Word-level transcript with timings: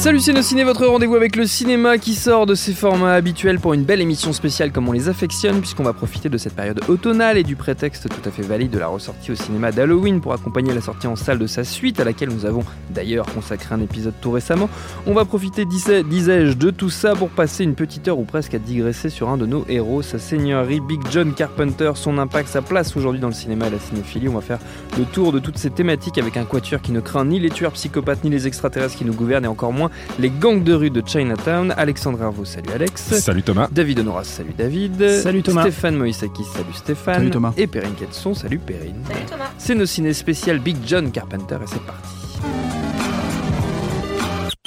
Salut 0.00 0.20
ciné, 0.20 0.64
votre 0.64 0.86
rendez-vous 0.86 1.14
avec 1.14 1.36
le 1.36 1.44
cinéma 1.44 1.98
qui 1.98 2.14
sort 2.14 2.46
de 2.46 2.54
ses 2.54 2.72
formats 2.72 3.12
habituels 3.12 3.60
pour 3.60 3.74
une 3.74 3.84
belle 3.84 4.00
émission 4.00 4.32
spéciale 4.32 4.72
comme 4.72 4.88
on 4.88 4.92
les 4.92 5.10
affectionne 5.10 5.60
puisqu'on 5.60 5.82
va 5.82 5.92
profiter 5.92 6.30
de 6.30 6.38
cette 6.38 6.54
période 6.54 6.80
automnale 6.88 7.36
et 7.36 7.42
du 7.42 7.54
prétexte 7.54 8.08
tout 8.08 8.26
à 8.26 8.32
fait 8.32 8.40
valide 8.40 8.70
de 8.70 8.78
la 8.78 8.86
ressortie 8.86 9.30
au 9.30 9.34
cinéma 9.34 9.72
d'Halloween 9.72 10.22
pour 10.22 10.32
accompagner 10.32 10.72
la 10.72 10.80
sortie 10.80 11.06
en 11.06 11.16
salle 11.16 11.38
de 11.38 11.46
sa 11.46 11.64
suite 11.64 12.00
à 12.00 12.04
laquelle 12.04 12.30
nous 12.30 12.46
avons 12.46 12.64
d'ailleurs 12.88 13.26
consacré 13.26 13.74
un 13.74 13.82
épisode 13.82 14.14
tout 14.22 14.30
récemment. 14.30 14.70
On 15.06 15.12
va 15.12 15.26
profiter, 15.26 15.66
disais- 15.66 16.02
disais-je, 16.02 16.54
de 16.54 16.70
tout 16.70 16.88
ça 16.88 17.14
pour 17.14 17.28
passer 17.28 17.64
une 17.64 17.74
petite 17.74 18.08
heure 18.08 18.18
ou 18.18 18.24
presque 18.24 18.54
à 18.54 18.58
digresser 18.58 19.10
sur 19.10 19.28
un 19.28 19.36
de 19.36 19.44
nos 19.44 19.66
héros, 19.68 20.00
sa 20.00 20.18
seigneurie 20.18 20.80
Big 20.80 21.02
John 21.10 21.34
Carpenter, 21.34 21.92
son 21.96 22.16
impact, 22.16 22.48
sa 22.48 22.62
place 22.62 22.96
aujourd'hui 22.96 23.20
dans 23.20 23.28
le 23.28 23.34
cinéma 23.34 23.66
et 23.66 23.70
la 23.70 23.78
cinéphilie. 23.78 24.30
On 24.30 24.34
va 24.34 24.40
faire 24.40 24.60
le 24.96 25.04
tour 25.04 25.30
de 25.30 25.40
toutes 25.40 25.58
ces 25.58 25.68
thématiques 25.68 26.16
avec 26.16 26.38
un 26.38 26.44
quatuor 26.44 26.80
qui 26.80 26.92
ne 26.92 27.00
craint 27.00 27.26
ni 27.26 27.38
les 27.38 27.50
tueurs 27.50 27.72
psychopathes 27.72 28.24
ni 28.24 28.30
les 28.30 28.46
extraterrestres 28.46 28.96
qui 28.96 29.04
nous 29.04 29.14
gouvernent 29.14 29.44
et 29.44 29.48
encore 29.48 29.74
moins 29.74 29.89
les 30.18 30.30
gangs 30.30 30.62
de 30.62 30.74
rue 30.74 30.90
de 30.90 31.02
Chinatown. 31.04 31.74
Alexandre 31.76 32.22
Hervaux, 32.22 32.44
salut 32.44 32.70
Alex. 32.74 33.02
Salut 33.20 33.42
Thomas. 33.42 33.68
David 33.70 34.00
Honoras, 34.00 34.24
salut 34.24 34.54
David. 34.56 35.20
Salut 35.22 35.42
Thomas. 35.42 35.62
Stéphane 35.62 35.96
Moïsakis, 35.96 36.44
salut 36.52 36.72
Stéphane. 36.74 37.14
Salut 37.16 37.30
Thomas. 37.30 37.52
Et 37.56 37.66
Perrine 37.66 37.94
Quetson, 37.94 38.34
salut 38.34 38.58
Perrine. 38.58 39.02
Salut 39.06 39.26
Thomas. 39.26 39.50
C'est 39.58 39.74
nos 39.74 39.86
ciné 39.86 40.12
spécial 40.12 40.58
Big 40.58 40.76
John 40.86 41.10
Carpenter 41.10 41.56
et 41.62 41.66
c'est 41.66 41.82
parti. 41.82 42.79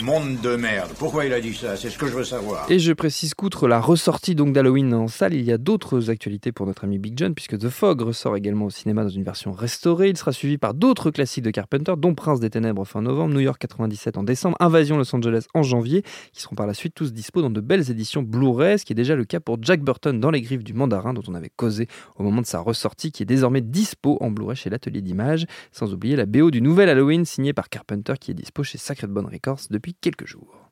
Monde 0.04 0.42
de 0.42 0.58
merde. 0.58 0.92
Pourquoi 1.00 1.24
il 1.24 1.32
a 1.32 1.40
dit 1.40 1.54
ça? 1.54 1.78
C'est 1.78 1.90
ce 1.90 1.98
que 1.98 2.08
je 2.08 2.14
veux 2.14 2.26
savoir. 2.26 2.70
Et 2.70 2.78
je 2.78 2.92
précise 2.92 3.34
qu'outre 3.34 3.70
la 3.70 3.80
ressortie 3.80 4.36
donc 4.36 4.52
d'Halloween 4.52 4.94
en 4.94 5.08
salle, 5.08 5.34
il 5.34 5.44
y 5.44 5.52
a 5.54 5.58
d'autres 5.58 6.10
actualités 6.10 6.52
pour 6.52 6.66
notre 6.66 6.84
ami 6.84 7.00
Big 7.00 7.14
John, 7.18 7.34
puisque 7.34 7.58
The 7.58 7.70
Fog 7.70 8.02
ressort 8.02 8.36
également 8.36 8.66
au 8.66 8.70
cinéma 8.70 9.04
dans 9.04 9.10
une 9.10 9.24
version 9.24 9.54
restaurée. 9.54 10.10
Il 10.10 10.18
sera 10.18 10.34
suivi 10.34 10.58
par 10.58 10.74
d'autres 10.74 11.10
classiques 11.10 11.46
de 11.46 11.52
Carpenter, 11.52 11.94
dont 11.98 12.16
Prince 12.16 12.42
des 12.42 12.50
Ténèbres 12.50 12.84
fin 12.84 13.02
novembre, 13.02 13.34
New 13.34 13.40
York 13.40 13.58
97 13.62 14.18
en 14.18 14.24
décembre, 14.24 14.58
Invasion 14.60 14.98
Los 14.98 15.16
Angeles 15.16 15.46
en 15.54 15.64
janvier, 15.64 16.04
qui 16.34 16.42
seront 16.42 16.56
par 16.58 16.68
la 16.68 16.74
suite 16.74 16.94
tous 16.94 17.14
dispo 17.14 17.42
dans 17.42 17.50
de 17.50 17.62
belles 17.62 17.90
éditions 17.90 18.24
Blu-ray, 18.24 18.80
ce 18.80 18.84
qui 18.84 18.92
est 18.92 18.96
déjà 18.96 19.16
le 19.16 19.24
cas 19.24 19.40
pour 19.40 19.58
Jack 19.62 19.80
Burton 19.84 20.20
dans 20.20 20.32
Les 20.32 20.42
Griffes 20.42 20.66
du 20.66 20.74
Mandarin, 20.74 21.14
dont 21.14 21.24
on 21.30 21.34
avait 21.34 21.52
causé 21.56 21.88
au 22.18 22.24
moment 22.24 22.42
de 22.42 22.48
sa 22.48 22.60
ressortie, 22.60 23.14
qui 23.14 23.24
est 23.24 23.26
désormais 23.26 23.62
dispo 23.62 24.18
en 24.20 24.32
Blu-ray 24.32 24.58
chez 24.58 24.70
l'Atelier 24.70 25.02
d'Images, 25.02 25.46
sans 25.72 25.94
oublier 25.94 26.18
la 26.18 26.26
BO 26.26 26.52
du 26.52 26.62
nouvel 26.62 26.90
Halloween 26.90 27.24
signé 27.24 27.54
par 27.54 27.70
Carpenter, 27.70 28.16
qui 28.20 28.32
est 28.32 28.34
dispo 28.34 28.64
chez 28.64 28.78
Sacred 28.78 29.10
Bone 29.10 29.28
Records 29.28 29.62
depuis 29.70 29.93
quelques 30.02 30.26
jours. 30.26 30.64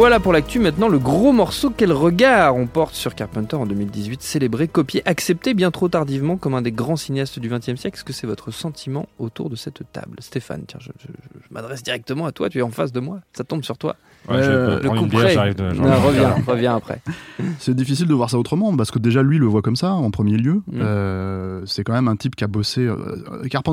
Voilà 0.00 0.20
pour 0.20 0.32
l'actu. 0.32 0.60
Maintenant, 0.60 0.88
le 0.88 0.98
gros 0.98 1.32
morceau, 1.32 1.68
quel 1.68 1.92
regard 1.92 2.56
on 2.56 2.66
porte 2.66 2.94
sur 2.94 3.14
Carpenter 3.14 3.56
en 3.56 3.66
2018, 3.66 4.22
célébré, 4.22 4.68
copié, 4.68 5.02
accepté 5.04 5.52
bien 5.52 5.70
trop 5.70 5.88
tardivement 5.88 6.36
comme 6.36 6.54
un 6.54 6.62
des 6.62 6.72
grands 6.72 6.96
cinéastes 6.96 7.38
du 7.38 7.48
XXe 7.50 7.74
siècle. 7.74 7.96
Est-ce 7.96 8.04
que 8.04 8.12
c'est 8.12 8.26
votre 8.26 8.52
sentiment 8.52 9.08
autour 9.18 9.50
de 9.50 9.56
cette 9.56 9.82
table? 9.92 10.16
Stéphane, 10.20 10.64
tiens, 10.66 10.78
je, 10.80 10.90
m'adresse 11.50 11.82
directement 11.82 12.24
à 12.24 12.32
toi, 12.32 12.48
tu 12.48 12.60
es 12.60 12.62
en 12.62 12.70
face 12.70 12.92
de 12.92 13.00
moi, 13.00 13.20
ça 13.32 13.44
tombe 13.44 13.64
sur 13.64 13.76
toi. 13.76 13.96
Ouais, 14.28 14.36
je 14.42 14.48
vais 14.50 14.54
Euh, 14.54 14.80
prendre 14.80 15.02
une 15.02 15.08
bière, 15.08 15.28
j'arrive 15.30 15.54
de. 15.56 15.72
Non, 15.72 16.00
reviens, 16.06 16.34
reviens 16.46 16.76
après. 16.76 17.00
C'est 17.58 17.74
difficile 17.74 18.06
de 18.06 18.14
voir 18.14 18.28
ça 18.30 18.38
autrement 18.38 18.76
parce 18.76 18.90
que 18.90 18.98
déjà 18.98 19.22
lui 19.22 19.38
le 19.38 19.46
voit 19.46 19.62
comme 19.62 19.76
ça 19.76 19.92
en 19.92 20.10
premier 20.10 20.36
lieu. 20.36 20.62
Mm. 20.66 20.78
Euh, 20.80 21.62
c'est 21.66 21.82
quand 21.84 21.94
même 21.94 22.06
un 22.06 22.16
type 22.16 22.36
qui 22.36 22.44
a 22.44 22.46
bossé. 22.46 22.86
euh, 22.86 22.96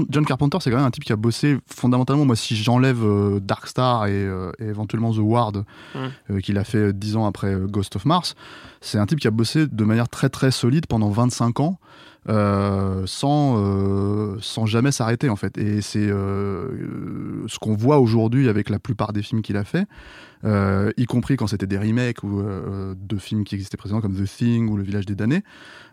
John 0.10 0.26
Carpenter, 0.26 0.58
c'est 0.62 0.72
quand 0.72 0.78
même 0.78 0.86
un 0.86 0.92
type 0.92 1.04
qui 1.04 1.14
a 1.14 1.18
bossé 1.18 1.58
fondamentalement. 1.68 2.26
Moi, 2.26 2.36
si 2.36 2.56
j'enlève 2.56 3.04
euh, 3.04 3.40
Dark 3.40 3.68
Star 3.68 4.08
et, 4.08 4.12
euh, 4.14 4.52
et 4.60 4.66
éventuellement 4.66 5.14
The 5.14 5.20
Ward, 5.20 5.58
Mm. 5.94 6.00
euh, 6.32 6.40
qu'il 6.40 6.58
a 6.58 6.64
fait 6.64 6.94
dix 6.98 7.16
ans 7.18 7.26
après 7.26 7.54
euh, 7.54 7.68
Ghost 7.68 7.96
of 7.98 8.06
Mars, 8.06 8.36
c'est 8.82 8.98
un 8.98 9.06
type 9.06 9.20
qui 9.20 9.28
a 9.28 9.32
bossé 9.32 9.68
de 9.68 9.84
manière 9.84 10.08
très 10.10 10.30
très 10.30 10.52
solide 10.52 10.86
pendant 10.88 11.10
25 11.10 11.60
ans. 11.60 11.78
euh, 12.30 13.04
sans, 13.06 13.56
euh, 13.58 14.36
sans 14.42 14.66
jamais 14.66 14.92
s'arrêter 14.92 15.30
en 15.30 15.38
fait. 15.38 15.58
Et 15.58 15.80
c'est 15.82 16.10
euh, 16.10 17.46
ce 17.48 17.58
qu'on 17.58 17.74
voit 17.74 18.00
aujourd'hui 18.00 18.50
avec 18.50 18.70
la 18.70 18.80
plupart 18.80 19.14
des 19.14 19.22
films 19.22 19.42
qu'il 19.42 19.56
a 19.56 19.64
fait, 19.64 19.86
euh, 20.48 20.92
y 20.96 21.06
compris 21.06 21.36
quand 21.36 21.48
c'était 21.48 21.68
des 21.68 21.78
remakes 21.78 22.24
ou 22.24 22.40
euh, 22.40 22.96
de 22.98 23.18
films 23.18 23.44
qui 23.44 23.56
existaient 23.56 23.76
précédemment 23.76 24.02
comme 24.02 24.16
The 24.16 24.26
Thing 24.26 24.70
ou 24.70 24.78
Le 24.78 24.84
Village 24.84 25.06
des 25.06 25.16
damnés. 25.16 25.44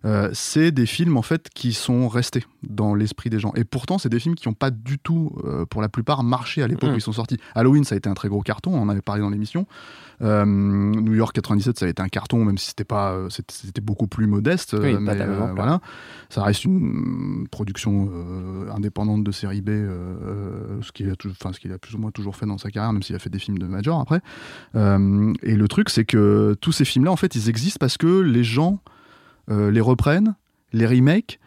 Euh, 0.04 0.30
c'est 0.32 0.70
des 0.70 0.86
films 0.86 1.16
en 1.16 1.22
fait 1.22 1.48
qui 1.52 1.72
sont 1.72 2.08
restés 2.08 2.44
dans 2.62 2.94
l'esprit 2.94 3.30
des 3.30 3.40
gens. 3.40 3.52
Et 3.56 3.64
pourtant, 3.64 3.98
c'est 3.98 4.08
des 4.08 4.20
films 4.20 4.36
qui 4.36 4.48
n'ont 4.48 4.54
pas 4.54 4.70
du 4.70 4.98
tout, 4.98 5.32
pour 5.70 5.82
la 5.82 5.88
plupart, 5.88 6.22
marché 6.22 6.62
à 6.62 6.68
l'époque 6.68 6.90
où 6.92 6.96
ils 6.96 7.00
sont 7.00 7.12
sortis. 7.12 7.38
Halloween, 7.54 7.84
ça 7.84 7.94
a 7.94 7.98
été 7.98 8.08
un 8.08 8.14
très 8.14 8.28
gros 8.28 8.42
carton, 8.42 8.72
on 8.74 8.82
en 8.82 8.88
avait 8.88 9.02
parlé 9.02 9.22
dans 9.22 9.30
l'émission. 9.30 9.66
New 10.20 11.14
York 11.14 11.34
97, 11.34 11.78
ça 11.78 11.86
a 11.86 11.88
été 11.88 12.02
un 12.02 12.08
carton, 12.08 12.44
même 12.44 12.58
si 12.58 12.68
c'était 12.68 12.84
pas, 12.84 13.18
c'était 13.28 13.80
beaucoup 13.80 14.06
plus 14.06 14.26
modeste. 14.26 14.76
Oui, 14.78 14.96
mais, 14.98 15.16
voilà, 15.54 15.80
ça 16.28 16.42
reste 16.42 16.64
une 16.64 17.46
production 17.50 18.10
indépendante 18.74 19.24
de 19.24 19.32
série 19.32 19.62
B, 19.62 19.70
ce 20.80 20.92
qu'il 20.92 21.10
a, 21.10 21.14
enfin, 21.30 21.52
ce 21.52 21.60
qu'il 21.60 21.72
a 21.72 21.78
plus 21.78 21.94
ou 21.94 21.98
moins 21.98 22.10
toujours 22.10 22.36
fait 22.36 22.46
dans 22.46 22.58
sa 22.58 22.70
carrière, 22.70 22.92
même 22.92 23.02
s'il 23.02 23.16
a 23.16 23.18
fait 23.18 23.30
des 23.30 23.38
films 23.38 23.58
de 23.58 23.66
major 23.66 24.00
après. 24.00 24.20
Euh, 24.74 25.32
et 25.42 25.54
le 25.56 25.68
truc, 25.68 25.90
c'est 25.90 26.04
que 26.04 26.54
tous 26.60 26.72
ces 26.72 26.84
films-là, 26.84 27.10
en 27.12 27.16
fait, 27.16 27.34
ils 27.34 27.48
existent 27.48 27.78
parce 27.80 27.96
que 27.96 28.20
les 28.20 28.44
gens 28.44 28.80
euh, 29.50 29.70
les 29.70 29.80
reprennent, 29.80 30.34
les 30.72 30.86
remake 30.86 31.38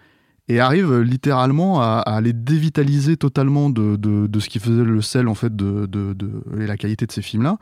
et 0.50 0.59
arrivent 0.62 1.00
littéralement 1.02 1.81
à, 1.81 1.97
à 2.06 2.22
les 2.22 2.31
dévitaliser 2.31 3.18
totalement 3.18 3.69
de, 3.69 3.96
de- 3.97 4.28
de 4.28 4.40
ce 4.40 4.47
qui 4.47 4.59
faisait 4.59 4.84
le 4.85 5.02
sel 5.02 5.28
en 5.28 5.35
fait 5.35 5.53
de, 5.56 5.85
de- 5.88 6.16
et 6.62 6.66
la 6.68 6.78
qualité 6.78 7.06
de 7.06 7.12
ces 7.12 7.22
films-là. 7.22 7.58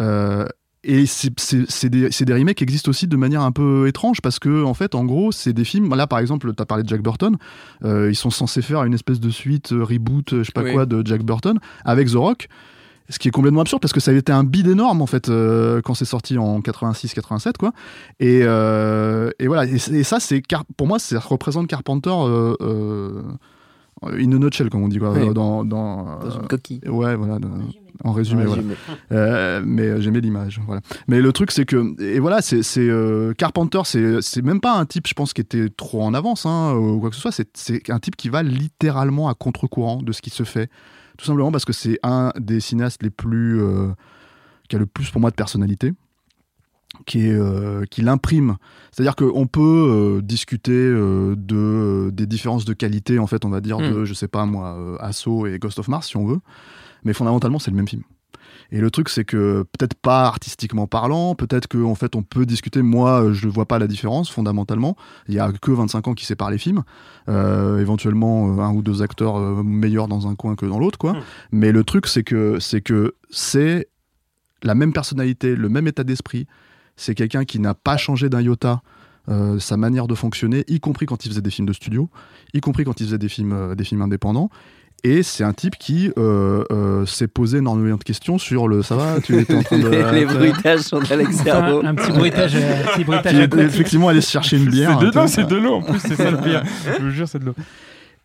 Euh, 0.00 0.44
et 0.84 1.06
c'est- 1.06 1.88
des, 1.88 2.10
des 2.10 2.32
remakes 2.34 2.58
qui 2.58 2.62
existent 2.64 2.90
aussi 2.90 3.06
de 3.08 3.16
manière 3.16 3.40
un 3.42 3.52
peu 3.52 3.88
étrange 3.88 4.20
parce 4.20 4.38
que 4.38 4.62
en 4.64 4.74
fait 4.74 4.94
en 4.94 5.04
gros 5.04 5.32
c'est 5.32 5.52
des 5.54 5.64
films 5.64 5.92
là 5.94 6.06
par 6.06 6.18
exemple 6.20 6.52
tu 6.54 6.62
as 6.62 6.66
parlé 6.66 6.84
de 6.84 6.88
Jack 6.88 7.02
Burton 7.02 7.36
euh, 7.84 8.08
ils 8.10 8.14
sont 8.14 8.30
censés 8.30 8.62
faire 8.62 8.84
une 8.84 8.94
espèce 8.94 9.18
de 9.18 9.30
suite 9.30 9.70
reboot 9.72 10.28
je 10.38 10.42
sais 10.44 10.52
pas 10.52 10.62
Oui. 10.62 10.72
quoi 10.74 10.86
de 10.86 11.02
Jack 11.04 11.22
Burton 11.24 11.58
avec 11.84 12.08
The 12.08 12.14
Rock 12.16 12.48
ce 13.08 13.18
qui 13.18 13.28
est 13.28 13.30
complètement 13.30 13.60
absurde 13.60 13.80
parce 13.80 13.92
que 13.92 14.00
ça 14.00 14.10
avait 14.10 14.20
été 14.20 14.32
un 14.32 14.44
bid 14.44 14.66
énorme 14.66 15.00
en 15.02 15.06
fait 15.06 15.28
euh, 15.28 15.80
quand 15.82 15.94
c'est 15.94 16.04
sorti 16.04 16.38
en 16.38 16.60
86-87 16.60 17.52
quoi 17.58 17.72
et, 18.20 18.40
euh, 18.42 19.30
et 19.38 19.46
voilà 19.46 19.64
et, 19.64 19.78
ça 19.78 20.18
c'est 20.20 20.40
Car- 20.42 20.64
pour 20.76 20.86
moi 20.86 20.98
ça 20.98 21.18
représente 21.20 21.66
Carpenter 21.68 22.10
euh, 22.12 22.54
euh, 22.60 23.22
in 24.04 24.32
a 24.32 24.38
nutshell 24.38 24.70
comme 24.70 24.82
on 24.82 24.88
dit 24.88 24.98
quoi 24.98 25.12
Oui. 25.12 25.32
dans, 25.32 25.64
dans, 25.64 26.04
Dans 26.04 26.20
euh, 26.26 26.40
une 26.42 26.48
coquille. 26.48 26.80
ouais 26.86 27.16
voilà 27.16 27.38
dans- 27.38 27.48
en 28.04 28.12
résumé. 28.12 28.44
Euh, 29.10 29.62
mais 29.64 30.02
j'aimais 30.02 30.20
l'image, 30.20 30.60
voilà. 30.66 30.82
Mais 31.08 31.22
le 31.22 31.32
truc, 31.32 31.50
c'est 31.50 31.64
que, 31.64 31.98
et 32.02 32.18
voilà, 32.20 32.42
c'est 32.42 32.60
euh, 32.76 33.32
Carpenter, 33.32 33.80
c'est 33.84 34.20
c'est 34.20 34.42
même 34.42 34.60
pas 34.60 34.74
un 34.76 34.84
type, 34.84 35.06
je 35.06 35.14
pense, 35.14 35.32
qui 35.32 35.40
était 35.40 35.70
trop 35.70 36.02
en 36.02 36.12
avance, 36.12 36.44
hein, 36.44 36.74
ou 36.74 37.00
quoi 37.00 37.08
que 37.08 37.16
ce 37.16 37.22
soit. 37.22 37.32
C'est- 37.32 37.48
C'est 37.56 37.88
un 37.90 37.98
type 37.98 38.14
qui 38.16 38.28
va 38.28 38.42
littéralement 38.42 39.30
à 39.30 39.34
contre-courant 39.34 40.02
de 40.02 40.12
ce 40.12 40.20
qui 40.20 40.28
se 40.28 40.42
fait, 40.42 40.68
tout 41.16 41.24
simplement 41.24 41.52
parce 41.52 41.64
que 41.64 41.72
c'est 41.72 41.98
un 42.02 42.32
des 42.38 42.60
cinéastes 42.60 43.02
les 43.02 43.10
plus, 43.10 43.60
euh, 43.60 43.92
qui 44.68 44.76
a 44.76 44.78
le 44.78 44.86
plus 44.86 45.10
pour 45.10 45.20
moi 45.20 45.30
de 45.30 45.36
personnalité 45.36 45.92
qui, 47.04 47.26
est, 47.26 47.32
euh, 47.32 47.84
qui 47.90 48.00
l'imprime. 48.00 48.56
C'est-à-dire 48.90 49.16
qu'on 49.16 49.46
peut 49.46 49.60
euh, 49.60 50.22
discuter 50.22 50.72
de, 50.72 52.10
des 52.12 52.26
différences 52.26 52.64
de 52.64 52.72
qualité, 52.72 53.18
en 53.18 53.26
fait, 53.26 53.44
on 53.44 53.50
va 53.50 53.60
dire, 53.60 53.78
de, 53.78 54.04
je 54.04 54.14
sais 54.14 54.28
pas 54.28 54.46
moi, 54.46 54.98
Assaut 55.00 55.46
et 55.46 55.58
Ghost 55.58 55.78
of 55.78 55.88
Mars, 55.88 56.08
si 56.08 56.16
on 56.16 56.26
veut. 56.26 56.40
Mais 57.04 57.12
fondamentalement, 57.12 57.58
c'est 57.58 57.70
le 57.70 57.76
même 57.76 57.88
film. 57.88 58.02
Et 58.72 58.80
le 58.80 58.90
truc, 58.90 59.08
c'est 59.08 59.24
que 59.24 59.62
peut-être 59.62 59.94
pas 59.94 60.24
artistiquement 60.24 60.86
parlant, 60.86 61.34
peut-être 61.34 61.68
qu'en 61.68 61.94
fait, 61.94 62.16
on 62.16 62.22
peut 62.22 62.46
discuter. 62.46 62.82
Moi, 62.82 63.22
euh, 63.22 63.32
je 63.32 63.46
ne 63.46 63.52
vois 63.52 63.66
pas 63.66 63.78
la 63.78 63.86
différence 63.86 64.30
fondamentalement. 64.30 64.96
Il 65.28 65.34
y 65.34 65.38
a 65.38 65.50
que 65.52 65.70
25 65.70 66.08
ans 66.08 66.14
qui 66.14 66.26
séparent 66.26 66.50
les 66.50 66.58
films. 66.58 66.82
Euh, 67.28 67.80
éventuellement, 67.80 68.58
euh, 68.58 68.62
un 68.62 68.72
ou 68.72 68.82
deux 68.82 69.02
acteurs 69.02 69.38
meilleurs 69.64 70.08
dans 70.08 70.26
un 70.28 70.34
coin 70.34 70.56
que 70.56 70.66
dans 70.66 70.78
l'autre, 70.78 70.98
quoi. 70.98 71.16
Mais 71.52 71.72
le 71.72 71.84
truc, 71.84 72.06
c'est 72.06 72.24
que 72.24 72.58
c'est 72.60 72.80
que 72.80 73.14
c'est 73.30 73.88
la 74.62 74.74
même 74.74 74.92
personnalité, 74.92 75.54
le 75.54 75.68
même 75.68 75.86
état 75.86 76.04
d'esprit. 76.04 76.46
C'est 76.96 77.14
quelqu'un 77.14 77.44
qui 77.44 77.60
n'a 77.60 77.74
pas 77.74 77.96
changé 77.96 78.28
d'un 78.28 78.40
iota 78.40 78.82
euh, 79.28 79.58
sa 79.58 79.76
manière 79.76 80.06
de 80.06 80.14
fonctionner, 80.14 80.64
y 80.68 80.78
compris 80.78 81.04
quand 81.04 81.24
il 81.24 81.30
faisait 81.30 81.40
des 81.40 81.50
films 81.50 81.66
de 81.66 81.72
studio, 81.72 82.08
y 82.54 82.60
compris 82.60 82.84
quand 82.84 83.00
il 83.00 83.06
faisait 83.06 83.18
des 83.18 83.28
films, 83.28 83.52
euh, 83.52 83.74
des 83.74 83.82
films 83.82 84.02
indépendants. 84.02 84.50
Et 85.04 85.22
c'est 85.22 85.44
un 85.44 85.52
type 85.52 85.76
qui 85.78 86.10
euh, 86.18 86.64
euh, 86.72 87.06
s'est 87.06 87.28
posé 87.28 87.58
énormément 87.58 87.96
de 87.96 88.02
questions 88.02 88.38
sur 88.38 88.66
le. 88.66 88.82
Ça 88.82 88.96
va 88.96 89.20
Tu 89.20 89.38
étais 89.38 89.54
en 89.54 89.62
train 89.62 89.78
de. 89.78 89.88
les 90.14 90.24
bruitages 90.24 90.80
sont 90.80 90.98
d'Alex 91.00 91.36
Servo. 91.36 91.80
Un, 91.84 91.88
un 91.90 91.94
petit 91.94 92.10
bruitage, 92.12 92.56
un 92.56 92.92
petit 92.92 93.04
bruitage 93.04 93.32
qui 93.32 93.38
à 93.40 93.44
est 93.44 93.48
côté. 93.48 93.62
effectivement 93.64 94.08
aller 94.08 94.20
se 94.20 94.30
chercher 94.30 94.56
une 94.56 94.66
bière. 94.68 94.98
C'est 94.98 95.06
de 95.06 95.10
vois. 95.12 95.28
c'est 95.28 95.44
de 95.46 95.56
l'eau 95.56 95.74
en 95.74 95.82
plus, 95.82 96.00
c'est 96.00 96.16
ça 96.16 96.30
le 96.30 96.38
pire. 96.38 96.62
Je 96.98 97.02
vous 97.04 97.10
jure, 97.10 97.28
c'est 97.28 97.38
de 97.38 97.44
l'eau. 97.44 97.54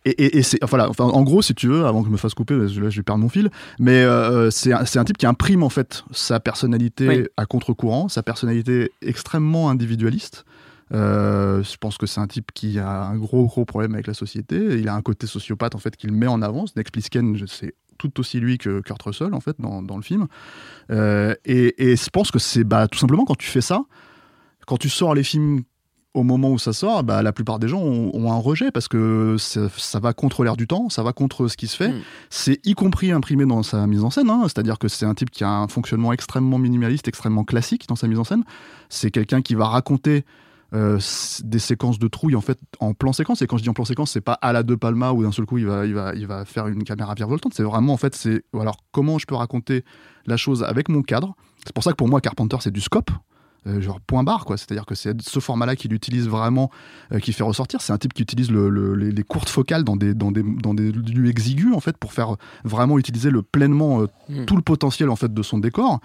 Et, 0.04 0.10
et- 0.10 0.38
et 0.38 0.42
c'est 0.42 0.58
voilà, 0.64 0.88
enfin, 0.90 1.04
en 1.04 1.22
gros, 1.22 1.42
si 1.42 1.54
tu 1.54 1.68
veux, 1.68 1.86
avant 1.86 2.00
que 2.02 2.08
je 2.08 2.12
me 2.12 2.16
fasse 2.16 2.34
couper, 2.34 2.56
parce 2.58 2.72
que 2.74 2.80
là 2.80 2.90
je 2.90 2.96
vais 2.96 3.02
perdre 3.04 3.20
mon 3.22 3.28
fil, 3.28 3.50
mais 3.78 4.02
euh, 4.02 4.50
c'est 4.50 4.72
un, 4.72 4.84
c'est 4.84 4.98
un 4.98 5.04
type 5.04 5.16
qui 5.16 5.26
imprime 5.26 5.62
en 5.62 5.68
fait 5.68 6.02
sa 6.10 6.40
personnalité 6.40 7.06
Oui. 7.08 7.26
à 7.36 7.46
contre-courant, 7.46 8.08
sa 8.08 8.24
personnalité 8.24 8.90
extrêmement 9.00 9.70
individualiste. 9.70 10.44
Euh, 10.92 11.62
je 11.62 11.76
pense 11.76 11.96
que 11.96 12.06
c'est 12.06 12.20
un 12.20 12.26
type 12.26 12.52
qui 12.52 12.78
a 12.78 13.04
un 13.04 13.16
gros 13.16 13.46
gros 13.46 13.64
problème 13.64 13.94
avec 13.94 14.06
la 14.06 14.14
société. 14.14 14.78
Il 14.78 14.88
a 14.88 14.94
un 14.94 15.02
côté 15.02 15.26
sociopathe 15.26 15.74
en 15.74 15.78
fait 15.78 15.96
qu'il 15.96 16.12
met 16.12 16.26
en 16.26 16.42
avant. 16.42 16.64
Next 16.76 16.92
Plissken, 16.92 17.36
je- 17.36 17.46
c'est 17.46 17.74
tout 17.98 18.20
aussi 18.20 18.40
lui 18.40 18.58
que 18.58 18.80
Kurt 18.80 19.00
Russell 19.02 19.32
en 19.32 19.40
fait 19.40 19.56
dans, 19.58 19.82
dans 19.82 19.96
le 19.96 20.02
film. 20.02 20.26
Euh, 20.90 21.34
et, 21.44 21.90
et 21.92 21.96
je 21.96 22.10
pense 22.10 22.30
que 22.30 22.38
c'est 22.38 22.64
bah, 22.64 22.88
tout 22.88 22.98
simplement 22.98 23.24
quand 23.24 23.36
tu 23.38 23.48
fais 23.48 23.60
ça, 23.60 23.84
quand 24.66 24.76
tu 24.76 24.88
sors 24.88 25.14
les 25.14 25.22
films 25.22 25.62
au 26.14 26.24
moment 26.24 26.50
où 26.50 26.58
ça 26.58 26.74
sort, 26.74 27.04
bah, 27.04 27.22
la 27.22 27.32
plupart 27.32 27.58
des 27.58 27.68
gens 27.68 27.80
ont, 27.80 28.10
ont 28.12 28.30
un 28.30 28.36
rejet 28.36 28.70
parce 28.70 28.86
que 28.86 29.36
ça, 29.38 29.70
ça 29.78 29.98
va 29.98 30.12
contre 30.12 30.44
l'air 30.44 30.56
du 30.56 30.66
temps, 30.66 30.90
ça 30.90 31.02
va 31.02 31.14
contre 31.14 31.48
ce 31.48 31.56
qui 31.56 31.66
se 31.66 31.76
fait. 31.76 31.88
Mm. 31.88 32.00
C'est 32.28 32.66
y 32.66 32.74
compris 32.74 33.12
imprimé 33.12 33.46
dans 33.46 33.62
sa 33.62 33.86
mise 33.86 34.04
en 34.04 34.10
scène, 34.10 34.28
hein. 34.28 34.42
c'est-à-dire 34.44 34.78
que 34.78 34.88
c'est 34.88 35.06
un 35.06 35.14
type 35.14 35.30
qui 35.30 35.42
a 35.42 35.48
un 35.48 35.68
fonctionnement 35.68 36.12
extrêmement 36.12 36.58
minimaliste, 36.58 37.08
extrêmement 37.08 37.44
classique 37.44 37.88
dans 37.88 37.96
sa 37.96 38.08
mise 38.08 38.18
en 38.18 38.24
scène. 38.24 38.44
C'est 38.90 39.10
quelqu'un 39.10 39.40
qui 39.40 39.54
va 39.54 39.68
raconter 39.68 40.26
euh, 40.74 40.98
des 41.44 41.58
séquences 41.58 41.98
de 41.98 42.08
trouille 42.08 42.34
en 42.36 42.40
fait 42.40 42.58
en 42.80 42.94
plan 42.94 43.12
séquence. 43.12 43.42
Et 43.42 43.46
quand 43.46 43.56
je 43.58 43.62
dis 43.62 43.68
en 43.68 43.74
plan 43.74 43.84
séquence, 43.84 44.10
c'est 44.12 44.20
pas 44.20 44.34
à 44.40 44.52
la 44.52 44.62
De 44.62 44.74
Palma 44.74 45.12
où 45.12 45.22
d'un 45.22 45.32
seul 45.32 45.44
coup 45.46 45.58
il 45.58 45.66
va, 45.66 45.84
il 45.86 45.94
va, 45.94 46.14
il 46.14 46.26
va 46.26 46.44
faire 46.44 46.66
une 46.68 46.82
caméra 46.84 47.14
virevoltante. 47.14 47.52
C'est 47.54 47.62
vraiment 47.62 47.92
en 47.92 47.98
fait, 47.98 48.14
c'est 48.14 48.44
alors 48.58 48.76
comment 48.90 49.18
je 49.18 49.26
peux 49.26 49.34
raconter 49.34 49.84
la 50.26 50.36
chose 50.36 50.62
avec 50.64 50.88
mon 50.88 51.02
cadre. 51.02 51.34
C'est 51.64 51.74
pour 51.74 51.84
ça 51.84 51.90
que 51.90 51.96
pour 51.96 52.08
moi 52.08 52.20
Carpenter 52.20 52.56
c'est 52.60 52.70
du 52.72 52.80
scope. 52.80 53.10
euh, 53.68 53.80
genre 53.80 54.00
point 54.00 54.24
barre 54.24 54.44
quoi 54.44 54.56
c'est 54.56 54.72
à 54.72 54.74
dire 54.74 54.86
que 54.86 54.96
c'est 54.96 55.20
ce 55.22 55.38
format 55.38 55.66
là 55.66 55.76
qu'il 55.76 55.92
utilise 55.92 56.26
vraiment 56.28 56.68
euh, 57.12 57.20
qui 57.20 57.32
fait 57.32 57.44
ressortir 57.44 57.80
c'est 57.80 57.92
un 57.92 57.98
type 57.98 58.12
qui 58.12 58.22
utilise 58.22 58.50
le- 58.50 58.68
le- 58.68 58.96
les, 58.96 59.12
les 59.12 59.22
courtes 59.22 59.48
focales 59.48 59.84
dans 59.84 59.94
des, 59.94 60.14
dans, 60.14 60.32
des, 60.32 60.42
dans 60.42 60.74
des 60.74 60.90
lieux 60.90 61.28
exigus 61.30 61.72
en 61.72 61.78
fait 61.78 61.96
pour 61.96 62.12
faire 62.12 62.34
vraiment 62.64 62.98
utiliser 62.98 63.30
le 63.30 63.42
pleinement 63.42 64.00
euh, 64.02 64.06
Mm. 64.28 64.46
tout 64.46 64.56
le 64.56 64.62
potentiel 64.62 65.10
en 65.10 65.16
fait 65.16 65.32
de 65.32 65.42
son 65.42 65.58
décor 65.58 66.00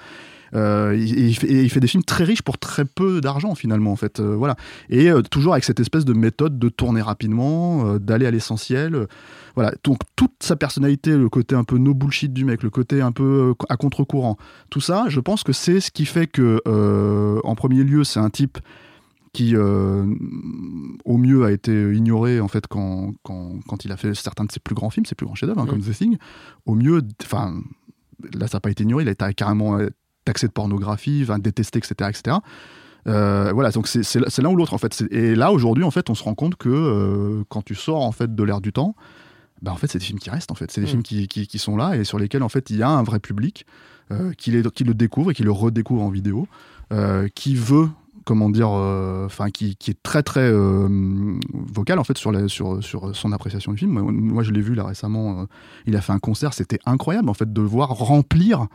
euh, 0.54 0.96
il, 0.98 1.20
il 1.20 1.36
fait, 1.36 1.48
et 1.48 1.64
il 1.64 1.70
fait 1.70 1.80
des 1.80 1.88
films 1.88 2.04
très 2.04 2.24
riches 2.24 2.42
pour 2.42 2.58
très 2.58 2.86
peu 2.86 3.22
d'argent 3.22 3.56
finalement 3.56 3.92
en 3.92 3.96
fait 3.96 4.20
euh, 4.20 4.36
voilà 4.36 4.56
et 4.90 5.10
euh, 5.10 5.22
toujours 5.22 5.54
avec 5.54 5.64
cette 5.64 5.80
espèce 5.80 6.06
de 6.06 6.14
méthode 6.14 6.60
de 6.60 6.70
tourner 6.70 7.02
rapidement 7.02 7.98
d'aller 7.98 8.26
à 8.26 8.32
l'essentiel 8.32 9.08
voilà 9.56 9.74
donc 9.84 10.00
toute 10.16 10.34
sa 10.42 10.56
personnalité 10.56 11.16
le 11.18 11.30
côté 11.30 11.56
un 11.56 11.64
peu 11.64 11.78
no 11.78 11.94
bullshit 11.94 12.34
du 12.34 12.46
mec 12.46 12.64
le 12.64 12.70
côté 12.70 13.02
un 13.02 13.12
peu 13.12 13.54
à 13.70 13.78
contre-courant 13.78 14.38
tout 14.70 14.82
ça 14.82 15.06
je 15.10 15.20
pense 15.20 15.44
que 15.44 15.54
c'est 15.54 15.80
ce 15.80 15.92
qui 15.92 16.06
fait 16.06 16.28
que 16.28 16.62
en 17.44 17.56
premier 17.56 17.84
lieu 17.84 18.04
c'est 18.04 18.20
un 18.20 18.30
type 18.30 18.58
qui 19.34 19.56
euh, 19.56 20.04
au 21.06 21.18
mieux 21.18 21.44
a 21.46 21.52
été 21.52 21.94
ignoré 21.94 22.40
en 22.40 22.48
fait 22.48 22.66
quand, 22.66 23.14
quand, 23.22 23.60
quand 23.68 23.86
il 23.86 23.92
a 23.92 23.98
fait 23.98 24.16
certains 24.16 24.46
de 24.46 24.52
ses 24.52 24.60
plus 24.60 24.74
grands 24.74 24.90
films, 24.90 25.06
ses 25.06 25.14
plus 25.14 25.28
grands 25.28 25.36
chefs-d'œuvre, 25.36 25.62
hein, 25.62 25.66
Mm. 25.66 25.70
comme 25.70 25.82
The 25.82 25.92
Thing. 25.92 26.18
Au 26.66 26.74
mieux, 26.74 27.04
enfin 27.22 27.54
là 28.34 28.48
ça 28.48 28.58
n'a 28.58 28.62
pas 28.62 28.72
été 28.72 28.84
ignoré, 28.84 29.04
il 29.04 29.10
a 29.10 29.12
été 29.12 29.34
carrément 29.36 29.78
taxé 30.28 30.48
de 30.48 30.52
pornographie, 30.52 31.22
enfin, 31.24 31.40
détesté, 31.40 31.80
etc., 31.80 32.10
etc. 32.12 32.38
Euh, 33.08 33.52
voilà, 33.54 33.72
donc 33.72 33.88
c'est 33.88 34.42
l'un 34.42 34.50
ou 34.50 34.56
l'autre 34.58 34.74
en 34.74 34.78
fait. 34.78 35.04
Et 35.12 35.34
là 35.34 35.52
aujourd'hui 35.54 35.84
en 35.86 35.92
fait, 35.92 36.10
on 36.10 36.16
se 36.16 36.24
rend 36.24 36.36
compte 36.36 36.56
que 36.58 36.68
euh, 36.70 37.44
quand 37.50 37.64
tu 37.64 37.74
sors 37.76 38.04
en 38.04 38.12
fait 38.12 38.36
de 38.36 38.44
l'ère 38.44 38.60
du 38.62 38.74
temps, 38.74 38.96
bah, 39.62 39.72
en 39.72 39.78
fait 39.78 39.88
c'est 39.88 40.00
des 40.00 40.06
films 40.06 40.20
qui 40.20 40.30
restent 40.30 40.52
en 40.52 40.56
fait, 40.56 40.70
c'est 40.72 40.82
des 40.82 40.88
Mm. 40.88 40.90
films 40.90 41.04
qui, 41.04 41.28
qui, 41.30 41.48
qui 41.48 41.58
sont 41.58 41.78
là 41.78 41.96
et 41.96 42.04
sur 42.04 42.20
lesquels 42.20 42.44
en 42.44 42.50
fait 42.50 42.70
il 42.70 42.76
y 42.78 42.84
a 42.84 42.90
un 42.90 43.04
vrai 43.04 43.20
public 43.20 43.66
euh, 44.12 44.34
qui, 44.38 44.52
les- 44.52 44.62
qui 44.72 44.84
le 44.84 44.94
découvre 44.94 45.32
et 45.32 45.34
qui 45.34 45.44
le 45.44 45.52
redécouvre 45.52 46.02
en 46.04 46.10
vidéo, 46.10 46.48
qui 47.34 47.56
veut 47.56 47.90
comment 48.26 48.50
dire, 48.50 48.70
enfin 48.70 49.50
qui, 49.52 49.78
qui 49.78 49.92
est 49.92 50.04
très 50.04 50.22
très 50.22 50.52
vocal 50.52 52.00
en 52.00 52.04
fait 52.04 52.18
sur, 52.18 52.32
la- 52.34 52.50
sur, 52.50 52.84
sur 52.84 53.16
son 53.16 53.32
appréciation 53.32 53.72
du 53.72 53.78
film. 53.78 53.92
Moi, 53.92 54.12
moi, 54.12 54.44
je 54.44 54.52
l'ai 54.52 54.62
vu 54.62 54.74
là 54.76 54.84
récemment, 54.84 55.46
il 55.86 55.96
a 55.96 56.02
fait 56.02 56.12
un 56.14 56.20
concert, 56.20 56.54
c'était 56.54 56.80
incroyable 56.86 57.30
en 57.30 57.34
fait 57.34 57.52
de 57.52 57.62
le 57.62 57.68
voir 57.68 57.90
remplir 57.90 58.68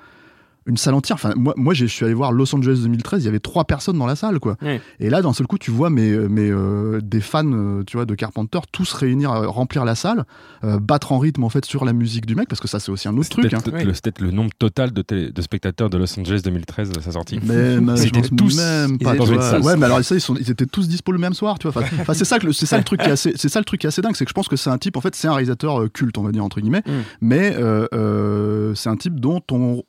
une 0.66 0.76
salle 0.76 0.94
entière. 0.94 1.14
Enfin, 1.16 1.32
moi, 1.36 1.54
moi 1.56 1.74
je 1.74 1.86
suis 1.86 2.04
allé 2.04 2.14
voir 2.14 2.32
Los 2.32 2.54
Angeles 2.54 2.80
2013, 2.82 3.22
il 3.22 3.26
y 3.26 3.28
avait 3.28 3.40
trois 3.40 3.64
personnes 3.64 3.98
dans 3.98 4.06
la 4.06 4.16
salle, 4.16 4.38
quoi. 4.40 4.56
Ouais. 4.62 4.80
Et 5.00 5.10
là, 5.10 5.22
d'un 5.22 5.32
seul 5.32 5.46
coup, 5.46 5.58
tu 5.58 5.70
vois 5.70 5.90
mais, 5.90 6.10
mais, 6.28 6.50
euh, 6.50 7.00
des 7.02 7.20
fans, 7.20 7.42
euh, 7.52 7.82
tu 7.86 7.96
vois, 7.96 8.06
de 8.06 8.14
Carpenter, 8.14 8.58
tous 8.70 8.92
réunir, 8.92 9.32
euh, 9.32 9.46
remplir 9.48 9.84
la 9.84 9.94
salle, 9.94 10.24
euh, 10.64 10.78
battre 10.78 11.12
en 11.12 11.18
rythme 11.18 11.44
en 11.44 11.48
fait 11.48 11.64
sur 11.64 11.84
la 11.84 11.92
musique 11.92 12.26
du 12.26 12.34
mec, 12.34 12.48
parce 12.48 12.60
que 12.60 12.68
ça, 12.68 12.78
c'est 12.80 12.90
aussi 12.92 13.08
un 13.08 13.16
autre 13.16 13.28
truc. 13.28 13.44
peut-être 13.48 13.68
hein. 13.68 13.84
le, 13.84 13.92
peut-être 13.92 14.20
le 14.20 14.30
nombre 14.30 14.50
total 14.58 14.92
de, 14.92 15.02
télé- 15.02 15.32
de 15.32 15.42
spectateurs 15.42 15.90
de 15.90 15.98
Los 15.98 16.18
Angeles 16.18 16.42
2013 16.44 16.92
à 16.98 17.00
sa 17.02 17.12
sortie. 17.12 17.38
Mais, 17.42 17.80
mais 17.80 17.94
Ils 18.00 18.06
étaient 18.06 18.22
tous 18.28 18.56
même 18.56 18.98
pas. 18.98 19.14
dans 19.14 19.26
une 19.26 19.40
salle. 19.40 19.62
Ouais, 19.62 19.76
mais 19.76 19.86
alors 19.86 20.02
ça, 20.04 20.14
ils, 20.14 20.20
sont, 20.20 20.34
ils 20.36 20.50
étaient 20.50 20.66
tous 20.66 20.88
dispo 20.88 21.12
le 21.12 21.18
même 21.18 21.34
soir, 21.34 21.58
tu 21.58 21.68
vois. 21.68 21.82
Enfin, 22.00 22.14
c'est 22.14 22.24
ça 22.24 22.38
que 22.38 22.46
le- 22.46 22.52
c'est 22.52 22.66
ça 22.66 22.78
le 22.78 22.84
truc 22.84 23.00
qui 23.00 23.08
est 23.08 23.12
assez, 23.12 23.32
c'est 23.36 23.48
ça 23.48 23.58
le 23.58 23.64
truc 23.64 23.80
qui 23.80 23.86
est 23.86 23.88
assez 23.88 24.02
dingue, 24.02 24.14
c'est 24.16 24.24
que 24.24 24.28
je 24.30 24.34
pense 24.34 24.48
que 24.48 24.56
c'est 24.56 24.70
un 24.70 24.78
type, 24.78 24.96
en 24.96 25.00
fait, 25.00 25.14
c'est 25.14 25.28
un 25.28 25.32
réalisateur 25.32 25.80
euh, 25.82 25.88
culte, 25.88 26.16
on 26.18 26.22
va 26.22 26.30
dire 26.32 26.44
entre 26.44 26.60
guillemets, 26.60 26.82
Mm. 26.86 26.90
mais 27.20 27.54
euh, 27.56 27.86
euh, 27.94 28.74
c'est 28.74 28.88
un 28.88 28.96
type 28.96 29.20
dont 29.20 29.40
on, 29.50 29.82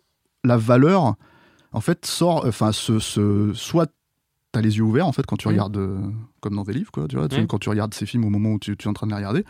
la 0.44 0.58
valeur, 0.58 1.16
en 1.72 1.82
fait, 1.82 2.06
sort, 2.06 2.46
enfin, 2.46 2.72
ce, 2.72 3.00
ce- 3.00 3.52
soit 3.54 3.90
t'as 4.52 4.62
les 4.62 4.78
yeux 4.78 4.84
ouverts 4.84 5.08
en 5.08 5.12
fait 5.12 5.26
quand 5.26 5.36
tu 5.38 5.48
Mm. 5.48 5.52
regardes 5.52 5.78
euh, 5.78 6.00
comme 6.40 6.56
dans 6.56 6.62
des 6.64 6.74
livres 6.74 6.92
quoi 6.92 7.08
tu 7.08 7.16
vois 7.16 7.28
tu- 7.28 7.42
Mm. 7.42 7.48
quand 7.48 7.58
tu 7.58 7.70
regardes 7.70 7.92
ces 7.96 8.06
films 8.06 8.24
au 8.24 8.30
moment 8.30 8.52
où 8.52 8.60
tu, 8.60 8.78
tu 8.78 8.86
es 8.86 8.88
en 8.88 8.94
train 8.94 9.08
de 9.08 9.12
les 9.12 9.18
regarder 9.18 9.46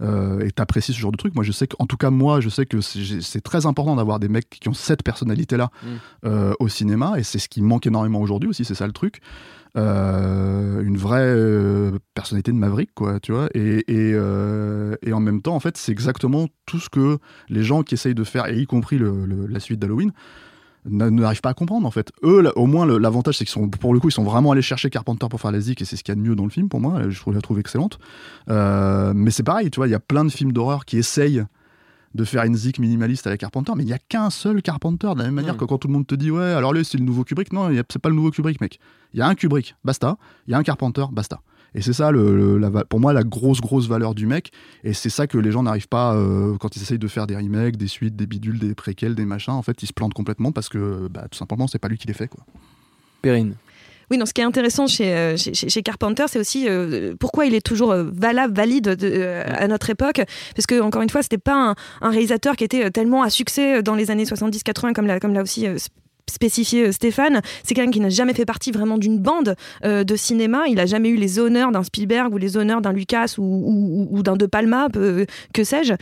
euh, 0.00 0.40
et 0.44 0.50
t'apprécies 0.50 0.92
ce 0.92 0.98
genre 0.98 1.12
de 1.12 1.16
truc 1.16 1.32
moi 1.36 1.44
je 1.44 1.52
sais 1.52 1.68
qu'en 1.68 1.86
tout 1.86 1.96
cas 1.96 2.10
moi 2.10 2.40
je 2.40 2.48
sais 2.48 2.66
que 2.66 2.80
c'est 2.80 3.40
très 3.40 3.66
important 3.66 3.94
d'avoir 3.94 4.18
des 4.18 4.28
mecs 4.28 4.50
qui 4.50 4.68
ont 4.68 4.72
cette 4.74 5.04
personnalité 5.04 5.56
là 5.56 5.70
Mm. 6.24 6.54
au 6.58 6.66
cinéma 6.68 7.20
et 7.20 7.22
c'est 7.22 7.38
ce 7.38 7.48
qui 7.48 7.62
manque 7.62 7.86
énormément 7.86 8.20
aujourd'hui 8.20 8.48
aussi 8.48 8.64
c'est 8.64 8.74
ça 8.74 8.88
le 8.88 8.92
truc 8.92 9.20
Euh, 9.76 10.82
une 10.82 10.96
vraie 10.96 11.20
euh, 11.20 11.98
personnalité 12.14 12.52
de 12.52 12.56
Maverick 12.56 12.90
quoi 12.94 13.20
tu 13.20 13.32
vois 13.32 13.48
et, 13.54 13.84
euh, 13.88 14.96
et 15.02 15.12
en 15.12 15.20
même 15.20 15.42
temps 15.42 15.54
en 15.54 15.60
fait 15.60 15.76
c'est 15.76 15.92
exactement 15.92 16.48
tout 16.64 16.78
ce 16.78 16.88
que 16.88 17.18
les 17.50 17.62
gens 17.62 17.82
qui 17.82 17.94
essayent 17.94 18.14
de 18.14 18.24
faire 18.24 18.46
et 18.46 18.56
y 18.58 18.66
compris 18.66 18.98
la 18.98 19.60
suite 19.60 19.78
d'Halloween 19.78 20.12
n'arrivent 20.86 21.42
pas 21.42 21.50
à 21.50 21.54
comprendre 21.54 21.86
en 21.86 21.90
fait. 21.90 22.12
Eux, 22.22 22.40
là, 22.40 22.52
au 22.56 22.64
moins, 22.64 22.86
l'avantage, 22.86 23.36
c'est 23.36 23.44
qu'ils 23.44 23.52
sont, 23.52 23.68
pour 23.68 23.92
le 23.92 24.00
coup, 24.00 24.08
ils 24.08 24.12
sont 24.12 24.22
vraiment 24.22 24.52
allés 24.52 24.62
chercher 24.62 24.88
Carpenter 24.88 25.26
pour 25.28 25.38
faire 25.38 25.50
la 25.52 25.60
zik 25.60 25.82
et 25.82 25.84
c'est 25.84 25.96
ce 25.96 26.04
qu'il 26.04 26.12
y 26.12 26.16
a 26.16 26.20
de 26.20 26.26
mieux 26.26 26.34
dans 26.34 26.44
le 26.44 26.50
film 26.50 26.70
pour 26.70 26.80
moi. 26.80 27.10
Je 27.10 27.20
trouve, 27.20 27.34
la 27.34 27.42
trouve 27.42 27.58
excellente. 27.58 27.98
Mais 28.48 29.30
c'est 29.30 29.42
pareil, 29.42 29.70
tu 29.70 29.76
vois, 29.76 29.88
il 29.88 29.90
y 29.90 29.94
a 29.94 30.00
plein 30.00 30.24
de 30.24 30.30
films 30.30 30.52
d'horreur 30.52 30.86
qui 30.86 30.96
essayent 30.96 31.44
de 32.14 32.24
faire 32.24 32.42
une 32.44 32.54
zik 32.54 32.78
minimaliste 32.78 33.26
à 33.26 33.30
la 33.30 33.36
Carpenter, 33.36 33.72
mais 33.76 33.82
il 33.84 33.88
y 33.88 33.92
a 33.92 33.98
qu'un 33.98 34.30
seul 34.30 34.62
Carpenter, 34.62 35.08
de 35.14 35.18
la 35.18 35.24
même 35.24 35.34
manière 35.34 35.56
que 35.56 35.64
quand 35.64 35.78
tout 35.78 35.88
le 35.88 35.92
monde 35.94 36.06
te 36.06 36.14
dit 36.14 36.30
ouais, 36.30 36.42
alors 36.52 36.72
lui 36.72 36.84
c'est 36.84 36.98
le 36.98 37.04
nouveau 37.04 37.24
Kubrick, 37.24 37.52
non, 37.52 37.68
c'est 37.90 37.98
pas 38.00 38.08
le 38.08 38.14
nouveau 38.14 38.30
Kubrick, 38.30 38.60
mec. 38.60 38.78
Il 39.14 39.18
y 39.18 39.22
a 39.22 39.26
un 39.28 39.34
Kubrick, 39.34 39.74
basta. 39.84 40.16
Il 40.46 40.52
y 40.52 40.54
a 40.54 40.58
un 40.58 40.62
Carpenter, 40.62 41.04
basta. 41.12 41.40
Et 41.74 41.82
c'est 41.82 41.92
ça, 41.92 42.10
le, 42.10 42.34
le- 42.34 42.58
la 42.58 42.70
va- 42.70 42.84
pour 42.86 42.98
moi, 42.98 43.12
la 43.12 43.22
grosse, 43.22 43.60
grosse 43.60 43.86
valeur 43.88 44.14
du 44.14 44.26
mec. 44.26 44.52
Et 44.84 44.94
c'est 44.94 45.10
ça 45.10 45.26
que 45.26 45.36
les 45.36 45.52
gens 45.52 45.62
n'arrivent 45.62 45.86
pas, 45.88 46.14
euh, 46.14 46.56
quand 46.58 46.76
ils 46.76 46.82
essayent 46.82 46.98
de 46.98 47.08
faire 47.08 47.26
des 47.26 47.36
remakes, 47.36 47.76
des 47.76 47.88
suites, 47.88 48.16
des 48.16 48.26
bidules, 48.26 48.58
des 48.58 48.74
préquels, 48.74 49.14
des 49.14 49.26
machins, 49.26 49.52
en 49.52 49.60
fait, 49.62 49.82
ils 49.82 49.86
se 49.86 49.92
plantent 49.92 50.14
complètement 50.14 50.50
parce 50.50 50.70
que, 50.70 51.08
bah, 51.08 51.26
tout 51.30 51.36
simplement, 51.36 51.66
c'est 51.66 51.78
pas 51.78 51.88
lui 51.88 51.98
qui 51.98 52.06
les 52.06 52.14
fait, 52.14 52.26
quoi. 52.28 52.42
Perrine. 53.20 53.54
Oui, 54.10 54.16
non, 54.18 54.26
ce 54.26 54.32
qui 54.32 54.40
est 54.40 54.44
intéressant 54.44 54.86
chez, 54.86 55.14
euh, 55.14 55.36
chez, 55.36 55.82
Carpenter, 55.82 56.24
c'est 56.28 56.38
aussi 56.38 56.66
euh, 56.68 57.14
pourquoi 57.18 57.44
il 57.46 57.54
est 57.54 57.64
toujours 57.64 57.92
euh, 57.92 58.04
valable, 58.12 58.54
valide 58.54 58.94
de- 58.94 59.42
à 59.46 59.68
notre 59.68 59.90
époque. 59.90 60.22
Parce 60.54 60.66
que, 60.66 60.80
encore 60.80 61.02
une 61.02 61.10
fois, 61.10 61.22
c'était 61.22 61.38
pas 61.38 61.74
un, 62.00 62.10
réalisateur 62.10 62.56
qui 62.56 62.64
était 62.64 62.90
tellement 62.90 63.22
à 63.22 63.30
succès 63.30 63.82
dans 63.82 63.94
les 63.94 64.10
années 64.10 64.24
70-80, 64.24 64.94
comme 64.94 65.06
l'a, 65.06 65.20
comme 65.20 65.34
l'a 65.34 65.42
aussi 65.42 65.64
sp- 65.66 65.88
spécifié 66.30 66.92
Stéphane. 66.92 67.40
C'est 67.64 67.74
quelqu'un 67.74 67.90
qui 67.90 68.00
n'a 68.00 68.08
jamais 68.10 68.34
fait 68.34 68.44
partie 68.44 68.70
vraiment 68.70 68.98
d'une 68.98 69.18
bande 69.18 69.56
de 69.82 70.16
cinéma. 70.16 70.64
Il 70.68 70.74
n'a 70.74 70.84
jamais 70.84 71.08
eu 71.08 71.16
les 71.16 71.38
honneurs 71.38 71.72
d'un 71.72 71.82
Spielberg 71.82 72.34
ou 72.34 72.36
les 72.36 72.58
honneurs 72.58 72.82
d'un 72.82 72.92
Lucas 72.92 73.36
ou, 73.38 74.22
d'un 74.22 74.36
De 74.36 74.44
Palma, 74.44 74.88
que 75.54 75.64
sais-je. 75.64 75.94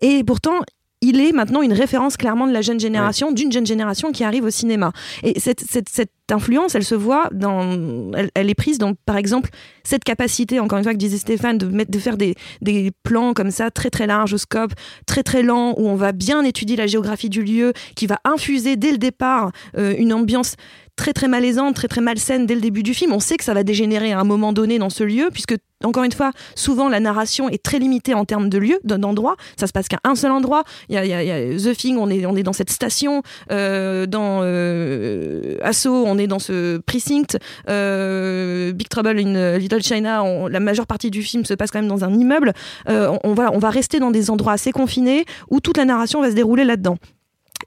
Et 0.00 0.22
pourtant, 0.22 0.60
il 1.02 1.20
est 1.20 1.32
maintenant 1.32 1.62
une 1.62 1.72
référence 1.72 2.16
clairement 2.16 2.46
de 2.46 2.52
la 2.52 2.62
jeune 2.62 2.80
génération, 2.80 3.32
d'une 3.32 3.52
jeune 3.52 3.66
génération 3.66 4.12
qui 4.12 4.24
arrive 4.24 4.44
au 4.44 4.50
cinéma. 4.50 4.92
Et 5.22 5.38
cette, 5.38 5.60
cette, 5.60 5.88
cette 5.88 6.12
influence, 6.30 6.74
elle 6.74 6.84
se 6.84 6.94
voit 6.94 7.28
dans. 7.32 8.12
Elle, 8.14 8.30
elle 8.34 8.48
est 8.48 8.54
prise 8.54 8.78
dans, 8.78 8.94
par 8.94 9.16
exemple, 9.16 9.50
cette 9.82 10.04
capacité, 10.04 10.60
encore 10.60 10.78
une 10.78 10.84
fois, 10.84 10.92
que 10.92 10.98
disait 10.98 11.18
Stéphane, 11.18 11.58
de, 11.58 11.66
mettre, 11.66 11.90
de 11.90 11.98
faire 11.98 12.16
des, 12.16 12.36
des 12.62 12.92
plans 13.02 13.34
comme 13.34 13.50
ça, 13.50 13.70
très 13.70 13.90
très 13.90 14.06
larges 14.06 14.32
au 14.32 14.38
scope, 14.38 14.72
très 15.06 15.24
très 15.24 15.42
lents, 15.42 15.74
où 15.76 15.88
on 15.88 15.96
va 15.96 16.12
bien 16.12 16.44
étudier 16.44 16.76
la 16.76 16.86
géographie 16.86 17.28
du 17.28 17.42
lieu, 17.42 17.72
qui 17.96 18.06
va 18.06 18.18
infuser 18.24 18.76
dès 18.76 18.92
le 18.92 18.98
départ 18.98 19.50
euh, 19.76 19.94
une 19.98 20.12
ambiance 20.12 20.54
très 21.02 21.12
très 21.12 21.26
malaisante, 21.26 21.74
très 21.74 21.88
très 21.88 22.00
malsaine 22.00 22.46
dès 22.46 22.54
le 22.54 22.60
début 22.60 22.84
du 22.84 22.94
film. 22.94 23.12
On 23.12 23.18
sait 23.18 23.36
que 23.36 23.42
ça 23.42 23.54
va 23.54 23.64
dégénérer 23.64 24.12
à 24.12 24.20
un 24.20 24.24
moment 24.24 24.52
donné 24.52 24.78
dans 24.78 24.88
ce 24.88 25.02
lieu, 25.02 25.30
puisque 25.32 25.56
encore 25.82 26.04
une 26.04 26.12
fois, 26.12 26.30
souvent 26.54 26.88
la 26.88 27.00
narration 27.00 27.48
est 27.48 27.60
très 27.60 27.80
limitée 27.80 28.14
en 28.14 28.24
termes 28.24 28.48
de 28.48 28.56
lieu, 28.56 28.78
d'endroit. 28.84 29.34
Ça 29.58 29.66
se 29.66 29.72
passe 29.72 29.88
qu'à 29.88 29.98
un 30.04 30.14
seul 30.14 30.30
endroit. 30.30 30.62
Il 30.88 30.94
y 30.94 30.98
a, 31.12 31.58
The 31.58 31.76
Thing, 31.76 31.96
on 31.98 32.08
est, 32.08 32.24
on 32.24 32.36
est 32.36 32.44
dans 32.44 32.52
cette 32.52 32.70
station. 32.70 33.24
Euh, 33.50 34.06
dans 34.06 34.42
euh, 34.44 35.56
Assaut, 35.62 36.04
on 36.06 36.18
est 36.18 36.28
dans 36.28 36.38
ce 36.38 36.78
precinct. 36.78 37.36
Euh, 37.68 38.70
Big 38.70 38.88
Trouble 38.88 39.18
in 39.18 39.58
Little 39.58 39.82
China, 39.82 40.22
la 40.48 40.60
majeure 40.60 40.86
partie 40.86 41.10
du 41.10 41.24
film 41.24 41.44
se 41.44 41.54
passe 41.54 41.72
quand 41.72 41.80
même 41.80 41.88
dans 41.88 42.04
un 42.04 42.14
immeuble. 42.14 42.52
Euh, 42.88 43.08
on, 43.24 43.32
on 43.32 43.34
on 43.34 43.58
va 43.58 43.70
rester 43.70 43.98
dans 43.98 44.12
des 44.12 44.30
endroits 44.30 44.52
assez 44.52 44.70
confinés 44.70 45.24
où 45.50 45.58
toute 45.58 45.78
la 45.78 45.84
narration 45.84 46.20
va 46.20 46.30
se 46.30 46.36
dérouler 46.36 46.64
là-dedans. 46.64 46.96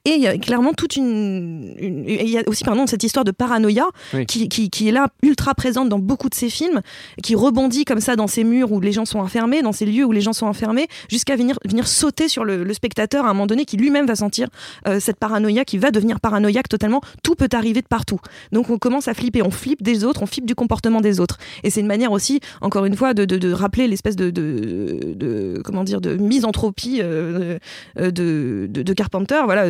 Et 0.05 0.11
il 0.11 0.21
y 0.21 0.27
a 0.27 0.37
clairement 0.37 0.73
toute 0.73 0.95
une. 0.95 1.73
il 1.79 2.29
y 2.29 2.37
a 2.37 2.43
aussi, 2.47 2.63
pardon, 2.63 2.85
cette 2.85 3.03
histoire 3.03 3.25
de 3.25 3.31
paranoïa 3.31 3.87
Oui. 4.13 4.25
qui, 4.27 4.47
qui, 4.49 4.69
qui 4.69 4.87
est 4.87 4.91
là, 4.91 5.07
ultra 5.23 5.55
présente 5.55 5.89
dans 5.89 5.97
beaucoup 5.97 6.29
de 6.29 6.35
ces 6.35 6.49
films, 6.49 6.81
qui 7.23 7.33
rebondit 7.35 7.85
comme 7.85 7.99
ça 7.99 8.15
dans 8.15 8.27
ces 8.27 8.43
murs 8.43 8.71
où 8.71 8.79
les 8.79 8.91
gens 8.91 9.05
sont 9.05 9.17
enfermés, 9.19 9.63
dans 9.63 9.71
ces 9.71 9.85
lieux 9.87 10.05
où 10.05 10.11
les 10.11 10.21
gens 10.21 10.33
sont 10.33 10.45
enfermés, 10.45 10.87
jusqu'à 11.09 11.35
venir, 11.35 11.57
venir 11.67 11.87
sauter 11.87 12.27
sur 12.27 12.45
le, 12.45 12.63
le 12.63 12.73
spectateur 12.75 13.25
à 13.25 13.29
un 13.29 13.33
moment 13.33 13.47
donné 13.47 13.65
qui 13.65 13.77
lui-même 13.77 14.05
va 14.05 14.15
sentir 14.15 14.47
euh, 14.87 14.99
cette 14.99 15.17
paranoïa, 15.17 15.65
qui 15.65 15.77
va 15.79 15.89
devenir 15.89 16.19
paranoïaque 16.19 16.69
totalement. 16.69 17.01
Tout 17.23 17.33
peut 17.35 17.49
arriver 17.53 17.81
de 17.81 17.87
partout. 17.87 18.19
Donc 18.51 18.69
on 18.69 18.77
commence 18.77 19.07
à 19.07 19.15
flipper, 19.15 19.41
on 19.41 19.49
flippe 19.51 19.81
des 19.81 20.03
autres, 20.03 20.21
on 20.21 20.27
flippe 20.27 20.45
du 20.45 20.53
comportement 20.53 21.01
des 21.01 21.19
autres. 21.19 21.37
Et 21.63 21.71
c'est 21.71 21.79
une 21.81 21.87
manière 21.87 22.11
aussi, 22.11 22.41
encore 22.61 22.85
une 22.85 22.95
fois, 22.95 23.15
de, 23.15 23.25
de, 23.25 23.37
de 23.37 23.51
rappeler 23.51 23.87
l'espèce 23.87 24.15
de, 24.15 24.29
de, 24.29 25.61
comment 25.63 25.83
dire, 25.83 25.99
de 25.99 26.15
misanthropie 26.15 26.99
euh, 27.01 27.57
euh, 27.99 28.11
de, 28.11 28.67
de, 28.69 28.83
de 28.83 28.93
Carpenter. 28.93 29.41
Voilà, 29.45 29.65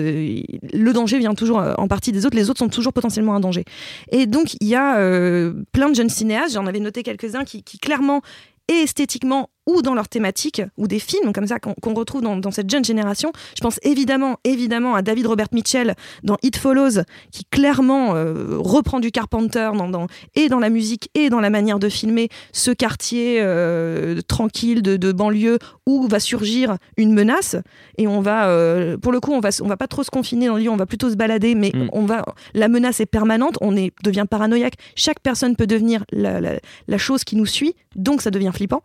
le 0.74 0.94
danger 0.94 1.20
vient 1.20 1.34
toujours 1.34 1.60
euh, 1.60 1.74
en 1.78 1.88
partie 1.88 2.12
des 2.12 2.26
autres, 2.26 2.36
les 2.36 2.50
autres 2.50 2.60
sont 2.60 2.70
toujours 2.70 2.94
potentiellement 2.94 3.36
un 3.36 3.40
danger. 3.40 3.64
Et 4.12 4.26
donc 4.26 4.56
il 4.62 4.68
y 4.68 4.76
a 4.76 4.98
euh, 4.98 5.54
plein 5.72 5.90
de 5.90 5.96
jeunes 5.96 6.10
cinéastes, 6.10 6.54
j'en 6.54 6.66
avais 6.66 6.80
noté 6.80 7.04
quelques-uns 7.04 7.44
qui, 7.44 7.64
qui 7.64 7.80
clairement 7.80 8.22
et 8.68 8.74
esthétiquement 8.84 9.50
ou 9.66 9.82
dans 9.82 9.94
leur 9.94 10.08
thématique, 10.08 10.62
ou 10.78 10.88
des 10.88 11.00
films 11.00 11.34
comme 11.34 11.48
ça 11.48 11.58
qu'on 11.60 11.94
retrouve 11.94 12.22
dans, 12.22 12.38
dans 12.38 12.52
cette 12.52 12.70
jeune 12.70 12.86
génération. 12.86 13.32
Je 13.58 13.62
pense 13.62 13.80
évidemment, 13.84 14.38
évidemment 14.44 14.96
à 14.96 15.02
David 15.02 15.28
Robert 15.28 15.48
Mitchell 15.52 15.96
dans 16.24 16.38
It 16.44 16.56
Follows, 16.58 17.02
qui 17.32 17.46
clairement 17.46 18.16
euh, 18.16 18.58
reprend 18.60 19.00
du 19.00 19.12
Carpenter 19.12 19.72
dans, 19.78 19.90
dans- 19.90 20.08
et 20.36 20.50
dans 20.50 20.60
la 20.60 20.70
musique 20.70 21.10
et 21.16 21.30
dans 21.30 21.40
la 21.40 21.50
manière 21.50 21.80
de 21.80 21.90
filmer 21.90 22.30
ce 22.52 22.72
quartier 22.72 23.40
euh, 23.42 24.22
tranquille 24.28 24.82
de, 24.82 24.98
de 24.98 25.12
banlieue 25.12 25.60
où 25.86 26.08
va 26.08 26.20
surgir 26.20 26.78
une 26.98 27.14
menace. 27.14 27.56
Et 27.98 28.08
on 28.08 28.22
va, 28.22 28.48
euh, 28.50 28.98
pour 28.98 29.12
le 29.12 29.20
coup, 29.20 29.32
on 29.34 29.40
va, 29.40 29.50
on 29.62 29.68
va 29.68 29.78
pas 29.78 29.88
trop 29.88 30.04
se 30.04 30.10
confiner 30.12 30.48
dans 30.48 30.56
le 30.58 30.64
lieu, 30.64 30.70
on 30.70 30.76
va 30.78 30.86
plutôt 30.86 31.10
se 31.10 31.16
balader, 31.16 31.56
mais 31.56 31.72
Mm. 31.76 31.90
on 31.94 32.06
va, 32.06 32.24
la 32.54 32.68
menace 32.68 33.00
est 33.00 33.06
permanente, 33.06 33.58
on 33.62 33.76
est, 33.76 33.92
devient 34.04 34.26
paranoïaque. 34.30 34.76
Chaque 34.96 35.20
personne 35.20 35.56
peut 35.56 35.68
devenir 35.68 36.06
la, 36.12 36.40
la- 36.40 36.60
la 36.88 36.98
chose 36.98 37.24
qui 37.24 37.36
nous 37.36 37.46
suit, 37.46 37.76
donc 37.96 38.22
ça 38.22 38.32
devient 38.32 38.52
flippant. 38.54 38.84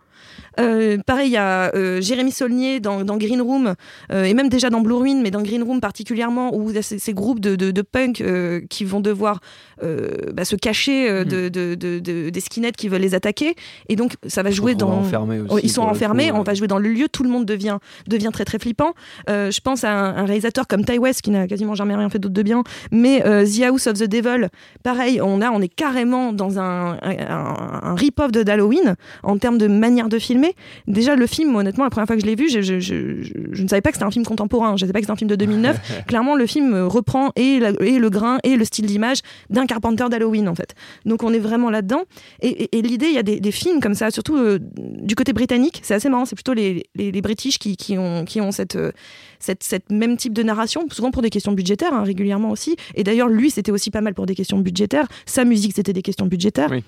Euh, 0.58 0.98
pareil, 1.06 1.28
il 1.30 1.32
y 1.32 1.36
a 1.36 1.74
euh, 1.74 2.00
Jérémy 2.00 2.32
Saulnier 2.32 2.80
dans, 2.80 3.04
dans 3.04 3.16
Green 3.16 3.40
Room, 3.40 3.74
euh, 4.12 4.24
et 4.24 4.34
même 4.34 4.48
déjà 4.48 4.68
dans 4.70 4.80
Blue 4.80 4.94
Ruin, 4.94 5.20
mais 5.22 5.30
dans 5.30 5.42
Green 5.42 5.62
Room 5.62 5.80
particulièrement, 5.80 6.54
où 6.54 6.70
il 6.70 6.76
y 6.76 6.78
a 6.78 6.82
ces, 6.82 6.98
ces 6.98 7.14
groupes 7.14 7.40
de, 7.40 7.56
de, 7.56 7.70
de 7.70 7.82
punk 7.82 8.22
qui 8.68 8.84
vont 8.84 9.00
devoir 9.00 9.40
bah, 9.82 10.44
se 10.44 10.56
cacher 10.56 11.08
euh, 11.08 11.24
de, 11.24 11.48
de- 11.48 11.74
de- 11.74 11.98
de- 12.00 12.28
des 12.30 12.40
skinheads 12.40 12.72
qui 12.76 12.88
veulent 12.88 13.00
les 13.00 13.14
attaquer. 13.14 13.54
Et 13.88 13.96
donc, 13.96 14.14
ça 14.26 14.42
va 14.42 14.50
jouer 14.50 14.74
dans. 14.74 15.00
aussi, 15.38 15.48
Oh, 15.50 15.58
ils 15.62 15.70
sont 15.70 15.82
enfermés, 15.82 16.30
coup, 16.30 16.36
on 16.36 16.42
va 16.42 16.54
jouer 16.54 16.66
dans 16.68 16.78
le 16.78 16.88
lieu, 16.90 17.08
tout 17.08 17.22
le 17.22 17.30
monde 17.30 17.46
devient, 17.46 17.78
devient 18.06 18.30
très 18.32 18.44
très 18.44 18.58
flippant. 18.58 18.92
Je 19.28 19.60
pense 19.60 19.84
à 19.84 19.90
un, 19.92 20.16
un 20.16 20.24
réalisateur 20.26 20.66
comme 20.66 20.84
Ty 20.84 20.98
West, 20.98 21.22
qui 21.22 21.30
n'a 21.30 21.46
quasiment 21.46 21.74
jamais 21.74 21.94
rien 21.94 22.10
fait 22.10 22.18
d'autre 22.18 22.34
de 22.34 22.42
bien, 22.42 22.62
mais 22.90 23.20
The 23.22 23.62
House 23.62 23.86
of 23.86 23.94
the 23.94 24.04
Devil, 24.08 24.48
pareil, 24.82 25.20
on, 25.22 25.40
a, 25.40 25.50
on 25.50 25.60
est 25.62 25.68
carrément 25.68 26.32
dans 26.32 26.58
un, 26.58 26.98
un, 27.00 27.18
un- 27.28 27.80
un 27.82 27.94
rip-off 27.94 28.32
de 28.32 28.42
d'Halloween 28.42 28.96
en 29.22 29.38
termes 29.38 29.56
de 29.58 29.66
manière 29.66 30.08
de 30.10 30.18
filmer. 30.18 30.54
Déjà, 30.86 31.16
le 31.16 31.26
film, 31.26 31.54
honnêtement, 31.56 31.84
la 31.84 31.90
première 31.90 32.06
fois 32.06 32.16
que 32.16 32.22
je 32.22 32.26
l'ai 32.26 32.34
vu, 32.34 32.50
je, 32.50 32.60
je- 32.60 32.78
je- 32.80 33.22
je- 33.22 33.62
ne 33.62 33.68
savais 33.68 33.80
pas 33.80 33.90
que 33.90 33.96
c'était 33.96 34.04
un 34.06 34.10
film 34.10 34.24
contemporain, 34.26 34.70
je 34.76 34.84
ne 34.84 34.88
savais 34.88 34.92
pas 34.92 34.98
que 34.98 35.04
c'était 35.04 35.12
un 35.12 35.16
film 35.16 35.30
de 35.30 35.36
2009. 35.36 35.78
Clairement, 36.06 36.34
le 36.34 36.46
film 36.46 36.74
reprend 36.74 37.30
et, 37.36 37.58
la- 37.60 37.70
et 37.80 37.98
le 37.98 38.10
grain 38.10 38.38
et 38.44 38.56
le 38.56 38.64
style 38.64 38.86
d'image 38.86 39.20
d'un 39.48 39.64
Carpenter 39.66 40.04
d'Halloween, 40.10 40.48
en 40.48 40.54
fait. 40.54 40.74
Donc, 41.06 41.22
on 41.22 41.32
est 41.32 41.38
vraiment 41.38 41.70
là-dedans. 41.70 42.02
Et, 42.42 42.48
et- 42.64 42.78
et 42.78 42.82
l'idée, 42.82 43.06
il 43.06 43.14
y 43.14 43.18
a 43.18 43.22
des, 43.22 43.40
des 43.40 43.52
films 43.52 43.80
comme 43.80 43.94
ça, 43.94 44.10
surtout 44.10 44.36
euh, 44.36 44.58
du 44.60 45.14
côté 45.14 45.32
britannique, 45.32 45.80
c'est 45.82 45.94
assez 45.94 46.08
marrant, 46.08 46.24
c'est 46.24 46.34
plutôt 46.36 46.52
les, 46.54 46.84
les, 46.94 47.10
les 47.12 47.22
British 47.22 47.58
qui, 47.58 47.76
qui 47.76 47.96
ont, 47.98 48.24
qui 48.24 48.40
ont 48.40 48.52
cette, 48.52 48.76
euh, 48.76 48.90
cette, 49.38 49.62
cette 49.62 49.90
même 49.90 50.16
type 50.16 50.32
de 50.32 50.42
narration, 50.42 50.86
souvent 50.90 51.10
pour 51.10 51.22
des 51.22 51.30
questions 51.30 51.52
budgétaires, 51.52 51.94
hein, 51.94 52.02
régulièrement 52.02 52.50
aussi. 52.50 52.76
Et 52.94 53.04
d'ailleurs, 53.04 53.28
lui, 53.28 53.50
c'était 53.50 53.70
aussi 53.72 53.90
pas 53.90 54.00
mal 54.00 54.14
pour 54.14 54.26
des 54.26 54.34
questions 54.34 54.58
budgétaires. 54.58 55.06
Sa 55.26 55.44
musique, 55.44 55.72
c'était 55.74 55.92
des 55.92 56.02
questions 56.02 56.26
budgétaires. 56.26 56.68
Oui. 56.70 56.82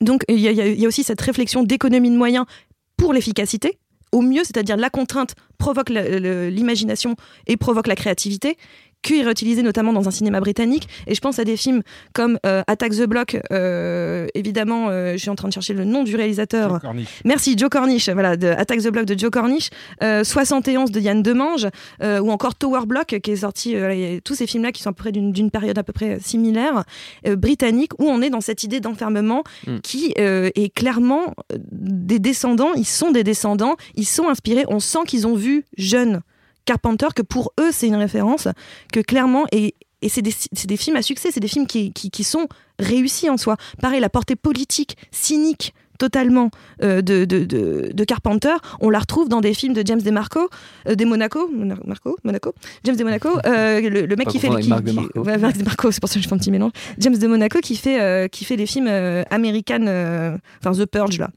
Donc, 0.00 0.22
il 0.28 0.38
y, 0.38 0.84
a- 0.84 0.88
aussi 0.88 1.02
cette 1.04 1.20
réflexion 1.20 1.62
d'économie 1.62 2.10
de 2.10 2.16
moyens 2.16 2.46
pour 2.96 3.12
l'efficacité. 3.12 3.78
Au 4.12 4.22
mieux, 4.22 4.42
c'est-à-dire 4.44 4.76
la 4.76 4.90
contrainte 4.90 5.34
provoque 5.58 5.90
l'imagination 5.90 7.16
et 7.46 7.56
provoque 7.56 7.86
la 7.86 7.94
créativité 7.94 8.56
qui 9.02 9.20
est 9.20 9.22
réutilisé 9.22 9.62
notamment 9.62 9.92
dans 9.92 10.06
un 10.08 10.10
cinéma 10.10 10.40
britannique. 10.40 10.88
Et 11.06 11.14
je 11.14 11.20
pense 11.20 11.38
à 11.38 11.44
des 11.44 11.56
films 11.56 11.82
comme 12.12 12.38
euh, 12.46 12.62
Attack 12.66 12.92
the 12.92 13.04
Block. 13.06 13.38
euh, 13.52 14.26
évidemment, 14.34 14.88
euh, 14.90 15.12
je 15.12 15.18
suis 15.18 15.30
en 15.30 15.34
train 15.34 15.48
de 15.48 15.52
chercher 15.52 15.74
le 15.74 15.84
nom 15.84 16.02
du 16.04 16.16
réalisateur. 16.16 16.80
Merci, 17.24 17.56
Joe 17.56 17.68
Cornish. 17.70 18.08
Voilà, 18.10 18.36
de 18.36 18.48
Attack 18.48 18.80
the 18.82 18.88
Block 18.88 19.04
de 19.06 19.18
Joe 19.18 19.30
Cornish. 19.30 19.70
Euh, 20.02 20.24
71 20.24 20.90
de 20.90 21.00
Yann 21.00 21.22
Demange. 21.22 21.68
euh, 22.02 22.20
ou 22.20 22.30
encore 22.30 22.54
Tower 22.54 22.86
Block, 22.86 23.18
qui 23.22 23.30
est 23.30 23.36
sorti. 23.36 23.74
euh, 23.76 24.18
tous 24.24 24.34
ces 24.34 24.46
films-là 24.46 24.72
qui 24.72 24.82
sont 24.82 24.90
à 24.90 24.92
peu 24.92 25.02
près 25.02 25.12
d'une 25.12 25.32
d'une 25.32 25.50
période 25.50 25.78
à 25.78 25.82
peu 25.82 25.92
près 25.92 26.18
similaire, 26.20 26.84
euh, 27.26 27.36
britannique, 27.36 27.92
où 27.98 28.08
on 28.08 28.20
est 28.22 28.30
dans 28.30 28.40
cette 28.40 28.64
idée 28.64 28.80
d'enfermement 28.80 29.42
Mm. 29.66 29.78
qui 29.82 30.14
euh, 30.18 30.50
est 30.54 30.72
clairement 30.74 31.34
euh, 31.52 31.56
des 31.72 32.18
descendants. 32.18 32.70
Ils 32.76 32.84
sont 32.86 33.10
des 33.10 33.24
descendants. 33.24 33.76
Ils 33.94 34.06
sont 34.06 34.28
inspirés. 34.28 34.64
On 34.68 34.80
sent 34.80 35.00
qu'ils 35.06 35.26
ont 35.26 35.34
vu 35.34 35.64
jeunes 35.76 36.20
Carpenter, 36.64 37.08
que 37.14 37.22
pour 37.22 37.52
eux, 37.60 37.70
c'est 37.72 37.86
une 37.88 37.96
référence, 37.96 38.48
que 38.92 39.00
clairement, 39.00 39.46
et, 39.52 39.74
et 40.02 40.08
c'est 40.08 40.22
des, 40.22 40.32
des 40.66 40.76
films 40.76 40.96
à 40.96 41.02
succès, 41.02 41.30
c'est 41.32 41.40
des 41.40 41.48
films 41.48 41.66
qui, 41.66 41.92
qui, 41.92 42.10
qui 42.10 42.24
sont 42.24 42.48
réussis 42.78 43.28
en 43.28 43.36
soi. 43.36 43.56
Pareil, 43.80 44.00
la 44.00 44.08
portée 44.08 44.36
politique, 44.36 44.96
cynique, 45.10 45.74
totalement 45.98 46.50
euh, 46.82 47.02
de, 47.02 47.26
de, 47.26 47.44
de, 47.44 47.90
de 47.92 48.04
Carpenter, 48.04 48.54
on 48.80 48.88
la 48.88 49.00
retrouve 49.00 49.28
dans 49.28 49.42
des 49.42 49.52
films 49.52 49.74
de 49.74 49.82
James 49.84 50.00
DeMarco, 50.00 50.48
euh, 50.88 50.94
de 50.94 51.04
Monaco, 51.04 51.50
Monaco, 51.52 52.54
James 52.84 52.96
de 52.96 53.04
Monaco, 53.04 53.28
euh, 53.44 53.80
le, 53.82 54.06
le 54.06 54.16
mec 54.16 54.28
qui 54.28 54.38
fait 54.38 54.48
qui- 54.62 54.68
Marc 54.70 54.82
DeMarco. 54.82 55.20
ouais, 55.20 55.36
c'est 55.92 56.00
pour 56.00 56.08
ça 56.08 56.14
que 56.14 56.22
je 56.22 56.28
fais 56.28 56.34
un 56.34 56.38
petit 56.38 56.50
mélange. 56.50 56.72
James 56.98 57.18
de 57.18 57.26
Monaco 57.26 57.58
qui 57.60 57.76
fait 57.76 58.00
euh, 58.00 58.28
qui 58.28 58.46
fait 58.46 58.56
les 58.56 58.64
films 58.64 58.86
euh, 58.88 59.24
American, 59.30 59.84
euh, 59.86 60.38
enfin 60.64 60.72
The 60.72 60.86
Purge 60.86 61.18
là, 61.18 61.28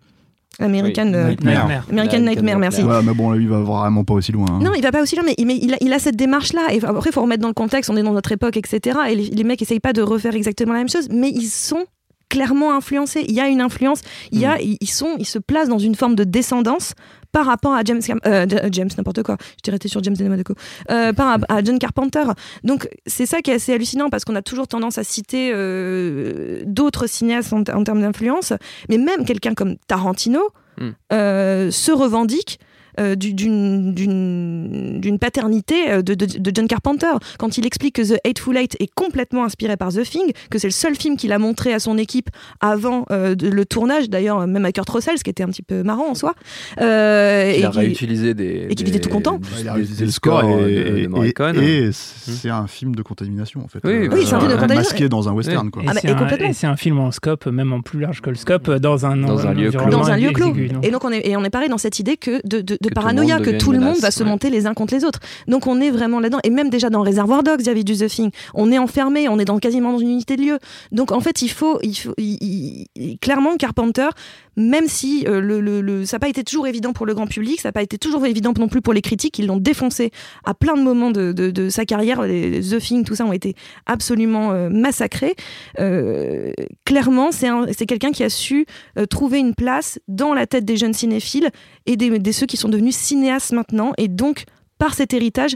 American. 0.60 1.08
Oui, 1.08 1.14
euh, 1.16 1.28
Nightmare. 1.30 1.54
Nightmare. 1.68 1.86
American 1.90 2.20
Nightmare, 2.20 2.58
merci. 2.60 2.84
Ouais, 2.84 3.02
mais 3.04 3.14
bon, 3.14 3.32
là, 3.32 3.38
il 3.40 3.48
va 3.48 3.60
vraiment 3.60 4.04
pas 4.04 4.14
aussi 4.14 4.32
loin. 4.32 4.46
hein. 4.50 4.60
Non, 4.62 4.72
il 4.76 4.82
va 4.84 4.92
pas 4.92 5.02
aussi 5.02 5.16
loin, 5.16 5.26
mais, 5.26 5.36
mais 5.46 5.58
il, 5.62 5.74
a, 5.74 5.78
il 5.82 5.92
a 5.94 6.00
cette 6.00 6.16
démarche-là. 6.16 6.74
Et 6.74 6.84
après, 6.84 7.10
il 7.10 7.14
faut 7.14 7.22
remettre 7.22 7.42
dans 7.42 7.48
le 7.48 7.54
contexte, 7.54 7.90
on 7.90 7.98
est 7.98 8.04
dans 8.04 8.14
notre 8.14 8.32
époque, 8.32 8.58
etc. 8.58 8.98
Et 9.10 9.16
les, 9.16 9.24
les 9.26 9.44
mecs 9.44 9.62
essayent 9.62 9.80
pas 9.80 9.94
de 9.94 10.02
refaire 10.02 10.36
exactement 10.36 10.74
la 10.74 10.80
même 10.80 10.90
chose, 10.90 11.08
mais 11.12 11.30
ils 11.30 11.48
sont 11.48 11.86
clairement 12.34 12.72
influencés. 12.76 13.24
Il 13.28 13.36
y 13.36 13.40
a 13.40 13.48
une 13.48 13.62
influence, 13.62 14.02
il, 14.32 14.40
y 14.40 14.46
a, 14.46 14.60
ils, 14.62 14.78
ils 14.82 14.90
sont, 14.90 15.16
ils 15.20 15.26
se 15.36 15.40
placent 15.40 15.70
dans 15.70 15.80
une 15.90 15.96
forme 15.96 16.16
de 16.16 16.24
descendance 16.24 16.94
par 17.32 17.46
rapport 17.46 17.74
à 17.74 17.82
James, 17.84 18.02
Cam- 18.06 18.20
euh, 18.28 18.46
J- 18.50 18.58
James 18.72 18.90
n'importe 18.98 19.24
quoi, 19.24 19.38
j'étais 19.58 19.72
resté 19.72 19.88
sur 19.88 20.04
James 20.04 20.16
de 20.16 20.28
Monaco, 20.28 20.54
euh, 20.92 21.14
par 21.14 21.28
rapport 21.30 21.56
à 21.58 21.64
John 21.64 21.80
Carpenter. 21.80 22.24
Donc 22.64 22.88
c'est 23.08 23.26
ça 23.26 23.42
qui 23.42 23.50
est 23.52 23.56
assez 23.56 23.74
hallucinant 23.74 24.10
parce 24.12 24.24
qu'on 24.26 24.36
a 24.36 24.42
toujours 24.44 24.68
tendance 24.68 24.98
à 25.00 25.04
citer 25.04 25.52
euh, 25.54 26.62
d'autres 26.66 27.08
cinéastes 27.08 27.54
en, 27.54 27.62
en 27.62 27.84
termes 27.84 28.02
d'influence, 28.02 28.54
mais 28.90 28.98
même 28.98 29.26
quelqu'un 29.26 29.54
comme 29.54 29.76
Tarantino 29.88 30.42
Mm. 30.76 30.90
euh, 31.14 31.70
se 31.70 31.92
revendique 31.92 32.60
euh, 33.00 33.16
du- 33.16 33.34
d'une 33.34 33.94
d'une- 33.94 35.00
d'une 35.02 35.20
paternité 35.20 35.90
euh, 35.90 36.02
de, 36.02 36.14
de- 36.14 36.26
de 36.40 36.52
John 36.54 36.68
Carpenter. 36.68 37.12
Quand 37.40 37.58
il 37.58 37.66
explique 37.66 37.96
que 37.96 38.02
The 38.16 38.20
Hateful 38.26 38.58
Eight 38.58 38.76
est 38.80 38.94
complètement 38.94 39.44
inspiré 39.46 39.78
par 39.78 39.92
The 39.94 40.04
Thing, 40.04 40.32
que 40.50 40.60
c'est 40.60 40.68
le 40.68 40.72
seul 40.72 40.96
film 40.96 41.18
qu'il 41.18 41.32
a 41.32 41.40
montré 41.40 41.74
à 41.74 41.80
son 41.80 41.98
équipe 41.98 42.30
avant 42.62 43.06
euh, 43.12 43.36
de- 43.36 43.48
le 43.50 43.66
tournage, 43.66 44.10
d'ailleurs 44.10 44.46
même 44.48 44.66
à 44.66 44.72
Kurt 44.72 44.90
Russell, 44.90 45.18
ce 45.18 45.24
qui 45.24 45.30
était 45.30 45.44
un 45.44 45.48
petit 45.50 45.62
peu 45.64 45.84
marrant 45.84 46.10
en 46.10 46.16
soi. 46.16 46.34
Euh, 46.82 47.54
Il 47.58 47.66
a 47.66 47.70
qui- 47.70 47.78
réutilisé 47.80 48.34
des. 48.34 48.68
et 48.70 48.76
qu'il 48.76 48.88
était 48.88 49.00
tout 49.00 49.10
content. 49.10 49.40
Il 49.60 49.68
a 49.68 49.74
réutilisé 49.74 50.06
le 50.06 50.12
score 50.12 50.44
et, 50.44 50.74
de 50.92 50.98
et- 51.00 51.08
Morricone. 51.08 51.58
et 51.62 51.90
c'est 51.92 52.50
un 52.50 52.68
film 52.68 52.96
de 52.96 53.02
contamination 53.02 53.62
en 53.64 53.68
fait. 53.68 53.80
Oui, 53.84 53.92
Euh, 53.92 54.10
oui, 54.12 54.24
c'est 54.26 54.34
un 54.34 54.40
film 54.40 54.52
de 54.52 54.56
contamination. 54.56 54.92
Masqué 54.92 55.10
dans 55.10 55.30
un 55.30 55.34
western 55.34 55.72
quoi. 55.72 55.84
Et 55.84 55.86
Ah 55.90 55.94
c'est 56.00 56.08
et 56.08 56.12
un- 56.12 56.16
complètement. 56.16 56.50
et 56.50 56.54
c'est 56.54 56.68
un 56.68 56.76
film 56.76 57.00
en 57.00 57.12
scope, 57.12 57.46
même 57.48 57.74
en 57.74 57.82
plus 57.82 58.00
large 58.00 58.22
que 58.22 58.30
le 58.30 58.36
scope, 58.36 58.70
dans 58.70 59.06
un, 59.06 59.18
Dans 59.18 59.46
un 59.48 59.54
lieu 59.54 59.72
clos. 59.72 59.90
dans 59.90 60.10
un 60.10 60.18
lieu 60.18 60.32
clos. 60.32 60.54
Et 60.82 60.92
donc 60.92 61.04
on 61.04 61.12
est, 61.12 61.28
et 61.28 61.38
on 61.38 61.44
est 61.44 61.50
pareil 61.50 61.70
dans 61.70 61.78
cette 61.78 62.00
idée 62.00 62.18
que 62.18 62.42
de, 62.48 62.62
de- 62.62 62.78
de 62.84 62.90
paranoïa, 62.94 63.38
que 63.40 63.50
tout 63.58 63.72
le 63.72 63.80
monde 63.80 63.98
va 64.02 64.12
se 64.12 64.24
monter 64.24 64.50
les 64.50 64.66
uns 64.68 64.74
contre 64.74 64.94
les 64.94 65.04
autres. 65.06 65.20
Donc 65.48 65.68
on 65.68 65.82
est 65.82 65.90
vraiment 65.90 66.20
là-dedans. 66.20 66.40
Et 66.44 66.50
même 66.50 66.70
déjà 66.70 66.90
dans 66.90 67.02
Réservoir 67.02 67.44
Dogs, 67.44 67.62
il 67.62 67.68
y 67.68 67.70
avait 67.70 67.84
du 67.84 67.96
The 67.96 68.08
Thing. 68.08 68.32
On 68.54 68.72
est 68.72 68.78
enfermé, 68.78 69.28
on 69.30 69.40
est 69.40 69.46
dans, 69.46 69.60
quasiment 69.60 69.92
dans 69.94 70.00
une 70.00 70.10
unité 70.12 70.36
de 70.36 70.42
lieu. 70.44 70.60
Donc 70.92 71.12
en 71.12 71.20
fait, 71.20 71.42
il 71.42 71.50
faut, 71.50 71.80
il 71.82 71.94
faut 71.96 72.14
il- 72.18 72.38
il- 72.42 72.88
il- 72.96 73.18
clairement, 73.20 73.56
Carpenter 73.58 74.08
même 74.56 74.88
si 74.88 75.26
euh, 75.28 76.06
ça 76.06 76.18
n'a 76.18 76.20
pas 76.20 76.30
été 76.30 76.44
toujours 76.44 76.68
évident 76.68 76.94
pour 76.94 77.06
le 77.06 77.14
grand 77.14 77.28
public, 77.28 77.60
ça 77.60 77.70
n'a 77.70 77.74
pas 77.74 77.82
été 77.82 77.98
toujours 77.98 78.26
évident 78.26 78.54
non 78.58 78.68
plus 78.68 78.82
pour 78.82 78.94
les 78.94 79.02
critiques, 79.02 79.40
ils 79.40 79.48
l'ont 79.48 79.58
défoncé 79.58 80.12
à 80.44 80.54
plein 80.54 80.76
de 80.76 80.82
moments 80.82 81.12
de, 81.12 81.70
sa 81.70 81.86
carrière, 81.86 82.20
The 82.22 82.80
Thing, 82.80 83.04
tout 83.04 83.16
ça 83.16 83.26
ont 83.26 83.34
été 83.34 83.56
absolument 83.86 84.52
euh, 84.52 84.70
massacrés. 84.70 85.36
Euh, 85.80 86.52
clairement, 86.86 87.32
c'est 87.32 87.48
un- 87.48 87.66
c'est 87.72 87.86
quelqu'un 87.86 88.12
qui 88.12 88.24
a 88.24 88.30
su 88.30 88.66
trouver 89.10 89.40
une 89.40 89.56
place 89.56 90.00
dans 90.08 90.34
la 90.34 90.46
tête 90.48 90.66
des 90.66 90.78
jeunes 90.78 90.94
cinéphiles 90.94 91.50
et 91.86 91.98
des 91.98 92.32
ceux 92.32 92.46
qui 92.46 92.58
sont 92.58 92.70
devenus 92.70 92.96
cinéastes 92.96 93.52
maintenant, 93.54 93.94
et 93.98 94.08
donc 94.08 94.46
par 94.78 94.94
cet 94.94 95.14
héritage, 95.14 95.56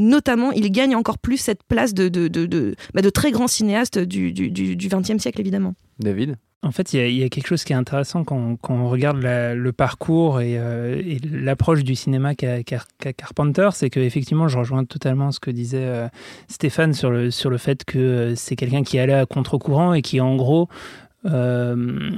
notamment, 0.00 0.50
il 0.50 0.68
gagne 0.72 0.96
encore 0.96 1.18
plus 1.18 1.36
cette 1.36 1.62
place 1.62 1.94
de, 1.94 2.08
de, 2.08 2.26
de, 2.26 2.46
de, 2.46 2.74
bah, 2.94 3.02
de 3.02 3.10
très 3.10 3.30
grand 3.30 3.46
cinéaste 3.46 3.98
du, 3.98 4.32
du, 4.32 4.50
du, 4.50 4.74
20e 4.88 5.18
siècle, 5.20 5.40
évidemment. 5.40 5.74
David? 6.00 6.36
En 6.62 6.72
fait, 6.72 6.92
il 6.92 6.96
y, 6.98 7.02
a- 7.02 7.06
il 7.06 7.16
y 7.16 7.22
a 7.22 7.28
quelque 7.30 7.46
chose 7.46 7.64
qui 7.64 7.72
est 7.72 7.76
intéressant 7.76 8.22
quand, 8.22 8.56
quand 8.56 8.74
on 8.74 8.88
regarde 8.90 9.22
la- 9.22 9.54
le 9.54 9.72
parcours 9.72 10.42
et, 10.42 10.58
euh, 10.58 11.00
et 11.02 11.18
l'approche 11.30 11.84
du 11.84 11.94
cinéma 11.94 12.34
qu'a 12.34 12.62
qu'a- 12.62 12.82
qu'a 12.98 13.12
Carpenter, 13.14 13.70
c'est 13.72 13.88
que 13.88 13.98
effectivement, 14.00 14.46
je 14.46 14.58
rejoins 14.58 14.84
totalement 14.84 15.30
ce 15.32 15.40
que 15.40 15.50
disait 15.50 15.78
euh, 15.86 16.08
Stéphane 16.48 16.92
sur 16.92 17.10
le, 17.10 17.30
sur 17.30 17.48
le 17.48 17.56
fait 17.56 17.84
que 17.86 17.98
euh, 17.98 18.34
c'est 18.34 18.56
quelqu'un 18.56 18.82
qui 18.82 18.98
allait 18.98 19.14
à 19.14 19.24
contre-courant 19.24 19.94
et 19.94 20.02
qui, 20.02 20.20
en 20.20 20.36
gros, 20.36 20.68
euh, 21.24 22.10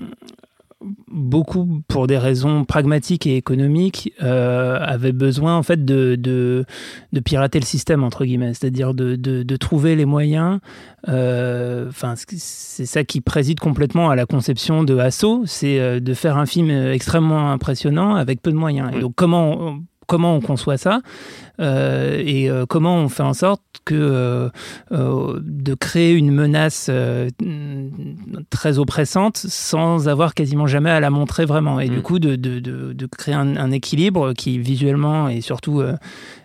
beaucoup 1.08 1.82
pour 1.88 2.06
des 2.06 2.18
raisons 2.18 2.64
pragmatiques 2.64 3.26
et 3.26 3.36
économiques 3.36 4.12
euh, 4.22 4.78
avait 4.80 5.12
besoin 5.12 5.56
en 5.56 5.62
fait 5.62 5.84
de, 5.84 6.16
de, 6.16 6.64
de 7.12 7.20
pirater 7.20 7.60
le 7.60 7.64
système 7.64 8.02
entre 8.04 8.24
guillemets. 8.24 8.54
C'est-à-dire 8.54 8.94
de, 8.94 9.16
de, 9.16 9.42
de 9.42 9.56
trouver 9.56 9.96
les 9.96 10.04
moyens 10.04 10.58
euh, 11.08 11.88
enfin 11.88 12.14
c'est 12.16 12.86
ça 12.86 13.04
qui 13.04 13.20
préside 13.20 13.60
complètement 13.60 14.10
à 14.10 14.16
la 14.16 14.26
conception 14.26 14.84
de 14.84 14.96
Asso 14.98 15.42
c'est 15.46 15.80
euh, 15.80 16.00
de 16.00 16.14
faire 16.14 16.36
un 16.36 16.46
film 16.46 16.70
extrêmement 16.70 17.50
impressionnant 17.50 18.14
avec 18.14 18.40
peu 18.40 18.50
de 18.50 18.56
moyens. 18.56 18.90
Et 18.94 19.00
donc 19.00 19.14
comment 19.16 19.60
on, 19.60 19.82
comment 20.12 20.36
on 20.36 20.42
conçoit 20.42 20.76
ça 20.76 21.00
euh, 21.58 22.22
et 22.22 22.50
euh, 22.50 22.66
comment 22.68 22.96
on 22.98 23.08
fait 23.08 23.22
en 23.22 23.32
sorte 23.32 23.62
que 23.86 24.50
euh, 24.92 25.40
de 25.40 25.72
créer 25.72 26.12
une 26.12 26.30
menace 26.30 26.90
très 28.50 28.78
oppressante 28.78 29.38
sans 29.38 30.08
avoir 30.08 30.34
quasiment 30.34 30.66
jamais 30.66 30.90
à 30.90 31.00
la 31.00 31.08
montrer 31.08 31.46
vraiment 31.46 31.80
et 31.80 31.88
Mm. 31.88 31.94
du 31.94 32.02
coup 32.02 32.18
de, 32.18 32.36
de, 32.36 32.60
de, 32.60 32.92
de 32.92 33.06
créer 33.06 33.34
un, 33.34 33.56
un 33.56 33.70
équilibre 33.70 34.34
qui 34.34 34.58
visuellement 34.58 35.30
et 35.30 35.40
surtout 35.40 35.82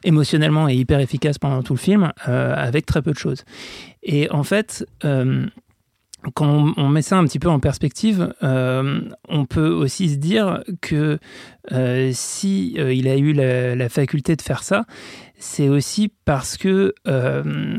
émotionnellement 0.06 0.70
est 0.70 0.78
hyper 0.78 1.02
efficace 1.02 1.38
pendant 1.38 1.62
tout 1.62 1.74
le 1.74 1.80
film 1.80 2.14
avec 2.24 2.86
très 2.86 3.02
peu 3.02 3.12
de 3.12 3.18
choses 3.18 3.44
et 4.02 4.32
en 4.32 4.44
fait 4.44 4.86
quand 6.34 6.74
on, 6.78 6.90
met 6.90 7.02
ça 7.02 7.18
un 7.18 7.26
petit 7.26 7.40
peu 7.40 7.50
en 7.50 7.60
perspective, 7.60 8.34
euh, 8.44 9.02
on 9.28 9.46
peut 9.46 9.70
aussi 9.70 10.10
se 10.10 10.16
dire 10.16 10.64
que 10.82 11.20
euh, 11.72 12.12
si 12.14 12.76
euh, 12.78 12.94
il 12.94 13.08
a 13.08 13.18
eu 13.18 13.34
la, 13.34 13.76
la 13.76 13.90
faculté 13.90 14.36
de 14.36 14.42
faire 14.42 14.64
ça, 14.64 14.86
c'est 15.38 15.70
aussi 15.70 16.12
parce 16.26 16.58
que 16.58 16.94
euh, 17.08 17.78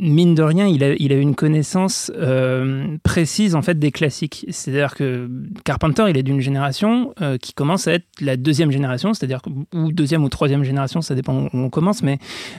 mine 0.00 0.34
de 0.34 0.42
rien, 0.42 0.66
il 0.66 0.82
a, 0.82 0.94
il 0.94 1.12
a 1.12 1.16
une 1.16 1.34
connaissance 1.34 2.10
euh, 2.14 2.96
précise 3.02 3.54
en 3.54 3.62
fait 3.62 3.78
des 3.78 3.90
classiques. 3.90 4.46
C'est-à-dire 4.48 4.94
que 4.94 5.28
Carpenter, 5.64 6.04
il 6.08 6.16
est 6.16 6.22
d'une 6.22 6.40
génération 6.40 7.14
euh, 7.20 7.36
qui 7.38 7.52
commence 7.52 7.86
à 7.86 7.94
être 7.94 8.06
la 8.20 8.36
deuxième 8.36 8.70
génération, 8.70 9.12
c'est-à-dire 9.14 9.40
ou 9.74 9.92
deuxième 9.92 10.24
ou 10.24 10.28
troisième 10.28 10.64
génération, 10.64 11.02
ça 11.02 11.14
dépend 11.14 11.44
où 11.44 11.50
on 11.52 11.70
commence, 11.70 12.02
mais 12.02 12.18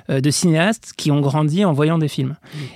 euh, 0.09 0.21
de 0.21 0.29
cinéastes 0.29 0.93
qui 0.97 1.11
ont 1.11 1.21
grandi 1.21 1.65
en 1.65 1.73
voyant 1.73 1.97
des 1.97 2.07
films 2.07 2.35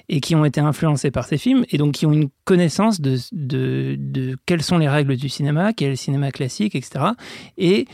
et 0.10 0.22
qui 0.22 0.36
ont 0.36 0.46
été 0.46 0.60
influencés 0.60 1.12
par 1.12 1.26
ces 1.26 1.38
films 1.38 1.66
et 1.70 1.78
donc 1.78 1.94
qui 1.94 2.06
ont 2.06 2.14
une 2.14 2.30
connaissance 2.44 3.02
de, 3.02 3.18
de, 3.32 3.96
de 3.98 4.38
quelles 4.46 4.64
sont 4.64 4.78
les 4.78 4.90
règles 4.90 5.16
du 5.18 5.30
cinéma, 5.30 5.74
quel 5.74 5.88
est 5.88 5.92
le 5.92 5.96
cinéma 5.96 6.32
classique, 6.32 6.76
etc. 6.76 7.06
Et 7.58 7.86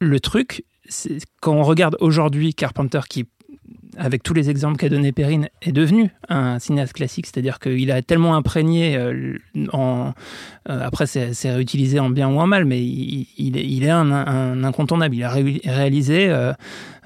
le 0.00 0.20
truc, 0.20 0.64
quand 1.40 1.54
on 1.54 1.62
regarde 1.62 1.96
aujourd'hui 2.00 2.54
Carpenter 2.54 3.00
qui 3.08 3.26
avec 3.98 4.22
tous 4.22 4.34
les 4.34 4.50
exemples 4.50 4.76
qu'a 4.76 4.88
donné 4.88 5.12
Perrine, 5.12 5.48
est 5.62 5.72
devenu 5.72 6.10
un 6.28 6.58
cinéaste 6.58 6.92
classique. 6.92 7.26
C'est-à-dire 7.26 7.58
qu'il 7.58 7.90
a 7.90 8.02
tellement 8.02 8.36
imprégné 8.36 8.96
euh, 8.96 9.36
euh, 9.74 10.10
après, 10.64 11.06
c'est 11.06 11.50
réutilisé 11.50 11.98
en 12.00 12.10
bien 12.10 12.28
ou 12.28 12.38
en 12.38 12.46
mal, 12.46 12.64
mais 12.64 12.84
il, 12.84 13.84
est, 13.84 13.90
un, 13.90 14.64
incontournable. 14.64 15.14
Il 15.14 15.22
a 15.22 15.30
ré- 15.30 15.60
réalisé 15.64 16.28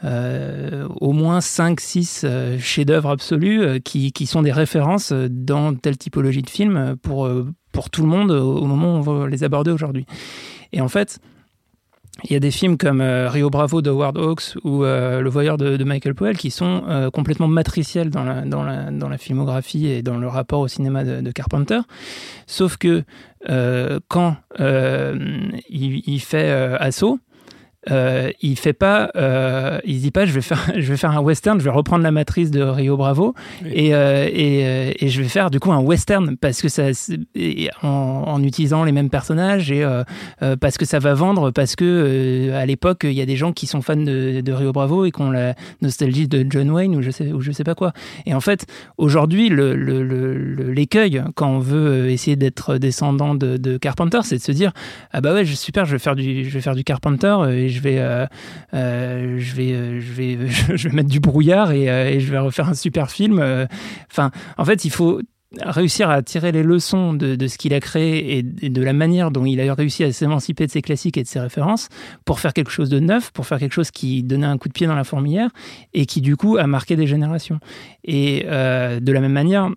euh, 0.04 0.88
au 1.00 1.12
moins 1.12 1.40
5-6 1.40 2.22
euh, 2.24 2.58
chefs-d'œuvre 2.58 3.10
absolus 3.10 3.80
qui, 3.82 4.26
sont 4.26 4.42
des 4.42 4.52
références 4.52 5.12
dans 5.12 5.74
telle 5.74 5.98
typologie 5.98 6.42
de 6.42 6.50
film 6.50 6.96
pour, 7.02 7.28
pour 7.72 7.90
tout 7.90 8.02
le 8.02 8.08
monde 8.08 8.30
au 8.30 8.60
au 8.60 8.66
moment 8.66 8.94
où 8.94 8.96
on 8.98 9.00
va 9.00 9.28
les 9.28 9.42
aborder 9.44 9.70
aujourd'hui. 9.70 10.06
Et 10.72 10.80
en 10.80 10.88
fait, 10.88 11.18
il 12.24 12.32
y 12.32 12.36
a 12.36 12.40
des 12.40 12.50
films 12.50 12.76
comme 12.76 13.00
euh, 13.00 13.28
Rio 13.28 13.50
Bravo 13.50 13.82
de 13.82 13.90
Howard 13.90 14.18
Hawks 14.18 14.56
ou 14.64 14.84
euh, 14.84 15.20
Le 15.20 15.30
Voyeur 15.30 15.56
de, 15.56 15.82
Michael 15.84 16.14
Powell 16.14 16.36
qui 16.36 16.50
sont 16.50 16.84
euh, 16.88 17.10
complètement 17.10 17.48
matriciels 17.48 18.10
dans 18.10 18.24
la, 18.24 18.42
dans, 18.42 18.62
la, 18.62 18.90
dans 18.90 19.08
la 19.08 19.18
filmographie 19.18 19.86
et 19.86 20.02
dans 20.02 20.18
le 20.18 20.28
rapport 20.28 20.60
au 20.60 20.68
cinéma 20.68 21.04
de, 21.04 21.30
Carpenter. 21.30 21.80
Sauf 22.46 22.76
que 22.76 23.04
quand 24.08 24.36
il, 24.58 26.02
il 26.06 26.20
fait 26.20 26.50
Assaut, 26.50 27.18
euh, 27.90 28.30
il 28.42 28.58
fait 28.58 28.72
pas, 28.74 29.10
euh, 29.16 29.78
il 29.86 30.00
dit 30.00 30.10
pas 30.10 30.26
je 30.26 30.32
vais 30.32 30.42
faire, 30.42 30.60
je 30.76 30.90
vais 30.90 30.96
faire 30.98 31.12
un 31.16 31.20
western, 31.20 31.58
je 31.58 31.64
vais 31.64 31.70
reprendre 31.70 32.02
la 32.02 32.10
matrice 32.10 32.50
de 32.50 32.60
Rio 32.60 32.96
Bravo 32.98 33.34
et, 33.64 33.94
euh, 33.94 34.28
et, 34.30 34.66
euh, 34.66 34.92
et 34.98 35.08
je 35.08 35.22
vais 35.22 35.28
faire 35.28 35.50
du 35.50 35.60
coup 35.60 35.72
un 35.72 35.80
western 35.80 36.36
parce 36.36 36.60
que 36.60 36.68
ça, 36.68 36.84
en, 37.82 37.86
en 37.88 38.42
utilisant 38.42 38.84
les 38.84 38.92
mêmes 38.92 39.10
personnages 39.10 39.70
et 39.70 39.82
euh, 39.84 40.04
parce 40.60 40.76
que 40.78 40.84
ça 40.84 40.98
va 40.98 41.14
vendre, 41.14 41.50
parce 41.50 41.76
que 41.76 42.50
à 42.52 42.66
l'époque 42.66 43.00
il 43.04 43.12
y 43.12 43.20
a 43.20 43.26
des 43.26 43.36
gens 43.36 43.52
qui 43.52 43.66
sont 43.66 43.80
fans 43.82 43.96
de, 43.96 44.40
de 44.40 44.52
Rio 44.52 44.72
Bravo 44.72 45.04
et 45.04 45.10
qui 45.10 45.22
ont 45.22 45.30
la 45.30 45.54
nostalgie 45.80 46.28
de 46.28 46.44
John 46.48 46.70
Wayne 46.70 46.94
ou 46.96 47.02
je 47.02 47.10
sais 47.10 47.32
ou 47.32 47.40
je 47.40 47.52
sais 47.52 47.64
pas 47.64 47.74
quoi. 47.74 47.92
Et 48.26 48.34
en 48.34 48.40
fait 48.40 48.66
aujourd'hui 48.98 49.48
le, 49.48 49.74
le- 49.74 50.02
le- 50.02 50.34
le- 50.36 50.70
l'écueil 50.72 51.22
quand 51.34 51.48
on 51.50 51.58
veut 51.60 52.10
essayer 52.10 52.36
d'être 52.36 52.76
descendant 52.76 53.34
de, 53.34 53.56
de 53.56 53.78
Carpenter, 53.78 54.20
c'est 54.24 54.36
de 54.36 54.42
se 54.42 54.52
dire 54.52 54.72
ah 55.12 55.20
bah 55.20 55.32
ouais 55.32 55.44
super 55.46 55.84
je 55.86 55.92
vais 55.92 55.98
faire 55.98 56.16
du 56.16 56.44
je 56.44 56.50
vais 56.50 56.60
faire 56.60 56.74
du 56.74 56.84
Carpenter 56.84 57.36
et 57.50 57.68
je 57.70 57.80
vais 57.80 57.98
euh, 57.98 58.26
euh, 58.74 59.36
je 59.38 59.54
vais 59.54 59.72
euh, 59.72 60.00
je 60.00 60.12
vais 60.12 60.38
je 60.76 60.88
vais 60.88 60.94
mettre 60.94 61.08
du 61.08 61.20
brouillard 61.20 61.72
et, 61.72 62.20
je 62.20 62.30
vais 62.30 62.38
refaire 62.38 62.68
un 62.68 62.74
super 62.74 63.10
film. 63.10 63.42
Enfin 64.10 64.30
en 64.58 64.64
fait 64.64 64.84
il 64.84 64.90
faut 64.90 65.20
réussir 65.62 66.08
à 66.10 66.22
tirer 66.22 66.52
les 66.52 66.62
leçons 66.62 67.12
de, 67.12 67.48
ce 67.48 67.58
qu'il 67.58 67.74
a 67.74 67.80
créé 67.80 68.38
et, 68.38 68.42
de 68.42 68.82
la 68.82 68.92
manière 68.92 69.32
dont 69.32 69.44
il 69.44 69.60
a 69.60 69.74
réussi 69.74 70.04
à 70.04 70.12
s'émanciper 70.12 70.66
de 70.66 70.70
ses 70.70 70.80
classiques 70.80 71.18
et 71.18 71.24
de 71.24 71.28
ses 71.28 71.40
références 71.40 71.88
pour 72.24 72.38
faire 72.38 72.52
quelque 72.52 72.70
chose 72.70 72.88
de 72.88 73.00
neuf, 73.00 73.32
pour 73.32 73.46
faire 73.46 73.58
quelque 73.58 73.72
chose 73.72 73.90
qui 73.90 74.22
donnait 74.22 74.46
un 74.46 74.58
coup 74.58 74.68
de 74.68 74.72
pied 74.72 74.86
dans 74.86 74.94
la 74.94 75.02
fourmilière 75.02 75.50
et 75.92 76.06
qui 76.06 76.20
du 76.20 76.36
coup 76.36 76.56
a 76.56 76.68
marqué 76.68 76.94
des 76.94 77.08
générations. 77.08 77.58
Et 78.04 78.44
de 78.44 79.12
la 79.12 79.20
même 79.20 79.32
manière, 79.32 79.70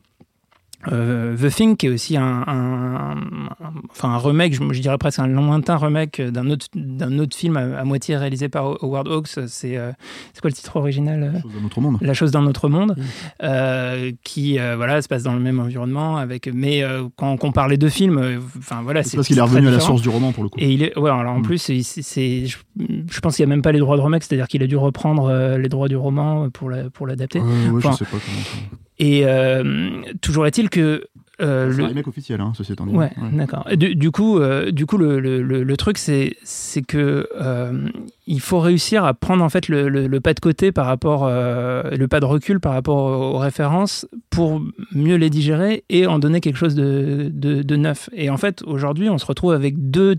euh, 0.91 1.35
The 1.37 1.49
Thing, 1.53 1.75
qui 1.77 1.85
est 1.87 1.89
aussi 1.89 2.17
un, 2.17 2.43
un- 2.47 3.11
un- 3.11 3.73
enfin 3.91 4.09
un 4.09 4.17
remake, 4.17 4.53
je, 4.53 4.61
je 4.73 4.81
dirais 4.81 4.97
presque 4.97 5.19
un 5.19 5.27
lointain 5.27 5.77
remake 5.77 6.21
d'un 6.21 6.49
autre, 6.49 6.67
d'un 6.75 7.19
autre 7.19 7.35
film 7.35 7.57
à, 7.57 7.79
à 7.79 7.83
moitié 7.83 8.17
réalisé 8.17 8.49
par 8.49 8.83
Howard 8.83 9.07
Hawks. 9.07 9.27
C'est 9.47 9.77
euh, 9.77 9.91
c'est 10.33 10.41
quoi 10.41 10.49
le 10.49 10.55
titre 10.55 10.75
original 10.75 11.23
euh? 11.23 11.39
Chose 11.41 11.51
d'un 11.59 11.65
autre 11.65 11.81
monde. 11.81 11.97
La 12.01 12.13
chose 12.13 12.31
dans 12.31 12.41
notre 12.41 12.69
monde, 12.69 12.95
euh, 13.43 14.11
qui 14.23 14.59
euh, 14.59 14.75
voilà 14.75 15.01
se 15.01 15.07
passe 15.07 15.23
dans 15.23 15.33
le 15.33 15.39
même 15.39 15.59
environnement. 15.59 16.17
Avec, 16.17 16.49
mais 16.53 16.83
euh, 16.83 17.03
quand 17.15 17.31
on 17.31 17.37
compare 17.37 17.67
les 17.67 17.77
deux 17.77 17.89
films, 17.89 18.39
enfin 18.57 18.81
voilà, 18.83 19.03
C'est 19.03 19.17
parce 19.17 19.27
qu'il 19.27 19.37
est 19.37 19.41
revenu 19.41 19.67
à 19.67 19.71
la 19.71 19.79
source 19.79 20.01
du 20.01 20.09
roman 20.09 20.31
pour 20.31 20.43
le 20.43 20.49
coup. 20.49 20.59
Et 20.59 20.71
il 20.71 20.83
est, 20.83 20.97
ouais, 20.97 21.09
alors 21.09 21.33
en 21.33 21.39
Mm. 21.39 21.43
plus, 21.43 21.57
c'est, 21.57 21.81
c'est- 21.83 22.45
je, 22.45 22.57
je 22.77 23.19
pense 23.19 23.35
qu'il 23.35 23.45
n'y 23.45 23.51
a 23.51 23.55
même 23.55 23.61
pas 23.61 23.71
les 23.71 23.79
droits 23.79 23.97
de 23.97 24.01
remake, 24.01 24.23
c'est-à-dire 24.23 24.47
qu'il 24.47 24.63
a 24.63 24.67
dû 24.67 24.77
reprendre 24.77 25.57
les 25.57 25.69
droits 25.69 25.87
du 25.87 25.95
roman 25.95 26.49
pour, 26.49 26.69
la, 26.69 26.89
pour 26.89 27.07
l'adapter. 27.07 27.39
Ouais, 27.39 27.45
ouais, 27.69 27.77
Enfin, 27.77 27.91
je 27.91 27.97
sais 27.97 28.05
pas 28.05 28.11
comment. 28.11 28.43
ça- 28.43 28.77
et 28.99 29.21
euh, 29.25 30.01
toujours 30.21 30.45
est-il 30.47 30.69
que 30.69 31.05
euh, 31.41 31.71
C'est 31.71 31.77
le- 31.79 31.83
un 31.85 31.87
remake 31.87 32.07
officiel, 32.07 32.39
hein, 32.41 32.53
ceci 32.55 32.73
étant 32.73 32.85
dit. 32.85 32.95
Ouais, 32.95 33.11
d'accord. 33.33 33.67
Du, 33.75 33.95
du 33.95 34.11
coup, 34.11 34.37
euh, 34.39 34.69
du 34.71 34.85
coup, 34.85 34.97
le, 34.99 35.19
le- 35.19 35.41
le- 35.41 35.63
le 35.63 35.77
truc, 35.77 35.97
c'est, 35.97 36.35
c'est 36.43 36.83
que 36.83 37.27
euh, 37.41 37.89
il 38.27 38.39
faut 38.39 38.59
réussir 38.59 39.03
à 39.03 39.15
prendre 39.15 39.43
en 39.43 39.49
fait 39.49 39.67
le, 39.67 40.19
pas 40.19 40.35
de 40.35 40.39
côté 40.39 40.71
par 40.71 40.85
rapport, 40.85 41.25
euh, 41.25 41.89
le 41.89 42.07
pas 42.07 42.19
de 42.19 42.25
recul 42.25 42.59
par 42.59 42.73
rapport 42.73 42.97
aux 43.33 43.39
références 43.39 44.07
pour 44.29 44.61
mieux 44.93 45.15
les 45.15 45.31
digérer 45.31 45.83
et 45.89 46.05
en 46.05 46.19
donner 46.19 46.39
quelque 46.39 46.57
chose 46.57 46.75
de, 46.75 47.29
de- 47.33 47.63
de 47.63 47.75
neuf. 47.75 48.09
Et 48.13 48.29
en 48.29 48.37
fait, 48.37 48.61
aujourd'hui, 48.67 49.09
on 49.09 49.17
se 49.17 49.25
retrouve 49.25 49.53
avec 49.53 49.89
deux 49.89 50.17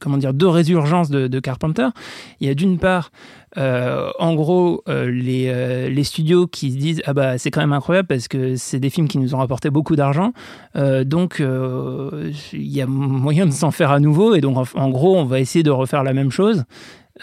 comment 0.00 0.16
dire 0.16 0.34
deux 0.34 0.48
résurgences 0.48 1.10
de, 1.10 1.40
Carpenter. 1.40 1.88
Il 2.40 2.46
y 2.46 2.50
a 2.50 2.54
d'une 2.54 2.78
part, 2.78 3.10
euh, 3.58 4.10
en 4.18 4.34
gros, 4.34 4.82
euh, 4.88 5.10
les, 5.10 5.48
euh, 5.48 5.88
les 5.88 6.04
studios 6.04 6.46
qui 6.46 6.72
se 6.72 6.76
disent 6.76 7.02
ah 7.04 7.12
bah 7.12 7.38
c'est 7.38 7.50
quand 7.50 7.60
même 7.60 7.72
incroyable 7.72 8.08
parce 8.08 8.26
que 8.28 8.56
c'est 8.56 8.80
des 8.80 8.90
films 8.90 9.08
qui 9.08 9.18
nous 9.18 9.34
ont 9.34 9.38
rapporté 9.38 9.70
beaucoup 9.70 9.96
d'argent, 9.96 10.32
donc 10.74 11.40
il 11.40 12.32
y 12.52 12.80
a 12.80 12.86
moyen 12.86 13.46
de 13.46 13.50
s'en 13.50 13.70
faire 13.70 13.90
à 13.90 14.00
nouveau 14.00 14.34
et 14.34 14.40
donc 14.40 14.56
en 14.74 14.88
gros 14.90 15.16
on 15.16 15.24
va 15.24 15.40
essayer 15.40 15.62
de 15.62 15.70
refaire 15.70 16.02
la 16.02 16.12
même 16.12 16.30
chose. 16.30 16.64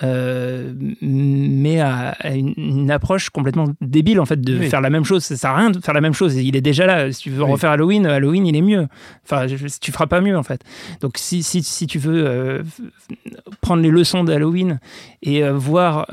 Euh, 0.02 0.74
mais 1.02 1.80
à, 1.80 2.10
à 2.20 2.32
une, 2.34 2.54
une 2.58 2.90
approche 2.90 3.30
complètement 3.30 3.66
débile 3.80 4.20
en 4.20 4.26
fait 4.26 4.42
de 4.42 4.58
Oui. 4.58 4.70
faire 4.70 4.82
la 4.82 4.90
même 4.90 5.04
chose. 5.06 5.24
Ça 5.24 5.36
sert 5.38 5.52
à 5.52 5.58
rien 5.58 5.70
de 5.70 5.80
faire 5.80 5.94
la 5.94 6.02
même 6.02 6.14
chose. 6.14 6.36
Il 6.36 6.56
est 6.56 6.62
déjà 6.62 6.88
là. 6.88 7.12
Si 7.12 7.22
tu 7.22 7.30
veux 7.30 7.44
Oui. 7.44 7.52
refaire 7.52 7.70
Halloween, 7.72 8.08
Halloween 8.08 8.48
il 8.48 8.56
est 8.56 8.62
mieux. 8.62 8.88
Enfin, 9.24 9.46
je- 9.48 9.68
tu 9.80 9.92
feras 9.92 10.08
pas 10.08 10.20
mieux 10.22 10.38
en 10.38 10.44
fait. 10.44 10.62
Donc 11.02 11.14
si, 11.18 11.44
si, 11.44 11.62
si 11.62 11.86
tu 11.86 12.00
veux 12.00 12.26
euh, 12.28 12.64
prendre 13.62 13.84
les 13.84 13.92
leçons 13.92 14.24
d'Halloween 14.24 14.80
et 15.22 15.44
euh, 15.44 15.54
voir 15.54 16.08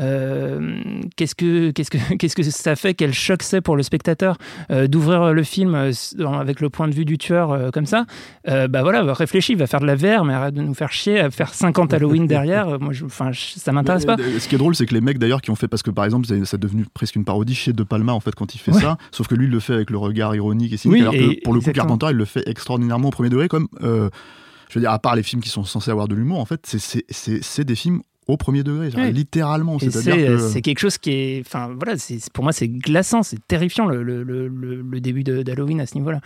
euh, 0.00 0.80
qu'est-ce 1.16 1.34
que 1.34 1.70
qu'est-ce 1.70 1.90
que 1.90 1.98
qu'est-ce 2.18 2.34
que 2.36 2.42
ça 2.42 2.76
fait, 2.76 2.94
quel 2.94 3.12
choc 3.14 3.42
c'est 3.42 3.60
pour 3.60 3.76
le 3.76 3.82
spectateur 3.82 4.36
euh, 4.70 4.86
d'ouvrir 4.86 5.32
le 5.32 5.42
film 5.42 5.74
euh, 5.74 5.92
avec 6.38 6.60
le 6.60 6.70
point 6.70 6.88
de 6.88 6.94
vue 6.94 7.04
du 7.04 7.18
tueur 7.18 7.70
comme 7.72 7.86
ça, 7.86 8.06
bah 8.46 8.82
voilà, 8.82 9.02
va 9.02 9.14
réfléchis, 9.14 9.54
va 9.54 9.66
faire 9.66 9.80
de 9.80 9.86
la 9.86 9.94
VR, 9.96 10.24
mais 10.24 10.34
arrête 10.34 10.54
de 10.54 10.62
nous 10.62 10.74
faire 10.74 10.92
chier 10.92 11.20
à 11.20 11.30
faire 11.30 11.52
50 11.54 11.92
Halloween 11.94 12.26
derrière. 12.26 12.78
Moi, 12.80 12.92
je, 12.92 13.04
enfin, 13.04 13.32
je- 13.32 13.58
ça 13.58 13.72
m'intéresse 13.72 14.04
pas. 14.04 14.16
Ce 14.38 14.48
qui 14.48 14.54
est 14.54 14.58
drôle, 14.58 14.74
c'est 14.74 14.86
que 14.86 14.94
les 14.94 15.00
mecs 15.00 15.18
d'ailleurs 15.18 15.40
qui 15.42 15.50
ont 15.50 15.56
fait, 15.56 15.68
parce 15.68 15.82
que 15.82 15.90
par 15.90 16.04
exemple, 16.04 16.26
c'est 16.26 16.44
c'est 16.44 16.58
devenu 16.60 16.84
presque 16.92 17.16
une 17.16 17.24
parodie 17.24 17.54
chez 17.54 17.72
De 17.72 17.82
Palma 17.82 18.12
en 18.12 18.20
fait 18.20 18.34
quand 18.34 18.54
il 18.54 18.58
fait 18.58 18.72
Ouais. 18.72 18.80
ça, 18.80 18.96
sauf 19.12 19.28
que 19.28 19.34
lui 19.34 19.46
il 19.46 19.50
le 19.52 19.60
fait 19.60 19.74
avec 19.74 19.90
le 19.90 19.98
regard 19.98 20.34
ironique 20.34 20.72
et 20.72 20.76
cynique, 20.76 20.94
Oui, 20.96 21.02
alors 21.02 21.14
et- 21.14 21.36
que 21.36 21.42
pour 21.44 21.52
le 21.54 21.60
coup 21.60 21.70
exactement. 21.70 21.96
Carpenter 21.96 22.06
il 22.10 22.16
le 22.16 22.24
fait 22.24 22.42
extraordinairement 22.48 23.08
au 23.08 23.12
premier 23.12 23.28
degré, 23.30 23.48
comme 23.48 23.68
je 23.80 24.74
veux 24.74 24.80
dire, 24.80 24.90
à 24.90 24.98
part 24.98 25.14
les 25.14 25.22
films 25.22 25.40
qui 25.42 25.50
sont 25.50 25.62
censés 25.64 25.90
avoir 25.92 26.08
de 26.08 26.14
l'humour, 26.16 26.40
en 26.40 26.44
fait, 26.46 26.60
c'est 26.66 27.64
des 27.64 27.74
films 27.76 28.00
au 28.26 28.36
premier 28.36 28.62
degré, 28.62 28.90
Oui. 28.96 29.12
littéralement. 29.12 29.78
C'est 29.78 29.86
que 29.86 30.38
c'est 30.38 30.62
quelque 30.62 30.78
chose 30.78 30.98
qui 30.98 31.10
est. 31.10 31.40
Enfin, 31.46 31.70
voilà, 31.78 31.94
pour 32.32 32.42
moi, 32.44 32.52
c'est 32.52 32.68
glaçant, 32.68 33.22
c'est 33.22 33.38
terrifiant 33.46 33.86
le, 33.86 34.02
le, 34.02 34.22
le, 34.22 34.48
le- 34.48 35.00
début 35.00 35.24
d'Halloween 35.24 35.80
à 35.80 35.86
ce 35.86 35.96
niveau-là. 35.96 36.20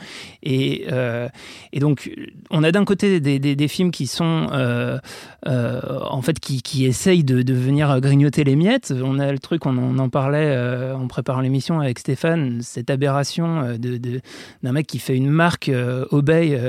Et, 0.45 0.87
euh, 0.93 1.29
et 1.73 1.81
donc, 1.81 2.11
on 2.51 2.63
a 2.63 2.71
d'un 2.71 2.85
côté 2.85 3.19
des, 3.21 3.39
des, 3.41 3.57
des 3.57 3.69
films 3.69 3.91
qui 3.91 4.07
sont. 4.07 4.47
euh, 4.53 4.99
euh, 5.47 5.81
en 6.11 6.23
fait, 6.23 6.39
qui, 6.39 6.63
qui 6.63 6.85
essayent 6.85 7.25
de, 7.25 7.43
de 7.43 7.55
venir 7.55 8.01
grignoter 8.01 8.45
les 8.45 8.55
miettes. 8.57 8.93
On 9.03 9.19
a 9.19 9.33
le 9.33 9.39
truc, 9.39 9.67
on 9.67 9.77
en, 9.79 9.97
on 9.97 9.99
en 9.99 10.09
parlait 10.09 10.57
en 10.95 11.07
préparant 11.09 11.41
l'émission 11.41 11.81
avec 11.81 11.99
Stéphane, 11.99 12.61
cette 12.63 12.91
aberration 12.91 13.61
euh, 13.63 13.77
de- 13.79 13.97
de- 13.97 14.21
d'un 14.63 14.73
mec 14.73 14.87
qui 14.87 14.99
fait 14.99 15.17
une 15.17 15.31
marque 15.31 15.71
Obey 16.11 16.61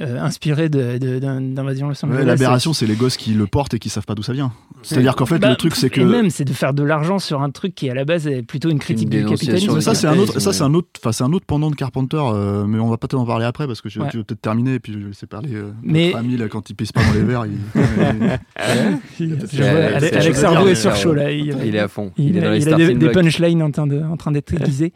inspirée 0.00 0.68
d'un- 0.68 1.40
d'Invasion 1.40 1.88
Los 1.88 1.94
Ouais, 2.04 2.12
Angeles. 2.12 2.24
L'aberration, 2.24 2.72
c'est 2.72 2.86
les 2.86 2.94
gosses 2.96 3.16
qui 3.16 3.34
le 3.34 3.46
portent 3.46 3.74
et 3.74 3.78
qui 3.78 3.88
savent 3.88 4.06
pas 4.06 4.14
d'où 4.14 4.22
ça 4.22 4.32
vient. 4.32 4.52
C'est-à-dire 4.82 5.16
qu'en 5.16 5.26
fait, 5.26 5.38
Bah, 5.38 5.50
le 5.50 5.56
truc, 5.56 5.74
c'est 5.74 5.90
que. 5.90 6.00
Et 6.00 6.04
même, 6.04 6.30
c'est 6.30 6.44
de 6.44 6.52
faire 6.52 6.72
de 6.72 6.82
l'argent 6.82 7.18
sur 7.18 7.42
un 7.42 7.50
truc 7.50 7.74
qui, 7.74 7.90
à 7.90 7.94
la 7.94 8.04
base, 8.04 8.26
est 8.26 8.42
plutôt 8.42 8.70
une 8.70 8.78
critique 8.78 9.08
du 9.10 9.24
capitalisme. 9.24 9.74
Mais 9.74 9.80
ça, 9.80 9.94
c'est 9.94 10.06
un 10.06 10.18
autre, 10.18 10.38
ça, 10.40 10.52
c'est 10.52 10.62
un 10.64 10.72
autre, 10.74 10.88
enfin, 11.00 11.12
c'est 11.12 11.24
un 11.24 11.32
autre 11.32 11.46
pendant 11.46 11.70
de 11.70 11.74
Carpenter, 11.76 12.16
euh, 12.20 12.64
mais 12.66 12.78
on 12.78 12.88
va 12.88 12.96
peut-être 12.96 13.14
en 13.14 13.26
parler 13.26 13.44
après 13.44 13.66
parce 13.66 13.80
que 13.80 13.88
je, 13.88 14.00
Ouais. 14.00 14.08
tu 14.10 14.18
veux 14.18 14.24
peut-être 14.24 14.40
terminer 14.40 14.74
et 14.74 14.80
puis 14.80 14.92
je 14.92 14.98
vais 14.98 15.06
laisser 15.06 15.26
parler 15.26 15.50
euh, 15.54 15.70
Mais- 15.82 16.06
notre 16.06 16.18
ami 16.18 16.36
là 16.36 16.48
quand 16.48 16.70
il 16.70 16.74
pisse 16.74 16.92
pas 16.92 17.00
dans 17.04 17.12
les 17.12 17.22
verres. 17.22 17.46
Il, 17.46 17.58
Alex. 19.20 20.44
Ardo 20.44 20.66
est 20.68 20.70
Il 20.72 20.76
sur 20.76 20.92
est 20.92 20.96
chaud 20.96 21.14
là. 21.14 21.30
Il, 21.32 21.56
Il 21.64 21.74
est 21.74 21.78
à 21.80 21.88
fond. 21.88 22.12
il, 22.16 22.28
Il 22.30 22.36
est 22.36 22.40
dans 22.40 22.46
a, 22.48 22.50
les 22.54 22.62
il 22.66 22.72
a 22.72 22.94
des, 22.94 23.10
punchlines 23.10 23.62
en 23.62 23.70
train 23.70 23.86
de- 23.86 24.00
en 24.02 24.16
train 24.16 24.30
d'être 24.32 24.52
aiguisés. 24.54 24.92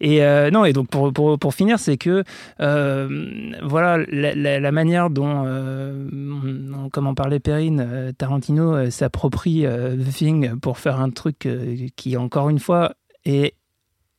Et 0.00 0.22
euh, 0.22 0.50
non, 0.50 0.64
et 0.64 0.72
donc 0.72 0.88
pour, 0.88 1.12
pour, 1.12 1.38
pour 1.38 1.54
finir, 1.54 1.78
c'est 1.78 1.96
que 1.96 2.24
voilà 2.58 3.98
la, 4.10 4.72
manière 4.72 5.10
dont, 5.10 5.26
on- 5.46 6.88
comme 6.90 7.06
en 7.06 7.14
parlait 7.14 7.40
Perrine, 7.40 8.12
Tarantino 8.18 8.74
euh, 8.74 8.90
s'approprie 9.20 9.64
The 9.64 10.12
Thing 10.14 10.56
pour 10.60 10.78
faire 10.78 10.98
un 11.00 11.10
truc 11.10 11.44
euh, 11.46 11.76
qui, 11.96 12.16
encore 12.16 12.48
une 12.48 12.58
fois, 12.58 12.94
est 13.26 13.54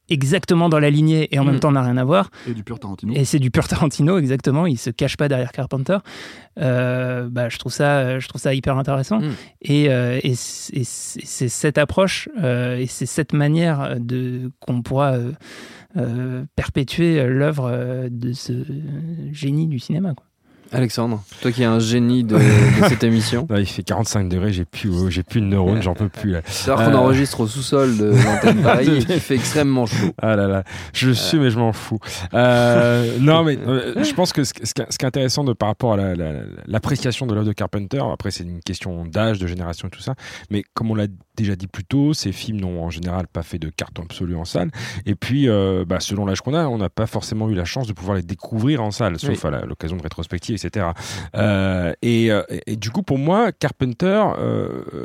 exactement 0.10 0.68
dans 0.70 0.80
la 0.80 0.90
lignée 0.90 1.34
et 1.34 1.40
en 1.40 1.44
Mm. 1.44 1.48
même 1.52 1.60
temps 1.62 1.72
n'a 1.72 1.82
rien 1.82 1.96
à 1.98 2.04
voir. 2.04 2.30
et 2.48 2.54
du 2.54 2.64
pur 2.64 2.80
Tarantino. 2.80 3.14
Et 3.16 3.24
c'est 3.26 3.40
du 3.40 3.50
pur 3.50 3.68
Tarantino, 3.68 4.18
exactement. 4.20 4.68
Il 4.68 4.78
se 4.78 4.90
cache 4.90 5.16
pas 5.18 5.28
derrière 5.30 5.52
Carpenter. 5.54 5.98
Euh, 6.60 7.30
bah, 7.32 7.48
je 7.50 7.58
trouve 7.58 7.72
ça, 7.72 8.20
je 8.20 8.28
trouve 8.28 8.42
ça 8.42 8.54
hyper 8.54 8.78
intéressant. 8.78 9.22
Mm. 9.22 9.32
Et, 9.62 9.90
euh, 9.90 10.20
et 10.22 10.36
c'est 10.36 10.76
et 10.78 10.84
c'est- 10.84 11.26
c'est 11.26 11.50
cette 11.50 11.78
approche 11.78 12.28
euh, 12.44 12.76
et 12.78 12.88
c'est 12.88 13.06
cette 13.06 13.34
manière 13.34 13.96
qu'on 14.60 14.82
pourra 14.82 15.16
perpétuer 16.56 17.26
l'œuvre 17.28 18.08
de 18.10 18.34
ce 18.34 18.54
génie 19.32 19.68
du 19.68 19.80
cinéma. 19.80 20.14
Quoi. 20.14 20.26
Alexandre, 20.72 21.24
toi 21.42 21.52
qui 21.52 21.64
es 21.64 21.66
un 21.66 21.80
génie 21.80 22.24
de, 22.24 22.36
de 22.38 22.88
cette 22.88 23.04
émission, 23.04 23.48
il 23.58 23.66
fait 23.66 23.84
45 23.84 24.30
degrés, 24.30 24.54
j'ai 24.54 24.66
plus, 24.66 24.90
euh, 24.90 25.10
j'ai 25.10 25.24
plus 25.24 25.42
de 25.42 25.46
neurones, 25.46 25.82
j'en 25.82 25.94
peux 25.94 26.10
plus. 26.10 26.32
Là. 26.32 26.42
c'est 26.46 26.72
qu'on 26.74 26.80
Euh. 26.82 26.94
enregistre 26.96 27.42
au 27.42 27.48
sous-sol 27.48 27.98
de 27.98 28.06
l'antenne 28.06 28.62
Paris 28.64 28.98
et 28.98 29.06
qu'il 29.06 29.20
fait 29.20 29.36
extrêmement 29.36 29.86
chaud. 29.86 30.12
Ah 30.22 30.36
là 30.36 30.48
là, 30.48 30.64
je 30.94 31.12
suis, 31.12 31.38
mais 31.40 31.50
je 31.52 31.58
m'en 31.60 31.74
fous. 31.74 32.00
Euh, 32.34 33.18
non, 33.20 33.44
mais 33.44 33.58
je 33.58 34.14
pense 34.14 34.32
que 34.34 34.44
ce, 34.44 34.54
ce 34.64 34.74
qui 34.74 34.82
est 34.82 34.92
ce 34.92 34.98
qui 34.98 35.06
est 35.06 35.08
intéressant 35.08 35.44
de, 35.44 35.54
par 35.54 35.70
rapport 35.70 35.94
à 35.94 35.98
la- 35.98 36.16
la- 36.16 36.42
l'appréciation 36.68 37.26
de 37.28 37.34
l'œuvre 37.34 37.48
de 37.48 37.54
Carpenter, 37.54 38.02
après 38.12 38.32
c'est 38.32 38.44
une 38.44 38.62
question 38.62 39.06
d'âge, 39.06 39.40
de 39.40 39.48
génération 39.48 39.88
et 39.88 39.92
tout 39.92 40.02
ça, 40.02 40.16
mais 40.50 40.64
comme 40.74 40.90
on 40.92 40.96
l'a 40.96 41.08
déjà 41.42 41.56
dit 41.56 41.68
plus 41.68 41.84
tôt, 41.84 42.14
ces 42.14 42.32
films 42.32 42.60
n'ont 42.62 42.84
en 42.84 42.90
général 42.90 43.28
pas 43.28 43.44
fait 43.44 43.60
de 43.60 43.70
carton 43.70 44.04
absolu 44.04 44.36
en 44.36 44.46
salle. 44.46 44.72
Et 45.06 45.16
puis, 45.16 45.48
euh, 45.50 45.86
bah, 45.88 46.00
selon 46.00 46.26
l'âge 46.26 46.42
qu'on 46.42 46.54
a, 46.54 46.66
on 46.68 46.78
n'a 46.78 46.90
pas 46.90 47.08
forcément 47.08 47.50
eu 47.50 47.54
la 47.56 47.66
chance 47.66 47.88
de 47.88 47.94
pouvoir 47.94 48.18
les 48.18 48.24
découvrir 48.24 48.82
en 48.84 48.92
salle, 48.92 49.20
sauf 49.20 49.44
Oui. 49.44 49.50
à 49.54 49.66
l'occasion 49.66 49.98
de 49.98 50.04
rétrospective, 50.04 50.56
etc. 50.56 50.88
Euh, 51.36 51.94
et, 52.02 52.32
euh, 52.32 52.44
et- 52.50 52.74
et 52.74 52.76
du 52.76 52.90
coup, 52.90 53.04
pour 53.04 53.18
moi, 53.18 53.52
Carpenter, 53.52 54.24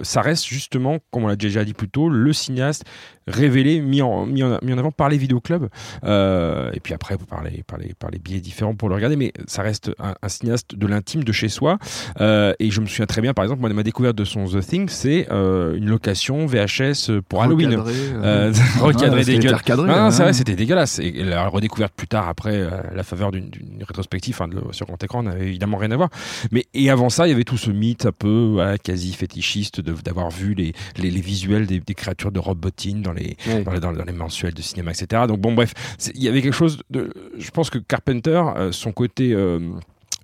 ça 0.03 0.21
reste 0.21 0.47
justement, 0.47 0.99
comme 1.11 1.25
on 1.25 1.29
l'a 1.29 1.37
déjà 1.37 1.65
dit 1.65 1.75
plus 1.75 1.89
tôt, 1.89 2.09
le 2.09 2.33
cinéaste 2.33 2.85
révélé, 3.29 3.81
mis 3.81 4.03
en, 4.03 4.25
mis 4.27 4.43
en, 4.45 4.59
mis 4.63 4.73
en 4.73 4.79
avant 4.79 4.93
par 4.93 5.09
les 5.09 5.19
vidéoclubs. 5.19 5.69
Et 6.05 6.81
puis 6.81 6.95
après, 6.95 7.17
par 7.19 7.43
les, 7.43 7.63
par, 7.63 7.79
les, 7.79 7.95
par 7.95 8.11
les 8.11 8.19
biais 8.19 8.41
différents 8.41 8.75
pour 8.75 8.89
le 8.89 8.95
regarder, 8.95 9.17
mais 9.17 9.33
ça 9.47 9.63
reste 9.63 9.91
un, 9.99 10.15
un 10.23 10.29
cinéaste 10.29 10.75
de 10.77 10.87
l'intime, 10.87 11.25
de 11.25 11.33
chez 11.33 11.49
soi. 11.49 11.79
Et 12.21 12.71
je 12.71 12.81
me 12.81 12.87
souviens 12.87 13.07
très 13.07 13.21
bien, 13.23 13.35
par 13.35 13.45
exemple, 13.45 13.61
moi, 13.61 13.69
de 13.71 13.75
ma 13.75 13.83
découverte 13.83 14.17
de 14.17 14.25
son 14.25 14.45
The 14.47 14.61
Thing, 14.61 14.89
c'est 14.89 15.29
une 15.31 15.87
location 15.89 16.26
VHS 16.47 17.21
pour 17.29 17.43
Halloween. 17.43 17.69
Recadré, 17.77 17.93
Euh, 18.15 18.53
euh, 18.53 18.53
c'était 19.23 19.25
dégueulasse. 19.39 19.69
Non, 19.69 19.77
non, 19.87 19.93
hein. 19.95 20.11
c'est 20.11 20.23
vrai, 20.25 20.33
c'était 20.33 20.57
dégueulasse. 20.57 20.99
Et 20.99 21.13
la 21.23 21.47
redécouverte 21.49 21.93
plus 21.95 22.09
tard, 22.09 22.29
après, 22.29 22.57
euh, 22.57 22.71
la 22.95 23.03
faveur 23.05 23.31
d'une 23.31 23.51
rétrospective, 23.87 24.39
le- 24.51 24.73
sur 24.73 24.87
grand 24.87 25.03
écran, 25.03 25.23
n'avait 25.23 25.47
évidemment 25.47 25.77
rien 25.77 25.91
à 25.93 25.97
voir. 25.97 26.11
Mais 26.51 26.65
et 26.75 26.91
avant 26.91 27.09
ça, 27.11 27.27
il 27.27 27.31
y 27.31 27.35
avait 27.35 27.45
tout 27.45 27.57
ce 27.59 27.71
mythe 27.71 28.07
un 28.07 28.13
peu 28.13 28.51
voilà, 28.55 28.79
quasi 28.79 29.13
fétichiste 29.13 29.81
d'avoir 29.81 30.31
vu 30.31 30.55
les, 30.55 30.73
les, 30.99 31.11
les 31.11 31.21
visuels 31.21 31.67
des, 31.67 31.79
des 31.81 31.95
créatures 31.95 32.33
de 32.33 32.41
Rob 32.41 32.59
Bottin 32.59 32.97
dans 33.03 33.13
les, 33.13 33.37
dans 33.65 33.71
les, 33.73 33.81
dans 33.81 33.91
les- 33.93 33.99
dans 33.99 34.05
les 34.05 34.13
mensuels 34.13 34.55
de 34.55 34.63
cinéma, 34.63 34.91
etc. 34.91 35.23
Donc 35.29 35.41
bon, 35.41 35.55
bref, 35.55 35.73
c'est- 35.99 36.13
il 36.17 36.23
y 36.23 36.29
avait 36.29 36.43
quelque 36.43 36.53
chose 36.55 36.79
de. 36.91 37.13
Je 37.39 37.51
pense 37.51 37.71
que 37.71 37.79
Carpenter, 37.79 38.43
euh, 38.57 38.73
son 38.73 38.93
côté. 38.93 39.33
euh, 39.33 39.61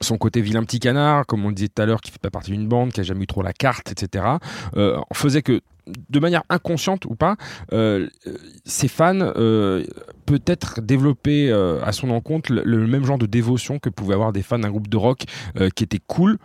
son 0.03 0.19
côté 0.19 0.41
vilain 0.41 0.63
petit 0.65 0.81
canard, 0.81 1.27
comme 1.27 1.45
on 1.45 1.49
le 1.49 1.55
disait 1.55 1.69
tout 1.69 1.83
à 1.83 1.87
l'heure, 1.87 2.01
qui 2.01 2.11
fait 2.11 2.21
pas 2.21 2.31
partie 2.31 2.51
d'une 2.51 2.69
bande, 2.69 2.93
qui 2.93 3.01
a 3.01 3.03
jamais 3.03 3.25
eu 3.25 3.27
trop 3.27 3.43
la 3.43 3.53
carte, 3.53 3.91
etc., 3.91 4.25
euh, 4.77 4.99
faisait 5.13 5.43
que, 5.43 5.61
de 6.11 6.21
manière 6.21 6.43
inconsciente 6.49 7.05
ou 7.07 7.15
pas, 7.15 7.37
euh, 7.73 8.09
ses 8.65 8.89
fans 8.89 9.19
euh, 9.21 9.85
peut-être 10.27 10.81
développaient 10.81 11.49
euh, 11.51 11.83
à 11.85 11.93
son 11.93 12.11
encontre 12.11 12.53
le, 12.53 12.63
le 12.63 12.87
même 12.87 13.05
genre 13.05 13.19
de 13.19 13.27
dévotion 13.27 13.79
que 13.79 13.89
pouvaient 13.89 14.15
avoir 14.15 14.33
des 14.33 14.43
fans 14.43 14.59
d'un 14.59 14.71
groupe 14.71 14.89
de 14.89 14.97
rock 14.97 15.25
euh, 15.61 15.71
qui 15.75 15.85
était 15.85 16.01
cool, 16.07 16.39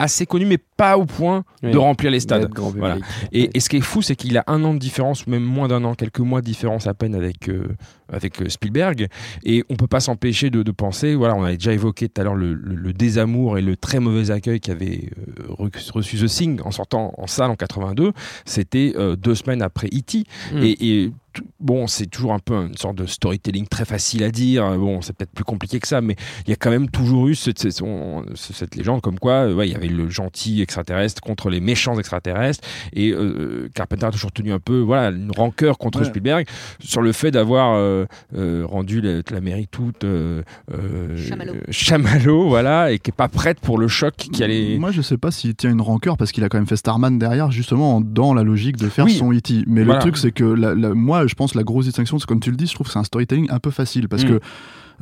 assez 0.00 0.26
connu, 0.26 0.46
mais 0.46 0.58
pas 0.58 0.96
au 0.98 1.04
point 1.04 1.44
Oui. 1.62 1.70
de 1.72 1.78
remplir 1.78 2.10
les 2.10 2.20
stades. 2.20 2.50
Voilà. 2.56 2.96
Et, 3.32 3.50
et 3.54 3.60
ce 3.60 3.68
qui 3.68 3.76
est 3.76 3.80
fou, 3.82 4.02
c'est 4.02 4.16
qu'il 4.16 4.36
a 4.38 4.44
un 4.46 4.64
an 4.64 4.74
de 4.74 4.78
différence, 4.78 5.26
ou 5.26 5.30
même 5.30 5.44
moins 5.44 5.68
d'un 5.68 5.84
an, 5.84 5.94
quelques 5.94 6.20
mois 6.20 6.40
de 6.40 6.46
différence 6.46 6.86
à 6.86 6.94
peine 6.94 7.14
avec, 7.14 7.48
euh, 7.48 7.68
avec 8.12 8.40
euh, 8.40 8.48
Spielberg. 8.48 9.06
Et 9.44 9.62
on 9.68 9.76
peut 9.76 9.86
pas 9.86 10.00
s'empêcher 10.00 10.50
de, 10.50 10.62
de 10.62 10.70
penser, 10.72 11.14
voilà, 11.14 11.34
on 11.36 11.44
avait 11.44 11.56
déjà 11.58 11.72
évoqué 11.72 12.08
tout 12.08 12.20
à 12.20 12.24
l'heure 12.24 12.34
le, 12.34 12.54
le- 12.54 12.74
le 12.74 12.92
désamour 12.92 13.58
et 13.58 13.62
le 13.62 13.76
très 13.76 14.00
mauvais 14.00 14.30
accueil 14.30 14.58
qu'avait 14.60 15.10
euh, 15.38 15.52
re- 15.54 15.90
reçu 15.92 16.16
The 16.16 16.26
Thing 16.26 16.60
en 16.64 16.70
sortant 16.70 17.12
en 17.18 17.26
salle 17.26 17.50
en 17.50 17.56
82. 17.56 18.12
C'était 18.44 18.94
euh, 18.96 19.16
deux 19.16 19.34
semaines 19.34 19.62
après 19.62 19.88
E.T. 19.88 20.24
Mm. 20.54 20.62
Et, 20.62 20.76
et 20.88 21.12
bon, 21.60 21.86
c'est 21.86 22.06
toujours 22.06 22.32
un 22.32 22.38
peu 22.38 22.54
une 22.54 22.76
sorte 22.76 22.96
de 22.96 23.06
storytelling 23.06 23.66
très 23.66 23.84
facile 23.84 24.22
à 24.24 24.30
dire. 24.30 24.76
Bon, 24.78 25.00
c'est 25.02 25.12
peut-être 25.16 25.32
plus 25.32 25.44
compliqué 25.44 25.78
que 25.80 25.88
ça, 25.88 26.00
mais 26.00 26.16
il 26.46 26.50
y 26.50 26.52
a 26.52 26.56
quand 26.56 26.70
même 26.70 26.88
toujours 26.90 27.28
eu 27.28 27.34
cette, 27.34 27.58
cette, 27.58 27.82
on- 27.82 28.24
cette 28.34 28.74
légende 28.76 29.00
comme 29.00 29.18
quoi 29.18 29.32
euh, 29.46 29.54
ouais, 29.54 29.68
il 29.68 29.72
y 29.72 29.76
avait 29.76 29.88
le 29.88 30.08
gentil 30.08 30.62
extraterrestre 30.62 31.20
contre 31.20 31.50
les 31.50 31.60
méchants 31.60 31.98
extraterrestres. 31.98 32.66
Et 32.92 33.12
euh, 33.12 33.68
Carpenter 33.74 34.06
a 34.06 34.10
toujours 34.10 34.32
tenu 34.32 34.52
un 34.52 34.58
peu 34.58 34.78
voilà, 34.80 35.10
une 35.10 35.30
rancœur 35.36 35.78
contre 35.78 36.00
Ouais. 36.00 36.06
Spielberg 36.06 36.46
sur 36.80 37.02
le 37.02 37.12
fait 37.12 37.30
d'avoir 37.30 37.74
euh, 37.74 38.04
euh, 38.36 38.64
rendu 38.66 39.00
la- 39.00 39.20
l'Amérique 39.30 39.70
toute 39.70 40.04
euh, 40.04 40.42
euh, 40.72 41.16
Chamallow. 41.28 41.52
euh, 41.54 41.60
chamallow, 41.70 42.48
voilà, 42.48 42.92
et 42.92 42.98
qui 42.98 43.10
est 43.10 43.14
pas 43.16 43.28
prête 43.28 43.60
pour 43.60 43.78
le 43.78 43.88
choc 43.88 44.14
qui 44.14 44.42
allait. 44.42 44.78
Moi, 44.78 44.90
je 44.92 45.02
sais 45.02 45.16
pas 45.18 45.30
s'il 45.30 45.54
tient 45.54 45.70
une 45.70 45.80
rancœur 45.80 46.16
parce 46.16 46.32
qu'il 46.32 46.42
a 46.44 46.48
quand 46.48 46.58
même 46.58 46.66
fait 46.66 46.76
Starman 46.76 47.18
derrière, 47.18 47.50
justement 47.50 48.00
dans 48.00 48.34
la 48.34 48.42
logique 48.42 48.76
de 48.76 48.88
faire 48.88 49.04
Oui. 49.04 49.12
son 49.14 49.32
E.T. 49.32 49.64
Mais 49.66 49.82
Voilà. 49.82 49.98
le 49.98 50.00
truc, 50.02 50.16
c'est 50.16 50.32
que 50.32 50.44
la- 50.44 50.74
la- 50.74 50.94
moi, 50.94 51.19
je 51.26 51.34
pense 51.34 51.54
la 51.54 51.62
grosse 51.62 51.86
distinction, 51.86 52.18
c'est 52.18 52.26
comme 52.26 52.40
tu 52.40 52.50
le 52.50 52.56
dis, 52.56 52.66
je 52.66 52.74
trouve 52.74 52.86
que 52.86 52.92
c'est 52.92 52.98
un 52.98 53.04
storytelling 53.04 53.48
un 53.50 53.58
peu 53.58 53.70
facile 53.70 54.08
parce 54.08 54.24
Mm. 54.24 54.28
que. 54.28 54.40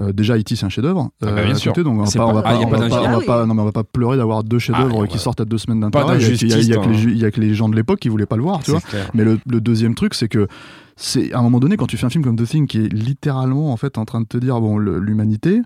euh, 0.01 0.13
déjà, 0.13 0.37
E.T. 0.39 0.55
c'est 0.55 0.65
un 0.65 0.69
chef-d'œuvre. 0.69 1.11
Ah 1.23 1.27
bah, 1.33 1.43
bien 1.43 1.51
à 1.53 1.55
sûr. 1.57 1.73
côté, 1.73 1.83
donc 1.83 1.99
on 2.01 2.05
va 2.05 2.11
pas, 2.13 2.27
on 2.27 2.33
va 2.33 2.43
pas- 2.43 2.49
ah, 2.51 2.57
on 2.59 2.61
va 2.61 2.67
pas, 2.71 2.77
d'injustice. 2.79 2.99
on 3.05 3.11
va 3.11 3.19
Ah 3.21 3.27
pas- 3.27 3.47
non, 3.47 3.55
mais 3.55 3.63
on 3.63 3.65
va 3.65 3.73
pas 3.73 3.83
pleurer 3.83 4.17
d'avoir 4.17 4.45
deux 4.45 4.61
chefs-d'œuvre 4.61 5.01
Ah, 5.03 5.07
qui 5.09 5.15
ouais. 5.15 5.19
sortent 5.19 5.41
à 5.41 5.45
deux 5.45 5.59
semaines 5.59 5.81
d'intervalle. 5.81 6.23
Il 6.23 6.29
y 6.49 6.55
hein. 6.55 6.93
y 7.17 7.25
a 7.25 7.31
que 7.33 7.41
les 7.41 7.53
gens 7.55 7.69
de 7.69 7.75
l'époque 7.75 7.99
qui 7.99 8.09
voulaient 8.09 8.25
pas 8.27 8.37
le 8.37 8.43
voir, 8.43 8.63
tu 8.63 8.71
vois. 8.71 8.81
Clair. 8.81 9.11
Mais 9.15 9.25
le, 9.25 9.41
le 9.47 9.61
deuxième 9.61 9.97
truc, 9.97 10.15
c'est 10.15 10.29
que 10.29 10.47
c'est 10.95 11.33
à 11.33 11.41
un 11.41 11.43
moment 11.43 11.59
donné, 11.59 11.77
quand 11.77 11.87
tu 11.89 11.97
fais 11.97 12.07
un 12.07 12.11
film 12.11 12.23
comme 12.23 12.37
The 12.37 12.45
Thing, 12.47 12.67
qui 12.69 12.79
est 12.85 12.93
littéralement 12.93 13.73
en 13.73 13.77
fait 13.77 13.99
en 13.99 14.05
train 14.05 14.21
de 14.21 14.27
te 14.27 14.37
dire 14.39 14.61
bon, 14.61 14.79
l'humanité, 14.79 15.61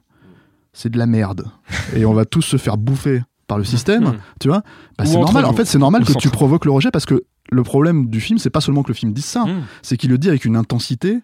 c'est 0.73 0.89
de 0.91 0.97
la 0.97 1.05
merde, 1.07 1.45
et 1.95 2.07
on 2.07 2.15
va 2.15 2.25
tous 2.25 2.41
se 2.43 2.57
faire 2.57 2.79
bouffer 2.79 3.23
par 3.49 3.59
le 3.59 3.65
système, 3.65 4.05
Mmh. 4.05 4.15
tu 4.41 4.49
vois, 4.49 4.63
bah, 4.97 5.05
c'est 5.05 5.19
normal. 5.19 5.45
En 5.45 5.53
fait, 5.53 5.67
c'est 5.67 5.79
normal 5.79 6.05
que 6.07 6.13
tu 6.15 6.31
provoques 6.31 6.65
le 6.65 6.71
rejet 6.71 6.91
parce 6.91 7.05
que 7.05 7.23
le 7.51 7.63
problème 7.63 8.09
du 8.09 8.21
film, 8.21 8.39
c'est 8.39 8.51
pas 8.51 8.61
seulement 8.61 8.83
que 8.83 8.89
le 8.89 8.95
film 8.95 9.13
dise 9.13 9.25
ça, 9.25 9.45
Mmh. 9.45 9.63
c'est 9.83 9.97
qu'il 9.97 10.11
le 10.11 10.19
dit 10.19 10.29
avec 10.29 10.45
une 10.45 10.57
intensité 10.57 11.21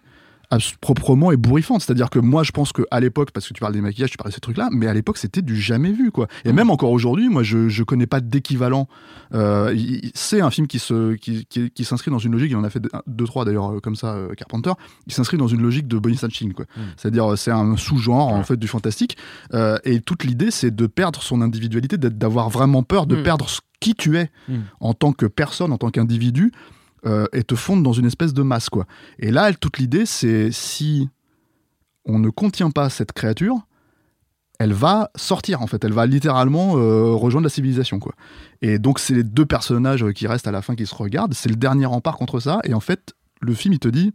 proprement 0.81 1.31
ébouriffante. 1.31 1.81
C'est-à-dire 1.81 2.09
que 2.09 2.17
moi, 2.19 2.43
je 2.43 2.51
pense 2.51 2.71
qu'à 2.73 2.99
l'époque, 2.99 3.31
parce 3.31 3.47
que 3.47 3.53
tu 3.53 3.59
parles 3.59 3.73
des 3.73 3.81
maquillages, 3.81 4.09
tu 4.09 4.17
parles 4.17 4.31
de 4.31 4.33
ces 4.33 4.39
trucs-là, 4.41 4.69
mais 4.71 4.87
à 4.87 4.93
l'époque, 4.93 5.17
c'était 5.17 5.41
du 5.43 5.55
jamais 5.59 5.91
vu, 5.91 6.11
quoi. 6.11 6.25
Mmh. 6.25 6.49
Et 6.49 6.53
même 6.53 6.69
encore 6.71 6.91
aujourd'hui, 6.91 7.29
moi, 7.29 7.43
je, 7.43 7.69
je 7.69 7.83
connais 7.83 8.07
pas 8.07 8.19
d'équivalent. 8.19 8.87
Euh, 9.33 9.75
c'est 10.15 10.41
un 10.41 10.49
film 10.49 10.65
qui 10.67 10.79
se, 10.79 11.13
qui, 11.13 11.45
qui, 11.45 11.69
qui 11.69 11.83
s'inscrit 11.85 12.09
dans 12.11 12.17
une 12.17 12.31
logique, 12.31 12.49
il 12.51 12.57
en 12.57 12.63
a 12.63 12.69
fait 12.69 12.81
deux, 13.05 13.25
trois 13.25 13.45
d'ailleurs, 13.45 13.73
euh, 13.75 13.79
comme 13.79 13.95
ça, 13.95 14.13
euh, 14.15 14.33
Carpenter, 14.35 14.71
il 15.07 15.13
s'inscrit 15.13 15.37
dans 15.37 15.47
une 15.47 15.61
logique 15.61 15.87
de 15.87 15.99
Bonnie 15.99 16.17
Snatching, 16.17 16.53
quoi. 16.53 16.65
Mmh. 16.75 16.81
C'est-à-dire, 16.97 17.37
c'est 17.37 17.51
un 17.51 17.77
sous-genre, 17.77 18.29
en 18.29 18.43
fait, 18.43 18.57
du 18.57 18.67
fantastique. 18.67 19.17
Euh, 19.53 19.77
et 19.83 19.99
toute 20.01 20.23
l'idée, 20.23 20.51
c'est 20.51 20.75
de 20.75 20.87
perdre 20.87 21.21
son 21.21 21.41
individualité, 21.41 21.97
d'avoir 21.97 22.49
vraiment 22.49 22.81
peur 22.83 23.05
de 23.05 23.15
Mm. 23.17 23.23
perdre 23.23 23.49
ce- 23.49 23.59
qui 23.79 23.95
tu 23.95 24.17
es 24.17 24.29
Mm. 24.49 24.55
en 24.81 24.93
tant 24.93 25.13
que 25.13 25.25
personne, 25.25 25.71
en 25.71 25.77
tant 25.77 25.89
qu'individu, 25.89 26.51
euh, 27.05 27.25
et 27.33 27.43
te 27.43 27.55
fondre 27.55 27.83
dans 27.83 27.93
une 27.93 28.05
espèce 28.05 28.33
de 28.33 28.41
masse, 28.41 28.69
quoi. 28.69 28.85
Et 29.19 29.31
là, 29.31 29.51
toute 29.53 29.77
l'idée, 29.77 30.05
c'est 30.05 30.51
si 30.51 31.09
on 32.05 32.19
ne 32.19 32.29
contient 32.29 32.71
pas 32.71 32.89
cette 32.89 33.11
créature, 33.11 33.65
elle 34.59 34.73
va 34.73 35.09
sortir 35.15 35.61
en 35.61 35.67
fait, 35.67 35.83
elle 35.85 35.93
va 35.93 36.05
littéralement 36.05 36.77
euh, 36.77 37.13
rejoindre 37.13 37.45
la 37.45 37.49
civilisation 37.49 37.99
quoi. 37.99 38.13
Et 38.61 38.77
donc 38.77 38.99
c'est 38.99 39.13
les 39.13 39.23
deux 39.23 39.45
personnages 39.45 40.05
qui 40.11 40.27
restent 40.27 40.47
à 40.47 40.51
la 40.51 40.61
fin 40.61 40.75
qui 40.75 40.85
se 40.85 40.93
regardent, 40.93 41.33
c'est 41.33 41.49
le 41.49 41.55
dernier 41.55 41.85
rempart 41.85 42.17
contre 42.17 42.41
ça 42.41 42.59
et 42.65 42.73
en 42.73 42.81
fait 42.81 43.13
le 43.39 43.53
film 43.53 43.73
il 43.73 43.79
te 43.79 43.87
dit 43.87 44.13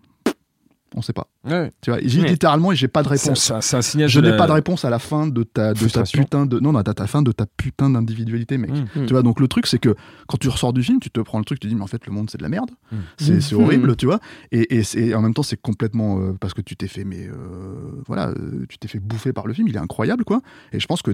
on 0.97 1.03
sait 1.03 1.13
pas. 1.13 1.27
Ouais. 1.45 1.71
Tu 1.83 1.91
vois, 1.91 1.99
j'ai 2.03 2.23
Ouais. 2.23 2.29
littéralement 2.29 2.73
et 2.73 2.77
j'ai 2.77 2.89
pas 2.89 3.03
de 3.03 3.09
C'est 3.09 3.25
réponse. 3.29 3.51
un- 3.51 3.61
c'est 3.61 3.77
un 3.77 3.83
signal 3.83 4.09
Je 4.09 4.21
de 4.21 4.25
n'ai 4.25 4.31
la- 4.31 4.37
pas 4.37 4.47
de 4.47 4.53
réponse 4.53 4.85
à 4.85 4.91
la 4.91 4.99
fin 4.99 5.27
de 5.27 5.43
ta, 5.43 5.75
de 5.75 5.89
ta 5.89 6.05
putain 6.05 6.47
de 6.47 6.61
non 6.61 6.73
non 6.73 6.79
à 6.79 6.85
ta 6.85 7.07
fin 7.07 7.21
de 7.23 7.33
ta 7.33 7.47
putain 7.47 7.91
d'individualité 7.91 8.57
mec. 8.59 8.71
Mmh. 8.71 9.07
Tu 9.07 9.13
vois 9.13 9.23
donc 9.23 9.41
le 9.41 9.49
truc 9.49 9.67
c'est 9.67 9.79
que 9.79 9.95
quand 10.29 10.37
tu 10.39 10.49
ressors 10.49 10.73
du 10.73 10.83
film 10.83 11.01
tu 11.01 11.11
te 11.11 11.21
prends 11.21 11.39
le 11.39 11.45
truc 11.45 11.59
tu 11.61 11.67
te 11.67 11.69
dis 11.69 11.75
mais 11.77 11.83
en 11.83 11.87
fait 11.89 12.07
le 12.07 12.13
monde 12.13 12.31
c'est 12.31 12.39
de 12.39 12.43
la 12.43 12.49
merde 12.49 12.71
Mm. 12.93 12.97
c'est 13.19 13.41
c'est 13.41 13.55
horrible 13.55 13.97
tu 13.97 14.07
vois 14.07 14.21
et, 14.53 14.77
et, 14.77 14.83
c'est- 14.85 15.01
et 15.01 15.15
en 15.15 15.21
même 15.23 15.35
temps 15.35 15.43
c'est 15.43 15.61
complètement 15.61 16.21
euh, 16.21 16.33
parce 16.41 16.55
que 16.55 16.61
tu 16.63 16.77
t'es 16.77 16.89
fait 16.89 17.05
mais 17.05 17.27
euh, 17.27 17.35
voilà 18.07 18.29
euh, 18.29 18.65
tu 18.69 18.79
t'es 18.79 18.89
fait 18.89 19.01
bouffer 19.01 19.33
par 19.33 19.47
le 19.47 19.55
film 19.55 19.69
il 19.69 19.75
est 19.77 19.81
incroyable 19.81 20.25
quoi 20.25 20.41
et 20.73 20.79
je 20.81 20.87
pense 20.87 21.03
que 21.03 21.11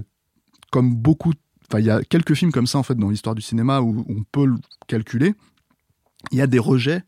comme 0.71 0.93
beaucoup 0.95 1.33
enfin 1.69 1.79
il 1.79 1.85
y 1.85 1.89
a 1.89 2.01
quelques 2.03 2.33
films 2.35 2.51
comme 2.51 2.67
ça 2.67 2.77
en 2.77 2.83
fait 2.83 2.95
dans 2.95 3.09
l'histoire 3.09 3.35
du 3.35 3.41
cinéma 3.41 3.81
où 3.81 4.05
on 4.09 4.23
peut 4.31 4.45
le 4.45 4.55
calculer 4.87 5.33
il 6.31 6.37
y 6.37 6.41
a 6.41 6.45
des 6.47 6.59
rejets. 6.59 7.01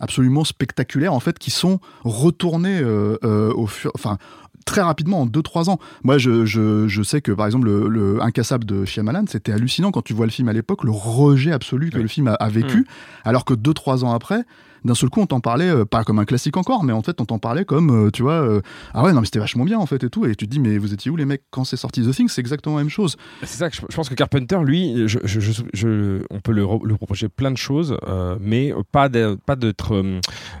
Absolument 0.00 0.44
spectaculaires 0.44 1.12
en 1.14 1.20
fait 1.20 1.38
qui 1.38 1.50
sont 1.50 1.80
retournés 2.04 2.80
euh, 2.80 3.16
euh, 3.24 3.52
au 3.54 3.66
fur 3.66 3.90
enfin 3.94 4.18
très 4.64 4.82
rapidement 4.82 5.22
en 5.22 5.26
2-3 5.26 5.70
ans. 5.70 5.78
Moi, 6.04 6.18
je, 6.18 6.44
je, 6.44 6.86
je 6.88 7.02
sais 7.02 7.22
que 7.22 7.32
par 7.32 7.46
exemple, 7.46 7.64
le, 7.66 7.88
le 7.88 8.22
Incassable 8.22 8.66
de 8.66 8.84
Shyamalan, 8.84 9.24
c'était 9.26 9.50
hallucinant 9.52 9.90
quand 9.90 10.02
tu 10.02 10.12
vois 10.12 10.26
le 10.26 10.30
film 10.32 10.46
à 10.50 10.52
l'époque, 10.52 10.84
le 10.84 10.90
rejet 10.90 11.52
absolu 11.52 11.88
que 11.88 11.96
Oui. 11.96 12.02
le 12.02 12.08
film 12.08 12.28
a, 12.28 12.34
a 12.34 12.48
vécu, 12.50 12.86
alors 13.24 13.46
que 13.46 13.54
2-3 13.54 14.04
ans 14.04 14.12
après, 14.12 14.42
d'un 14.84 14.94
seul 14.94 15.10
coup, 15.10 15.20
on 15.20 15.26
t'en 15.26 15.40
parlait, 15.40 15.68
euh, 15.68 15.84
pas 15.84 16.04
comme 16.04 16.18
un 16.18 16.24
classique 16.24 16.56
encore, 16.56 16.84
mais 16.84 16.92
en 16.92 17.02
fait, 17.02 17.20
on 17.20 17.24
t'en 17.24 17.38
parlait 17.38 17.64
comme, 17.64 18.06
euh, 18.06 18.10
tu 18.10 18.22
vois, 18.22 18.34
euh, 18.42 18.60
ah 18.94 19.02
ouais, 19.04 19.12
non, 19.12 19.20
mais 19.20 19.26
c'était 19.26 19.38
vachement 19.38 19.64
bien 19.64 19.78
en 19.78 19.86
fait 19.86 20.02
et 20.04 20.10
tout. 20.10 20.24
Et 20.26 20.34
tu 20.34 20.46
te 20.46 20.50
dis, 20.50 20.60
mais 20.60 20.78
vous 20.78 20.92
étiez 20.94 21.10
où 21.10 21.16
les 21.16 21.24
mecs 21.24 21.42
quand 21.50 21.64
c'est 21.64 21.76
sorti 21.76 22.02
The 22.02 22.10
Thing 22.12 22.28
C'est 22.28 22.40
exactement 22.40 22.76
la 22.76 22.82
même 22.82 22.90
chose. 22.90 23.16
C'est 23.42 23.58
ça 23.58 23.70
que 23.70 23.76
je, 23.76 23.82
je 23.88 23.96
pense 23.96 24.08
que 24.08 24.14
Carpenter, 24.14 24.58
lui, 24.64 25.08
je, 25.08 25.18
je- 25.24 26.22
on 26.30 26.40
peut 26.40 26.52
le, 26.52 26.62
le 26.84 26.94
reprocher 26.94 27.28
plein 27.28 27.50
de 27.50 27.56
choses, 27.56 27.96
mais 28.40 28.72
pas 28.92 29.08
d'être, 29.08 29.94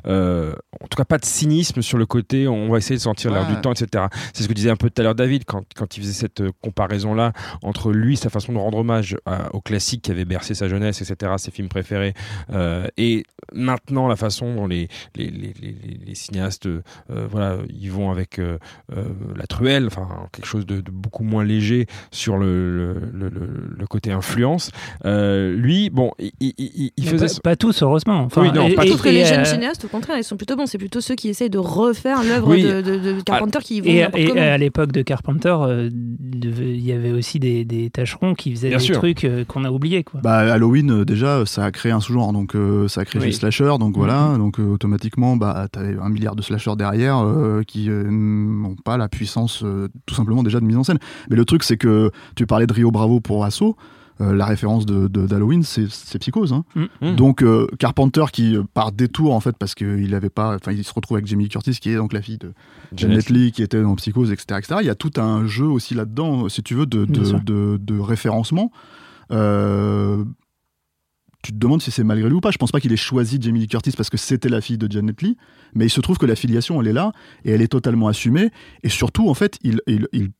en 0.06 0.86
tout 0.88 0.96
cas 0.96 1.04
pas 1.04 1.18
de 1.18 1.24
cynisme 1.24 1.82
sur 1.82 1.98
le 1.98 2.06
côté. 2.06 2.48
On 2.48 2.68
va 2.70 2.78
essayer 2.78 2.96
de 2.96 3.00
sentir 3.02 3.30
l'air 3.30 3.48
Ouais. 3.48 3.54
du 3.54 3.60
temps, 3.60 3.72
etc. 3.72 4.06
C'est 4.32 4.42
ce 4.42 4.48
que 4.48 4.52
disait 4.54 4.70
un 4.70 4.76
peu 4.76 4.90
tout 4.90 5.00
à 5.00 5.04
l'heure 5.04 5.14
David 5.14 5.44
quand, 5.46 5.62
quand 5.76 5.96
il 5.96 6.00
faisait 6.02 6.12
cette 6.12 6.40
euh, 6.40 6.50
comparaison 6.62 7.14
là 7.14 7.32
entre 7.62 7.92
lui, 7.92 8.16
sa 8.16 8.30
façon 8.30 8.52
de 8.52 8.58
rendre 8.58 8.78
hommage 8.78 9.16
à- 9.26 9.54
au 9.54 9.60
classique 9.60 10.02
qui 10.02 10.10
avait 10.10 10.24
bercé 10.24 10.54
sa 10.54 10.68
jeunesse, 10.68 11.00
etc. 11.02 11.32
Ses 11.38 11.50
films 11.50 11.68
préférés, 11.68 12.14
et 12.96 13.22
maintenant 13.54 14.07
la 14.08 14.16
façon 14.16 14.54
dont 14.54 14.66
les 14.66 14.88
les, 15.16 15.26
les, 15.30 15.52
les- 15.60 15.76
les- 15.86 16.00
les 16.06 16.14
cinéastes, 16.14 16.66
euh, 16.66 16.80
voilà, 17.30 17.56
ils 17.68 17.90
vont 17.90 18.10
avec 18.10 18.38
euh, 18.38 18.58
euh, 18.96 19.04
la 19.36 19.46
truelle, 19.46 19.86
enfin 19.86 20.08
quelque 20.32 20.46
chose 20.46 20.66
de, 20.66 20.80
de 20.80 20.90
beaucoup 20.90 21.24
moins 21.24 21.44
léger 21.44 21.86
sur 22.10 22.36
le, 22.38 22.70
le, 22.76 22.94
le- 23.12 23.28
le- 23.28 23.74
le 23.78 23.86
côté 23.86 24.10
influence. 24.12 24.70
Euh, 25.04 25.54
lui, 25.56 25.90
bon, 25.90 26.12
il, 26.18 26.32
il- 26.40 26.90
il- 26.96 27.08
faisait. 27.08 27.26
pas, 27.42 27.50
pas 27.50 27.56
tous, 27.56 27.82
heureusement. 27.82 28.20
Enfin, 28.22 28.42
Oui, 28.42 28.52
non, 28.52 28.66
et- 28.68 28.74
pas 28.74 28.84
et- 28.84 28.88
trouve 28.88 29.02
que 29.02 29.08
et, 29.08 29.12
les 29.12 29.22
euh, 29.22 29.34
jeunes 29.34 29.44
cinéastes, 29.44 29.84
au 29.84 29.88
contraire, 29.88 30.16
ils 30.18 30.24
sont 30.24 30.36
plutôt 30.36 30.56
bons. 30.56 30.66
C'est 30.66 30.78
plutôt 30.78 31.00
ceux 31.00 31.14
qui 31.14 31.28
essayent 31.28 31.50
de 31.50 31.58
refaire 31.58 32.22
l'œuvre 32.24 32.48
Oui. 32.50 32.62
de, 32.62 32.80
de- 32.80 32.98
de 32.98 33.20
Carpenter 33.20 33.58
qui 33.62 33.80
vont 33.80 33.86
Et, 33.88 34.02
à 34.02 34.58
l'époque 34.58 34.92
de 34.92 35.02
Carpenter, 35.02 35.54
euh, 35.60 35.90
il 35.90 36.80
y 36.80 36.92
avait 36.92 37.12
aussi 37.12 37.38
des, 37.38 37.64
des 37.64 37.90
tâcherons 37.90 38.34
qui 38.34 38.50
faisaient 38.52 38.68
Bien 38.68 38.78
des 38.78 38.84
sûr. 38.84 38.96
trucs 38.98 39.24
euh, 39.24 39.44
qu'on 39.44 39.64
a 39.64 39.70
oubliés. 39.70 40.04
Quoi. 40.04 40.20
Bah, 40.22 40.38
Halloween, 40.52 41.04
déjà, 41.04 41.44
ça 41.46 41.64
a 41.64 41.70
créé 41.70 41.92
un 41.92 42.00
sous-genre, 42.00 42.32
donc 42.32 42.54
euh, 42.54 42.88
ça 42.88 43.02
a 43.02 43.04
créé 43.04 43.20
Oui. 43.22 43.32
slasher, 43.32 43.74
donc 43.78 43.96
voilà, 43.98 44.36
donc 44.38 44.58
euh, 44.60 44.64
automatiquement, 44.72 45.36
bah, 45.36 45.68
t'avais 45.70 45.96
un 45.98 46.08
milliard 46.08 46.34
de 46.36 46.42
slashers 46.42 46.76
derrière 46.76 47.18
euh, 47.18 47.62
qui 47.66 47.90
euh, 47.90 48.04
n'ont 48.10 48.74
pas 48.76 48.96
la 48.96 49.08
puissance, 49.08 49.64
tout 50.06 50.14
simplement 50.14 50.42
déjà 50.42 50.60
de 50.60 50.64
mise 50.64 50.76
en 50.76 50.84
scène. 50.84 50.98
Mais 51.30 51.36
le 51.36 51.44
truc, 51.44 51.62
c'est 51.64 51.76
que 51.76 52.10
tu 52.36 52.46
parlais 52.46 52.66
de 52.66 52.72
Rio 52.72 52.90
Bravo 52.90 53.20
pour 53.20 53.44
Assaut. 53.44 53.76
euh, 54.20 54.32
la 54.34 54.46
référence 54.46 54.84
de, 54.84 55.06
de- 55.06 55.26
d'Halloween, 55.28 55.62
c'est, 55.62 55.86
Psychose. 56.18 56.52
Hein. 56.52 56.64
Mm. 57.00 57.14
Donc 57.14 57.42
euh, 57.44 57.68
Carpenter 57.78 58.24
qui, 58.32 58.56
euh, 58.56 58.64
par 58.74 58.90
détour 58.90 59.32
en 59.32 59.38
fait, 59.38 59.56
parce 59.56 59.76
qu'il 59.76 60.12
avait 60.12 60.28
pas, 60.28 60.56
enfin, 60.56 60.72
il 60.72 60.82
se 60.82 60.92
retrouve 60.92 61.18
avec 61.18 61.28
Jamie 61.28 61.48
Curtis 61.48 61.78
qui 61.80 61.90
est 61.90 61.96
donc 61.96 62.12
la 62.12 62.20
fille 62.20 62.38
de 62.38 62.52
Janet 62.96 63.30
Lee 63.30 63.52
qui 63.52 63.62
était 63.62 63.80
dans 63.80 63.94
Psychose, 63.94 64.32
etc., 64.32 64.58
etc. 64.58 64.80
Il 64.80 64.86
y 64.86 64.90
a 64.90 64.96
tout 64.96 65.12
un 65.20 65.46
jeu 65.46 65.66
aussi 65.66 65.94
là-dedans, 65.94 66.48
si 66.48 66.64
tu 66.64 66.74
veux, 66.74 66.86
de, 66.86 67.04
de, 67.04 67.38
de, 67.44 67.78
de 67.80 67.98
référencement. 68.00 68.72
Tu 71.42 71.52
te 71.52 71.56
demandes 71.56 71.80
si 71.80 71.90
c'est 71.92 72.02
malgré 72.04 72.28
lui 72.28 72.36
ou 72.36 72.40
pas. 72.40 72.50
Je 72.50 72.58
pense 72.58 72.72
pas 72.72 72.80
qu'il 72.80 72.92
ait 72.92 72.96
choisi 72.96 73.38
Jamie 73.40 73.60
Lee 73.60 73.68
Curtis 73.68 73.92
parce 73.96 74.10
que 74.10 74.16
c'était 74.16 74.48
la 74.48 74.60
fille 74.60 74.76
de 74.78 74.90
Janet 74.90 75.22
Lee, 75.22 75.36
mais 75.74 75.86
il 75.86 75.90
se 75.90 76.00
trouve 76.00 76.18
que 76.18 76.26
la 76.26 76.34
filiation, 76.34 76.80
elle 76.82 76.88
est 76.88 76.92
là 76.92 77.12
et 77.44 77.52
elle 77.52 77.62
est 77.62 77.68
totalement 77.68 78.08
assumée. 78.08 78.50
Et 78.82 78.88
surtout, 78.88 79.28
en 79.28 79.34
fait, 79.34 79.56
il, 79.62 79.80
il, 79.86 80.08
il- 80.12 80.30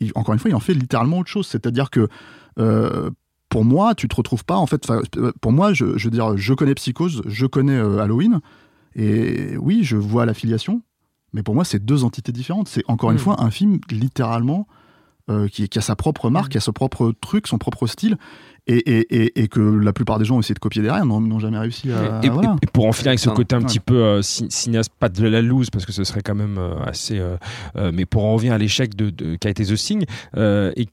il- 0.00 0.12
encore 0.14 0.34
une 0.34 0.38
fois, 0.40 0.50
il 0.50 0.54
en 0.54 0.60
fait 0.60 0.74
littéralement 0.74 1.18
autre 1.20 1.30
chose. 1.30 1.46
C'est-à-dire 1.46 1.88
que 1.90 2.08
euh, 2.58 3.10
pour 3.48 3.64
moi, 3.64 3.94
tu 3.94 4.06
te 4.08 4.14
retrouves 4.14 4.44
pas, 4.44 4.56
en 4.56 4.66
fait, 4.66 4.86
pour 5.40 5.52
moi, 5.52 5.72
je, 5.72 5.96
je 5.96 6.04
veux 6.04 6.10
dire, 6.10 6.36
je 6.36 6.52
connais 6.52 6.74
Psychose, 6.74 7.22
je 7.26 7.46
connais 7.46 7.78
euh, 7.78 7.98
Halloween, 7.98 8.40
et 8.94 9.56
oui, 9.56 9.80
je 9.84 9.96
vois 9.96 10.26
la 10.26 10.34
filiation, 10.34 10.82
mais 11.32 11.42
pour 11.42 11.54
moi, 11.54 11.64
c'est 11.64 11.82
deux 11.82 12.04
entités 12.04 12.32
différentes. 12.32 12.68
C'est 12.68 12.82
encore 12.88 13.10
une 13.10 13.16
Mm. 13.16 13.20
fois 13.20 13.42
un 13.42 13.50
film 13.50 13.78
littéralement 13.90 14.66
euh, 15.30 15.48
qui, 15.48 15.68
qui 15.68 15.78
a 15.78 15.82
sa 15.82 15.96
propre 15.96 16.30
marque, 16.30 16.52
qui 16.52 16.58
a 16.58 16.60
son 16.60 16.72
propre 16.72 17.12
truc, 17.20 17.46
son 17.46 17.58
propre 17.58 17.86
style, 17.86 18.16
et, 18.66 18.76
et, 18.76 19.16
et, 19.24 19.42
et 19.42 19.48
que 19.48 19.60
la 19.60 19.92
plupart 19.94 20.18
des 20.18 20.24
gens 20.26 20.36
ont 20.36 20.40
essayé 20.40 20.54
de 20.54 20.58
copier 20.58 20.82
derrière, 20.82 21.06
n'ont 21.06 21.38
jamais 21.38 21.58
réussi 21.58 21.90
à. 21.90 22.20
Et, 22.22 22.28
voilà. 22.28 22.56
pour 22.72 22.86
en 22.86 22.92
finir 22.92 23.08
avec 23.08 23.18
ce 23.18 23.30
côté 23.30 23.54
un 23.54 23.60
Ouais. 23.60 23.64
petit 23.66 23.80
peu 23.80 23.96
euh, 23.96 24.20
ci- 24.22 24.46
cinéaste, 24.50 24.92
pas 24.98 25.08
de 25.08 25.26
la 25.26 25.40
loose, 25.40 25.70
parce 25.70 25.86
que 25.86 25.92
ce 25.92 26.04
serait 26.04 26.20
quand 26.22 26.34
même 26.34 26.58
euh, 26.58 26.74
assez. 26.84 27.18
euh, 27.18 27.36
euh, 27.76 27.90
mais 27.94 28.04
pour 28.04 28.24
en 28.26 28.34
revenir 28.34 28.52
à 28.52 28.58
l'échec 28.58 28.94
de, 28.94 29.08
de- 29.10 29.36
qu'a 29.36 29.48
été 29.48 29.64
The 29.64 29.74
Thing, 29.74 30.04
euh, 30.36 30.72
et 30.76 30.86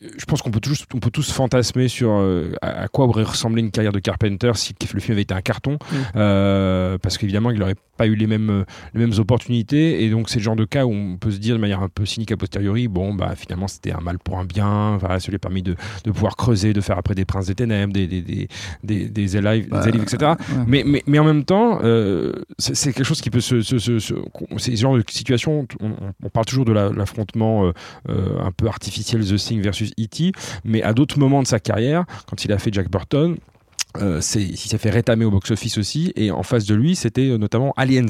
je 0.00 0.24
pense 0.24 0.42
qu'on 0.42 0.50
peut 0.50 0.60
tous, 0.60 0.84
on 0.94 0.98
peut 0.98 1.10
tous 1.10 1.30
fantasmer 1.32 1.88
sur 1.88 2.10
euh, 2.12 2.52
à 2.62 2.88
quoi 2.88 3.06
aurait 3.06 3.22
ressemblé 3.22 3.60
une 3.62 3.70
carrière 3.70 3.92
de 3.92 3.98
Carpenter 4.00 4.52
si 4.54 4.74
le 4.92 5.00
film 5.00 5.12
avait 5.14 5.22
été 5.22 5.34
un 5.34 5.40
carton, 5.42 5.72
Mm. 5.92 5.96
euh, 6.16 6.98
parce 6.98 7.18
qu'évidemment 7.18 7.50
il 7.50 7.58
n'aurait 7.58 7.74
pas 7.96 8.06
eu 8.06 8.14
les 8.14 8.26
mêmes, 8.26 8.64
les 8.94 9.00
mêmes 9.00 9.18
opportunités, 9.18 10.02
et 10.04 10.10
donc 10.10 10.28
c'est 10.28 10.38
le 10.38 10.42
genre 10.42 10.56
de 10.56 10.64
cas 10.64 10.84
où 10.86 10.92
on 10.92 11.16
peut 11.18 11.30
se 11.30 11.38
dire 11.38 11.54
de 11.54 11.60
manière 11.60 11.82
un 11.82 11.88
peu 11.88 12.04
cynique 12.06 12.32
a 12.32 12.36
posteriori, 12.36 12.88
bon 12.88 13.14
bah 13.14 13.34
finalement 13.36 13.68
c'était 13.68 13.92
un 13.92 14.00
mal 14.00 14.18
pour 14.18 14.38
un 14.38 14.44
bien, 14.44 14.96
voilà, 14.98 15.20
ça 15.20 15.28
lui 15.28 15.36
a 15.36 15.38
permis 15.38 15.62
de, 15.62 15.76
de 16.04 16.10
pouvoir 16.10 16.36
creuser, 16.36 16.72
de 16.72 16.80
faire 16.80 16.98
après 16.98 17.14
des 17.14 17.24
Princes 17.24 17.46
des 17.46 17.54
Ténèbres, 17.54 17.92
des, 17.92 18.06
des, 18.06 18.22
des, 18.22 18.48
des, 18.82 19.08
des 19.08 19.36
Alive, 19.36 19.68
Bah, 19.68 19.82
des 19.82 19.88
Alive, 19.88 20.02
etc. 20.02 20.32
ouais. 20.32 20.64
Mais, 20.66 20.82
mais, 20.86 21.02
mais 21.06 21.18
en 21.18 21.24
même 21.24 21.44
temps, 21.44 21.78
euh, 21.82 22.32
c'est 22.58 22.92
quelque 22.92 23.04
chose 23.04 23.20
qui 23.20 23.30
peut 23.30 23.40
se. 23.40 23.60
se, 23.62 23.78
se, 23.78 23.98
se- 23.98 24.14
c'est 24.58 24.74
ce 24.76 24.80
genre 24.80 24.96
de 24.96 25.04
situation. 25.08 25.66
On, 25.80 26.28
parle 26.30 26.46
toujours 26.46 26.64
de 26.64 26.72
la- 26.72 26.90
l'affrontement 26.90 27.70
un 28.08 28.50
peu 28.56 28.66
artificiel 28.68 29.24
The 29.24 29.36
Thing 29.36 29.61
versus 29.62 29.92
E.T., 30.00 30.32
mais 30.64 30.82
à 30.82 30.92
d'autres 30.92 31.18
moments 31.18 31.42
de 31.42 31.46
sa 31.46 31.60
carrière, 31.60 32.04
quand 32.28 32.44
il 32.44 32.52
a 32.52 32.58
fait 32.58 32.72
Jack 32.72 32.90
Burton, 32.90 33.36
euh, 34.00 34.20
il 34.36 34.56
s'est 34.56 34.78
fait 34.78 34.88
rétamer 34.88 35.26
au 35.26 35.30
box-office 35.30 35.76
aussi, 35.76 36.12
et 36.16 36.30
en 36.30 36.42
face 36.42 36.64
de 36.64 36.74
lui, 36.74 36.96
c'était 36.96 37.28
euh, 37.28 37.36
notamment 37.36 37.74
Aliens 37.76 38.06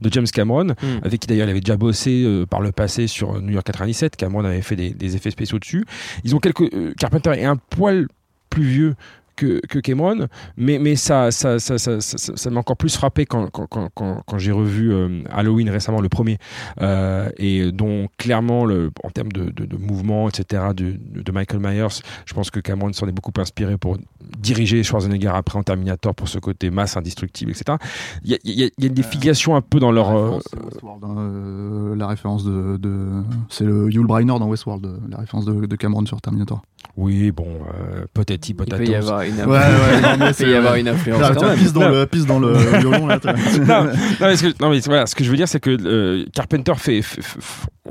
de 0.00 0.10
James 0.12 0.26
Cameron, 0.32 0.68
Mm. 0.68 0.74
avec 1.04 1.20
qui 1.20 1.26
d'ailleurs 1.26 1.46
il 1.48 1.50
avait 1.50 1.60
déjà 1.60 1.76
bossé 1.76 2.22
euh, 2.24 2.46
par 2.46 2.60
le 2.62 2.72
passé 2.72 3.06
sur 3.06 3.40
New 3.42 3.52
York 3.52 3.66
97. 3.66 4.16
Cameron 4.16 4.44
avait 4.46 4.62
fait 4.62 4.76
des, 4.76 4.90
des 4.90 5.14
effets 5.14 5.30
spéciaux 5.30 5.58
dessus. 5.58 5.84
Ils 6.24 6.34
ont 6.34 6.38
quelques. 6.38 6.62
euh, 6.72 6.94
Carpenter 6.98 7.32
est 7.38 7.44
un 7.44 7.56
poil 7.56 8.08
plus 8.48 8.64
vieux 8.64 8.94
que, 9.36 9.60
que 9.68 9.78
Cameron, 9.78 10.26
mais, 10.56 10.78
mais 10.78 10.96
ça, 10.96 11.30
ça, 11.30 11.58
ça, 11.58 11.78
ça, 11.78 12.00
ça, 12.00 12.16
ça 12.36 12.50
m'a 12.50 12.60
encore 12.60 12.76
plus 12.76 12.96
frappé 12.96 13.26
quand, 13.26 13.48
quand, 13.50 13.66
quand, 13.66 13.88
quand, 13.94 14.22
quand 14.26 14.38
j'ai 14.38 14.52
revu 14.52 14.92
euh, 14.92 15.22
Halloween 15.30 15.70
récemment, 15.70 16.00
le 16.00 16.08
premier, 16.08 16.38
euh, 16.80 17.28
et 17.36 17.70
dont 17.72 18.08
clairement, 18.18 18.64
le, 18.64 18.90
en 19.04 19.10
termes 19.10 19.32
de, 19.32 19.50
de, 19.50 19.64
de 19.66 19.76
mouvement, 19.76 20.28
etc., 20.28 20.64
de, 20.74 20.96
de 20.98 21.32
Michael 21.32 21.60
Myers, 21.60 22.00
je 22.24 22.34
pense 22.34 22.50
que 22.50 22.60
Cameron 22.60 22.92
s'en 22.92 23.06
est 23.06 23.12
beaucoup 23.12 23.32
inspiré 23.38 23.76
pour 23.76 23.98
diriger 24.38 24.82
Schwarzenegger 24.82 25.28
après 25.34 25.58
en 25.58 25.62
Terminator 25.62 26.14
pour 26.14 26.28
ce 26.28 26.38
côté 26.38 26.70
masse 26.70 26.96
indestructible, 26.96 27.50
etc. 27.50 27.76
Il 28.24 28.30
y 28.30 28.34
a, 28.34 28.38
y 28.44 28.64
a, 28.64 28.68
il 28.76 28.84
y 28.84 28.84
a 28.84 28.88
une 28.88 28.94
défigation 28.94 29.54
un 29.56 29.60
peu 29.60 29.78
dans 29.78 29.92
leur. 29.92 30.12
La 30.12 30.18
euh, 30.18 30.30
référence, 30.30 31.02
hein, 31.02 31.16
euh, 31.18 31.96
la 31.96 32.06
référence 32.06 32.44
de, 32.44 32.76
de- 32.78 33.22
c'est 33.48 33.64
le 33.64 33.90
Yul 33.90 34.06
Brynner 34.06 34.38
dans 34.38 34.48
Westworld, 34.48 34.86
euh, 34.86 34.98
la 35.10 35.18
référence 35.18 35.44
de, 35.44 35.66
de 35.66 35.76
Cameron 35.76 36.04
sur 36.06 36.20
Terminator. 36.20 36.62
Oui, 36.96 37.30
bon, 37.30 37.46
euh, 37.46 38.04
peut-être 38.14 38.48
Il 38.48 38.54
peut-être. 38.56 38.76
peut 38.78 38.84
y 38.86 38.94
avoir 38.94 39.22
une, 39.22 39.34
Ouais, 39.36 39.44
ouais, 39.46 40.00
non, 40.02 40.16
mais 40.18 40.28
il 40.30 40.34
peut 40.34 40.50
y 40.50 40.54
avoir 40.54 40.74
une 40.76 40.88
influence 40.88 41.20
Là, 41.20 41.30
quand 41.34 41.40
tu 41.40 41.46
même. 41.46 41.58
pisse 41.58 41.72
dans 41.72 41.88
le 41.88 42.06
pisse 42.06 42.26
dans 42.26 42.38
le 42.38 42.52
violon 42.78 43.06
là. 43.06 43.18
non, 43.24 43.84
non, 43.84 43.90
mais, 44.20 44.36
ce 44.36 44.42
que, 44.46 44.62
non, 44.62 44.70
mais 44.70 44.80
voilà, 44.80 45.06
ce 45.06 45.14
que 45.14 45.24
je 45.24 45.30
veux 45.30 45.36
dire, 45.36 45.48
c'est 45.48 45.60
que 45.60 45.70
euh, 45.70 46.24
Carpenter 46.32 46.72
fait, 46.76 47.02
fait- 47.02 47.22
fait- 47.22 47.38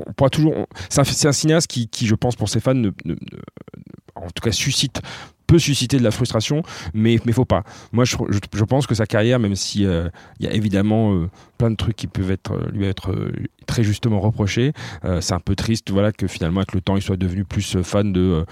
on 0.06 0.12
pourra 0.12 0.30
toujours, 0.30 0.66
c'est 0.88 1.00
un, 1.00 1.28
un 1.28 1.32
cinéaste 1.32 1.66
qui, 1.68 1.88
qui, 1.88 2.06
je 2.06 2.14
pense, 2.14 2.36
pour 2.36 2.48
ses 2.48 2.60
fans, 2.60 2.74
ne, 2.74 2.88
ne- 3.04 3.12
ne- 3.14 3.16
en 4.14 4.26
tout 4.34 4.42
cas, 4.42 4.52
suscite 4.52 5.00
peut 5.46 5.58
susciter 5.58 5.96
de 5.98 6.02
la 6.04 6.10
frustration, 6.10 6.62
mais 6.94 7.18
mais 7.24 7.32
faut 7.32 7.44
pas. 7.44 7.62
Moi, 7.92 8.04
je, 8.04 8.16
je, 8.30 8.38
je 8.54 8.64
pense 8.64 8.86
que 8.86 8.94
sa 8.94 9.06
carrière, 9.06 9.38
même 9.38 9.54
si 9.56 9.84
euh, 9.86 10.08
il 10.40 10.46
y 10.46 10.48
a 10.48 10.52
évidemment 10.52 11.14
euh, 11.14 11.28
plein 11.58 11.70
de 11.70 11.76
trucs 11.76 11.96
qui 11.96 12.06
peuvent 12.06 12.30
être 12.30 12.52
euh, 12.54 12.68
lui 12.72 12.84
être 12.86 13.12
euh, 13.12 13.32
très 13.66 13.82
justement 13.84 14.20
reprochés, 14.20 14.72
euh, 15.04 15.20
c'est 15.20 15.34
un 15.34 15.40
peu 15.40 15.54
triste, 15.56 15.90
voilà, 15.90 16.12
que 16.12 16.26
finalement 16.26 16.60
avec 16.60 16.72
le 16.72 16.80
temps, 16.80 16.96
il 16.96 17.02
soit 17.02 17.16
devenu 17.16 17.44
plus 17.44 17.76
fan 17.82 18.12
de 18.12 18.44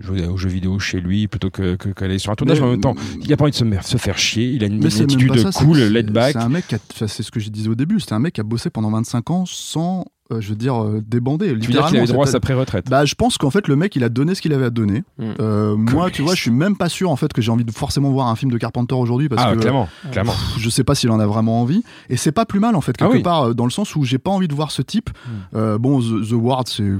jouer 0.00 0.26
aux 0.26 0.36
jeux 0.36 0.48
vidéo 0.48 0.78
chez 0.78 1.00
lui 1.00 1.28
plutôt 1.28 1.50
que 1.50 1.74
qu'aller 1.76 2.18
sur 2.18 2.32
un 2.32 2.34
tournage. 2.34 2.60
Mais- 2.60 2.66
Mais 2.66 2.68
en 2.68 2.72
même 2.72 2.80
temps, 2.80 2.94
il 3.22 3.32
a 3.32 3.36
pas 3.36 3.44
envie 3.44 3.52
de 3.52 3.56
se, 3.56 3.64
se 3.90 3.96
faire 3.96 4.18
chier. 4.18 4.46
Il 4.50 4.62
a 4.64 4.66
une, 4.66 4.82
une 4.82 4.90
c'est 4.90 5.04
attitude 5.04 5.36
ça, 5.38 5.52
c'est 5.52 5.64
cool, 5.64 5.78
laid 5.78 6.06
c'est- 6.06 6.12
back. 6.12 6.32
C'est 6.32 6.38
un 6.38 6.48
mec, 6.48 6.64
c'est 6.94 7.08
ce 7.22 7.30
que 7.30 7.40
je 7.40 7.48
disais 7.50 7.68
au 7.68 7.74
début, 7.74 8.00
c'était 8.00 8.12
un 8.14 8.18
mec 8.18 8.34
qui 8.34 8.40
a 8.40 8.44
bossé 8.44 8.70
pendant 8.70 8.90
25 8.90 9.30
ans 9.30 9.44
sans, 9.46 10.04
euh, 10.30 10.40
je 10.40 10.50
veux 10.50 10.56
dire, 10.56 10.82
euh, 10.82 11.02
débander. 11.06 11.46
Tu 11.46 11.52
veux 11.52 11.56
dire 11.58 11.66
qu'il 11.66 11.76
littéralement, 11.76 11.98
avait 12.02 12.12
droit 12.12 12.26
à 12.26 12.30
sa 12.30 12.40
pré-retraite 12.40 12.88
Bah, 12.90 13.04
je 13.04 13.14
pense 13.14 13.38
qu'en 13.38 13.50
fait, 13.50 13.66
le 13.66 13.76
mec, 13.76 13.96
il 13.96 14.04
a 14.04 14.08
donné 14.08 14.34
ce 14.34 14.42
qu'il 14.42 14.52
avait 14.52 14.66
à 14.66 14.70
donner. 14.70 15.02
Mm. 15.18 15.24
Euh, 15.40 15.76
moi, 15.76 16.10
tu 16.10 16.22
vois, 16.22 16.34
je 16.34 16.40
suis 16.42 16.50
même 16.50 16.76
pas 16.76 16.88
sûr 16.88 17.10
en 17.10 17.16
fait 17.16 17.32
que 17.32 17.40
j'ai 17.40 17.50
envie 17.50 17.64
de 17.64 17.70
forcément 17.70 18.10
voir 18.10 18.28
un 18.28 18.36
film 18.36 18.50
de 18.52 18.58
Carpenter 18.58 18.94
aujourd'hui 18.94 19.28
parce 19.28 19.42
Ah, 19.44 19.54
que 19.54 19.60
clairement, 19.60 19.88
clairement. 20.12 20.32
pff, 20.32 20.58
je 20.58 20.68
sais 20.70 20.84
pas 20.84 20.94
s'il 20.94 21.10
en 21.10 21.18
a 21.20 21.26
vraiment 21.26 21.60
envie. 21.62 21.82
Et 22.10 22.16
c'est 22.16 22.32
pas 22.32 22.44
plus 22.46 22.60
mal 22.60 22.76
en 22.76 22.80
fait, 22.80 22.92
Ah 23.00 23.04
quelque 23.04 23.16
oui. 23.16 23.22
part, 23.22 23.48
euh, 23.48 23.54
dans 23.54 23.64
le 23.64 23.70
sens 23.70 23.96
où 23.96 24.04
j'ai 24.04 24.18
pas 24.18 24.30
envie 24.30 24.48
de 24.48 24.54
voir 24.54 24.70
ce 24.70 24.82
type. 24.82 25.10
Euh, 25.54 25.78
bon, 25.78 26.00
The, 26.00 26.28
The 26.28 26.32
Ward, 26.32 26.68
c'est. 26.68 26.92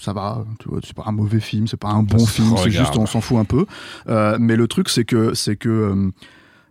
Ça 0.00 0.12
va, 0.12 0.44
tu 0.60 0.68
vois, 0.68 0.78
c'est 0.84 0.94
pas 0.94 1.02
un 1.06 1.12
mauvais 1.12 1.40
film, 1.40 1.66
c'est 1.66 1.76
pas 1.76 1.88
un 1.88 2.04
bon 2.04 2.20
se 2.20 2.30
film, 2.30 2.54
c'est 2.56 2.70
juste 2.70 2.96
on 2.96 3.04
s'en 3.06 3.20
fout 3.20 3.36
un 3.36 3.44
peu. 3.44 3.66
Euh, 4.08 4.36
mais 4.38 4.54
le 4.54 4.68
truc, 4.68 4.88
c'est 4.90 5.04
que, 5.04 5.34
c'est 5.34 5.56
que 5.56 5.68
euh, 5.68 6.10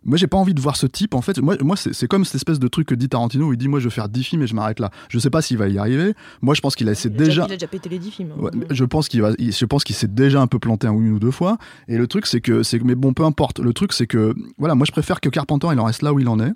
moi, 0.07 0.17
j'ai 0.17 0.25
pas 0.27 0.37
envie 0.37 0.53
de 0.55 0.59
voir 0.61 0.75
ce 0.77 0.87
type. 0.87 1.13
En 1.13 1.21
fait, 1.21 1.37
moi, 1.39 1.55
moi 1.61 1.75
c'est 1.75 1.93
c'est 1.93 2.07
comme 2.07 2.25
cette 2.25 2.35
espèce 2.35 2.57
de 2.59 2.67
truc 2.67 2.87
que 2.87 2.95
dit 2.95 3.09
Tarantino 3.09 3.47
où 3.47 3.53
il 3.53 3.57
dit 3.57 3.67
Moi, 3.67 3.79
je 3.79 3.85
vais 3.85 3.89
faire 3.93 4.09
10 4.09 4.23
films 4.23 4.41
et 4.41 4.47
je 4.47 4.55
m'arrête 4.55 4.79
là. 4.79 4.89
Je 5.09 5.19
sais 5.19 5.29
pas 5.29 5.41
s'il 5.43 5.57
va 5.57 5.67
y 5.67 5.77
arriver. 5.77 6.13
Moi, 6.41 6.55
je 6.55 6.61
pense 6.61 6.75
qu'il 6.75 6.87
a 6.89 6.93
essayé 6.93 7.13
Il 7.13 7.21
a 7.21 7.25
déjà. 7.25 7.45
il 7.47 7.51
a 7.53 7.55
déjà 7.57 7.67
pété 7.67 7.89
les 7.89 7.99
10 7.99 8.11
films. 8.11 8.31
hein. 8.37 8.41
Ouais, 8.41 8.51
je 8.71 8.85
pense 8.85 9.07
qu'il 9.09 9.21
va, 9.21 9.31
je 9.37 9.65
pense 9.65 9.83
qu'il 9.83 9.95
s'est 9.95 10.07
déjà 10.07 10.41
un 10.41 10.47
peu 10.47 10.57
planté 10.59 10.87
un 10.87 10.93
une 10.93 11.11
ou 11.11 11.19
deux 11.19 11.31
fois. 11.31 11.57
Et 11.87 11.97
le 11.97 12.07
truc, 12.07 12.25
c'est 12.25 12.41
que, 12.41 12.63
c'est 12.63 12.79
que, 12.79 12.83
mais 12.85 12.95
bon, 12.95 13.13
peu 13.13 13.23
importe. 13.23 13.59
Le 13.59 13.73
truc, 13.73 13.93
c'est 13.93 14.07
que, 14.07 14.33
voilà, 14.57 14.73
moi, 14.75 14.85
je 14.85 14.91
préfère 14.91 15.19
que 15.21 15.29
Carpenter, 15.29 15.67
il 15.73 15.79
en 15.79 15.85
reste 15.85 16.01
là 16.01 16.13
où 16.13 16.19
il 16.19 16.27
en 16.29 16.39
est. 16.39 16.53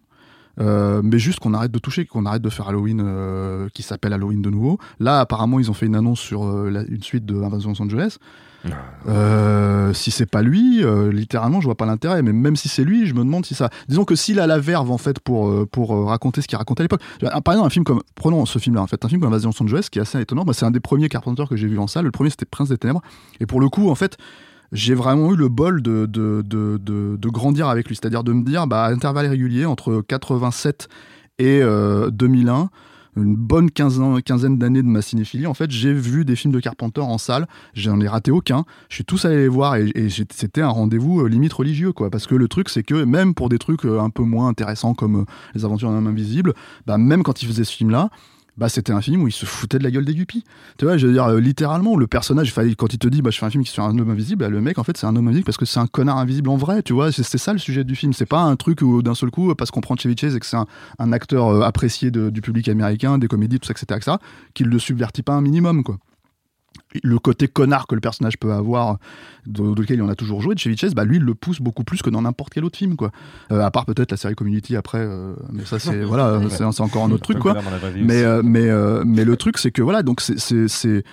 Euh, 0.59 1.01
mais 1.03 1.17
juste 1.17 1.39
qu'on 1.39 1.53
arrête 1.53 1.71
de 1.71 1.79
toucher, 1.79 2.05
qu'on 2.05 2.25
arrête 2.25 2.41
de 2.41 2.49
faire 2.49 2.67
Halloween 2.67 3.01
euh, 3.03 3.69
qui 3.73 3.83
s'appelle 3.83 4.11
Halloween 4.13 4.41
de 4.41 4.49
nouveau. 4.49 4.79
Là, 4.99 5.19
apparemment, 5.21 5.59
ils 5.59 5.71
ont 5.71 5.73
fait 5.73 5.85
une 5.85 5.95
annonce 5.95 6.19
sur 6.19 6.43
euh, 6.45 6.69
la- 6.69 6.83
une 6.83 7.01
suite 7.01 7.25
de 7.25 7.41
Invasion 7.41 7.69
Los 7.71 7.81
Angeles. 7.81 8.17
Euh, 9.07 9.93
si 9.93 10.11
c'est 10.11 10.25
pas 10.25 10.41
lui, 10.41 10.83
euh, 10.83 11.11
littéralement, 11.11 11.61
je 11.61 11.65
vois 11.65 11.75
pas 11.75 11.85
l'intérêt. 11.85 12.21
Mais 12.21 12.33
même 12.33 12.55
si 12.55 12.69
c'est 12.69 12.83
lui, 12.83 13.07
je 13.07 13.13
me 13.13 13.19
demande 13.19 13.45
si 13.45 13.55
ça. 13.55 13.69
Disons 13.87 14.05
que 14.05 14.15
s'il 14.15 14.39
a 14.39 14.47
la 14.47 14.59
verve 14.59 14.91
en 14.91 14.97
fait 14.97 15.19
pour 15.19 15.49
euh, 15.49 15.67
pour 15.69 16.07
raconter 16.07 16.41
ce 16.41 16.47
qu'il 16.47 16.57
racontait 16.57 16.81
à 16.81 16.85
l'époque. 16.85 17.01
Ah, 17.23 17.41
Par 17.41 17.53
exemple, 17.53 17.67
un 17.67 17.71
film 17.71 17.85
comme 17.85 18.01
prenons 18.15 18.45
ce 18.45 18.59
film-là 18.59 18.81
en 18.81 18.87
fait, 18.87 19.03
un 19.03 19.07
film 19.07 19.21
comme 19.21 19.29
Invasion 19.29 19.49
Los 19.49 19.63
Angeles 19.63 19.87
qui 19.91 19.99
est 19.99 20.01
assez 20.01 20.19
étonnant. 20.19 20.45
C'est 20.53 20.65
un 20.65 20.71
des 20.71 20.79
premiers 20.79 21.09
Carpenter 21.09 21.45
que 21.49 21.55
j'ai 21.55 21.67
vu 21.67 21.79
en 21.79 21.87
salle. 21.87 22.05
Le 22.05 22.11
premier, 22.11 22.29
c'était 22.29 22.45
Prince 22.45 22.69
des 22.69 22.77
Ténèbres. 22.77 23.01
Et 23.39 23.45
pour 23.45 23.59
le 23.59 23.69
coup, 23.69 23.89
en 23.89 23.95
fait. 23.95 24.17
J'ai 24.73 24.93
vraiment 24.93 25.33
eu 25.33 25.35
le 25.35 25.49
bol 25.49 25.81
de, 25.81 26.05
de, 26.05 26.41
de, 26.45 26.77
de, 26.81 27.17
de 27.17 27.29
grandir 27.29 27.67
avec 27.67 27.89
lui, 27.89 27.95
c'est-à-dire 27.97 28.23
de 28.23 28.31
me 28.31 28.41
dire, 28.41 28.67
bah, 28.67 28.85
à 28.85 28.91
intervalles 28.91 29.27
réguliers, 29.27 29.65
entre 29.65 30.01
87 30.07 30.87
et 31.39 31.61
euh, 31.61 32.09
2001, 32.09 32.69
une 33.15 33.35
bonne 33.35 33.69
quinzaine, 33.71 34.57
d'années 34.57 34.81
de 34.81 34.87
ma 34.87 35.01
cinéphilie, 35.01 35.47
en 35.47 35.53
fait, 35.53 35.69
j'ai 35.71 35.93
vu 35.93 36.23
des 36.25 36.35
films 36.35 36.53
de 36.53 36.59
Carpenter 36.59 37.01
en 37.01 37.17
salle, 37.17 37.47
j'en 37.73 37.99
ai 37.99 38.07
raté 38.07 38.31
aucun, 38.31 38.65
je 38.89 38.95
suis 38.95 39.05
tous 39.05 39.25
allé 39.25 39.37
les 39.37 39.47
voir 39.47 39.75
et, 39.75 40.09
c'était 40.09 40.61
un 40.61 40.69
rendez-vous 40.69 41.21
euh, 41.21 41.27
limite 41.27 41.53
religieux, 41.53 41.91
quoi, 41.91 42.09
parce 42.09 42.27
que 42.27 42.35
le 42.35 42.47
truc, 42.47 42.69
c'est 42.69 42.83
que 42.83 43.03
même 43.03 43.33
pour 43.33 43.49
des 43.49 43.59
trucs 43.59 43.85
euh, 43.85 43.99
un 43.99 44.09
peu 44.09 44.23
moins 44.23 44.47
intéressants 44.47 44.93
comme 44.93 45.21
euh, 45.21 45.25
Les 45.55 45.65
Aventures 45.65 45.89
d'un 45.89 45.97
homme 45.97 46.07
invisible, 46.07 46.53
bah, 46.85 46.97
même 46.97 47.23
quand 47.23 47.41
il 47.41 47.47
faisait 47.47 47.63
ce 47.63 47.73
film-là, 47.73 48.09
bah, 48.61 48.69
c'était 48.69 48.93
un 48.93 49.01
film 49.01 49.23
où 49.23 49.27
il 49.27 49.31
se 49.31 49.47
foutait 49.47 49.79
de 49.79 49.83
la 49.83 49.89
gueule 49.89 50.05
des 50.05 50.13
guppies. 50.13 50.43
Tu 50.77 50.85
vois, 50.85 50.95
je 50.95 51.07
veux 51.07 51.13
dire, 51.13 51.25
euh, 51.25 51.39
littéralement, 51.39 51.97
le 51.97 52.05
personnage, 52.05 52.53
quand 52.53 52.93
il 52.93 52.99
te 52.99 53.07
dit, 53.07 53.23
bah, 53.23 53.31
je 53.31 53.39
fais 53.39 53.45
un 53.47 53.49
film 53.49 53.63
qui 53.63 53.71
sur 53.71 53.83
un 53.83 53.97
homme 53.97 54.11
invisible, 54.11 54.41
bah, 54.41 54.49
le 54.49 54.61
mec, 54.61 54.77
en 54.77 54.83
fait, 54.83 54.97
c'est 54.97 55.07
un 55.07 55.15
homme 55.15 55.27
invisible 55.29 55.45
parce 55.45 55.57
que 55.57 55.65
c'est 55.65 55.79
un 55.79 55.87
connard 55.87 56.19
invisible 56.19 56.47
en 56.47 56.57
vrai, 56.57 56.83
tu 56.83 56.93
vois, 56.93 57.11
c'est 57.11 57.39
ça 57.39 57.53
le 57.53 57.57
sujet 57.57 57.83
du 57.83 57.95
film. 57.95 58.13
C'est 58.13 58.27
pas 58.27 58.41
un 58.41 58.55
truc 58.55 58.83
où 58.83 59.01
d'un 59.01 59.15
seul 59.15 59.31
coup, 59.31 59.55
parce 59.55 59.71
qu'on 59.71 59.81
prend 59.81 59.95
Chevy 59.95 60.13
et 60.13 60.39
que 60.39 60.45
c'est 60.45 60.57
un, 60.99 61.11
acteur 61.11 61.47
euh, 61.47 61.61
apprécié 61.61 62.11
du 62.11 62.41
public 62.41 62.69
américain, 62.69 63.17
des 63.17 63.27
comédies, 63.27 63.59
tout 63.59 63.65
ça, 63.65 63.71
etc., 63.71 63.97
etc., 63.97 64.17
qu'il 64.53 64.67
le 64.67 64.77
subvertit 64.77 65.23
pas 65.23 65.33
un 65.33 65.41
minimum, 65.41 65.83
quoi. 65.83 65.97
Le 67.03 67.19
côté 67.19 67.47
connard 67.47 67.87
que 67.87 67.95
le 67.95 68.01
personnage 68.01 68.37
peut 68.37 68.51
avoir, 68.51 68.97
dans 69.45 69.73
lequel 69.73 69.97
il 69.97 70.01
en 70.01 70.09
a 70.09 70.15
toujours 70.15 70.41
joué, 70.41 70.55
de 70.55 70.59
Chevy 70.59 70.75
Chase, 70.77 70.93
bah 70.93 71.05
lui, 71.05 71.17
il 71.17 71.23
le 71.23 71.35
pousse 71.35 71.61
beaucoup 71.61 71.83
plus 71.83 72.01
que 72.01 72.09
dans 72.09 72.21
n'importe 72.21 72.53
quel 72.53 72.65
autre 72.65 72.77
film, 72.77 72.95
quoi. 72.95 73.11
Euh, 73.51 73.61
à 73.61 73.71
part 73.71 73.85
peut-être 73.85 74.11
la 74.11 74.17
série 74.17 74.35
Community 74.35 74.75
après, 74.75 74.99
euh, 74.99 75.33
mais 75.51 75.65
ça, 75.65 75.79
c'est 75.79 76.03
voilà, 76.03 76.39
c'est 76.49 76.81
encore 76.81 77.03
un 77.05 77.11
autre 77.11 77.23
truc, 77.23 77.39
quoi. 77.39 77.53
Mais, 78.05 78.23
euh, 78.23 78.41
mais, 78.43 78.69
mais 79.05 79.23
le 79.25 79.37
truc, 79.37 79.57
c'est 79.57 79.71
que 79.71 79.81
voilà, 79.81 80.03
donc 80.03 80.21
c'est- 80.21 81.03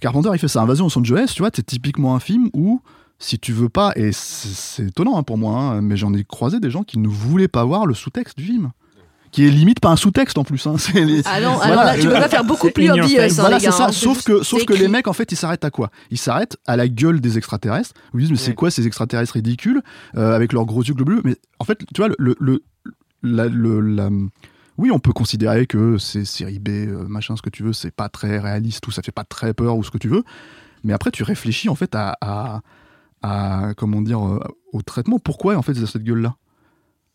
Carpenter, 0.00 0.30
il 0.32 0.38
fait 0.38 0.48
sa 0.48 0.62
Invasion 0.62 0.84
Los 0.86 0.96
Angeles, 0.98 1.32
tu 1.34 1.42
vois, 1.42 1.50
c'est 1.52 1.66
typiquement 1.66 2.14
un 2.14 2.20
film 2.20 2.50
où, 2.54 2.80
si 3.18 3.38
tu 3.38 3.52
veux 3.52 3.68
pas, 3.68 3.92
et 3.96 4.12
c'est 4.12 4.48
c'est 4.48 4.86
étonnant 4.86 5.18
hein, 5.18 5.24
pour 5.24 5.36
moi, 5.38 5.56
hein, 5.58 5.80
mais 5.82 5.96
j'en 5.96 6.14
ai 6.14 6.22
croisé 6.22 6.60
des 6.60 6.70
gens 6.70 6.84
qui 6.84 7.00
ne 7.00 7.08
voulaient 7.08 7.48
pas 7.48 7.64
voir 7.64 7.84
le 7.84 7.94
sous-texte 7.94 8.38
du 8.38 8.44
film. 8.44 8.70
Qui 9.30 9.46
est 9.46 9.50
limite 9.50 9.80
pas 9.80 9.90
un 9.90 9.96
sous-texte 9.96 10.38
en 10.38 10.44
plus. 10.44 10.66
hein, 10.66 10.74
c'est 10.78 11.04
les- 11.04 11.22
Ah 11.26 11.40
non, 11.40 11.54
Voilà, 11.56 11.72
alors 11.72 11.84
là, 11.84 11.94
tu 11.98 12.06
peux 12.06 12.12
pas 12.14 12.28
faire 12.28 12.44
beaucoup 12.44 12.70
plus 12.70 12.84
obvious, 12.90 13.04
hein, 13.20 13.28
voilà, 13.42 13.60
c'est 13.60 13.66
ça. 13.72 13.86
hein, 13.88 13.92
Sauf 13.92 14.22
que, 14.24 14.42
sauf 14.42 14.60
c'est 14.60 14.66
que 14.66 14.72
les 14.72 14.88
mecs, 14.88 15.06
en 15.08 15.12
fait, 15.12 15.30
ils 15.32 15.36
s'arrêtent 15.36 15.64
à 15.64 15.70
quoi? 15.70 15.90
Ils 16.10 16.18
s'arrêtent 16.18 16.56
à 16.66 16.76
la 16.76 16.88
gueule 16.88 17.20
des 17.20 17.36
extraterrestres. 17.36 17.92
Ils 18.14 18.20
disent, 18.20 18.30
mais 18.30 18.36
c'est 18.36 18.54
quoi 18.54 18.70
ces 18.70 18.86
extraterrestres 18.86 19.34
ridicules 19.34 19.82
euh, 20.16 20.34
avec 20.34 20.52
leurs 20.52 20.64
gros 20.64 20.82
yeux 20.82 20.94
globuleux? 20.94 21.20
Mais 21.24 21.36
en 21.58 21.64
fait, 21.64 21.78
tu 21.94 22.00
vois, 22.00 22.08
le, 22.18 22.36
le, 22.40 22.62
la- 23.22 23.46
le- 23.48 23.80
la- 23.80 24.08
oui, 24.78 24.90
on 24.92 24.98
peut 25.00 25.12
considérer 25.12 25.66
que 25.66 25.98
c'est 25.98 26.24
série 26.24 26.58
B, 26.60 26.68
euh, 26.68 27.04
machin, 27.08 27.34
ce 27.36 27.42
que 27.42 27.50
tu 27.50 27.62
veux, 27.64 27.72
c'est 27.72 27.90
pas 27.90 28.08
très 28.08 28.38
réaliste 28.38 28.86
ou 28.86 28.92
ça 28.92 29.02
fait 29.02 29.12
pas 29.12 29.24
très 29.24 29.52
peur 29.52 29.76
ou 29.76 29.82
ce 29.84 29.90
que 29.90 29.98
tu 29.98 30.08
veux. 30.08 30.22
Mais 30.84 30.92
après, 30.92 31.10
tu 31.10 31.22
réfléchis 31.24 31.68
en 31.68 31.74
fait 31.74 31.94
à, 31.96 32.16
à, 32.20 32.60
à- 33.22 33.74
comment 33.76 34.00
dire, 34.00 34.24
euh, 34.26 34.38
au 34.72 34.80
traitement. 34.82 35.18
Pourquoi 35.18 35.56
en 35.56 35.62
fait 35.62 35.72
ils 35.72 35.82
ont 35.82 35.86
cette 35.86 36.04
gueule-là? 36.04 36.36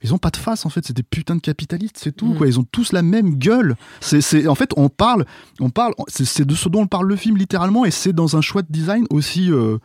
Ils 0.04 0.14
ont 0.14 0.18
pas 0.18 0.30
de 0.30 0.38
face 0.38 0.66
en 0.66 0.70
fait, 0.70 0.86
c'est 0.86 0.96
des 0.96 1.04
putains 1.04 1.36
de 1.36 1.42
capitalistes, 1.42 1.98
c'est 1.98 2.12
tout 2.16 2.34
Mm. 2.34 2.38
quoi. 2.38 2.48
Ils 2.48 2.60
ont 2.60 2.66
tous 2.72 2.92
la 2.92 3.02
même 3.02 3.36
gueule. 3.36 3.76
C'est, 4.02 4.48
en 4.48 4.56
fait, 4.56 4.72
on 4.78 4.90
parle, 4.90 5.26
on 5.60 5.70
parle, 5.70 5.94
c'est, 6.08 6.46
de 6.46 6.56
ce 6.56 6.70
dont 6.70 6.82
on 6.82 6.88
parle 6.88 7.08
le 7.08 7.16
film 7.16 7.38
littéralement, 7.38 7.86
et 7.86 7.92
c'est 7.92 8.14
dans 8.14 8.36
un 8.36 8.42
choix 8.42 8.62
de 8.62 8.68
design 8.72 9.06
aussi 9.10 9.52
euh, 9.52 9.78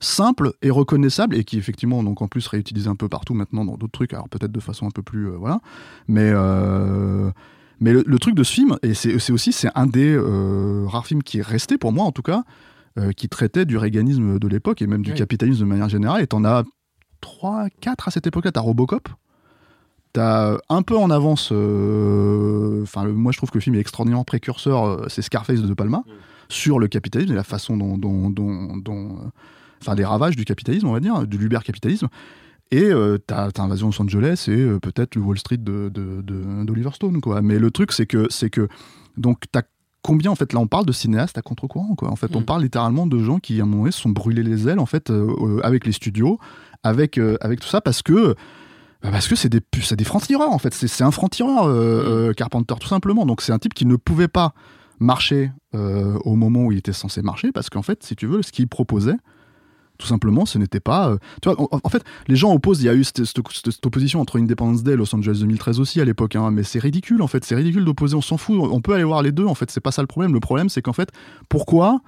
simple 0.00 0.52
et 0.62 0.70
reconnaissable, 0.70 1.36
et 1.36 1.44
qui 1.44 1.58
effectivement 1.58 2.02
donc 2.02 2.22
en 2.22 2.28
plus 2.28 2.46
réutilisé 2.46 2.88
un 2.88 2.96
peu 2.96 3.08
partout 3.08 3.34
maintenant 3.34 3.64
dans 3.64 3.76
d'autres 3.76 3.92
trucs, 3.92 4.14
alors 4.14 4.28
peut-être 4.28 4.52
de 4.52 4.60
façon 4.60 4.86
un 4.86 4.90
peu 4.90 5.02
plus 5.02 5.26
euh, 5.28 5.36
voilà, 5.36 5.60
mais 6.08 6.30
euh, 6.32 7.30
mais 7.80 7.92
le, 7.92 8.02
le 8.06 8.18
truc 8.18 8.34
de 8.34 8.42
ce 8.42 8.52
film, 8.52 8.76
et 8.82 8.94
c'est, 8.94 9.30
aussi 9.32 9.52
c'est 9.52 9.68
un 9.74 9.86
des 9.86 10.18
rares 10.86 11.06
films 11.06 11.22
qui 11.22 11.38
est 11.38 11.42
resté 11.46 11.76
pour 11.78 11.92
moi 11.92 12.04
en 12.04 12.12
tout 12.12 12.22
cas, 12.22 12.44
qui 13.16 13.28
traitait 13.30 13.64
du 13.64 13.78
réganisme 13.78 14.38
de 14.38 14.48
l'époque 14.48 14.82
et 14.82 14.86
même 14.86 15.00
du 15.02 15.12
Oui. 15.12 15.16
capitalisme 15.16 15.60
de 15.60 15.64
manière 15.64 15.88
générale. 15.88 16.22
Et 16.22 16.26
t'en 16.26 16.44
as 16.44 16.64
3, 17.22 17.68
4 17.80 18.08
à 18.08 18.10
cette 18.10 18.26
époque-là. 18.26 18.52
T'as 18.52 18.60
Robocop. 18.60 19.08
T'as 20.12 20.56
un 20.68 20.82
peu 20.82 20.96
en 20.96 21.10
avance. 21.10 21.50
euh, 21.52 22.82
Enfin, 22.82 23.04
moi 23.06 23.32
je 23.32 23.36
trouve 23.38 23.50
que 23.50 23.58
le 23.58 23.62
film 23.62 23.76
est 23.76 23.80
extraordinairement 23.80 24.24
précurseur. 24.24 24.84
euh, 24.84 25.06
c'est 25.08 25.22
Scarface 25.22 25.60
de 25.60 25.66
De 25.66 25.74
Palma 25.74 26.02
sur 26.48 26.78
le 26.80 26.88
capitalisme 26.88 27.32
et 27.32 27.36
la 27.36 27.44
façon 27.44 27.76
dont, 27.76 28.32
euh, 28.36 29.28
enfin, 29.80 29.94
des 29.94 30.04
ravages 30.04 30.34
du 30.36 30.44
capitalisme, 30.44 30.88
on 30.88 30.92
va 30.92 31.00
dire, 31.00 31.26
du 31.26 31.38
l'uber-capitalisme. 31.38 32.08
Et 32.72 32.84
euh, 32.84 33.18
t'as 33.24 33.50
t'as 33.52 33.62
Invasion 33.64 33.88
Los 33.88 34.00
Angeles 34.02 34.44
et 34.48 34.52
euh, 34.52 34.78
peut-être 34.80 35.14
le 35.16 35.22
Wall 35.22 35.38
Street 35.38 35.56
de, 35.58 35.88
de- 35.92 36.22
de- 36.22 36.64
d'Oliver 36.64 36.90
Stone, 36.92 37.20
quoi. 37.20 37.40
Mais 37.42 37.58
le 37.58 37.70
truc, 37.70 37.92
c'est 37.92 38.06
que, 38.06 38.26
c'est 38.30 38.50
que, 38.50 38.68
donc, 39.16 39.44
t'as 39.52 39.62
combien, 40.02 40.30
en 40.30 40.34
fait, 40.36 40.52
là, 40.52 40.60
on 40.60 40.66
parle 40.68 40.86
de 40.86 40.92
cinéastes 40.92 41.36
à 41.38 41.42
contre-courant, 41.42 41.94
quoi. 41.96 42.10
En 42.10 42.16
fait, 42.16 42.34
on 42.36 42.40
Mm. 42.40 42.44
parle 42.44 42.62
littéralement 42.62 43.06
de 43.06 43.18
gens 43.18 43.38
qui, 43.38 43.60
à 43.60 43.64
un 43.64 43.66
moment 43.66 43.82
donné, 43.82 43.90
se 43.92 44.00
sont 44.00 44.10
brûlés 44.10 44.42
les 44.44 44.68
ailes, 44.68 44.78
en 44.78 44.86
fait, 44.86 45.10
euh, 45.10 45.28
euh, 45.40 45.60
avec 45.64 45.84
les 45.84 45.92
studios, 45.92 46.38
avec, 46.84 47.18
euh, 47.18 47.36
avec 47.40 47.60
tout 47.60 47.68
ça, 47.68 47.80
parce 47.80 48.02
que, 48.02 48.34
bah, 49.02 49.10
parce 49.10 49.28
que 49.28 49.36
c'est 49.36 49.48
des, 49.48 49.60
des 49.60 50.04
francs-tireurs, 50.04 50.52
en 50.52 50.58
fait. 50.58 50.74
C'est, 50.74 51.04
un 51.04 51.10
franc-tireur, 51.10 51.64
euh, 51.66 52.28
euh, 52.30 52.32
Carpenter, 52.34 52.74
tout 52.80 52.88
simplement. 52.88 53.24
Donc, 53.26 53.40
c'est 53.42 53.52
un 53.52 53.58
type 53.58 53.74
qui 53.74 53.86
ne 53.86 53.96
pouvait 53.96 54.28
pas 54.28 54.52
marcher 54.98 55.50
euh, 55.74 56.18
au 56.24 56.34
moment 56.36 56.64
où 56.64 56.72
il 56.72 56.78
était 56.78 56.92
censé 56.92 57.22
marcher, 57.22 57.52
parce 57.52 57.70
qu'en 57.70 57.82
fait, 57.82 58.02
si 58.02 58.14
tu 58.16 58.26
veux, 58.26 58.42
ce 58.42 58.52
qu'il 58.52 58.68
proposait, 58.68 59.16
Tout 59.98 60.06
simplement, 60.06 60.46
ce 60.46 60.56
n'était 60.56 60.80
pas. 60.80 61.10
euh, 61.10 61.18
tu 61.42 61.50
vois, 61.50 61.60
en, 61.60 61.78
en 61.84 61.88
fait, 61.90 62.02
les 62.26 62.34
gens 62.36 62.52
opposent. 62.54 62.80
Il 62.82 62.86
y 62.86 62.88
a 62.88 62.94
eu 62.94 63.04
cette, 63.04 63.22
cette- 63.26 63.36
cette- 63.52 63.70
cette 63.70 63.84
opposition 63.86 64.18
entre 64.22 64.38
Independence 64.40 64.82
Day 64.82 64.92
et 64.92 64.96
Los 64.96 65.14
Angeles 65.14 65.38
2013 65.40 65.78
aussi 65.78 66.00
à 66.00 66.06
l'époque. 66.06 66.36
hein, 66.36 66.50
mais 66.50 66.62
c'est 66.62 66.78
ridicule, 66.78 67.20
en 67.20 67.26
fait. 67.26 67.44
C'est 67.44 67.54
ridicule 67.54 67.84
d'opposer. 67.84 68.16
On 68.16 68.22
s'en 68.22 68.38
fout. 68.38 68.56
On 68.60 68.80
peut 68.80 68.94
aller 68.94 69.04
voir 69.04 69.22
les 69.22 69.30
deux. 69.32 69.44
En 69.44 69.54
fait, 69.54 69.70
c'est 69.70 69.82
pas 69.82 69.92
ça 69.92 70.00
le 70.02 70.06
problème. 70.06 70.32
Le 70.32 70.40
problème, 70.40 70.70
c'est 70.70 70.80
qu'en 70.80 70.94
fait, 70.94 71.10
pourquoi 71.50 72.00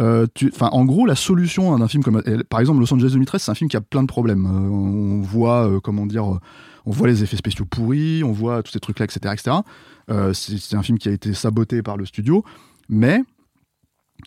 euh, 0.00 0.26
tu- 0.34 0.52
en 0.60 0.84
gros, 0.84 1.06
la 1.06 1.14
solution 1.14 1.76
d'un 1.78 1.88
film 1.88 2.02
comme, 2.02 2.22
par 2.48 2.60
exemple, 2.60 2.80
Los 2.80 2.92
Angeles 2.92 3.10
2013, 3.12 3.42
c'est 3.42 3.50
un 3.50 3.54
film 3.54 3.70
qui 3.70 3.76
a 3.76 3.80
plein 3.80 4.02
de 4.02 4.08
problèmes. 4.08 4.46
Euh, 4.46 4.68
on 4.70 5.20
voit, 5.22 5.68
euh, 5.68 5.80
comment 5.80 6.06
dire, 6.06 6.24
on 6.26 6.90
voit 6.90 7.06
les 7.08 7.22
effets 7.22 7.36
spéciaux 7.36 7.64
pourris, 7.64 8.22
on 8.24 8.32
voit 8.32 8.62
tous 8.62 8.72
ces 8.72 8.80
trucs-là, 8.80 9.04
etc., 9.06 9.34
etc. 9.34 9.56
C'est 10.34 10.76
un 10.76 10.82
film 10.82 10.98
qui 10.98 11.08
a 11.08 11.12
été 11.12 11.32
saboté 11.34 11.82
par 11.82 11.96
le 11.96 12.04
studio, 12.06 12.44
mais 12.88 13.22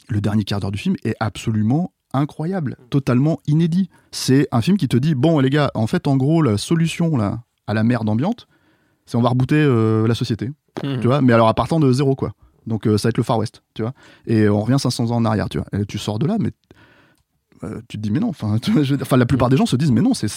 le 0.10 0.22
dernier 0.22 0.44
quart 0.44 0.60
d'heure 0.60 0.72
du 0.72 0.78
film 0.80 0.96
est 1.04 1.16
absolument 1.20 1.92
incroyable, 2.14 2.78
totalement 2.90 3.40
inédit. 3.48 3.90
C'est 4.12 4.48
un 4.52 4.62
film 4.62 4.78
qui 4.78 4.88
te 4.88 4.98
dit 4.98 5.14
bon 5.16 5.40
les 5.40 5.50
gars, 5.50 5.70
en 5.76 5.88
fait, 5.88 6.08
en 6.08 6.18
gros, 6.18 6.42
la 6.42 6.58
solution 6.58 7.16
là 7.18 7.42
à 7.68 7.74
la 7.74 7.84
merde 7.84 8.08
ambiante, 8.10 8.48
c'est 9.06 9.18
on 9.18 9.22
va 9.22 9.30
rebooter 9.30 9.66
la 10.08 10.16
société, 10.16 10.50
Mhm. 10.84 11.00
tu 11.02 11.08
vois. 11.08 11.22
Mais 11.22 11.34
alors 11.34 11.48
à 11.48 11.54
partant 11.54 11.80
de 11.80 11.92
zéro 11.92 12.16
quoi. 12.16 12.34
Donc 12.68 12.86
euh, 12.86 12.98
ça 12.98 13.08
va 13.08 13.10
être 13.10 13.18
le 13.18 13.24
Far 13.24 13.38
West, 13.40 13.64
tu 13.74 13.82
vois. 13.82 13.94
Et 14.28 14.48
on 14.50 14.62
revient 14.62 14.80
500 14.80 15.12
ans 15.12 15.16
en 15.16 15.26
arrière, 15.26 15.50
tu 15.50 15.58
vois. 15.58 15.68
Et 15.74 15.86
tu 15.86 15.98
sors 15.98 16.20
de 16.20 16.28
là, 16.28 16.38
mais 16.40 16.52
euh, 17.64 17.82
tu 17.88 17.98
te 17.98 18.02
dis 18.04 18.12
mais 18.12 18.20
non. 18.20 18.30
Enfin, 18.30 18.58
la 19.18 19.26
plupart 19.26 19.50
des 19.50 19.58
gens 19.58 19.66
se 19.66 19.76
disent 19.76 19.92
mais 19.92 20.02
non, 20.02 20.14
c'est, 20.14 20.28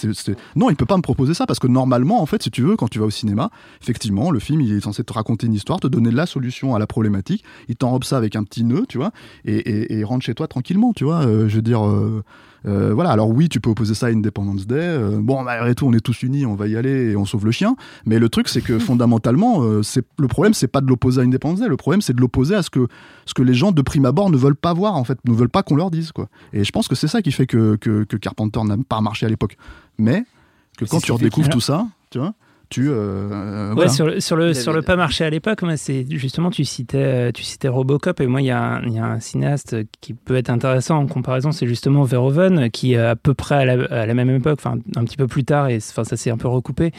non, 0.55 0.69
il 0.69 0.75
peut 0.75 0.85
pas 0.85 0.97
me 0.97 1.01
proposer 1.01 1.33
ça 1.33 1.45
parce 1.45 1.59
que 1.59 1.67
normalement, 1.67 2.21
en 2.21 2.25
fait, 2.25 2.41
si 2.41 2.49
tu 2.49 2.61
veux, 2.63 2.75
quand 2.75 2.87
tu 2.87 2.99
vas 2.99 3.05
au 3.05 3.11
cinéma, 3.11 3.51
effectivement, 3.81 4.31
le 4.31 4.39
film 4.39 4.61
il 4.61 4.73
est 4.73 4.81
censé 4.81 5.03
te 5.03 5.13
raconter 5.13 5.47
une 5.47 5.53
histoire, 5.53 5.79
te 5.79 5.87
donner 5.87 6.11
la 6.11 6.25
solution 6.25 6.73
à 6.73 6.79
la 6.79 6.87
problématique. 6.87 7.43
Il 7.67 7.75
t'enrobe 7.75 8.03
ça 8.03 8.17
avec 8.17 8.35
un 8.35 8.43
petit 8.43 8.63
nœud, 8.63 8.85
tu 8.87 8.97
vois, 8.97 9.11
et, 9.45 10.03
rentre 10.03 10.25
chez 10.25 10.33
toi 10.33 10.47
tranquillement, 10.47 10.93
tu 10.93 11.03
vois. 11.03 11.25
Euh, 11.25 11.47
je 11.47 11.57
veux 11.57 11.61
dire. 11.61 11.85
euh, 11.85 12.23
euh, 12.67 12.93
voilà, 12.93 13.09
alors 13.11 13.29
oui, 13.29 13.49
tu 13.49 13.59
peux 13.59 13.69
opposer 13.69 13.95
ça 13.95 14.07
à 14.07 14.09
Independence 14.09 14.67
Day. 14.67 14.75
euh, 14.75 15.19
bon, 15.19 15.41
malgré 15.43 15.73
tout, 15.73 15.87
on 15.87 15.93
est 15.93 15.99
tous 15.99 16.23
unis, 16.23 16.45
on 16.45 16.55
va 16.55 16.67
y 16.67 16.75
aller 16.75 17.11
et 17.11 17.15
on 17.15 17.25
sauve 17.25 17.45
le 17.45 17.51
chien. 17.51 17.75
Mais 18.05 18.19
le 18.19 18.29
truc, 18.29 18.47
c'est 18.49 18.61
que 18.61 18.79
fondamentalement, 18.79 19.63
euh, 19.63 19.83
c'est 19.83 20.05
le 20.19 20.27
problème, 20.27 20.53
c'est 20.53 20.67
pas 20.67 20.81
de 20.81 20.87
l'opposer 20.87 21.21
à 21.21 21.23
Independence 21.23 21.59
Day. 21.59 21.67
Le 21.67 21.77
problème, 21.77 22.01
c'est 22.01 22.13
de 22.13 22.21
l'opposer 22.21 22.55
à 22.55 22.63
ce 22.63 22.69
que 22.69 22.87
ce 23.25 23.33
que 23.33 23.41
les 23.41 23.53
gens 23.53 23.71
de 23.71 23.81
prime 23.81 24.05
abord 24.05 24.29
ne 24.29 24.37
veulent 24.37 24.55
pas 24.55 24.73
voir, 24.73 24.95
en 24.95 25.03
fait, 25.03 25.17
ne 25.25 25.33
veulent 25.33 25.49
pas 25.49 25.63
qu'on 25.63 25.75
leur 25.75 25.91
dise, 25.91 26.11
quoi. 26.11 26.27
Et 26.53 26.63
je 26.63 26.71
pense 26.71 26.87
que 26.87 26.95
c'est 26.95 27.07
ça 27.07 27.21
qui 27.21 27.31
fait 27.31 27.47
que, 27.47 27.75
que, 27.75 28.03
que 28.03 28.17
Carpenter 28.17 28.61
n'a 28.63 28.77
pas 28.77 29.01
marché 29.01 29.25
à 29.25 29.29
l'époque. 29.29 29.57
Mais 29.97 30.23
que 30.77 30.85
quand 30.85 30.99
tu 30.99 31.11
redécouvres 31.11 31.49
tout 31.49 31.61
ça, 31.61 31.87
tu 32.09 32.19
vois, 32.19 32.33
tu 32.71 32.87
euh, 32.89 33.69
Ouais, 33.69 33.75
voilà. 33.75 33.89
sur 33.91 34.07
le, 34.07 34.19
sur 34.19 34.35
le, 34.35 34.53
sur 34.55 34.83
pas 34.83 34.95
marché 34.95 35.23
à 35.23 35.29
l'époque, 35.29 35.59
c'est 35.75 36.05
justement, 36.09 36.49
tu 36.49 36.63
citais, 36.65 36.97
euh, 36.97 37.31
tu 37.31 37.43
citais 37.43 37.67
Robocop, 37.67 38.19
et 38.21 38.25
moi, 38.27 38.41
il 38.41 38.45
y, 38.45 38.49
a 38.51 38.59
un- 38.59 38.81
il 38.83 38.93
y 38.93 38.97
a 38.97 39.05
un 39.05 39.19
cinéaste 39.19 39.75
qui 39.99 40.13
peut 40.15 40.35
être 40.35 40.49
intéressant 40.49 40.97
en 40.97 41.05
comparaison, 41.05 41.51
c'est 41.51 41.67
justement 41.67 42.03
Verhoeven, 42.03 42.71
qui, 42.71 42.95
euh, 42.95 43.11
à 43.11 43.15
peu 43.15 43.33
près 43.35 43.55
à 43.55 43.65
la, 43.65 43.85
à 44.01 44.05
la 44.07 44.13
même 44.15 44.29
époque, 44.29 44.59
enfin, 44.63 44.77
un 44.95 45.03
petit 45.03 45.17
peu 45.17 45.27
plus 45.27 45.43
tard, 45.43 45.67
et 45.69 45.77
enfin, 45.77 46.03
ça 46.03 46.17
s'est 46.17 46.31
un 46.31 46.37
peu 46.37 46.47
recoupé, 46.47 46.91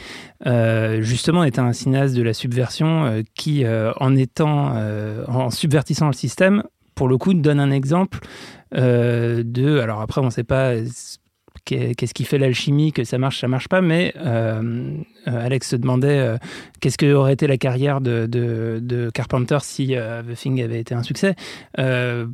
euh, 0.45 1.01
justement, 1.01 1.43
était 1.43 1.59
un 1.59 1.73
cinéaste 1.73 2.15
de 2.15 2.21
la 2.23 2.33
subversion 2.33 3.05
euh, 3.05 3.21
qui, 3.35 3.65
euh, 3.65 3.91
en 3.99 4.15
étant, 4.15 4.73
euh, 4.75 5.25
en 5.27 5.49
subvertissant 5.49 6.07
le 6.07 6.13
système, 6.13 6.63
pour 6.95 7.07
le 7.07 7.17
coup, 7.17 7.33
donne 7.33 7.59
un 7.59 7.71
exemple 7.71 8.19
euh, 8.75 9.41
de. 9.43 9.79
Alors 9.79 10.01
après, 10.01 10.21
on 10.21 10.25
ne 10.25 10.29
sait 10.29 10.43
pas 10.43 10.73
qu'est- 11.65 11.95
qu'est-ce 11.95 12.13
qui 12.13 12.23
fait 12.23 12.37
l'alchimie, 12.37 12.91
que 12.91 13.03
ça 13.03 13.17
marche, 13.17 13.39
ça 13.41 13.47
marche 13.47 13.67
pas, 13.67 13.81
mais 13.81 14.13
euh, 14.17 14.61
euh, 14.61 14.97
Alex 15.25 15.69
se 15.69 15.75
demandait 15.75 16.07
euh, 16.19 16.37
qu'est-ce 16.81 16.97
que 16.97 17.13
aurait 17.13 17.33
été 17.33 17.47
la 17.47 17.57
carrière 17.57 18.01
de, 18.01 18.25
de, 18.25 18.79
de 18.81 19.09
Carpenter 19.13 19.57
si 19.61 19.95
euh, 19.95 20.21
The 20.23 20.35
Thing 20.35 20.61
avait 20.61 20.79
été 20.79 20.93
un 20.95 21.03
succès? 21.03 21.35
Euh, 21.79 22.25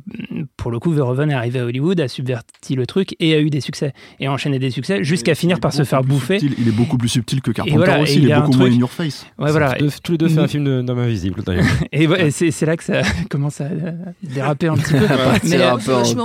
pour 0.56 0.70
le 0.70 0.78
coup, 0.78 0.90
Verhoeven 0.92 1.30
est 1.30 1.34
arrivé 1.34 1.60
à 1.60 1.64
Hollywood, 1.64 2.00
a 2.00 2.08
subverti 2.08 2.74
le 2.74 2.86
truc 2.86 3.14
et 3.20 3.34
a 3.34 3.40
eu 3.40 3.50
des 3.50 3.60
succès. 3.60 3.92
Et 4.18 4.26
a 4.26 4.32
enchaîné 4.32 4.58
des 4.58 4.70
succès 4.70 5.02
jusqu'à 5.04 5.34
finir 5.34 5.60
par 5.60 5.72
se 5.72 5.84
faire 5.84 6.02
bouffer. 6.02 6.38
subtil, 6.38 6.56
il 6.62 6.68
est 6.68 6.76
beaucoup 6.76 6.98
plus 6.98 7.08
subtil 7.08 7.40
que 7.42 7.50
Carpenter 7.50 7.76
voilà, 7.76 8.00
aussi. 8.00 8.16
Il, 8.18 8.24
il 8.24 8.30
est 8.30 8.34
beaucoup 8.36 8.52
moins 8.52 8.66
truc- 8.66 8.74
in 8.74 8.80
your 8.80 8.90
face. 8.90 9.26
Ouais, 9.38 9.50
voilà. 9.50 9.74
Tous 9.74 9.82
les 9.82 9.88
deux- 9.88 9.94
tous 10.02 10.12
les 10.12 10.18
deux 10.18 10.28
fait 10.28 10.40
un 10.40 10.48
film 10.48 10.82
d'homme 10.84 10.98
invisible 10.98 11.42
d'ailleurs. 11.44 11.64
Et, 11.92 12.06
ouais, 12.06 12.30
c'est 12.30 12.66
là 12.66 12.76
que 12.76 12.84
ça 12.84 13.02
commence 13.30 13.60
à 13.60 13.64
euh, 13.64 13.92
déraper 14.22 14.68
un 14.68 14.74
petit 14.76 14.92
peu. 14.92 14.98
Mais, 15.44 15.60
euh, 15.60 15.76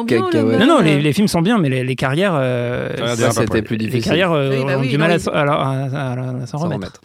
bien, 0.05 0.19
non, 0.59 0.65
non, 0.67 0.81
les, 0.81 1.01
les 1.01 1.13
films 1.13 1.27
sont 1.27 1.41
bien, 1.41 1.57
mais 1.57 1.69
les, 1.69 1.83
les 1.83 1.95
carrières, 1.95 2.33
euh, 2.35 2.89
c'était 3.31 3.61
plus 3.61 3.77
les 3.77 3.85
difficile. 3.85 4.03
carrières 4.05 4.31
euh, 4.31 4.57
Oui, 4.59 4.63
bah 4.65 4.77
ont 4.77 4.81
du 4.81 4.97
mal 4.97 5.11
à, 5.11 5.15
oui. 5.15 5.19
s'en- 5.21 5.31
à- 5.31 5.41
à- 5.41 6.13
à- 6.13 6.41
à 6.43 6.45
s'en 6.57 6.69
remettre. 6.69 7.01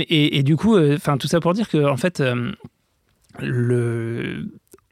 et, 0.00 0.38
et 0.38 0.42
du 0.42 0.56
coup, 0.56 0.76
euh, 0.76 0.96
enfin 0.96 1.16
tout 1.16 1.28
ça 1.28 1.40
pour 1.40 1.54
dire 1.54 1.68
que 1.68 1.84
en 1.88 1.96
fait, 1.96 2.20
euh, 2.20 2.52
le 3.40 4.44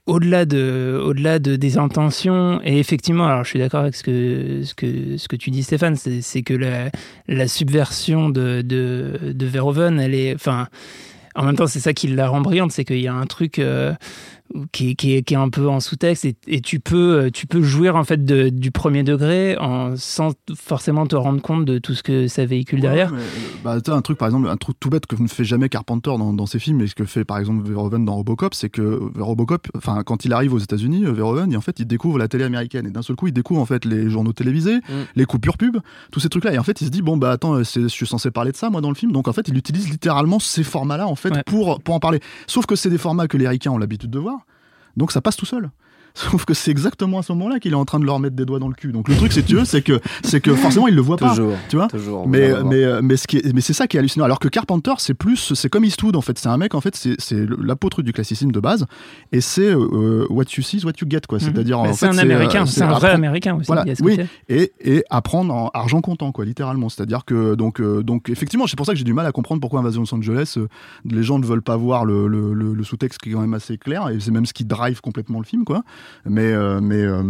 au-delà 0.07 0.47
de, 0.47 0.99
au-delà 1.05 1.39
de 1.39 1.57
des 1.57 1.77
intentions, 1.77 2.61
et 2.65 2.79
effectivement, 2.79 3.27
alors 3.27 3.45
je 3.45 3.51
suis 3.51 3.59
d'accord 3.59 3.81
avec 3.81 3.95
ce 3.95 4.03
que, 4.03 4.63
ce 4.65 4.75
que, 4.75 5.19
ce 5.19 5.29
que 5.29 5.37
tu 5.37 5.51
dis, 5.51 5.63
Stéphane, 5.63 5.97
c'est, 5.97 6.23
c'est 6.23 6.43
que 6.43 6.55
la, 6.55 6.91
la 7.29 7.47
subversion 7.47 8.31
de, 8.31 8.63
de, 8.63 9.33
de 9.35 9.47
Verhoeven, 9.47 10.01
elle 10.01 10.15
est, 10.15 10.35
enfin, 10.35 10.69
en 11.35 11.45
même 11.45 11.57
temps, 11.57 11.67
c'est 11.67 11.79
ça 11.81 11.93
qui 11.93 12.09
la 12.09 12.27
rend 12.27 12.41
brillante, 12.41 12.73
c'est 12.73 12.87
qu'il 12.87 13.01
y 13.01 13.07
a 13.07 13.13
un 13.13 13.27
truc 13.27 13.59
euh, 13.59 13.95
qui, 14.73 14.91
est- 14.91 14.95
qui, 14.95 15.15
est, 15.15 15.23
qui 15.23 15.35
est 15.35 15.39
un 15.39 15.49
peu 15.51 15.69
en 15.69 15.81
sous-texte, 15.81 16.25
et, 16.25 16.37
et 16.47 16.61
tu 16.61 16.81
peux, 16.81 17.31
tu 17.33 17.47
peux 17.47 17.63
jouir 17.63 17.97
en 17.97 18.05
fait 18.05 18.25
de- 18.25 18.49
du 18.49 18.71
premier 18.71 19.03
degré 19.03 19.57
en, 19.59 19.97
sans 19.97 20.33
forcément 20.57 21.07
te 21.07 21.17
rendre 21.17 21.41
compte 21.43 21.65
de 21.65 21.79
tout 21.79 21.95
ce 21.95 22.03
que 22.03 22.29
ça 22.29 22.45
véhicule 22.47 22.81
derrière. 22.81 23.13
Mais, 23.13 23.19
euh, 23.21 23.81
bah, 23.81 23.95
un 23.95 24.01
truc, 24.03 24.19
par 24.19 24.29
exemple, 24.29 24.49
un 24.49 24.57
truc 24.57 24.77
tout 24.81 24.89
bête 24.91 25.07
que 25.07 25.21
ne 25.21 25.29
fait 25.29 25.45
jamais 25.45 25.69
Carpenter 25.69 26.11
dans, 26.19 26.33
dans 26.33 26.47
ses 26.47 26.59
films, 26.59 26.81
et 26.81 26.87
ce 26.87 26.95
que 26.95 27.05
fait 27.05 27.25
par 27.25 27.39
exemple 27.39 27.69
Verhoeven 27.69 28.05
dans 28.05 28.15
Robocop, 28.15 28.55
c'est 28.55 28.71
que 28.71 28.83
euh, 28.83 29.11
Robocop, 29.19 29.69
enfin, 29.77 30.03
quand 30.05 30.25
il 30.25 30.33
arrive 30.33 30.55
aux 30.55 30.59
États-Unis, 30.59 31.05
euh, 31.05 31.13
Verhoeven, 31.13 31.51
il, 31.51 31.57
en 31.57 31.61
fait, 31.61 31.79
il 31.81 31.87
découvre 31.87 32.19
la 32.19 32.29
télé 32.29 32.45
américaine, 32.45 32.87
et 32.87 32.91
d'un 32.91 33.03
seul 33.03 33.17
coup, 33.17 33.27
il 33.27 33.33
découvre 33.33 33.61
en 33.61 33.67
fait 33.67 33.85
les 33.85 34.09
journaux 34.11 34.33
télévisés, 34.33 34.79
les 35.17 35.25
coupures 35.25 35.57
pub, 35.59 35.77
tous 36.13 36.21
ces 36.21 36.29
trucs-là, 36.29 36.53
et 36.55 36.59
en 36.59 36.63
fait, 36.63 36.81
il 36.81 36.87
se 36.87 36.91
dit 36.91 37.03
bon 37.03 37.17
bah 37.17 37.31
attends, 37.33 37.55
euh, 37.55 37.63
je 37.65 37.89
suis 37.89 38.07
censé 38.07 38.31
parler 38.31 38.53
de 38.53 38.57
ça 38.57 38.71
moi 38.71 38.81
dans 38.81 38.89
le 38.89 38.95
film, 38.95 39.13
donc 39.13 39.29
en 39.29 39.33
fait, 39.33 39.49
il 39.49 39.57
utilise 39.57 39.91
littéralement 39.91 40.39
ces 40.39 40.63
formats-là 40.65 41.07
en 41.07 41.15
fait 41.15 41.29
Ouais. 41.29 41.43
pour 41.45 41.81
pour 41.83 41.95
en 41.95 42.01
parler. 42.01 42.21
Sauf 42.47 42.65
que 42.65 42.75
c'est 42.75 42.89
des 42.89 42.97
formats 42.99 43.29
que 43.29 43.37
les 43.37 43.47
ricains 43.47 43.71
ont 43.71 43.77
l'habitude 43.79 44.11
de 44.11 44.19
voir, 44.19 44.38
donc 44.99 45.13
ça 45.13 45.21
passe 45.21 45.37
tout 45.37 45.47
seul. 45.47 45.71
Sauf 46.15 46.45
que 46.45 46.55
c'est 46.55 46.71
exactement 46.71 47.19
à 47.21 47.23
ce 47.23 47.33
moment-là 47.33 47.61
qu'il 47.61 47.73
est 47.73 47.77
en 47.77 47.85
train 47.85 48.01
de 48.01 48.05
leur 48.05 48.19
mettre 48.19 48.35
des 48.35 48.45
doigts 48.45 48.59
dans 48.59 48.69
le 48.69 48.75
cul. 48.75 48.91
Donc 48.93 49.09
le 49.09 49.15
truc, 49.17 49.33
c'est 49.33 49.43
tu 49.45 49.55
veux, 49.55 49.65
c'est 49.65 49.83
que 49.83 50.01
c'est 50.25 50.41
que 50.41 50.55
forcément 50.55 50.89
il 50.89 50.95
le 50.95 51.01
voit 51.01 51.17
pas. 51.17 51.31
Toujours. 51.31 51.53
Tu 51.69 51.77
vois 51.77 51.87
Toujours. 51.89 52.27
mais, 52.29 52.51
mais, 52.65 52.83
euh, 52.85 53.01
mais, 53.03 53.17
ce 53.17 53.27
qui 53.27 53.37
est- 53.39 53.53
mais 53.55 53.61
c'est 53.61 53.73
ça 53.73 53.87
qui 53.87 53.97
est 53.97 54.01
hallucinant. 54.01 54.25
Alors 54.25 54.39
que 54.41 54.49
Carpenter, 54.49 54.93
c'est 54.99 55.15
plus, 55.15 55.55
c'est 55.55 55.69
comme 55.69 55.85
Eastwood 55.85 56.17
en 56.17 56.21
fait. 56.21 56.39
C'est 56.39 56.49
un 56.49 56.57
mec 56.57 56.75
en 56.75 56.81
fait, 56.81 56.97
c'est 56.97 57.37
l'apôtre 57.61 58.03
du 58.03 58.13
classicisme 58.13 58.51
de 58.51 58.61
base, 58.61 58.87
et 59.33 59.41
c'est 59.41 59.71
euh, 59.71 60.27
what 60.31 60.45
you 60.57 60.63
see, 60.63 60.79
is 60.79 60.85
what 60.85 60.93
you 61.01 61.07
get 61.09 61.21
quoi. 61.29 61.39
C'est-à-dire 61.39 61.83
Mais 61.83 61.91
en 61.91 61.93
c'est 61.93 62.07
fait, 62.07 62.13
un 62.15 62.19
euh, 62.19 62.23
américain, 62.23 62.67
c'est 62.67 62.83
un 62.83 62.93
vrai 62.93 63.11
américain 63.11 63.57
aussi. 63.57 63.67
Voilà, 63.67 63.85
oui, 64.03 64.19
et, 64.49 64.73
et 64.81 65.05
apprendre 65.11 65.55
en 65.55 65.71
argent 65.75 66.01
comptant, 66.01 66.33
quoi, 66.33 66.45
littéralement. 66.45 66.89
C'est-à-dire 66.89 67.25
que, 67.25 67.55
donc, 67.55 67.81
euh, 67.81 68.03
donc 68.03 68.29
effectivement, 68.29 68.67
c'est 68.67 68.77
pour 68.77 68.87
ça 68.87 68.93
que 68.93 68.99
j'ai 68.99 69.05
du 69.05 69.15
mal 69.15 69.27
à 69.27 69.33
comprendre 69.33 69.61
pourquoi 69.61 69.81
Invasion 69.81 70.03
Los 70.03 70.15
Angeles, 70.15 70.55
euh, 70.57 70.67
les 71.05 71.23
gens 71.23 71.39
ne 71.39 71.45
veulent 71.47 71.63
pas 71.63 71.77
voir 71.77 72.05
le, 72.05 72.27
le- 72.29 72.55
le- 72.55 72.75
le 72.75 72.85
sous-texte 72.85 73.21
qui 73.21 73.31
est 73.31 73.33
quand 73.33 73.41
même 73.41 73.55
assez 73.55 73.79
clair, 73.79 74.09
et 74.09 74.19
c'est 74.21 74.31
même 74.31 74.47
ce 74.47 74.53
qui 74.53 74.65
drive 74.65 75.01
complètement 75.01 75.39
le 75.39 75.45
film, 75.45 75.65
quoi. 75.65 75.83
Mais, 76.25 76.53
euh, 76.53 76.81
mais, 76.83 76.97
euh, 77.03 77.23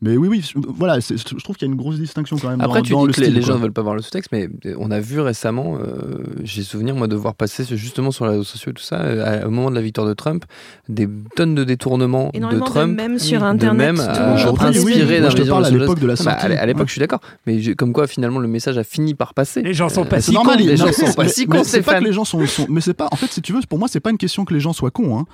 mais 0.00 0.16
oui, 0.16 0.28
oui, 0.28 0.48
voilà, 0.68 1.00
je 1.00 1.42
trouve 1.42 1.56
qu'il 1.56 1.66
y 1.66 1.70
a 1.70 1.72
une 1.72 1.76
grosse 1.78 1.98
distinction 1.98 2.36
quand 2.36 2.50
même 2.50 2.60
Après, 2.60 2.78
dans, 2.78 2.84
tu 2.84 2.92
dans 2.92 3.00
dis 3.00 3.06
le 3.08 3.12
que 3.14 3.20
les, 3.20 3.26
style, 3.26 3.34
les 3.34 3.40
quoi. 3.40 3.48
gens 3.48 3.56
ne 3.56 3.62
veulent 3.62 3.72
pas 3.72 3.82
voir 3.82 3.96
le 3.96 4.02
sous-texte, 4.02 4.30
mais 4.30 4.48
euh, 4.66 4.74
on 4.78 4.92
a 4.92 5.00
vu 5.00 5.18
récemment, 5.18 5.76
euh, 5.76 6.22
j'ai 6.44 6.62
souvenir 6.62 6.94
moi 6.94 7.08
de 7.08 7.16
voir 7.16 7.34
passer 7.34 7.64
justement 7.76 8.12
sur 8.12 8.24
les 8.26 8.30
réseaux 8.32 8.44
sociaux 8.44 8.70
et 8.70 8.74
tout 8.74 8.82
ça, 8.82 9.00
euh, 9.00 9.42
à- 9.42 9.46
au 9.48 9.50
moment 9.50 9.70
de 9.70 9.74
la 9.74 9.80
victoire 9.80 10.06
de 10.06 10.14
Trump, 10.14 10.44
des 10.88 11.08
tonnes 11.34 11.56
de 11.56 11.64
détournements 11.64 12.30
de 12.32 12.36
Énormément 12.36 12.64
de 12.64 12.70
Trump. 12.70 12.96
mèmes 12.96 13.18
sur 13.18 13.40
de 13.40 13.46
Internet, 13.46 13.76
mèmes, 13.76 13.96
tout 13.96 14.02
euh, 14.02 14.34
oui, 14.52 14.52
oui. 14.60 14.92
inspirés 14.92 15.20
Moi, 15.20 15.30
je 15.30 15.34
te 15.34 15.38
d'Invasion 15.42 15.52
parle 15.54 15.64
à 15.66 15.70
l'époque 15.70 15.98
de 15.98 16.06
la 16.06 16.14
sortie. 16.14 16.48
l'é- 16.48 16.56
à 16.58 16.66
l'époque, 16.66 16.82
Ouais. 16.82 16.86
je 16.86 16.92
suis 16.92 17.00
d'accord, 17.00 17.20
mais 17.48 17.60
je- 17.60 17.72
comme 17.72 17.92
quoi 17.92 18.06
finalement 18.06 18.38
le 18.38 18.46
message 18.46 18.78
a 18.78 18.84
fini 18.84 19.14
par 19.14 19.34
passer. 19.34 19.62
Les 19.62 19.74
gens 19.74 19.88
sont 19.88 20.04
pas 20.04 20.20
c'est 20.20 20.28
si 20.30 20.34
normal, 20.34 20.58
cons. 20.58 20.64
les 20.64 20.76
gens 20.76 20.92
sont 20.92 21.12
pas 21.12 21.24
mais- 21.24 21.28
si 21.28 21.46
cons, 21.46 21.64
C'est 21.64 21.82
pas 21.82 21.98
que 21.98 22.04
les 22.04 22.12
gens 22.12 22.24
sont, 22.24 22.46
sont- 22.46 22.66
mais 22.68 22.80
c'est 22.80 22.94
pas. 22.94 23.08
En 23.10 23.16
fait, 23.16 23.26
si 23.32 23.42
tu 23.42 23.52
veux, 23.52 23.60
pour 23.68 23.80
moi, 23.80 23.88
c'est 23.90 23.98
pas 23.98 24.10
une 24.10 24.16
question 24.18 24.44
que 24.44 24.54
les 24.54 24.60
gens 24.60 24.72
soient 24.72 24.92
cons. 24.92 25.18
hein. 25.18 25.24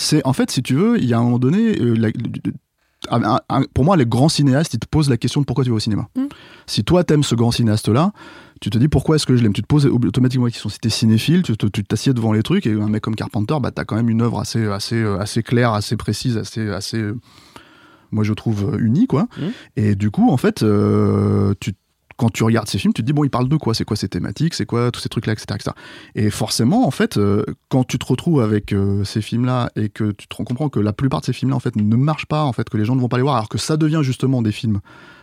C'est 0.00 0.24
en 0.24 0.32
fait, 0.32 0.50
si 0.50 0.62
tu 0.62 0.74
veux, 0.74 0.96
il 0.98 1.04
y 1.06 1.12
a 1.12 1.18
un 1.18 1.22
moment 1.24 1.38
donné, 1.40 1.76
euh, 1.80 1.94
la- 1.94 2.10
un- 3.10 3.40
un- 3.48 3.62
pour 3.74 3.84
moi, 3.84 3.96
les 3.96 4.06
grands 4.06 4.28
cinéastes, 4.28 4.74
ils 4.74 4.78
te 4.78 4.86
posent 4.86 5.10
la 5.10 5.16
question 5.16 5.40
de 5.40 5.46
pourquoi 5.46 5.64
tu 5.64 5.70
vas 5.70 5.76
au 5.76 5.80
cinéma. 5.80 6.08
Mm. 6.16 6.26
Si 6.66 6.84
toi 6.84 7.02
t'aimes 7.04 7.22
ce 7.24 7.34
grand 7.34 7.50
cinéaste-là, 7.50 8.12
tu 8.60 8.70
te 8.70 8.78
dis 8.78 8.88
pourquoi 8.88 9.16
est-ce 9.16 9.26
que 9.26 9.36
je 9.36 9.42
l'aime? 9.42 9.52
Tu 9.52 9.62
te 9.62 9.66
poses 9.66 9.86
automatiquement 9.86 10.46
qui 10.46 10.58
sont 10.58 10.68
cités 10.68 10.88
cinéphiles, 10.90 11.42
tu 11.42 11.56
te- 11.56 11.66
tu 11.66 11.82
t'assieds 11.84 12.12
devant 12.12 12.32
les 12.32 12.42
trucs 12.42 12.66
et 12.66 12.72
un 12.72 12.88
mec 12.88 13.02
comme 13.02 13.14
Carpenter, 13.16 13.56
bah 13.60 13.70
t'as 13.72 13.84
quand 13.84 13.96
même 13.96 14.08
une 14.08 14.22
œuvre 14.22 14.38
assez, 14.40 14.66
assez, 14.66 14.96
euh, 14.96 15.18
assez 15.18 15.42
claire, 15.42 15.72
assez 15.72 15.96
précise, 15.96 16.36
assez, 16.36 16.68
assez, 16.68 16.98
euh, 16.98 17.16
moi 18.12 18.24
je 18.24 18.32
trouve 18.34 18.76
unie 18.80 19.06
quoi. 19.06 19.22
Mm. 19.38 19.42
Et 19.76 19.94
du 19.94 20.10
coup, 20.10 20.30
en 20.30 20.36
fait, 20.36 20.62
euh, 20.62 21.54
tu 21.60 21.72
quand 22.18 22.30
tu 22.30 22.42
regardes 22.42 22.68
ces 22.68 22.78
films, 22.78 22.92
tu 22.92 23.02
te 23.02 23.06
dis, 23.06 23.12
bon, 23.12 23.22
ils 23.22 23.30
parlent 23.30 23.48
de 23.48 23.56
quoi? 23.56 23.74
C'est 23.74 23.84
quoi 23.84 23.96
ces 23.96 24.08
thématiques? 24.08 24.54
C'est 24.54 24.66
quoi 24.66 24.90
tous 24.90 25.00
ces 25.00 25.08
trucs-là, 25.08 25.34
etc.. 25.34 25.70
Et 26.16 26.30
forcément, 26.30 26.86
en 26.86 26.90
fait, 26.90 27.16
euh, 27.16 27.44
quand 27.68 27.84
tu 27.84 27.96
te 27.96 28.04
retrouves 28.04 28.42
avec 28.42 28.72
euh, 28.72 29.04
ces 29.04 29.22
films-là 29.22 29.70
et 29.76 29.88
que 29.88 30.10
tu 30.10 30.26
te 30.26 30.36
rends- 30.36 30.42
comprends 30.44 30.68
que 30.68 30.80
la 30.80 30.92
plupart 30.92 31.20
de 31.20 31.26
ces 31.26 31.32
films-là, 31.32 31.54
en 31.54 31.60
fait, 31.60 31.76
ne 31.76 31.96
marchent 31.96 32.26
pas, 32.26 32.42
en 32.42 32.52
fait, 32.52 32.68
que 32.68 32.76
les 32.76 32.84
gens 32.84 32.96
ne 32.96 33.00
vont 33.00 33.08
pas 33.08 33.18
les 33.18 33.22
voir, 33.22 33.36
alors 33.36 33.48
que 33.48 33.56
ça 33.56 33.76
devient 33.76 34.00
justement 34.02 34.42
des 34.42 34.50
films 34.50 34.80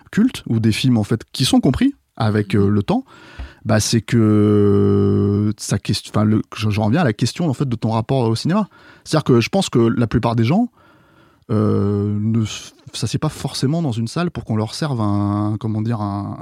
cultes 0.10 0.44
ou 0.48 0.62
des 0.62 0.72
films, 0.72 0.98
en 0.98 1.04
fait, 1.04 1.26
qui 1.34 1.44
sont 1.44 1.60
compris 1.60 1.94
avec 2.16 2.56
euh, 2.56 2.70
le 2.70 2.82
temps, 2.82 3.04
bah, 3.66 3.82
c'est 3.82 4.02
que 4.02 5.52
ça 5.58 5.78
enfin, 6.10 6.24
le, 6.24 6.44
je, 6.56 6.70
je 6.70 6.80
reviens 6.80 7.02
à 7.02 7.04
la 7.04 7.14
question, 7.14 7.50
en 7.50 7.54
fait, 7.54 7.68
de 7.68 7.76
ton 7.76 7.92
rapport 7.92 8.30
au 8.30 8.36
cinéma. 8.36 8.70
C'est-à-dire 9.04 9.26
que 9.26 9.42
je 9.42 9.50
pense 9.50 9.70
que 9.70 9.80
la 9.80 10.08
plupart 10.08 10.38
des 10.38 10.46
gens 10.46 10.70
ne 11.50 12.46
f- 12.96 13.00
s'assied 13.00 13.20
pas 13.20 13.30
forcément 13.30 13.82
dans 13.82 13.92
une 13.92 14.08
salle 14.08 14.32
pour 14.32 14.44
qu'on 14.46 14.56
leur 14.56 14.74
serve 14.74 15.02
un, 15.02 15.58
comment 15.60 15.82
dire, 15.82 16.02
un, 16.02 16.38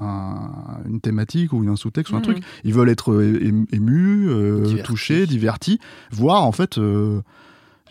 un- 0.85 0.89
une 0.89 1.01
thématique 1.01 1.51
ou 1.53 1.63
un 1.69 1.75
sous-texte 1.75 2.13
ou 2.13 2.15
un 2.15 2.19
Mhm. 2.19 2.23
truc. 2.23 2.43
Ils 2.63 2.73
veulent 2.73 2.89
être 2.89 3.11
euh, 3.11 3.39
ému- 3.41 3.67
émus, 3.71 4.29
euh, 4.29 4.61
Divertis. 4.65 4.83
touchés, 4.87 5.25
divertis, 5.27 5.79
voire 6.11 6.45
en 6.45 6.51
fait. 6.51 6.77
euh, 6.77 7.21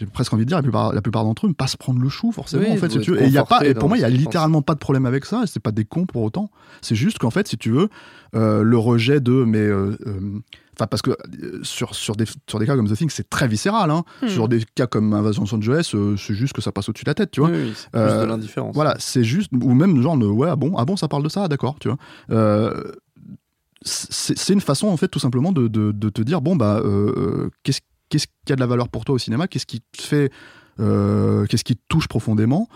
j'ai 0.01 0.07
presque 0.07 0.33
envie 0.33 0.45
de 0.45 0.49
dire, 0.49 0.57
la 0.59 0.63
plupart, 0.63 0.93
la 0.93 1.03
plupart 1.03 1.23
d'entre 1.25 1.47
eux 1.47 1.49
ne 1.49 1.55
pas 1.55 1.67
se 1.67 1.77
prendre 1.77 2.01
le 2.01 2.09
chou 2.09 2.33
forcément. 2.33 2.63
Oui, 2.65 2.73
en 2.73 2.77
fait, 2.77 2.91
si 2.91 2.99
tu 3.01 3.11
veux. 3.13 3.23
Et, 3.23 3.27
il 3.27 3.33
y 3.33 3.39
a 3.39 3.45
pas, 3.45 3.65
et 3.65 3.75
pour 3.75 3.89
moi, 3.89 3.99
il 3.99 4.01
y 4.01 4.05
a 4.05 4.09
littéralement 4.11 4.63
pas 4.63 4.75
de 4.75 4.79
problème 4.79 5.07
avec 5.07 5.25
ça. 5.27 5.43
C'est 5.47 5.61
pas 5.61 5.71
des 5.73 5.85
cons 5.85 6.07
pour 6.07 6.23
autant. 6.23 6.51
C'est 6.81 6.95
juste 6.95 7.19
qu'en 7.19 7.31
fait, 7.31 7.47
si 7.47 7.59
tu 7.59 7.71
veux, 7.71 7.89
euh, 8.35 8.63
le 8.63 8.79
rejet 8.79 9.21
de. 9.21 9.33
Mais. 9.45 9.59
euh, 9.59 9.97
euh, 10.07 10.41
Enfin, 10.75 10.87
parce 10.87 11.03
que 11.03 11.11
euh, 11.11 11.61
sur, 11.63 11.95
sur, 11.95 12.17
des, 12.17 12.25
sur 12.49 12.59
des 12.59 12.65
cas 12.65 12.75
comme 12.77 12.89
The 12.89 12.95
Thing, 12.97 13.11
c'est 13.11 13.29
très 13.29 13.47
viscéral. 13.47 13.91
Hein. 13.91 14.05
Hmm. 14.23 14.29
Sur 14.29 14.49
des 14.49 14.65
cas 14.75 14.87
comme 14.87 15.13
Invasion 15.13 15.43
de 15.43 15.49
Los 15.51 15.55
Angeles, 15.57 15.91
euh, 15.95 16.17
c'est 16.17 16.33
juste 16.33 16.55
que 16.55 16.63
ça 16.63 16.73
passe 16.73 16.89
au-dessus 16.89 17.05
de 17.05 17.11
la 17.11 17.15
tête, 17.15 17.31
tu 17.31 17.41
vois. 17.41 17.51
Oui, 17.51 17.59
oui, 17.65 17.73
c'est 17.77 17.95
Euh, 17.95 18.23
de 18.23 18.27
l'indifférence. 18.27 18.75
Voilà, 18.75 18.97
c'est 18.99 19.23
juste, 19.23 19.51
ou 19.53 19.75
même 19.75 20.01
genre, 20.01 20.17
de, 20.17 20.25
ouais, 20.25 20.49
ah 20.51 20.57
bon, 20.57 20.73
ah 20.79 20.87
bon, 20.87 20.97
ça 20.97 21.09
parle 21.09 21.25
de 21.25 21.29
ça, 21.29 21.47
d'accord, 21.47 21.77
tu 21.79 21.89
vois. 21.89 21.99
Euh, 22.31 22.85
c'est 23.83 24.39
c'est 24.39 24.55
une 24.55 24.63
façon, 24.63 24.87
en 24.89 24.97
fait, 24.97 25.09
tout 25.09 25.19
simplement 25.19 25.53
de, 25.53 25.69
de- 25.69 25.93
de 25.93 26.09
te 26.09 26.23
dire, 26.23 26.41
bon, 26.41 26.57
bah, 26.57 26.81
qu'est-ce 27.65 27.81
qu'est-ce 28.13 28.27
qui 28.45 28.53
a 28.53 28.57
de 28.57 28.61
la 28.61 28.67
valeur 28.67 28.89
pour 28.91 29.05
toi 29.07 29.15
au 29.15 29.19
cinéma 29.19 29.49
Qu'est-ce 29.49 29.65
qui 29.67 29.81
te 29.81 30.03
fait, 30.03 30.31
euh, 30.81 31.47
qu'est-ce 31.47 31.65
qui 31.65 31.77
te 31.77 31.83
touche 31.89 32.09
profondément 32.09 32.69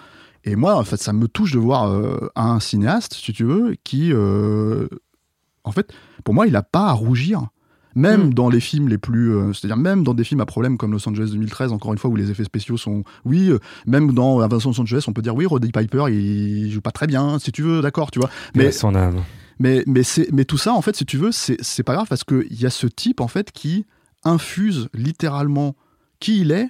Et 0.45 0.57
moi, 0.57 0.77
en 0.77 0.85
fait, 0.85 0.97
ça 0.97 1.13
me 1.13 1.29
touche 1.29 1.53
de 1.53 1.59
voir 1.59 1.91
euh, 1.93 2.29
un 2.37 2.59
cinéaste, 2.61 3.13
si 3.15 3.33
tu 3.33 3.45
veux, 3.45 3.77
qui, 3.85 4.13
euh, 4.13 4.89
en 5.65 5.73
fait, 5.73 5.93
pour 6.25 6.33
moi, 6.35 6.47
il 6.47 6.53
n'a 6.55 6.63
pas 6.63 6.87
à 6.89 6.93
rougir. 6.93 7.49
Même 7.95 8.27
Mm. 8.29 8.35
dans 8.35 8.51
les 8.51 8.61
films 8.61 8.89
les 8.89 8.99
plus. 8.99 9.35
euh, 9.35 9.53
C'est-à-dire, 9.55 9.77
même 9.79 10.05
dans 10.05 10.13
des 10.15 10.23
films 10.25 10.41
à 10.43 10.47
problème 10.47 10.77
comme 10.77 10.93
Los 10.93 11.09
Angeles 11.09 11.31
2013, 11.33 11.73
encore 11.73 11.93
une 11.93 11.99
fois, 11.99 12.11
où 12.11 12.17
les 12.17 12.31
effets 12.31 12.45
spéciaux 12.45 12.77
sont. 12.77 13.05
Oui, 13.25 13.51
même 13.87 14.13
dans 14.13 14.41
Invasion 14.41 14.71
de 14.71 14.77
Los 14.77 14.83
Angeles, 14.83 15.05
on 15.09 15.13
peut 15.15 15.23
dire, 15.23 15.35
oui, 15.35 15.47
Roddy 15.47 15.73
Piper, 15.73 16.05
il 16.11 16.71
joue 16.71 16.83
pas 16.83 16.91
très 16.93 17.07
bien, 17.07 17.39
si 17.39 17.53
tu 17.53 17.63
veux, 17.63 17.81
d'accord, 17.83 18.11
tu 18.11 18.19
vois. 18.19 18.29
Mais 18.55 18.71
son 18.71 18.95
âme. 18.95 19.23
mais, 19.59 19.83
mais, 19.87 20.03
mais 20.33 20.45
tout 20.45 20.59
ça, 20.59 20.75
en 20.75 20.83
fait, 20.83 20.95
si 20.95 21.07
tu 21.07 21.17
veux, 21.17 21.33
c'est, 21.33 21.57
c'est 21.63 21.83
pas 21.85 21.95
grave 21.95 22.07
parce 22.09 22.23
qu'il 22.25 22.47
y 22.61 22.67
a 22.67 22.71
ce 22.71 22.87
type, 22.87 23.21
en 23.23 23.29
fait, 23.29 23.51
qui 23.51 23.87
infuse 24.27 24.89
littéralement 24.93 25.77
qui 26.21 26.41
il 26.41 26.53
est, 26.53 26.69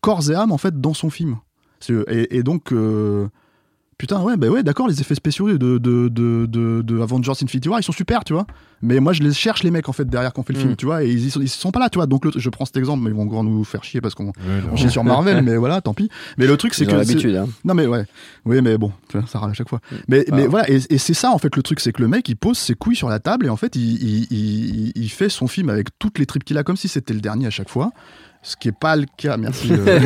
corps 0.00 0.30
et 0.30 0.34
âme, 0.34 0.52
en 0.52 0.58
fait, 0.58 0.80
dans 0.80 0.94
son 0.94 1.10
film. 1.10 1.38
Et 2.08 2.42
donc. 2.42 2.72
euh, 2.72 3.28
Putain, 3.98 4.20
ouais, 4.22 4.36
bah 4.36 4.48
ouais, 4.48 4.62
d'accord, 4.62 4.88
les 4.88 5.00
effets 5.00 5.14
spéciaux 5.14 5.48
de, 5.56 5.78
de, 5.78 6.08
de, 6.08 6.44
de, 6.46 6.82
de 6.82 7.00
Avengers 7.00 7.30
Infinity 7.42 7.66
War, 7.66 7.80
ils 7.80 7.82
sont 7.82 7.92
super, 7.92 8.24
tu 8.24 8.34
vois. 8.34 8.46
Mais 8.82 9.00
moi, 9.00 9.14
je 9.14 9.22
les 9.22 9.32
cherche, 9.32 9.62
les 9.62 9.70
mecs, 9.70 9.88
en 9.88 9.92
fait, 9.94 10.04
derrière 10.06 10.34
qu'on 10.34 10.42
fait 10.42 10.52
le 10.52 10.58
Mm. 10.58 10.62
film, 10.62 10.76
tu 10.76 10.84
vois, 10.84 11.02
et 11.02 11.08
ils, 11.10 11.28
ils 11.38 11.48
sont 11.48 11.70
pas 11.70 11.80
là, 11.80 11.88
tu 11.88 11.96
vois. 11.96 12.04
Donc, 12.06 12.26
le- 12.26 12.32
je 12.36 12.50
prends 12.50 12.66
cet 12.66 12.76
exemple, 12.76 13.02
mais 13.02 13.08
ils 13.08 13.16
vont 13.16 13.22
encore 13.22 13.42
nous 13.42 13.64
faire 13.64 13.82
chier 13.84 14.02
parce 14.02 14.14
qu'on 14.14 14.32
chie 14.74 14.90
sur 14.90 15.02
Marvel, 15.02 15.42
mais 15.42 15.56
voilà, 15.56 15.80
tant 15.80 15.94
pis. 15.94 16.10
Mais 16.36 16.46
le 16.46 16.58
truc, 16.58 16.74
c'est 16.74 16.84
que. 16.84 16.90
l'habitude. 16.92 17.36
Hein. 17.36 17.48
non 17.64 17.72
mais 17.72 17.86
ouais, 17.86 18.04
oui 18.44 18.60
mais 18.60 18.76
bon, 18.76 18.92
tu 19.08 19.16
vois, 19.18 19.26
ça 19.26 19.38
râle 19.38 19.50
à 19.52 19.54
chaque 19.54 19.70
fois. 19.70 19.80
Mais, 20.08 20.26
Ah. 20.30 20.36
mais 20.36 20.46
voilà, 20.46 20.70
et, 20.70 20.78
et 20.90 20.98
c'est 20.98 21.14
ça 21.14 21.30
en 21.30 21.38
fait 21.38 21.56
le 21.56 21.62
truc, 21.62 21.80
c'est 21.80 21.92
que 21.92 22.02
le 22.02 22.08
mec 22.08 22.28
il 22.28 22.36
pose 22.36 22.58
ses 22.58 22.74
couilles 22.74 22.96
sur 22.96 23.08
la 23.08 23.18
table 23.18 23.46
et 23.46 23.48
en 23.48 23.56
fait 23.56 23.76
il, 23.76 23.94
il, 24.02 24.26
il- 24.30 24.92
il 24.94 25.08
fait 25.10 25.30
son 25.30 25.46
film 25.48 25.70
avec 25.70 25.88
toutes 25.98 26.18
les 26.18 26.26
tripes 26.26 26.44
qu'il 26.44 26.58
a 26.58 26.62
comme 26.64 26.76
si 26.76 26.88
c'était 26.88 27.14
le 27.14 27.20
dernier 27.20 27.46
à 27.46 27.50
chaque 27.50 27.70
fois. 27.70 27.92
Ce 28.48 28.54
qui 28.56 28.68
est 28.68 28.72
pas 28.78 28.94
le 28.94 29.06
cas, 29.16 29.36
merci. 29.36 29.72
euh. 29.72 29.98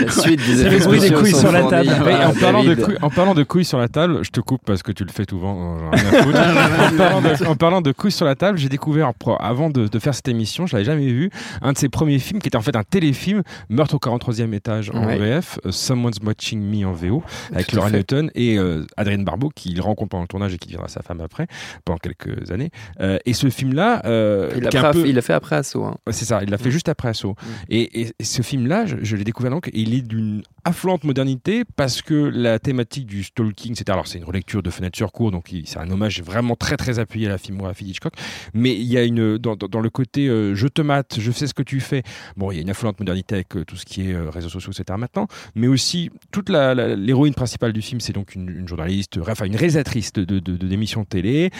La 0.00 0.08
suite 0.08 0.38
des 0.38 0.56
C'est 0.56 0.66
effets 0.66 0.78
le 0.78 0.84
bruit 0.84 1.00
des 1.00 1.10
couilles 1.10 1.34
sur 1.34 1.50
la 1.50 1.64
table. 1.64 1.90
en, 1.90 2.32
parlant 2.32 2.62
de 2.62 2.74
couilles, 2.76 2.96
en 3.02 3.10
parlant 3.10 3.34
de 3.34 3.42
couilles 3.42 3.64
sur 3.64 3.78
la 3.78 3.88
table, 3.88 4.20
je 4.22 4.30
te 4.30 4.38
coupe 4.38 4.62
parce 4.64 4.84
que 4.84 4.92
tu 4.92 5.04
le 5.04 5.10
fais 5.10 5.24
souvent. 5.28 5.78
foutre. 5.92 6.38
en, 6.92 6.96
parlant 6.96 7.20
de, 7.22 7.44
en 7.46 7.56
parlant 7.56 7.80
de 7.80 7.90
couilles 7.90 8.12
sur 8.12 8.24
la 8.24 8.36
table, 8.36 8.56
j'ai 8.58 8.68
découvert, 8.68 9.10
avant 9.40 9.68
de, 9.68 9.88
de 9.88 9.98
faire 9.98 10.14
cette 10.14 10.28
émission, 10.28 10.66
je 10.68 10.74
l'avais 10.74 10.84
jamais 10.84 11.06
vu, 11.08 11.30
un 11.60 11.72
de 11.72 11.78
ses 11.78 11.88
premiers 11.88 12.20
films 12.20 12.38
qui 12.40 12.46
était 12.46 12.56
en 12.56 12.60
fait 12.62 12.76
un 12.76 12.84
téléfilm, 12.84 13.42
Meurtre 13.68 13.94
au 13.96 13.98
43e 13.98 14.52
étage 14.54 14.90
en 14.94 15.04
Ouais. 15.04 15.18
VF, 15.18 15.58
euh, 15.66 15.72
Someone's 15.72 16.18
Watching 16.24 16.60
Me 16.62 16.86
en 16.86 16.92
VO, 16.92 17.24
avec 17.52 17.72
Laura. 17.72 17.90
Newton 17.90 18.30
et 18.36 18.58
euh, 18.58 18.86
Adrienne 18.96 19.24
Barbeau, 19.24 19.50
qui 19.52 19.70
il 19.72 19.80
rencontre 19.80 20.10
pendant 20.10 20.22
le 20.22 20.28
tournage 20.28 20.54
et 20.54 20.58
qui 20.58 20.68
deviendra 20.68 20.86
sa 20.88 21.02
femme 21.02 21.20
après, 21.20 21.48
pendant 21.84 21.98
quelques 21.98 22.52
années. 22.52 22.70
Euh, 23.00 23.18
et 23.26 23.32
ce 23.34 23.50
film-là, 23.50 24.02
euh, 24.06 24.52
Il 24.56 24.62
l'a 24.62 24.68
un 24.68 24.92
fait- 24.92 25.02
peu- 25.02 25.08
il 25.08 25.14
l'a 25.16 25.22
fait 25.22 25.32
après 25.32 25.56
Asso. 25.56 25.76
Hein. 25.84 25.96
C'est 26.12 26.24
ça, 26.26 26.40
il 26.44 26.50
l'a 26.50 26.58
fait 26.58 26.70
juste 26.70 26.88
après 26.88 27.08
Assaut. 27.08 27.23
Et, 27.68 28.02
et- 28.02 28.12
et 28.18 28.24
ce 28.24 28.42
film-là, 28.42 28.86
je, 28.86 28.96
je 29.02 29.16
l'ai 29.16 29.24
découvert 29.24 29.50
donc, 29.50 29.68
et 29.68 29.80
il 29.80 29.94
est 29.94 30.02
d'une 30.02 30.42
affluente 30.64 31.04
modernité 31.04 31.64
parce 31.76 32.00
que 32.02 32.14
la 32.14 32.58
thématique 32.58 33.06
du 33.06 33.22
stalking, 33.22 33.74
alors 33.88 34.06
c'est 34.06 34.18
une 34.18 34.24
relecture 34.24 34.62
de 34.62 34.70
Fenêtre 34.70 34.96
sur 34.96 35.12
cour, 35.12 35.30
donc 35.30 35.50
c'est 35.64 35.78
un 35.78 35.90
hommage 35.90 36.22
vraiment 36.22 36.56
très 36.56 36.76
très 36.76 36.98
appuyé 36.98 37.26
à 37.26 37.30
la 37.30 37.38
filmographie 37.38 37.84
d'Hitchcock. 37.84 38.14
Mais 38.54 38.74
il 38.74 38.84
y 38.84 38.96
a 38.96 39.04
une 39.04 39.36
dans, 39.38 39.56
dans- 39.56 39.68
dans 39.68 39.80
le 39.80 39.90
côté 39.90 40.26
euh, 40.28 40.54
je 40.54 40.66
te 40.68 40.80
mate, 40.82 41.16
je 41.20 41.30
sais 41.32 41.46
ce 41.46 41.54
que 41.54 41.62
tu 41.62 41.80
fais. 41.80 42.02
Bon, 42.36 42.50
il 42.50 42.56
y 42.56 42.58
a 42.58 42.62
une 42.62 42.70
affluente 42.70 42.98
modernité 42.98 43.34
avec 43.34 43.56
euh, 43.56 43.64
tout 43.64 43.76
ce 43.76 43.84
qui 43.84 44.08
est 44.08 44.14
euh, 44.14 44.30
réseaux 44.30 44.48
sociaux, 44.48 44.72
etc. 44.72 44.96
Maintenant, 44.98 45.26
mais 45.54 45.66
aussi 45.66 46.10
toute 46.32 46.48
l'héroïne 46.48 47.34
principale 47.34 47.72
du 47.72 47.82
film, 47.82 48.00
c'est 48.00 48.12
donc 48.12 48.34
une, 48.34 48.48
une 48.48 48.68
journaliste, 48.68 49.18
enfin 49.28 49.44
une 49.44 49.56
réalisatrice 49.56 50.12
de, 50.14 50.24
de, 50.24 50.38
de- 50.38 50.56
de- 50.56 50.66
d'émissions 50.66 51.02
de 51.02 51.06
télé. 51.06 51.50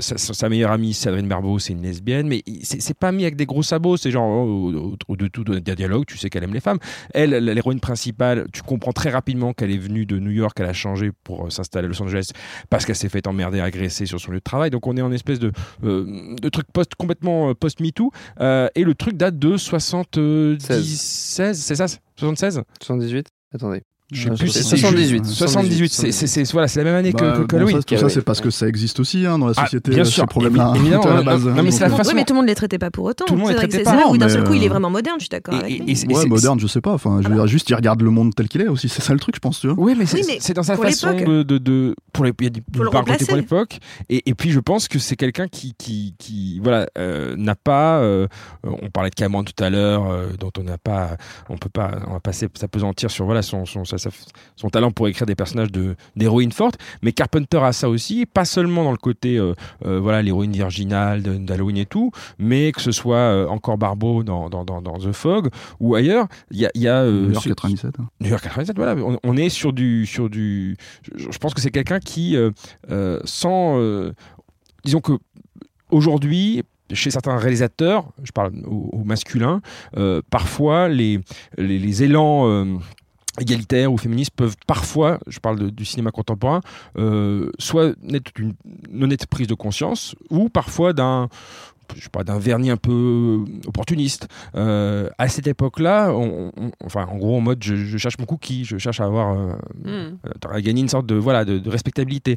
Sa, 0.00 0.48
meilleure 0.48 0.70
amie, 0.72 0.94
c'est 0.94 1.08
Adrien 1.08 1.24
Barbeau, 1.24 1.58
c'est 1.58 1.72
une 1.72 1.82
lesbienne, 1.82 2.26
mais 2.28 2.42
c'est 2.62 2.96
pas 2.96 3.12
mis 3.12 3.22
avec 3.22 3.36
des 3.36 3.46
gros 3.46 3.62
sabots, 3.62 3.96
c'est 3.96 4.10
genre 4.10 4.28
oh, 4.46 4.72
au- 4.76 5.16
de 5.16 5.26
tout 5.28 5.44
d'un 5.44 5.60
dialogue, 5.74 6.04
tu 6.06 6.16
sais 6.18 6.30
qu'elle 6.30 6.44
aime 6.44 6.54
les 6.54 6.60
femmes. 6.60 6.78
Elle, 7.14 7.30
l'héroïne 7.30 7.80
principale, 7.80 8.46
tu 8.52 8.62
comprends 8.62 8.92
très 8.92 9.10
rapidement 9.10 9.52
qu'elle 9.52 9.70
est 9.70 9.78
venue 9.78 10.06
de 10.06 10.18
New 10.18 10.30
York, 10.30 10.56
elle 10.60 10.66
a 10.66 10.72
changé 10.72 11.10
pour 11.24 11.46
euh, 11.46 11.50
s'installer 11.50 11.86
à 11.86 11.88
Los 11.88 12.02
Angeles 12.02 12.30
parce 12.70 12.84
qu'elle 12.86 12.96
s'est 12.96 13.08
fait 13.08 13.26
emmerder, 13.26 13.60
agresser 13.60 14.06
sur 14.06 14.20
son 14.20 14.30
lieu 14.32 14.38
de 14.38 14.42
travail. 14.44 14.70
Donc 14.70 14.86
on 14.86 14.96
est 14.96 15.02
en 15.02 15.12
espèce 15.12 15.38
de, 15.38 15.52
euh, 15.84 16.34
de 16.40 16.48
truc 16.48 16.66
post, 16.72 16.94
complètement 16.96 17.50
euh, 17.50 17.54
post-MeToo. 17.54 18.10
Euh, 18.40 18.68
et 18.74 18.84
le 18.84 18.94
truc 18.94 19.16
date 19.16 19.38
de 19.38 19.56
76, 19.56 20.98
16, 21.00 21.58
c'est 21.58 21.74
ça? 21.76 21.86
76 22.16 22.62
78 22.80 23.26
Attendez. 23.54 23.82
Je 24.12 24.22
sais 24.22 24.28
Ah, 24.30 24.36
plus 24.38 24.48
c'est 24.50 24.62
si 24.62 24.68
c'est 24.68 24.76
78. 24.76 25.26
78, 25.26 25.92
c'est, 26.12 26.52
voilà, 26.52 26.68
c'est 26.68 26.78
la 26.78 26.84
même 26.84 26.94
année 26.94 27.12
que, 27.12 27.24
Bah, 27.24 27.32
que, 27.38 27.42
que 27.42 27.46
bon, 27.46 27.56
Halloween. 27.56 27.76
ça, 27.78 27.82
tout 27.82 27.96
ça, 27.96 28.08
c'est 28.08 28.22
parce 28.22 28.40
que 28.40 28.50
ça 28.50 28.68
existe 28.68 29.00
aussi 29.00 29.26
hein, 29.26 29.36
dans 29.36 29.46
la 29.48 29.54
Ah, 29.56 29.64
société, 29.64 29.90
bien 29.90 30.02
euh, 30.02 30.04
sûr, 30.04 30.22
ces 30.22 30.26
problèmes-là. 30.28 30.74
évi- 30.74 30.80
évidemment, 30.80 31.02
à 31.02 31.08
la 31.08 31.14
non, 31.16 31.24
base, 31.24 31.44
non, 31.44 31.50
hein, 31.50 31.62
mais 31.64 31.70
c'est 31.72 31.80
donc, 31.80 31.88
la 31.88 31.94
euh, 31.94 31.96
façon- 31.96 32.10
Oui, 32.10 32.14
mais 32.14 32.24
tout 32.24 32.32
le 32.32 32.36
monde 32.38 32.46
les 32.46 32.54
traitait 32.54 32.78
pas 32.78 32.92
pour 32.92 33.04
autant. 33.06 33.24
Tout 33.24 33.34
le 33.34 33.40
monde 33.40 33.48
c'est 33.48 33.54
les 33.54 33.68
traitait 33.68 33.82
pas. 33.82 33.96
d'un 34.16 34.28
seul 34.28 34.44
coup 34.44 34.54
il 34.54 34.62
est 34.62 34.66
euh, 34.66 34.70
vraiment 34.70 34.90
moderne, 34.90 35.16
je 35.18 35.24
suis 35.24 35.28
d'accord. 35.28 35.54
Ouais, 35.60 36.26
moderne, 36.28 36.60
je 36.60 36.68
sais 36.68 36.80
pas. 36.80 36.92
Enfin, 36.92 37.18
je 37.20 37.28
veux 37.28 37.34
dire, 37.34 37.48
juste, 37.48 37.68
il 37.68 37.74
regarde 37.74 38.00
le 38.00 38.10
monde 38.10 38.32
tel 38.32 38.46
qu'il 38.46 38.60
est 38.60 38.68
aussi. 38.68 38.88
C'est 38.88 39.02
ça 39.02 39.12
le 39.12 39.18
truc, 39.18 39.34
je 39.34 39.40
pense, 39.40 39.58
tu 39.58 39.66
vois. 39.66 39.76
Oui, 39.84 39.96
mais 39.98 40.06
c'est, 40.06 40.54
dans 40.54 40.62
sa 40.62 40.76
façon 40.76 41.12
de, 41.12 41.94
pour 42.12 42.24
l'époque, 42.24 43.78
et, 44.08 44.34
puis 44.34 44.50
je 44.52 44.60
pense 44.60 44.86
que 44.86 45.00
c'est 45.00 45.16
quelqu'un 45.16 45.48
qui, 45.48 46.60
voilà, 46.62 46.86
euh, 46.96 47.34
n'a 47.36 47.56
pas. 47.56 48.00
on 48.62 48.88
parlait 48.90 49.10
de 49.10 49.16
Cameron 49.16 49.42
tout 49.42 49.64
à 49.64 49.68
l'heure, 49.68 50.04
dont 50.38 50.52
on 50.58 50.62
n'a 50.62 50.78
pas, 50.78 51.16
on 51.48 51.56
peut 51.56 51.68
pas, 51.68 51.90
on 52.06 52.12
va 52.12 52.20
passer 52.20 52.46
s'apesantir 52.54 53.10
sur 53.10 53.24
voilà 53.24 53.42
son, 53.42 53.64
son, 53.66 53.84
sa- 53.98 54.10
sa- 54.10 54.26
son 54.56 54.68
talent 54.70 54.90
pour 54.90 55.08
écrire 55.08 55.26
des 55.26 55.34
personnages 55.34 55.70
de 55.72 55.96
d'héroïnes 56.16 56.52
fortes, 56.52 56.78
mais 57.02 57.12
Carpenter 57.12 57.58
a 57.58 57.72
ça 57.72 57.88
aussi, 57.88 58.26
pas 58.26 58.44
seulement 58.44 58.84
dans 58.84 58.90
le 58.90 58.96
côté 58.96 59.36
euh, 59.38 59.54
euh, 59.84 59.98
voilà 60.00 60.22
l'héroïne 60.22 60.52
virginale 60.52 61.22
d'Halloween 61.22 61.76
et 61.78 61.86
tout, 61.86 62.10
mais 62.38 62.72
que 62.72 62.80
ce 62.80 62.92
soit 62.92 63.16
euh, 63.16 63.46
encore 63.48 63.78
Barbeau 63.78 64.22
dans, 64.22 64.48
dans, 64.48 64.64
dans, 64.64 64.80
dans 64.82 64.98
The 64.98 65.12
Fog 65.12 65.48
ou 65.80 65.94
ailleurs, 65.94 66.26
il 66.50 66.58
y 66.60 66.66
a, 66.66 66.70
y 66.74 66.88
a 66.88 67.04
New 67.04 67.32
York 67.32 67.44
ce- 67.44 67.48
97. 67.50 67.94
hein. 68.00 68.08
New 68.20 68.28
York 68.30 68.42
97, 68.42 68.76
voilà, 68.76 68.94
on, 69.02 69.18
on 69.22 69.36
est 69.36 69.48
sur 69.48 69.72
du, 69.72 70.06
sur 70.06 70.28
du. 70.30 70.76
Je, 71.02 71.30
je 71.30 71.38
pense 71.38 71.54
que 71.54 71.60
c'est 71.60 71.70
quelqu'un 71.70 71.98
qui, 72.00 72.36
sans, 73.24 73.80
disons 74.84 75.00
que 75.00 75.12
aujourd'hui. 75.90 76.62
Chez 76.92 77.10
certains 77.10 77.36
réalisateurs, 77.36 78.12
je 78.22 78.30
parle 78.30 78.52
au, 78.64 78.90
au 78.92 79.02
masculin, 79.02 79.60
euh, 79.96 80.22
parfois 80.30 80.88
les, 80.88 81.18
les, 81.58 81.80
les 81.80 82.02
élans 82.04 82.46
euh, 82.48 82.76
égalitaires 83.40 83.92
ou 83.92 83.98
féministes 83.98 84.32
peuvent 84.34 84.56
parfois, 84.66 85.18
je 85.26 85.38
parle 85.38 85.70
du 85.70 85.84
cinéma 85.84 86.10
contemporain, 86.10 86.60
euh, 86.98 87.50
soit 87.58 87.94
naître 88.02 88.32
d'une 88.34 88.54
honnête 89.02 89.26
prise 89.26 89.46
de 89.46 89.54
conscience 89.54 90.14
ou 90.30 90.48
parfois 90.48 90.92
d'un 90.92 91.28
je 91.94 92.02
sais 92.02 92.08
pas, 92.10 92.24
d'un 92.24 92.38
vernis 92.38 92.70
un 92.70 92.76
peu 92.76 93.44
opportuniste. 93.66 94.28
Euh, 94.54 95.08
à 95.18 95.28
cette 95.28 95.46
époque-là, 95.46 96.10
on- 96.12 96.52
on- 96.56 96.70
enfin, 96.84 97.06
en 97.10 97.16
gros, 97.16 97.36
en 97.36 97.40
mode, 97.40 97.62
je, 97.62 97.74
je 97.76 97.98
cherche 97.98 98.18
mon 98.18 98.24
cookie, 98.24 98.64
je 98.64 98.78
cherche 98.78 99.00
à 99.00 99.04
avoir, 99.04 99.36
euh, 99.38 99.52
Hmm. 99.84 100.16
euh, 100.26 100.50
à 100.50 100.60
gagner 100.60 100.80
une 100.82 100.88
sorte 100.88 101.06
de, 101.06 101.14
voilà, 101.16 101.44
de, 101.44 101.58
de 101.58 101.70
respectabilité. 101.70 102.36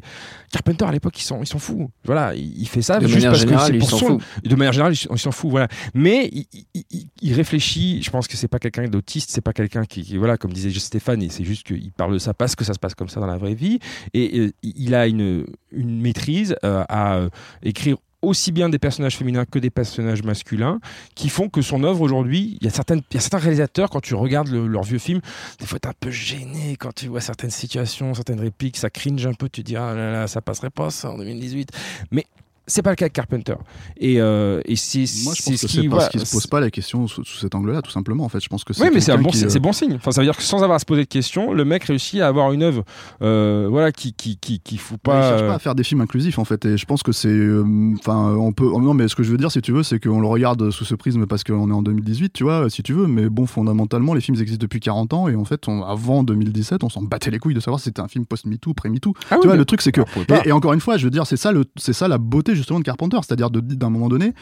Carpenter, 0.52 0.84
à 0.84 0.92
l'époque, 0.92 1.18
ils 1.20 1.24
s'en, 1.24 1.40
ils 1.40 1.46
s'en 1.46 1.58
fout. 1.58 1.88
Voilà, 2.04 2.34
il, 2.34 2.60
il 2.60 2.68
fait 2.68 2.82
ça 2.82 2.98
De 2.98 3.06
juste 3.06 3.14
manière 3.16 3.30
parce 3.30 3.40
générale, 3.42 3.72
que 3.72 3.72
c'est 3.84 3.90
pour 3.90 3.98
son- 3.98 4.18
de 4.44 4.54
manière 4.56 4.72
générale, 4.72 4.94
il 4.94 5.18
s'en 5.18 5.30
fout, 5.32 5.50
voilà. 5.50 5.68
Mais 5.94 6.28
il, 6.32 6.46
il- 6.74 6.84
il- 6.90 7.06
il 7.22 7.32
réfléchit. 7.34 8.02
Je 8.02 8.10
pense 8.10 8.26
que 8.28 8.36
c'est 8.36 8.48
pas 8.48 8.58
quelqu'un 8.58 8.88
d'autiste, 8.88 9.30
c'est 9.30 9.40
pas 9.40 9.52
quelqu'un 9.52 9.84
qui, 9.84 10.02
qui- 10.02 10.16
voilà, 10.16 10.36
comme 10.36 10.52
disait 10.52 10.70
Stéphane, 10.80 11.22
et 11.22 11.28
c'est 11.28 11.44
juste 11.44 11.66
qu'il 11.66 11.92
parle 11.92 12.14
de 12.14 12.18
ça 12.18 12.32
parce 12.34 12.56
que 12.56 12.64
ça 12.64 12.72
se 12.74 12.78
passe 12.78 12.94
comme 12.94 13.08
ça 13.08 13.20
dans 13.20 13.26
la 13.26 13.36
vraie 13.36 13.54
vie. 13.54 13.78
Et 14.14 14.40
euh, 14.40 14.52
il 14.62 14.94
a 14.94 15.06
une, 15.06 15.44
une 15.72 16.00
maîtrise 16.00 16.56
euh, 16.64 16.84
à 16.88 17.16
euh, 17.16 17.28
écrire 17.62 17.96
aussi 18.22 18.52
bien 18.52 18.68
des 18.68 18.78
personnages 18.78 19.16
féminins 19.16 19.44
que 19.44 19.58
des 19.58 19.70
personnages 19.70 20.22
masculins 20.22 20.78
qui 21.14 21.28
font 21.28 21.48
que 21.48 21.62
son 21.62 21.84
œuvre 21.84 22.00
aujourd'hui, 22.02 22.58
il 22.60 22.64
y 22.64 22.68
a 22.68 22.70
certains 22.70 23.38
réalisateurs 23.38 23.90
quand 23.90 24.00
tu 24.00 24.14
regardes 24.14 24.48
le- 24.48 24.66
leurs 24.66 24.82
vieux 24.82 24.98
films, 24.98 25.20
des 25.58 25.66
fois 25.66 25.78
t'es 25.78 25.88
un 25.88 25.94
peu 25.98 26.10
gêné 26.10 26.76
quand 26.78 26.94
tu 26.94 27.06
vois 27.08 27.20
certaines 27.20 27.50
situations, 27.50 28.12
certaines 28.14 28.40
répliques, 28.40 28.76
ça 28.76 28.90
cringe 28.90 29.26
un 29.26 29.32
peu, 29.34 29.48
tu 29.48 29.62
te 29.62 29.66
dis 29.66 29.76
ah 29.76 29.94
là 29.94 30.12
là, 30.12 30.26
ça 30.26 30.40
passerait 30.42 30.70
pas 30.70 30.90
ça 30.90 31.10
en 31.10 31.18
2018. 31.18 31.70
Mais 32.10 32.26
c'est 32.70 32.82
pas 32.82 32.90
le 32.90 32.96
cas 32.96 33.08
de 33.08 33.12
Carpenter. 33.12 33.54
Et, 33.98 34.20
euh, 34.20 34.60
et 34.64 34.76
c'est 34.76 35.00
Moi, 35.24 35.34
je 35.36 35.42
pense 35.42 35.54
ce 35.56 35.66
que 35.66 35.70
qui 35.70 35.80
c'est 35.82 35.88
parce 35.88 36.08
qu'il 36.08 36.20
se 36.24 36.32
pose 36.32 36.46
pas 36.46 36.60
la 36.60 36.70
question 36.70 37.06
sous, 37.06 37.24
sous 37.24 37.38
cet 37.38 37.54
angle-là, 37.54 37.82
tout 37.82 37.90
simplement. 37.90 38.24
En 38.24 38.28
fait, 38.28 38.40
je 38.40 38.48
pense 38.48 38.64
que 38.64 38.72
c'est. 38.72 38.82
Oui, 38.82 38.88
mais 38.94 39.00
c'est 39.00 39.16
bon, 39.18 39.30
euh, 39.34 39.58
bon 39.60 39.72
signe. 39.72 39.94
Enfin, 39.96 40.10
ça 40.12 40.20
veut 40.22 40.26
dire 40.26 40.36
que 40.36 40.42
sans 40.42 40.62
avoir 40.62 40.76
à 40.76 40.78
se 40.78 40.84
poser 40.86 41.02
de 41.02 41.08
questions, 41.08 41.52
le 41.52 41.64
mec 41.64 41.84
réussit 41.84 42.20
à 42.20 42.28
avoir 42.28 42.52
une 42.52 42.62
œuvre, 42.62 42.84
euh, 43.22 43.66
voilà, 43.70 43.92
qui 43.92 44.14
qui 44.14 44.38
qui 44.38 44.60
qui 44.60 44.76
fout 44.78 44.98
Ouais, 45.06 45.14
il 45.14 45.18
pas. 45.20 45.28
cherche 45.28 45.42
euh, 45.42 45.48
pas 45.48 45.54
à 45.54 45.58
faire 45.58 45.74
des 45.74 45.84
films 45.84 46.00
inclusifs 46.00 46.38
en 46.38 46.44
fait 46.44 46.64
et 46.64 46.76
je 46.76 46.84
pense 46.86 47.02
que 47.02 47.12
c'est 47.12 47.28
euh, 47.28 47.64
enfin 47.98 48.34
on 48.36 48.52
peut 48.52 48.66
non 48.66 48.94
mais 48.94 49.08
ce 49.08 49.14
que 49.16 49.22
je 49.22 49.30
veux 49.30 49.36
dire 49.36 49.50
si 49.50 49.60
tu 49.62 49.72
veux 49.72 49.82
c'est 49.82 49.98
qu'on 49.98 50.20
le 50.20 50.26
regarde 50.26 50.70
sous 50.70 50.84
ce 50.84 50.94
prisme 50.94 51.26
parce 51.26 51.42
qu'on 51.44 51.68
est 51.70 51.72
en 51.72 51.82
2018 51.82 52.32
tu 52.32 52.44
vois 52.44 52.68
si 52.70 52.82
tu 52.82 52.92
veux 52.92 53.06
mais 53.06 53.28
bon 53.28 53.46
fondamentalement 53.46 54.14
les 54.14 54.20
films 54.20 54.38
existent 54.40 54.60
depuis 54.62 54.80
40 54.80 55.12
ans 55.14 55.28
et 55.28 55.34
en 55.36 55.44
fait 55.44 55.66
on- 55.68 55.82
avant 55.84 56.22
2017 56.22 56.84
on 56.84 56.88
s'en 56.88 57.02
battait 57.02 57.30
les 57.30 57.38
couilles 57.38 57.54
de 57.54 57.60
savoir 57.60 57.80
si 57.80 57.84
c'était 57.84 58.00
un 58.00 58.08
film 58.08 58.26
post 58.26 58.46
MeToo 58.46 58.74
pré 58.74 58.88
MeToo 58.90 59.14
Ah 59.30 59.34
oui, 59.34 59.38
tu 59.40 59.46
vois 59.46 59.54
mais- 59.54 59.58
le 59.58 59.64
truc 59.64 59.80
c'est 59.82 59.92
que 59.92 60.02
pas. 60.26 60.42
et, 60.44 60.48
et 60.48 60.52
encore 60.52 60.72
une 60.74 60.80
fois 60.80 60.96
je 60.96 61.04
veux 61.04 61.10
dire 61.10 61.26
c'est 61.26 61.36
ça 61.36 61.52
le 61.52 61.64
c'est 61.76 61.92
ça 61.92 62.08
la 62.08 62.18
beauté 62.18 62.54
justement 62.60 62.78
de 62.78 62.84
Carpenter 62.84 63.18
c'est-à-dire 63.22 63.50
d'un 63.50 63.90
moment 63.90 64.08
donné 64.08 64.34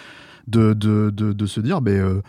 de 0.46 0.72
de, 0.72 1.10
de, 1.10 1.32
de 1.32 1.46
se 1.46 1.60
dire 1.60 1.80
ben 1.80 1.96
euh, 1.98 2.22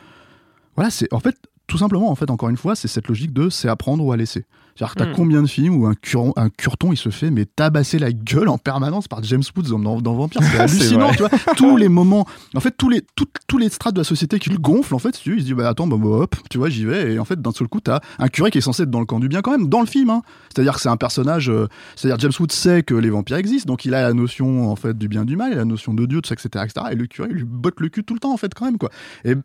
voilà 0.76 0.90
c'est 0.90 1.12
en 1.14 1.20
fait 1.20 1.36
tout 1.70 1.78
simplement 1.78 2.12
en 2.12 2.16
fait 2.16 2.30
encore 2.30 2.50
une 2.50 2.58
fois 2.58 2.76
c'est 2.76 2.88
cette 2.90 3.08
logique 3.08 3.32
de 3.32 3.50
c'est 3.50 3.70
apprendre 3.70 4.04
ou 4.04 4.12
à 4.12 4.18
laisser. 4.18 4.46
C'est-à-dire 4.76 4.94
que 4.96 5.00
t'as 5.00 5.06
Hmm. 5.10 5.14
combien 5.16 5.42
de 5.42 5.48
films 5.48 5.76
où 5.76 5.88
un, 5.88 5.94
curon- 5.94 6.32
un 6.38 6.50
curton 6.50 6.92
il 6.94 6.98
se 6.98 7.10
fait 7.10 7.32
mais 7.32 7.46
tabasser 7.46 8.00
la 8.00 8.12
gueule 8.14 8.48
en 8.48 8.58
permanence 8.58 9.08
par 9.10 9.22
James 9.24 9.44
Woods 9.56 9.70
dans, 9.78 10.02
dans 10.02 10.14
Vampire 10.16 10.42
c'est 10.42 10.58
hallucinant 10.60 11.12
tu 11.12 11.20
vois. 11.20 11.30
Tous 11.58 11.76
les 11.78 11.90
moments 11.90 12.26
en 12.56 12.60
fait 12.60 12.74
tous 12.78 12.90
les 12.90 13.02
tout- 13.16 13.26
tous 13.48 13.58
les 13.58 13.70
strates 13.70 13.94
de 13.94 14.00
la 14.00 14.04
société 14.06 14.40
qui 14.40 14.50
le 14.50 14.58
gonflent 14.58 14.96
en 14.96 15.00
fait 15.00 15.16
si 15.16 15.24
tu 15.24 15.36
il 15.36 15.42
se 15.42 15.46
dit 15.46 15.54
bah 15.54 15.68
attends 15.70 15.86
bah, 15.88 15.98
bah, 16.00 16.08
hop 16.08 16.36
tu 16.50 16.58
vois 16.58 16.70
j'y 16.70 16.86
vais. 16.86 17.14
Et 17.14 17.20
en 17.20 17.26
fait 17.26 17.42
d'un 17.42 17.52
seul 17.52 17.68
coup 17.68 17.82
t'as 17.82 18.00
un 18.20 18.28
curé 18.30 18.52
qui 18.52 18.58
est 18.58 18.62
censé 18.62 18.84
être 18.84 18.90
dans 18.92 19.00
le 19.02 19.06
camp 19.06 19.20
du 19.20 19.28
bien 19.28 19.42
quand 19.42 19.52
même 19.52 19.68
dans 19.70 19.82
le 19.82 19.88
film 19.88 20.10
hein. 20.10 20.22
c'est-à-dire 20.54 20.76
que 20.76 20.82
c'est 20.82 20.90
un 20.90 20.98
personnage 20.98 21.50
euh, 21.50 21.68
c'est-à-dire 21.96 22.20
James 22.20 22.32
Woods 22.40 22.52
sait 22.54 22.82
que 22.84 22.96
les 22.96 23.10
vampires 23.10 23.38
existent 23.38 23.68
donc 23.72 23.84
il 23.86 23.94
a 23.94 24.02
la 24.02 24.14
notion 24.14 24.72
en 24.72 24.76
fait 24.76 24.98
du 24.98 25.08
bien 25.10 25.26
du 25.26 25.36
mal 25.36 25.52
et 25.52 25.56
la 25.56 25.66
notion 25.66 25.94
de 25.94 26.06
Dieu 26.06 26.22
tout 26.22 26.30
ça 26.30 26.36
etc 26.36 26.64
etc 26.66 26.88
et 26.92 26.96
le 26.96 27.06
curé 27.08 27.28
il 27.32 27.36
lui 27.38 27.44
botte 27.44 27.80
le 27.80 27.90
cul 27.90 28.04
tout 28.04 28.14
le 28.14 28.20
temps 28.20 28.34
en 28.34 28.38
fait 28.38 28.54
quand 28.54 28.66
même 28.66 28.78
quoi. 28.78 28.90
Et 29.26 29.36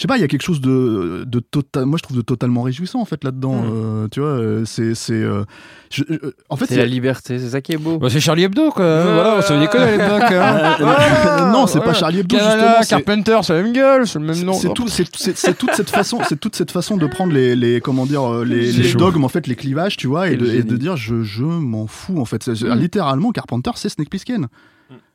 je 0.00 0.04
sais 0.04 0.08
pas, 0.08 0.16
il 0.16 0.22
y 0.22 0.24
a 0.24 0.28
quelque 0.28 0.40
chose 0.40 0.62
de, 0.62 1.24
de 1.26 1.40
total, 1.40 1.84
moi 1.84 1.98
je 1.98 2.02
trouve 2.04 2.16
de 2.16 2.22
totalement 2.22 2.62
réjouissant 2.62 3.02
en 3.02 3.04
fait 3.04 3.22
là-dedans. 3.22 3.60
Mm. 3.60 3.64
euh, 3.70 4.08
tu 4.10 4.20
vois, 4.20 4.30
euh, 4.30 4.64
c'est, 4.64 4.94
c'est, 4.94 5.12
euh, 5.12 5.44
je- 5.90 6.04
euh, 6.10 6.34
en 6.48 6.56
fait, 6.56 6.64
C'est 6.64 6.78
la 6.78 6.86
liberté, 6.86 7.38
c'est 7.38 7.50
ça 7.50 7.60
qui 7.60 7.72
est 7.72 7.76
beau. 7.76 7.98
Bah, 7.98 8.08
c'est 8.08 8.18
Charlie 8.18 8.44
Hebdo, 8.44 8.70
quoi. 8.70 8.82
Ouais. 8.82 9.02
voilà, 9.12 9.36
on 9.36 9.42
savait 9.42 9.60
déconner 9.60 9.84
à 9.84 9.90
l'époque. 9.90 10.32
hein. 10.32 10.76
Euh, 10.80 11.50
non, 11.52 11.66
c'est 11.66 11.80
pas. 11.80 11.92
Charlie 11.92 12.20
Hebdo 12.20 12.34
Canada, 12.38 12.76
justement. 12.78 13.00
Carpenter, 13.02 13.38
c'est 13.42 13.52
la 13.52 13.62
même 13.62 13.72
gueule, 13.74 14.06
c'est 14.06 14.18
le 14.18 14.24
même 14.24 14.40
nom. 14.42 14.54
C'est 14.54 14.72
tout, 14.72 14.88
c'est, 14.88 15.04
c'est- 15.14 15.36
c'est 15.36 15.52
toute 15.58 15.72
cette 15.74 15.90
façon, 15.90 16.20
c'est 16.26 16.40
toute 16.40 16.56
cette 16.56 16.70
façon 16.70 16.96
de 16.96 17.06
prendre 17.06 17.34
les, 17.34 17.54
les 17.54 17.82
comment 17.82 18.06
dire, 18.06 18.22
euh, 18.22 18.42
les, 18.46 18.94
dogmes 18.94 19.24
en 19.24 19.28
fait, 19.28 19.46
les 19.46 19.54
clivages, 19.56 19.98
tu 19.98 20.06
vois, 20.06 20.30
et 20.30 20.36
de, 20.36 20.46
et 20.46 20.50
génie. 20.52 20.62
de 20.64 20.76
dire 20.78 20.96
je, 20.96 21.22
je 21.22 21.44
m'en 21.44 21.86
fous 21.86 22.18
en 22.18 22.24
fait. 22.24 22.42
C'est- 22.42 22.64
Mm. 22.64 22.72
Littéralement, 22.78 23.32
Carpenter, 23.32 23.72
c'est 23.74 23.90
Snake 23.90 24.08
Plissken. 24.08 24.46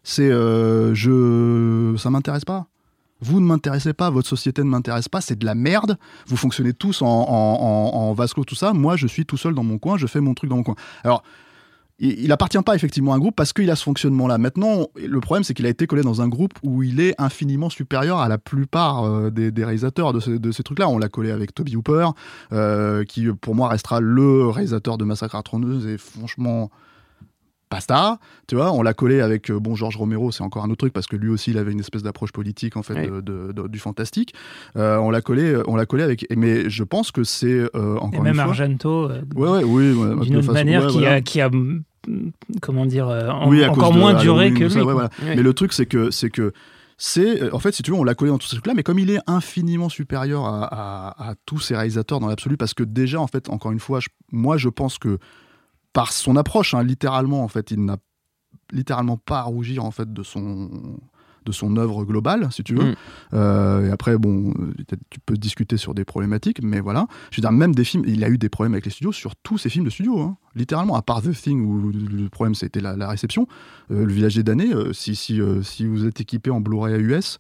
C'est 0.04 0.30
euh, 0.30 0.94
je, 0.94 1.96
ça 1.98 2.12
m'intéresse 2.12 2.46
pas. 2.46 2.68
Vous 3.22 3.40
ne 3.40 3.46
m'intéressez 3.46 3.94
pas, 3.94 4.10
votre 4.10 4.28
société 4.28 4.64
ne 4.64 4.70
m'intéresse 4.70 5.08
pas, 5.08 5.22
c'est 5.22 5.38
de 5.38 5.46
la 5.46 5.56
merde. 5.56 5.98
Vous 6.28 6.38
fonctionnez 6.38 6.74
tous 6.74 7.02
en, 7.02 7.08
en, 7.08 8.16
tout 8.46 8.56
ça. 8.56 8.74
Moi, 8.74 8.98
je 8.98 9.08
suis 9.08 9.26
tout 9.26 9.38
seul 9.38 9.54
dans 9.54 9.64
mon 9.64 9.78
coin, 9.78 9.98
je 9.98 10.08
fais 10.08 10.20
mon 10.20 10.34
truc 10.34 10.50
dans 10.50 10.58
mon 10.58 10.64
coin. 10.64 10.76
Alors, 11.04 11.24
il, 12.00 12.30
appartient 12.34 12.62
pas 12.62 12.76
effectivement 12.76 13.14
à 13.14 13.16
un 13.16 13.20
groupe 13.20 13.36
parce 13.36 13.54
qu'il 13.54 13.70
a 13.72 13.76
ce 13.76 13.84
fonctionnement-là. 13.84 14.38
Maintenant, 14.38 14.88
le 14.98 15.20
problème, 15.22 15.46
c'est 15.46 15.54
qu'il 15.54 15.66
a 15.66 15.70
été 15.70 15.88
collé 15.88 16.02
dans 16.02 16.22
un 16.22 16.28
groupe 16.28 16.54
où 16.62 16.84
il 16.84 17.00
est 17.00 17.16
infiniment 17.18 17.70
supérieur 17.70 18.20
à 18.20 18.28
la 18.28 18.38
plupart 18.38 19.06
euh, 19.06 19.30
des, 19.30 19.64
réalisateurs 19.64 20.12
de, 20.12 20.20
ce- 20.20 20.52
ces 20.52 20.64
trucs-là. 20.64 20.90
On 20.90 20.98
l'a 20.98 21.08
collé 21.08 21.32
avec 21.32 21.56
Toby 21.56 21.78
Hooper, 21.78 22.10
euh, 22.52 23.06
qui 23.06 23.28
pour 23.40 23.56
moi 23.56 23.70
restera 23.70 24.02
le 24.02 24.48
réalisateur 24.48 24.98
de 24.98 25.06
Massacre 25.06 25.36
à 25.36 25.40
la 25.40 25.44
tronçonneuse 25.44 25.88
et 25.88 25.98
franchement 25.98 26.70
basta, 27.72 28.20
tu 28.48 28.56
vois, 28.56 28.72
on 28.72 28.82
l'a 28.82 28.94
collé 28.94 29.22
avec 29.22 29.50
euh, 29.50 29.60
bon 29.60 29.76
Georges 29.76 29.98
Romero, 29.98 30.32
c'est 30.32 30.44
encore 30.44 30.64
un 30.64 30.68
autre 30.70 30.78
truc 30.78 30.94
parce 30.94 31.08
que 31.08 31.16
lui 31.16 31.30
aussi 31.30 31.52
il 31.52 31.58
avait 31.58 31.72
une 31.72 31.80
espèce 31.80 32.04
d'approche 32.04 32.32
politique 32.32 32.78
en 32.78 32.84
fait 32.84 32.94
Oui. 32.94 33.08
de- 33.08 33.22
de- 33.22 33.52
de- 33.52 33.68
du 33.68 33.80
fantastique. 33.80 34.34
Euh, 34.78 34.98
on 34.98 35.10
l'a 35.10 35.22
collé, 35.22 35.58
on 35.68 35.76
l'a 35.76 35.86
collé 35.86 36.04
avec, 36.04 36.26
mais 36.36 36.70
je 36.70 36.84
pense 36.84 37.12
que 37.12 37.24
c'est 37.24 37.48
euh, 37.48 37.68
Et 37.74 38.00
encore 38.00 38.22
même 38.24 38.28
une 38.34 38.34
fois. 38.36 38.44
Argento, 38.44 39.10
euh, 39.10 39.22
Ouais, 39.36 39.50
ouais, 39.50 39.64
oui, 39.64 39.92
ouais, 39.94 40.26
d'une 40.26 40.36
autre 40.38 40.46
façon- 40.46 40.54
manière, 40.54 40.84
ouais, 40.84 40.88
qui, 40.92 40.98
voilà. 41.00 41.14
a, 41.14 41.22
qui 41.22 41.42
a, 41.42 41.50
mm, 41.50 41.84
comment 42.62 42.86
dire, 42.86 43.08
euh, 43.10 43.30
en- 43.30 43.50
Oui, 43.50 43.66
encore 43.66 43.94
de 43.94 44.00
moins 44.00 44.14
duré 44.14 44.54
que 44.54 44.66
tout 44.66 44.70
ça, 44.70 44.80
lui. 44.80 44.86
ouais, 44.86 44.94
quoi. 44.94 44.94
voilà. 44.94 45.10
Oui. 45.24 45.36
Mais 45.38 45.44
le 45.44 45.54
truc, 45.54 45.74
c'est 45.74 45.86
que, 45.88 46.12
c'est 46.12 46.30
que, 46.30 46.54
c'est, 46.98 47.44
euh, 47.44 47.50
en 47.52 47.60
fait, 47.60 47.74
si 47.74 47.84
tu 47.84 47.92
veux, 47.92 47.98
on 47.98 48.04
l'a 48.04 48.16
collé 48.16 48.32
dans 48.32 48.38
tous 48.38 48.48
ces 48.48 48.56
trucs-là, 48.56 48.74
mais 48.76 48.84
comme 48.84 49.00
il 49.00 49.10
est 49.12 49.20
infiniment 49.28 49.90
supérieur 49.90 50.46
à, 50.46 50.64
à- 50.64 51.30
à 51.32 51.34
tous 51.46 51.60
ces 51.60 51.76
réalisateurs 51.76 52.20
dans 52.20 52.28
l'absolu, 52.28 52.56
parce 52.58 52.74
que 52.74 52.84
déjà, 52.84 53.20
en 53.20 53.28
fait, 53.28 53.50
encore 53.50 53.72
une 53.72 53.80
fois, 53.80 54.00
je- 54.00 54.08
moi, 54.32 54.56
je 54.58 54.70
pense 54.70 54.98
que 54.98 55.18
par 55.96 56.12
son 56.12 56.36
approche, 56.36 56.74
hein, 56.74 56.84
littéralement, 56.84 57.42
en 57.42 57.48
fait, 57.48 57.72
il 57.72 57.86
n'a 57.86 57.96
littéralement 58.74 59.16
pas 59.16 59.40
à 59.40 59.44
rougir, 59.44 59.86
en 59.86 59.92
fait, 59.92 60.12
de 60.12 60.24
son 60.24 60.70
de 61.46 61.52
son 61.52 61.78
œuvre 61.78 62.06
globale, 62.06 62.48
si 62.52 62.64
tu 62.64 62.74
veux. 62.74 62.92
Mm. 62.92 62.96
Euh, 63.36 63.88
et 63.88 63.92
après, 63.92 64.18
bon, 64.18 64.52
tu 65.12 65.20
peux 65.20 65.38
discuter 65.38 65.78
sur 65.78 65.94
des 65.94 66.04
problématiques, 66.04 66.60
mais 66.64 66.80
voilà. 66.80 67.06
Je 67.30 67.38
veux 67.38 67.42
dire, 67.42 67.52
même 67.52 67.76
des 67.76 67.84
films, 67.84 68.04
il 68.08 68.24
a 68.24 68.30
eu 68.30 68.40
des 68.40 68.50
problèmes 68.50 68.74
avec 68.74 68.86
les 68.86 68.92
studios 68.92 69.12
sur 69.12 69.36
tous 69.36 69.60
ses 69.60 69.70
films 69.70 69.86
de 69.86 69.92
studio, 69.92 70.20
hein. 70.20 70.38
littéralement, 70.56 70.96
à 70.96 71.04
part 71.04 71.22
The 71.22 71.32
Thing 71.32 71.64
où 71.64 71.92
le 71.92 72.30
problème 72.30 72.56
c'était 72.56 72.82
la, 72.82 72.98
la 72.98 73.08
réception. 73.08 73.48
Euh, 73.92 74.06
le 74.06 74.12
Village 74.12 74.36
des 74.36 74.44
damnés, 74.44 74.74
euh, 74.74 74.92
si, 74.92 75.16
si, 75.16 75.40
si 75.62 75.86
vous 75.86 76.08
êtes 76.08 76.20
équipé 76.20 76.50
en 76.50 76.62
Blu-ray 76.62 77.00
US 77.00 77.38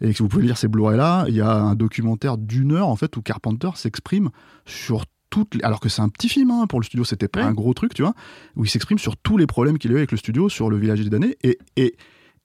et 0.00 0.14
que 0.14 0.22
vous 0.22 0.28
pouvez 0.28 0.44
lire 0.44 0.56
ces 0.56 0.68
Blu-ray 0.68 0.96
là, 0.96 1.24
il 1.26 1.34
y 1.34 1.40
a 1.40 1.52
un 1.52 1.74
documentaire 1.74 2.38
d'une 2.38 2.72
heure 2.72 2.88
en 2.88 2.96
fait 2.96 3.16
où 3.16 3.22
Carpenter 3.22 3.70
s'exprime 3.74 4.30
sur 4.66 5.04
toutes 5.32 5.54
les- 5.56 5.62
alors 5.64 5.80
que 5.80 5.88
c'est 5.88 6.02
un 6.02 6.08
petit 6.10 6.28
film 6.28 6.50
hein, 6.50 6.66
pour 6.68 6.78
le 6.80 6.84
studio, 6.84 7.04
c'était 7.04 7.26
pas 7.28 7.40
Ouais. 7.40 7.46
un 7.46 7.52
gros 7.54 7.72
truc, 7.74 7.94
tu 7.94 8.02
vois, 8.02 8.14
où 8.56 8.64
il 8.64 8.68
s'exprime 8.70 8.98
sur 8.98 9.16
tous 9.16 9.36
les 9.38 9.46
problèmes 9.46 9.78
qu'il 9.78 9.90
a 9.90 9.94
eu 9.94 9.98
avec 10.02 10.12
le 10.12 10.18
studio 10.18 10.48
sur 10.48 10.68
le 10.70 10.76
Village 10.76 11.00
des 11.00 11.10
damnés 11.10 11.36
et, 11.42 11.58
et 11.76 11.94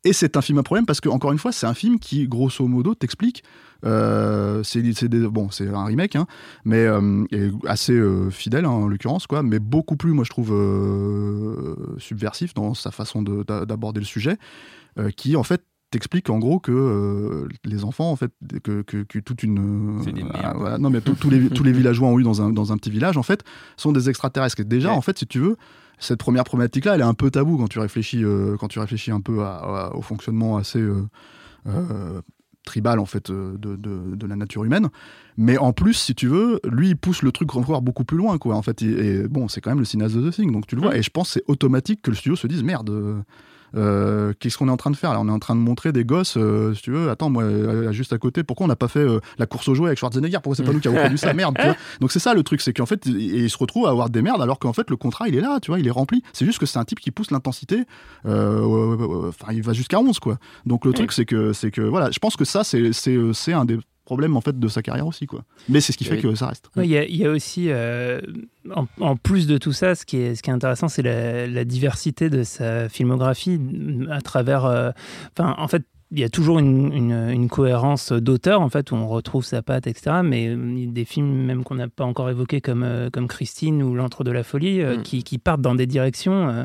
et 0.04 0.14
c'est 0.14 0.38
un 0.38 0.42
film 0.42 0.58
à 0.60 0.64
problème 0.64 0.86
parce 0.86 1.02
que 1.02 1.10
encore 1.10 1.32
une 1.34 1.40
fois, 1.40 1.52
c'est 1.52 1.66
un 1.66 1.74
film 1.74 2.00
qui, 2.00 2.28
grosso 2.28 2.66
modo, 2.68 2.96
t'explique. 2.96 3.44
euh, 3.84 4.64
c'est 4.64 4.82
bon, 5.28 5.50
c'est 5.52 5.68
un 5.68 5.84
remake, 5.86 6.16
hein, 6.16 6.26
mais 6.66 6.86
euh, 6.86 7.26
et 7.32 7.50
assez 7.68 7.94
euh, 7.94 8.30
fidèle 8.30 8.66
hein, 8.66 8.70
en 8.70 8.88
l'occurrence, 8.88 9.28
quoi, 9.28 9.44
mais 9.44 9.60
beaucoup 9.60 9.98
plus, 9.98 10.14
moi 10.14 10.24
je 10.24 10.30
trouve 10.30 10.52
subversif 11.98 12.54
dans 12.54 12.74
sa 12.74 12.92
façon 12.92 13.22
de- 13.22 13.44
d'a- 13.44 13.66
d'aborder 13.66 14.00
le 14.00 14.06
sujet, 14.06 14.38
qui 15.16 15.36
en 15.36 15.44
fait 15.44 15.62
t'explique 15.92 16.30
en 16.30 16.38
gros 16.40 16.60
que 16.60 16.72
euh, 16.72 17.48
les 17.64 17.84
enfants 17.86 18.12
en 18.12 18.16
fait 18.16 18.32
que, 18.64 18.82
que, 18.82 19.04
que 19.04 19.20
toute 19.20 19.42
une 19.44 19.60
euh, 20.06 20.24
merdes. 20.34 20.58
voilà, 20.58 20.78
non 20.78 20.90
mais 20.90 21.00
tous- 21.02 21.30
les 21.30 21.50
tous 21.50 21.64
les 21.64 21.72
villageois 21.72 22.10
ont 22.10 22.20
eu 22.20 22.24
dans 22.24 22.42
un 22.42 22.50
dans 22.52 22.74
un 22.74 22.78
petit 22.78 22.90
village 22.92 23.18
en 23.18 23.24
fait 23.24 23.44
sont 23.78 23.92
des 23.94 24.10
extraterrestres 24.10 24.60
et 24.60 24.66
déjà 24.66 24.90
Ouais. 24.90 24.96
en 24.96 25.02
fait 25.02 25.18
si 25.18 25.26
tu 25.28 25.40
veux 25.40 25.56
cette 26.00 26.20
première 26.20 26.44
problématique 26.44 26.86
là 26.86 26.96
elle 26.96 27.02
est 27.02 27.06
un 27.06 27.14
peu 27.14 27.32
taboue 27.32 27.58
quand 27.58 27.68
tu 27.70 27.80
réfléchis 27.80 28.24
euh, 28.24 28.58
quand 28.60 28.68
tu 28.68 28.80
réfléchis 28.80 29.12
un 29.12 29.22
peu 29.22 29.42
à- 29.44 29.56
à- 29.88 29.94
au 29.96 30.02
fonctionnement 30.02 30.58
assez 30.58 30.80
euh, 30.80 31.04
euh, 31.68 32.22
tribal 32.66 33.00
en 33.00 33.06
fait 33.06 33.30
euh, 33.30 33.58
de, 33.58 33.78
de, 33.78 34.14
de 34.16 34.28
la 34.28 34.36
nature 34.36 34.66
humaine 34.66 34.90
mais 35.38 35.58
en 35.58 35.72
plus 35.72 35.94
si 35.94 36.14
tu 36.16 36.28
veux 36.28 36.60
lui 36.70 36.90
il 36.90 36.98
pousse 36.98 37.22
le 37.22 37.32
truc 37.32 37.56
encore 37.56 37.82
beaucoup 37.82 38.04
plus 38.04 38.18
loin 38.18 38.38
quoi 38.38 38.56
en 38.56 38.62
fait 38.62 38.82
et, 38.82 38.88
et 39.22 39.28
bon 39.30 39.48
c'est 39.48 39.62
quand 39.62 39.70
même 39.72 39.80
le 39.80 39.86
cinéaste 39.86 40.16
de 40.16 40.30
The 40.30 40.34
Thing 40.34 40.52
donc 40.52 40.68
tu 40.68 40.76
le 40.76 40.82
vois 40.82 40.92
Mm. 40.94 40.98
et 40.98 41.02
je 41.02 41.10
pense 41.10 41.30
c'est 41.30 41.44
automatique 41.48 42.02
que 42.02 42.10
le 42.12 42.18
studio 42.18 42.36
se 42.36 42.46
dise 42.48 42.62
merde 42.64 42.90
euh, 43.76 44.34
qu'est-ce 44.40 44.58
qu'on 44.58 44.68
est 44.68 44.72
en 44.72 44.78
train 44.78 44.92
de 44.92 44.96
faire 44.96 45.14
là? 45.14 45.20
On 45.20 45.28
est 45.28 45.32
en 45.32 45.40
train 45.40 45.56
de 45.56 45.60
montrer 45.60 45.92
des 45.92 46.06
gosses, 46.06 46.38
euh, 46.38 46.74
si 46.74 46.82
tu 46.82 46.92
veux. 46.92 47.10
Attends, 47.10 47.30
moi, 47.30 47.44
euh, 47.44 47.92
juste 47.92 48.14
à 48.14 48.18
côté, 48.18 48.44
pourquoi 48.44 48.66
on 48.66 48.68
n'a 48.68 48.76
pas 48.76 48.88
fait 48.88 49.06
la 49.38 49.46
course 49.46 49.68
aux 49.68 49.76
jouets 49.76 49.88
avec 49.88 50.00
Schwarzenegger? 50.00 50.40
Pourquoi 50.42 50.56
c'est 50.56 50.64
pas 50.64 50.74
nous 50.74 50.80
qui 50.80 50.88
avons 50.88 50.98
produit 50.98 51.18
ça 51.18 51.34
Merde, 51.34 51.56
tu 51.58 51.66
vois? 51.66 51.76
Donc 52.00 52.12
c'est 52.12 52.20
ça 52.20 52.34
le 52.34 52.44
truc, 52.44 52.62
c'est 52.62 52.74
qu'en 52.74 52.86
fait, 52.86 53.06
il, 53.06 53.18
il 53.18 53.50
se 53.50 53.58
retrouve 53.58 53.88
à 53.88 53.90
avoir 53.90 54.10
des 54.10 54.22
merdes 54.22 54.42
alors 54.42 54.60
qu'en 54.60 54.74
fait, 54.74 54.90
le 54.90 54.98
contrat, 54.98 55.28
il 55.28 55.36
est 55.36 55.42
là, 55.42 55.60
tu 55.62 55.72
vois, 55.72 55.80
il 55.80 55.88
est 55.88 55.92
rempli. 55.92 56.24
C'est 56.34 56.46
juste 56.46 56.60
que 56.60 56.66
c'est 56.66 56.80
un 56.80 56.86
type 56.86 57.00
qui 57.00 57.12
pousse 57.12 57.32
l'intensité. 57.32 57.84
Enfin, 58.26 59.52
il 59.52 59.62
va 59.62 59.74
jusqu'à 59.74 60.00
11, 60.00 60.20
quoi. 60.20 60.38
Donc 60.66 60.86
le 60.86 60.94
truc, 60.94 61.12
c'est 61.12 61.26
que, 61.26 61.52
que, 61.70 61.82
voilà, 61.82 62.12
je 62.12 62.20
pense 62.20 62.36
que 62.36 62.46
ça, 62.46 62.64
c'est 62.64 63.54
un 63.54 63.66
des 63.66 63.80
problèmes 64.08 64.38
en 64.38 64.42
fait 64.42 64.58
de 64.58 64.68
sa 64.70 64.82
carrière 64.82 65.06
aussi, 65.06 65.26
quoi. 65.28 65.44
Mais 65.70 65.82
c'est 65.82 65.92
ce 65.92 65.98
qui 65.98 66.06
fait 66.06 66.18
que 66.18 66.34
ça 66.34 66.48
reste. 66.48 66.70
Ouais, 66.78 66.86
Il 66.88 66.92
y, 66.92 66.98
a- 66.98 67.04
il 67.06 67.18
y 67.18 67.26
a 67.26 67.30
aussi, 67.30 67.66
euh, 67.70 68.22
en, 68.74 68.86
en 69.02 69.16
plus 69.18 69.46
de 69.48 69.58
tout 69.58 69.74
ça, 69.74 69.96
ce 69.96 70.06
qui 70.06 70.18
est, 70.18 70.34
ce 70.36 70.42
qui 70.42 70.50
est 70.50 70.54
intéressant, 70.54 70.88
c'est 70.88 71.02
la, 71.04 71.46
la 71.46 71.66
diversité 71.66 72.30
de 72.30 72.44
sa 72.44 72.88
filmographie 72.90 73.60
à 74.10 74.22
travers. 74.22 74.66
euh, 74.66 74.92
Enfin, 75.38 75.54
en 75.58 75.68
fait, 75.68 75.84
il 76.12 76.20
y 76.20 76.24
a 76.24 76.30
toujours 76.30 76.58
une, 76.60 76.94
une- 76.94 77.30
une 77.32 77.50
cohérence 77.50 78.14
d'auteur, 78.14 78.62
en 78.62 78.70
fait, 78.70 78.92
où 78.92 78.96
on 78.96 79.10
retrouve 79.10 79.44
sa 79.44 79.62
patte, 79.62 79.88
etc. 79.88 80.22
Mais 80.24 80.54
a 80.54 80.56
des 80.92 81.04
films, 81.04 81.44
même 81.46 81.66
qu'on 81.66 81.76
n'a 81.76 81.90
pas 81.90 82.06
encore 82.06 82.30
évoqués, 82.30 82.62
comme, 82.62 82.84
euh, 82.84 83.10
comme 83.12 83.28
Christine 83.28 83.84
ou 83.84 83.94
L'Antre 83.94 84.24
de 84.24 84.32
la 84.32 84.44
Folie, 84.44 84.80
euh, 84.82 84.98
Mm. 85.00 85.02
qui, 85.04 85.24
qui 85.26 85.38
partent 85.38 85.62
dans 85.62 85.76
des 85.76 85.86
directions. 85.86 86.48
euh, 86.50 86.64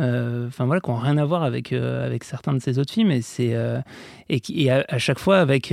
euh, 0.00 0.48
Enfin 0.48 0.64
voilà, 0.66 0.80
qui 0.80 0.90
n'ont 0.90 0.96
rien 0.96 1.16
à 1.18 1.24
voir 1.24 1.44
avec, 1.44 1.72
euh, 1.72 2.04
avec 2.04 2.24
certains 2.24 2.54
de 2.54 2.58
ses 2.60 2.78
autres 2.80 2.92
films, 2.92 3.12
et, 3.12 3.22
c'est, 3.22 3.54
euh, 3.54 3.78
et, 4.28 4.40
qui, 4.40 4.64
et 4.64 4.70
à, 4.72 4.84
à 4.88 4.98
chaque 4.98 5.20
fois 5.20 5.38
avec. 5.38 5.70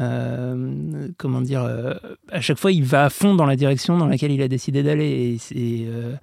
Euh, 0.00 1.08
comment 1.18 1.40
dire, 1.40 1.62
euh, 1.64 1.94
à 2.30 2.40
chaque 2.40 2.58
fois 2.58 2.72
il 2.72 2.84
va 2.84 3.04
à 3.04 3.10
fond 3.10 3.34
dans 3.34 3.46
la 3.46 3.56
direction 3.56 3.98
dans 3.98 4.06
laquelle 4.06 4.32
il 4.32 4.42
a 4.42 4.48
décidé 4.48 4.82
d'aller 4.82 5.36
et, 5.54 5.86
euh, 5.88 6.14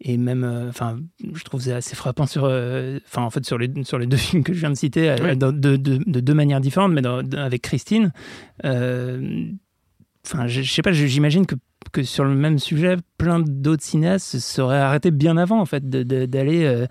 et 0.00 0.16
même, 0.16 0.44
enfin, 0.68 0.98
je 1.34 1.42
trouve 1.44 1.60
c'est 1.60 1.72
assez 1.72 1.96
frappant 1.96 2.26
sur, 2.26 2.44
enfin 2.44 3.22
en 3.22 3.30
fait 3.30 3.44
sur 3.44 3.58
les 3.58 3.68
sur 3.82 3.98
les 3.98 4.06
deux 4.06 4.16
films 4.16 4.44
que 4.44 4.52
je 4.52 4.60
viens 4.60 4.70
de 4.70 4.76
citer, 4.76 5.14
Oui. 5.22 5.36
de, 5.36 5.50
de- 5.50 5.76
de 5.76 6.20
deux 6.20 6.34
manières 6.34 6.60
différentes, 6.60 6.92
mais 6.92 7.02
dans- 7.02 7.18
avec 7.36 7.62
Christine. 7.62 8.12
Enfin, 8.62 10.46
je, 10.46 10.62
je 10.62 10.72
sais 10.72 10.82
pas, 10.82 10.92
j'imagine 10.92 11.46
que 11.46 11.54
que 11.92 12.02
sur 12.02 12.24
le 12.24 12.34
même 12.34 12.58
sujet, 12.58 12.96
plein 13.16 13.38
d'autres 13.40 13.82
cinéastes 13.84 14.26
se 14.26 14.38
seraient 14.40 14.78
arrêtés 14.78 15.10
bien 15.10 15.36
avant 15.38 15.58
en 15.60 15.64
fait 15.64 15.88
d'aller 15.88 16.84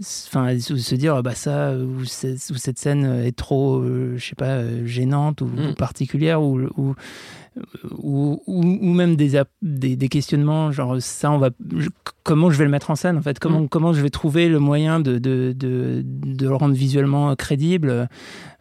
enfin 0.00 0.58
se 0.58 0.94
dire 0.96 1.22
bah 1.22 1.34
ça 1.34 1.72
ou, 1.76 2.04
cette 2.04 2.78
scène 2.78 3.04
est 3.24 3.36
trop 3.36 3.78
euh, 3.78 4.14
je 4.16 4.24
sais 4.26 4.34
pas 4.34 4.56
euh, 4.56 4.84
gênante 4.86 5.40
ou, 5.40 5.46
Mm. 5.46 5.74
particulière 5.74 6.42
ou 6.42 6.60
ou, 6.78 8.42
ou, 8.48 8.62
même 8.92 9.14
des, 9.14 9.40
des, 9.62 9.94
des 9.94 10.08
questionnements 10.08 10.72
genre 10.72 10.96
ça 11.00 11.30
on 11.30 11.38
va 11.38 11.50
je- 11.76 11.88
comment 12.24 12.50
je 12.50 12.58
vais 12.58 12.64
le 12.64 12.70
mettre 12.70 12.90
en 12.90 12.96
scène 12.96 13.16
en 13.16 13.22
fait? 13.22 13.38
Comment 13.38 13.60
Mm. 13.62 13.68
comment 13.68 13.92
je 13.92 14.02
vais 14.02 14.10
trouver 14.10 14.48
le 14.48 14.58
moyen 14.58 14.98
de 14.98 15.18
de, 15.18 15.54
de, 15.56 16.02
de 16.04 16.48
le 16.48 16.54
rendre 16.56 16.74
visuellement 16.74 17.34
crédible? 17.36 18.08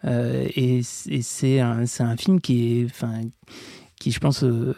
Euh, 0.06 0.46
et, 0.56 0.82
c'est 0.84 1.60
un 1.60 1.88
c'est 1.88 2.04
un 2.04 2.16
film 2.18 2.40
qui 2.42 2.82
est 2.82 2.86
enfin 2.86 3.22
qui 4.00 4.12
je 4.12 4.20
pense 4.20 4.44
euh, 4.44 4.76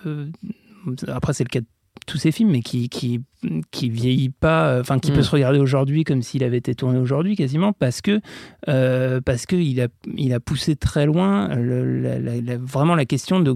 après 1.07 1.33
c'est 1.33 1.43
le 1.43 1.49
cas 1.49 1.59
de 1.59 1.65
tous 2.05 2.17
ces 2.17 2.31
films 2.31 2.51
mais 2.51 2.61
qui 2.61 2.89
qui 2.89 3.21
qui 3.71 3.89
vieillit 3.89 4.29
pas 4.29 4.67
euh, 4.69 4.81
enfin 4.81 4.99
qui 4.99 5.11
Mm. 5.11 5.15
peut 5.15 5.21
se 5.23 5.31
regarder 5.31 5.59
aujourd'hui 5.59 6.03
comme 6.03 6.21
s'il 6.21 6.43
avait 6.43 6.57
été 6.57 6.75
tourné 6.75 6.97
aujourd'hui 6.99 7.35
quasiment 7.35 7.73
parce 7.73 8.01
que 8.01 8.19
euh, 8.67 9.21
parce 9.21 9.45
que 9.45 9.55
il 9.55 9.79
a 9.81 9.87
il 10.15 10.33
a 10.33 10.39
poussé 10.39 10.75
très 10.75 11.05
loin 11.05 11.53
le- 11.55 12.01
la- 12.01 12.19
la- 12.19 12.41
la- 12.41 12.57
vraiment 12.57 12.95
la 12.95 13.05
question 13.05 13.39
de 13.39 13.55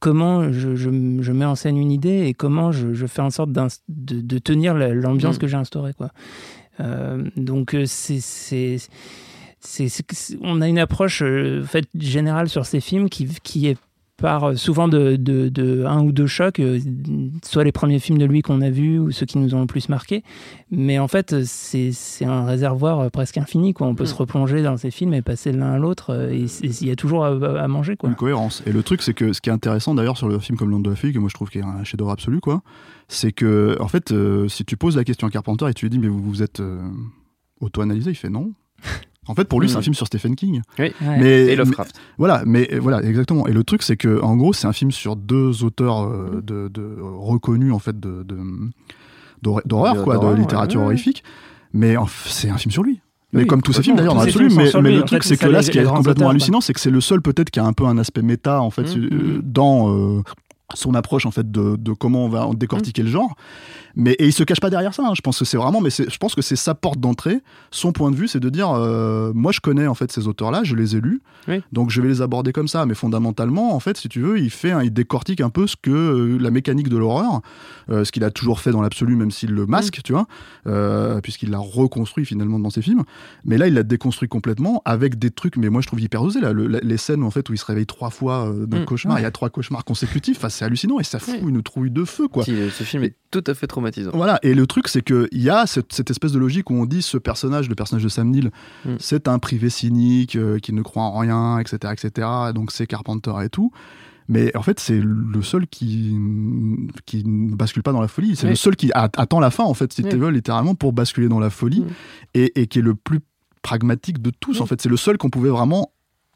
comment 0.00 0.52
je, 0.52 0.74
je, 0.76 0.90
je 1.20 1.32
mets 1.32 1.44
en 1.46 1.54
scène 1.54 1.78
une 1.78 1.90
idée 1.90 2.26
et 2.26 2.34
comment 2.34 2.72
je, 2.72 2.92
je 2.92 3.06
fais 3.06 3.22
en 3.22 3.30
sorte 3.30 3.50
de, 3.52 3.68
de 3.88 4.38
tenir 4.38 4.74
la- 4.74 4.92
l'ambiance 4.92 5.36
Mm. 5.36 5.38
que 5.40 5.46
j'ai 5.46 5.56
instaurée 5.56 5.94
quoi 5.94 6.10
Euh, 6.80 7.22
donc 7.36 7.72
euh, 7.74 7.84
c'est 7.86 8.78
on 10.42 10.60
a 10.60 10.68
une 10.68 10.78
approche 10.78 11.22
en 11.22 11.62
fait, 11.66 11.86
générale 11.98 12.48
sur 12.48 12.66
ces 12.66 12.80
films 12.80 13.08
qui, 13.08 13.26
qui 13.42 13.66
est 13.68 13.78
par 14.16 14.44
euh, 14.44 14.54
souvent 14.54 14.86
de, 14.86 15.16
de, 15.16 15.48
de 15.48 15.84
un 15.84 16.02
ou 16.04 16.12
deux 16.12 16.26
chocs, 16.28 16.60
euh, 16.60 16.78
soit 17.44 17.64
les 17.64 17.72
premiers 17.72 17.98
films 17.98 18.18
de 18.18 18.24
lui 18.24 18.42
qu'on 18.42 18.60
a 18.60 18.70
vus 18.70 18.98
ou 18.98 19.10
ceux 19.10 19.26
qui 19.26 19.38
nous 19.38 19.54
ont 19.54 19.60
le 19.60 19.66
plus 19.66 19.88
marqué. 19.88 20.22
Mais 20.70 20.98
en 21.00 21.08
fait, 21.08 21.44
c'est 21.44 21.90
c'est 21.92 22.24
un 22.24 22.44
réservoir 22.44 23.00
euh, 23.00 23.08
presque 23.10 23.38
infini. 23.38 23.74
Quoi. 23.74 23.86
On 23.88 23.94
peut 23.94 24.04
Mm. 24.04 24.06
se 24.06 24.14
replonger 24.14 24.62
dans 24.62 24.76
ces 24.76 24.90
films 24.92 25.14
et 25.14 25.22
passer 25.22 25.50
de 25.52 25.58
l'un 25.58 25.72
à 25.72 25.78
l'autre. 25.78 26.30
Et 26.32 26.46
il 26.62 26.86
y 26.86 26.90
a 26.90 26.96
toujours 26.96 27.24
à, 27.24 27.30
à 27.30 27.68
manger. 27.68 27.96
Quoi. 27.96 28.08
Une 28.10 28.14
cohérence. 28.16 28.62
Et 28.66 28.72
le 28.72 28.82
truc, 28.82 29.02
c'est 29.02 29.14
que 29.14 29.32
ce 29.32 29.40
qui 29.40 29.50
est 29.50 29.52
intéressant 29.52 29.94
d'ailleurs 29.94 30.16
sur 30.16 30.28
le 30.28 30.38
film 30.38 30.56
comme 30.56 30.70
L'Onde 30.70 30.84
de 30.84 30.90
la 30.90 30.96
Fille, 30.96 31.12
que 31.12 31.18
moi 31.18 31.28
je 31.28 31.34
trouve 31.34 31.50
qu'il 31.50 31.60
est 31.62 31.64
un 31.64 31.82
chef-d'œuvre 31.84 32.12
absolu, 32.12 32.40
quoi, 32.40 32.62
c'est 33.08 33.32
que, 33.32 33.76
en 33.80 33.88
fait, 33.88 34.12
euh, 34.12 34.48
si 34.48 34.64
tu 34.64 34.76
poses 34.76 34.96
la 34.96 35.04
question 35.04 35.26
à 35.26 35.30
Carpenter 35.30 35.66
et 35.68 35.74
tu 35.74 35.86
lui 35.86 35.90
dis, 35.90 35.98
mais 35.98 36.08
vous 36.08 36.22
vous 36.22 36.42
êtes 36.42 36.60
euh, 36.60 36.80
auto-analysé, 37.60 38.10
il 38.10 38.14
fait 38.14 38.30
non. 38.30 38.52
En 39.26 39.34
fait, 39.34 39.44
pour 39.44 39.60
lui, 39.60 39.68
c'est 39.68 39.76
un 39.76 39.80
Mm. 39.80 39.84
film 39.84 39.94
sur 39.94 40.06
Stephen 40.06 40.36
King. 40.36 40.60
Oui. 40.78 40.92
Ouais. 41.00 41.18
Mais, 41.18 41.46
Et 41.46 41.56
Lovecraft. 41.56 41.98
voilà, 42.18 42.42
mais 42.46 42.68
voilà, 42.80 43.02
exactement. 43.02 43.46
Et 43.46 43.52
le 43.52 43.64
truc, 43.64 43.82
c'est 43.82 43.96
que, 43.96 44.20
en 44.22 44.36
gros, 44.36 44.52
c'est 44.52 44.66
un 44.66 44.72
film 44.72 44.90
sur 44.90 45.16
deux 45.16 45.64
auteurs 45.64 46.02
euh, 46.04 46.42
de, 46.44 46.68
de- 46.68 46.96
reconnus, 47.00 47.72
en 47.72 47.78
fait, 47.78 47.98
de, 47.98 48.22
de- 48.22 48.36
d'hor- 49.42 49.62
d'horreur, 49.64 50.02
quoi, 50.04 50.18
de 50.18 50.34
littérature 50.34 50.80
ouais, 50.80 50.86
ouais. 50.86 50.92
horrifique. 50.92 51.24
Mais 51.72 51.96
c'est 52.26 52.50
un 52.50 52.58
film 52.58 52.70
sur 52.72 52.82
lui. 52.82 53.00
Mais 53.32 53.40
Oui, 53.40 53.46
comme 53.48 53.62
tous 53.62 53.72
ces 53.72 53.82
films 53.82 53.96
d'ailleurs, 53.96 54.14
dans 54.14 54.20
l'absolu. 54.22 54.48
Mais, 54.54 54.70
le 54.70 55.02
en 55.02 55.04
truc, 55.06 55.24
c'est 55.24 55.36
que 55.36 55.46
là, 55.46 55.60
ce 55.62 55.70
qui 55.72 55.78
est 55.78 55.82
complètement 55.84 56.12
auteurs, 56.26 56.30
hallucinant, 56.30 56.60
c'est 56.60 56.72
que 56.72 56.80
c'est 56.80 56.90
le 56.90 57.00
seul 57.00 57.20
peut-être 57.20 57.50
qui 57.50 57.58
a 57.58 57.64
un 57.64 57.72
peu 57.72 57.84
un 57.84 57.98
aspect 57.98 58.22
méta, 58.22 58.60
en 58.62 58.70
fait, 58.70 58.94
Mhm. 58.96 59.08
euh, 59.12 59.40
dans 59.42 59.92
euh, 59.92 60.22
son 60.74 60.94
approche, 60.94 61.26
en 61.26 61.32
fait, 61.32 61.50
de, 61.50 61.74
de 61.76 61.92
comment 61.92 62.26
on 62.26 62.28
va 62.28 62.48
décortiquer 62.54 63.02
le 63.02 63.08
genre. 63.10 63.34
Mais 63.96 64.12
et 64.18 64.26
il 64.26 64.32
se 64.32 64.42
cache 64.44 64.60
pas 64.60 64.70
derrière 64.70 64.92
ça. 64.94 65.04
hein. 65.06 65.12
Je 65.14 65.20
pense 65.20 65.38
que 65.38 65.44
c'est 65.44 65.56
vraiment, 65.56 65.80
mais 65.80 65.90
je 65.90 66.16
pense 66.18 66.34
que 66.34 66.42
c'est 66.42 66.56
sa 66.56 66.74
porte 66.74 66.98
d'entrée. 66.98 67.40
Son 67.70 67.92
point 67.92 68.10
de 68.10 68.16
vue, 68.16 68.26
c'est 68.28 68.40
de 68.40 68.48
dire, 68.50 68.70
euh, 68.70 69.32
moi, 69.34 69.52
je 69.52 69.60
connais 69.60 69.86
en 69.86 69.94
fait 69.94 70.10
ces 70.10 70.26
auteurs-là, 70.26 70.62
je 70.64 70.74
les 70.74 70.96
ai 70.96 71.00
lus, 71.00 71.20
Oui. 71.48 71.62
donc 71.72 71.90
je 71.90 72.00
vais 72.00 72.08
les 72.08 72.22
aborder 72.22 72.52
comme 72.52 72.68
ça. 72.68 72.86
Mais 72.86 72.94
fondamentalement, 72.94 73.74
en 73.74 73.80
fait, 73.80 73.96
si 73.96 74.08
tu 74.08 74.20
veux, 74.20 74.38
il 74.38 74.50
fait, 74.50 74.72
il 74.84 74.92
décortique 74.92 75.40
un 75.40 75.50
peu 75.50 75.66
ce 75.66 75.76
que 75.80 75.90
euh, 75.90 76.38
la 76.38 76.50
mécanique 76.50 76.88
de 76.88 76.96
l'horreur, 76.96 77.40
euh, 77.90 78.04
ce 78.04 78.12
qu'il 78.12 78.24
a 78.24 78.30
toujours 78.30 78.60
fait 78.60 78.70
dans 78.72 78.82
l'absolu, 78.82 79.14
même 79.16 79.30
s'il 79.30 79.50
le 79.50 79.66
masque, 79.66 80.00
tu 80.04 80.12
vois, 80.12 80.26
puisqu'il 81.22 81.50
l'a 81.50 81.58
reconstruit 81.58 82.24
finalement 82.24 82.58
dans 82.58 82.70
ses 82.70 82.82
films. 82.82 83.02
Mais 83.44 83.58
là, 83.58 83.68
il 83.68 83.74
l'a 83.74 83.82
déconstruit 83.82 84.28
complètement 84.28 84.82
avec 84.84 85.18
des 85.18 85.30
trucs, 85.30 85.56
mais 85.56 85.68
moi, 85.68 85.80
je 85.80 85.86
trouve 85.86 86.00
hyper 86.00 86.22
osé 86.22 86.40
là, 86.40 86.52
le- 86.52 86.66
les 86.66 86.96
scènes 86.96 87.22
en 87.22 87.30
fait 87.30 87.48
où 87.48 87.52
il 87.52 87.58
se 87.58 87.64
réveille 87.64 87.86
trois 87.86 88.10
fois 88.10 88.46
euh, 88.48 88.66
d'un 88.66 88.80
Mm. 88.80 88.84
cauchemar. 88.84 89.18
Il 89.18 89.22
y 89.22 89.26
a 89.26 89.30
trois 89.30 89.50
cauchemars 89.50 89.84
consécutifs. 89.84 90.38
Enfin, 90.38 90.48
c'est 90.48 90.64
hallucinant 90.64 90.98
et 91.00 91.04
ça 91.04 91.18
fout 91.18 91.34
Oui. 91.42 91.50
une 91.50 91.62
trouille 91.62 91.90
de 91.90 92.04
feu, 92.04 92.28
quoi. 92.28 92.44
Si, 92.44 92.54
ce 92.70 92.82
film 92.84 93.04
est 93.04 93.14
tout 93.30 93.44
à 93.46 93.54
fait 93.54 93.66
traumatisant. 93.92 94.10
Voilà, 94.14 94.38
et 94.42 94.54
le 94.54 94.66
truc, 94.66 94.88
c'est 94.88 95.02
qu'il 95.02 95.28
y 95.32 95.50
a 95.50 95.66
cette, 95.66 95.92
cette 95.92 96.10
espèce 96.10 96.32
de 96.32 96.38
logique 96.38 96.70
où 96.70 96.74
on 96.74 96.86
dit 96.86 97.02
ce 97.02 97.18
personnage, 97.18 97.68
le 97.68 97.74
personnage 97.74 98.02
de 98.04 98.08
Sam 98.08 98.30
Neill, 98.30 98.50
Mm. 98.84 98.96
c'est 98.98 99.28
un 99.28 99.38
privé 99.38 99.70
cynique 99.70 100.36
euh, 100.36 100.58
qui 100.58 100.72
ne 100.72 100.82
croit 100.82 101.02
en 101.04 101.18
rien, 101.18 101.58
etc., 101.58 101.92
etc., 101.92 102.28
donc 102.54 102.72
c'est 102.72 102.86
Carpenter 102.86 103.32
et 103.44 103.48
tout. 103.48 103.70
Mais 104.28 104.56
en 104.56 104.62
fait, 104.62 104.80
c'est 104.80 105.00
le 105.02 105.42
seul 105.42 105.66
qui, 105.66 106.16
qui 107.04 107.24
ne 107.26 107.54
bascule 107.54 107.82
pas 107.82 107.92
dans 107.92 108.00
la 108.00 108.08
folie. 108.08 108.36
C'est 108.36 108.44
Oui. 108.46 108.50
le 108.50 108.56
seul 108.56 108.74
qui 108.74 108.90
a- 108.94 109.10
attend 109.16 109.38
la 109.38 109.50
fin, 109.50 109.64
en 109.64 109.74
fait, 109.74 109.92
si 109.92 110.02
Oui. 110.02 110.08
tu 110.10 110.16
veux, 110.16 110.30
littéralement, 110.30 110.74
pour 110.74 110.92
basculer 110.94 111.28
dans 111.28 111.40
la 111.40 111.50
folie, 111.50 111.80
Mm. 111.82 111.86
et, 112.34 112.60
et 112.62 112.66
qui 112.66 112.78
est 112.78 112.82
le 112.82 112.94
plus 112.94 113.20
pragmatique 113.62 114.20
de 114.22 114.30
tous, 114.30 114.56
Oui. 114.56 114.60
en 114.62 114.66
fait. 114.66 114.80
C'est 114.80 114.88
le 114.88 114.96
seul 114.96 115.18
qu'on 115.18 115.30
pouvait 115.30 115.50
vraiment, 115.50 115.92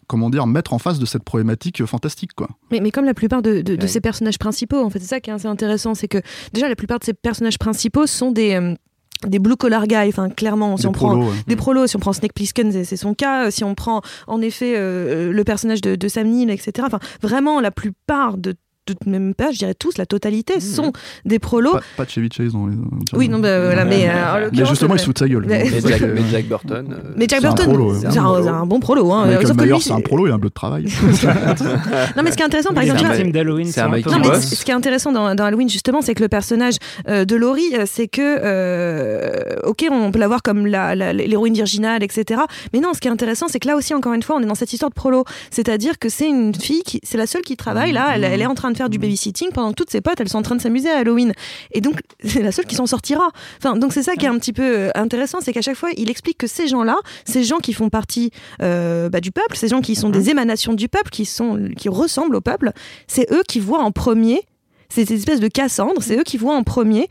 comment 0.08 0.30
dire, 0.30 0.46
mettre 0.48 0.72
en 0.72 0.78
face 0.80 0.98
de 0.98 1.06
cette 1.06 1.22
problématique 1.22 1.80
euh, 1.80 1.86
fantastique, 1.86 2.32
quoi. 2.34 2.48
Mais, 2.72 2.80
mais 2.80 2.90
comme 2.90 3.04
la 3.04 3.14
plupart 3.14 3.42
de, 3.42 3.60
de, 3.60 3.76
de 3.76 3.82
Ouais. 3.82 3.86
ces 3.88 4.00
personnages 4.00 4.38
principaux, 4.38 4.82
en 4.82 4.90
fait, 4.90 4.98
c'est 4.98 5.06
ça 5.06 5.20
qui 5.20 5.30
est 5.30 5.32
assez 5.32 5.46
intéressant, 5.46 5.94
c'est 5.94 6.08
que 6.08 6.18
déjà 6.52 6.68
la 6.68 6.74
plupart 6.74 6.98
de 6.98 7.04
ces 7.04 7.14
personnages 7.14 7.58
principaux 7.58 8.06
sont 8.08 8.32
des, 8.32 8.54
euh, 8.54 8.74
des 9.26 9.38
blue 9.38 9.56
collar 9.56 9.86
guys, 9.86 10.08
enfin 10.08 10.30
clairement, 10.30 10.76
si 10.76 10.82
Des 10.82 10.88
on 10.88 10.92
prend 10.92 11.08
prolos, 11.10 11.26
ouais. 11.28 11.36
des 11.46 11.56
prolos, 11.56 11.86
si 11.86 11.96
on 11.96 12.00
prend 12.00 12.12
Snake 12.12 12.32
Plissken, 12.34 12.72
c'est 12.72 12.84
c'est 12.84 12.96
son 12.96 13.14
cas, 13.14 13.50
si 13.50 13.62
on 13.64 13.74
prend 13.74 14.00
en 14.26 14.40
effet 14.40 14.74
euh, 14.76 15.32
le 15.32 15.44
personnage 15.44 15.80
de, 15.80 15.94
de 15.96 16.08
Sam 16.08 16.26
Neill, 16.28 16.50
etc. 16.50 16.72
Enfin, 16.86 17.00
vraiment, 17.22 17.60
la 17.60 17.70
plupart 17.70 18.38
de 18.38 18.54
même 19.06 19.34
pas, 19.34 19.50
je 19.52 19.58
dirais 19.58 19.74
tous, 19.74 19.98
la 19.98 20.06
totalité, 20.06 20.54
Mhm. 20.56 20.60
sont 20.60 20.92
des 21.24 21.38
prolos. 21.38 21.72
Pas, 21.72 21.82
pas 21.98 22.04
de 22.04 22.10
Chevy 22.10 22.28
Chase 22.32 22.52
dans 22.52 22.66
les. 22.66 22.74
Oui, 23.14 23.28
non, 23.28 23.38
bah, 23.38 23.60
voilà, 23.66 23.84
mais, 23.84 24.08
euh, 24.08 24.48
Mais 24.52 24.64
justement, 24.66 24.92
euh, 24.92 24.96
il 24.96 25.00
se 25.00 25.04
fout 25.04 25.14
de 25.14 25.18
sa 25.18 25.28
gueule. 25.28 25.44
mais- 25.46 25.68
c'est 25.68 25.86
Jack, 25.88 26.00
que- 26.00 26.04
mais 26.06 26.20
Jack 26.30 26.46
Burton. 26.46 26.86
euh, 26.90 27.12
Mais 27.16 27.26
Jack 27.28 27.40
c'est 27.40 27.46
un 27.46 27.50
Burton, 27.54 27.96
c'est 28.00 28.06
un, 28.06 28.12
c'est 28.42 28.48
un 28.48 28.66
bon 28.66 28.80
prolo. 28.80 29.12
Hein. 29.12 29.26
Michael 29.26 29.46
c'est 29.80 29.92
un 29.92 30.00
prolo, 30.00 30.26
a 30.26 30.34
un 30.34 30.38
bleu 30.38 30.48
de 30.48 30.54
travail. 30.54 30.86
Non, 32.16 32.22
mais 32.22 32.30
ce 32.30 32.36
qui 32.36 32.42
est 32.42 32.46
intéressant, 32.46 32.72
par 32.72 32.82
exemple, 32.82 33.04
victimes 33.04 33.32
d'Halloween 33.32 33.66
c'est 33.66 33.80
un 33.80 33.88
Non, 33.88 34.18
mais 34.20 34.40
ce 34.40 34.64
qui 34.64 34.70
est 34.70 34.74
intéressant 34.74 35.12
dans, 35.12 35.34
dans 35.34 35.44
Halloween, 35.44 35.68
justement, 35.68 36.00
c'est 36.02 36.14
que 36.14 36.22
le 36.22 36.28
personnage 36.28 36.74
euh, 37.08 37.24
de 37.24 37.36
Laurie, 37.36 37.74
euh, 37.74 37.84
c'est 37.86 38.08
que, 38.08 38.20
euh, 38.22 39.56
ok, 39.64 39.86
on 39.90 40.10
peut 40.10 40.18
la 40.18 40.28
voir 40.28 40.42
comme 40.42 40.66
la- 40.66 40.94
la- 40.94 41.12
l'héroïne 41.12 41.54
virginale, 41.54 42.02
etc. 42.02 42.40
Mais 42.72 42.80
non, 42.80 42.92
ce 42.94 43.00
qui 43.00 43.08
est 43.08 43.10
intéressant, 43.10 43.46
c'est 43.48 43.58
que 43.60 43.68
là 43.68 43.76
aussi, 43.76 43.94
encore 43.94 44.12
une 44.14 44.22
fois, 44.22 44.36
on 44.36 44.40
est 44.42 44.46
dans 44.46 44.54
cette 44.54 44.72
histoire 44.72 44.90
de 44.90 44.94
prolo. 44.94 45.24
C'est-à-dire 45.50 45.98
que 45.98 46.08
c'est 46.08 46.28
une 46.28 46.54
fille, 46.54 46.82
qui, 46.84 47.00
c'est 47.02 47.18
la 47.18 47.26
seule 47.26 47.42
qui 47.42 47.56
travaille, 47.56 47.92
là, 47.92 48.08
elle, 48.14 48.24
elle 48.24 48.40
est 48.42 48.46
en 48.46 48.54
train 48.54 48.70
de 48.70 48.76
faire 48.78 48.88
du 48.88 48.98
babysitting 48.98 49.50
pendant 49.52 49.70
que 49.70 49.74
toutes 49.74 49.90
ses 49.90 50.00
potes, 50.00 50.20
elles 50.20 50.28
sont 50.28 50.38
en 50.38 50.42
train 50.42 50.56
de 50.56 50.62
s'amuser 50.62 50.90
à 50.90 50.98
Halloween. 50.98 51.32
Et 51.72 51.80
donc, 51.80 52.00
c'est 52.24 52.42
la 52.42 52.52
seule 52.52 52.66
qui 52.66 52.74
s'en 52.74 52.86
sortira. 52.86 53.28
Enfin, 53.58 53.76
donc 53.76 53.92
c'est 53.92 54.02
ça 54.02 54.14
qui 54.14 54.24
est 54.24 54.28
un 54.28 54.38
petit 54.38 54.52
peu 54.52 54.62
euh, 54.62 54.90
intéressant, 54.94 55.38
c'est 55.40 55.52
qu'à 55.52 55.62
chaque 55.62 55.76
fois, 55.76 55.90
il 55.96 56.10
explique 56.10 56.38
que 56.38 56.46
ces 56.46 56.66
gens-là, 56.66 56.96
ces 57.24 57.44
gens 57.44 57.58
qui 57.58 57.72
font 57.72 57.90
partie 57.90 58.30
euh, 58.62 59.08
bah, 59.08 59.20
du 59.20 59.32
peuple, 59.32 59.56
ces 59.56 59.68
gens 59.68 59.80
qui 59.80 59.94
sont 59.94 60.08
des 60.08 60.30
émanations 60.30 60.72
du 60.72 60.88
peuple, 60.88 61.10
qui, 61.10 61.24
sont, 61.24 61.68
qui 61.76 61.88
ressemblent 61.88 62.36
au 62.36 62.40
peuple, 62.40 62.72
c'est 63.06 63.30
eux 63.32 63.42
qui 63.46 63.60
voient 63.60 63.82
en 63.82 63.92
premier 63.92 64.42
ces 64.92 65.04
ces 65.06 65.14
espèces 65.14 65.40
de 65.40 65.48
Cassandre, 65.48 66.02
c'est 66.02 66.16
eux 66.18 66.22
qui 66.24 66.36
voient 66.38 66.56
en 66.56 66.62
premier 66.62 67.08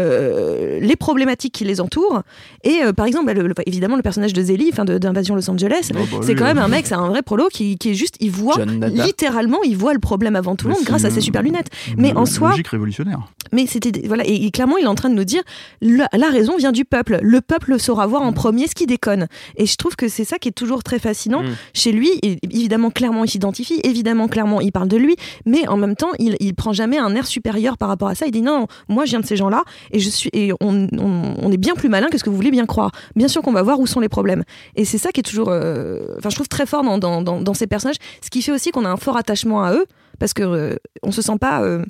euh, 0.00 0.78
les 0.80 0.96
problématiques 0.96 1.52
qui 1.54 1.64
les 1.64 1.80
entourent. 1.80 2.22
Et 2.64 2.82
euh, 2.82 2.92
par 2.92 3.06
exemple, 3.06 3.26
bah, 3.26 3.34
le- 3.34 3.46
le- 3.46 3.54
évidemment, 3.66 3.96
le 3.96 4.02
personnage 4.02 4.32
de 4.32 4.42
Zélie, 4.42 4.70
d'Invasion 4.70 5.34
Los 5.34 5.48
Angeles, 5.50 5.90
Oh, 5.94 5.98
bah, 6.10 6.18
c'est 6.22 6.34
quand 6.34 6.44
même 6.44 6.58
un 6.58 6.68
mec, 6.68 6.86
c'est 6.86 6.94
un 6.94 7.08
vrai 7.08 7.22
prolo 7.22 7.48
qui, 7.52 7.78
qui 7.78 7.90
est 7.90 7.94
juste, 7.94 8.16
il 8.20 8.30
voit 8.30 8.56
littéralement, 9.04 9.58
il 9.64 9.76
voit 9.76 9.92
le 9.94 9.98
problème 10.00 10.36
avant 10.36 10.56
tout 10.56 10.66
le 10.66 10.72
monde 10.74 10.80
c'est 10.82 10.86
grâce 10.88 11.04
à 11.04 11.10
ses 11.10 11.20
super 11.20 11.42
lunettes. 11.42 11.68
une 11.88 12.00
Mais 12.00 12.12
en 12.16 12.26
soi, 12.26 12.50
Logique 12.50 12.68
révolutionnaire. 12.68 13.20
mais 13.52 13.66
c'était 13.66 13.92
voilà 14.06 14.24
et, 14.26 14.46
et 14.46 14.50
clairement 14.50 14.76
il 14.78 14.84
est 14.84 14.88
en 14.88 14.94
train 14.94 15.08
de 15.10 15.14
nous 15.14 15.24
dire 15.24 15.42
la, 15.80 16.08
la 16.12 16.28
raison 16.30 16.56
vient 16.56 16.72
du 16.72 16.84
peuple. 16.84 17.18
Le 17.22 17.40
peuple 17.40 17.78
saura 17.78 18.06
voir 18.06 18.22
en 18.22 18.32
premier 18.32 18.66
ce 18.66 18.74
qui 18.74 18.86
déconne. 18.86 19.26
Et 19.56 19.66
je 19.66 19.76
trouve 19.76 19.96
que 19.96 20.08
c'est 20.08 20.24
ça 20.24 20.38
qui 20.38 20.48
est 20.48 20.52
toujours 20.52 20.82
très 20.82 20.98
fascinant 20.98 21.42
Mm. 21.42 21.46
chez 21.74 21.92
lui. 21.92 22.10
Et 22.22 22.38
évidemment 22.42 22.90
clairement 22.90 23.24
il 23.24 23.30
s'identifie, 23.30 23.80
évidemment 23.84 24.28
clairement 24.28 24.60
il 24.60 24.72
parle 24.72 24.88
de 24.88 24.96
lui, 24.96 25.16
mais 25.44 25.66
en 25.68 25.76
même 25.76 25.96
temps 25.96 26.10
il, 26.18 26.36
il 26.40 26.54
prend 26.54 26.72
jamais 26.72 26.98
un 26.98 27.15
air 27.16 27.26
supérieur 27.26 27.76
par 27.78 27.88
rapport 27.88 28.08
à 28.08 28.14
ça. 28.14 28.26
Il 28.26 28.30
dit 28.30 28.42
non, 28.42 28.66
moi 28.88 29.04
je 29.04 29.10
viens 29.10 29.20
de 29.20 29.26
ces 29.26 29.36
gens-là 29.36 29.64
et 29.90 29.98
je 29.98 30.08
suis 30.08 30.30
et 30.32 30.52
on, 30.60 30.86
on- 30.92 31.50
est 31.50 31.56
bien 31.56 31.74
plus 31.74 31.88
malin 31.88 32.08
que 32.08 32.18
ce 32.18 32.24
que 32.24 32.30
vous 32.30 32.36
voulez 32.36 32.50
bien 32.50 32.66
croire. 32.66 32.92
Bien 33.16 33.28
sûr 33.28 33.42
qu'on 33.42 33.52
va 33.52 33.62
voir 33.62 33.80
où 33.80 33.86
sont 33.86 34.00
les 34.00 34.08
problèmes. 34.08 34.44
Et 34.76 34.84
c'est 34.84 34.98
ça 34.98 35.10
qui 35.10 35.20
est 35.20 35.24
toujours, 35.24 35.48
euh, 35.50 36.14
enfin 36.18 36.30
je 36.30 36.34
trouve 36.36 36.48
très 36.48 36.66
fort 36.66 36.82
dans, 36.84 36.98
dans, 36.98 37.22
dans, 37.22 37.54
ces 37.54 37.66
personnages. 37.66 37.96
Ce 38.22 38.30
qui 38.30 38.42
fait 38.42 38.52
aussi 38.52 38.70
qu'on 38.70 38.84
a 38.84 38.88
un 38.90 38.96
fort 38.96 39.16
attachement 39.16 39.64
à 39.64 39.72
eux 39.72 39.86
parce 40.18 40.32
que 40.34 40.42
euh, 40.42 40.76
on 41.02 41.10
se 41.12 41.22
sent 41.22 41.38
pas 41.40 41.62
euh, 41.62 41.84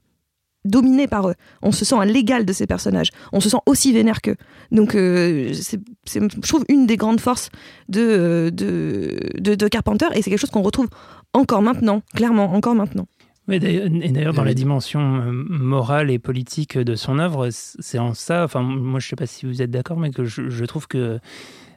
dominé 0.65 1.07
par 1.07 1.29
eux. 1.29 1.35
On 1.63 1.73
se 1.73 1.85
sent 1.85 1.95
à 1.99 2.05
l'égal 2.05 2.45
de 2.45 2.53
ces 2.53 2.67
personnages. 2.67 3.11
On 3.33 3.41
se 3.41 3.49
sent 3.49 3.59
aussi 3.67 3.93
vénère 3.93 4.21
qu'eux. 4.21 4.37
Donc, 4.73 4.95
euh, 4.95 5.53
c'est, 5.55 5.81
je 6.11 6.49
trouve, 6.49 6.65
une 6.69 6.87
des 6.87 6.97
grandes 6.97 7.21
forces 7.21 7.51
euh, 7.95 8.51
de, 8.51 9.17
de, 9.39 9.55
de 9.55 9.69
Carpenter, 9.69 10.07
et 10.15 10.23
c'est 10.23 10.31
quelque 10.31 10.41
chose 10.41 10.51
qu'on 10.51 10.63
retrouve 10.63 10.89
encore 11.33 11.63
maintenant, 11.63 12.03
clairement, 12.15 12.53
encore 12.53 12.75
maintenant. 12.75 13.07
D'ailleurs- 13.49 13.87
et 14.03 14.09
d'ailleurs, 14.11 14.35
dans 14.35 14.45
la 14.45 14.55
dimension 14.55 15.01
euh, 15.23 15.31
morale 15.31 16.11
et 16.11 16.19
politique 16.19 16.77
de 16.79 16.95
son 16.97 17.19
œuvre, 17.19 17.49
c'est 17.51 17.99
en 17.99 18.13
ça, 18.15 18.43
enfin, 18.45 18.61
moi 18.63 18.99
je 19.01 19.07
ne 19.07 19.11
sais 19.11 19.17
pas 19.17 19.27
si 19.27 19.47
vous 19.47 19.63
êtes 19.63 19.71
d'accord, 19.71 19.99
mais 19.99 20.11
que 20.11 20.25
je, 20.25 20.49
je 20.51 20.65
trouve 20.65 20.89
que 20.89 21.21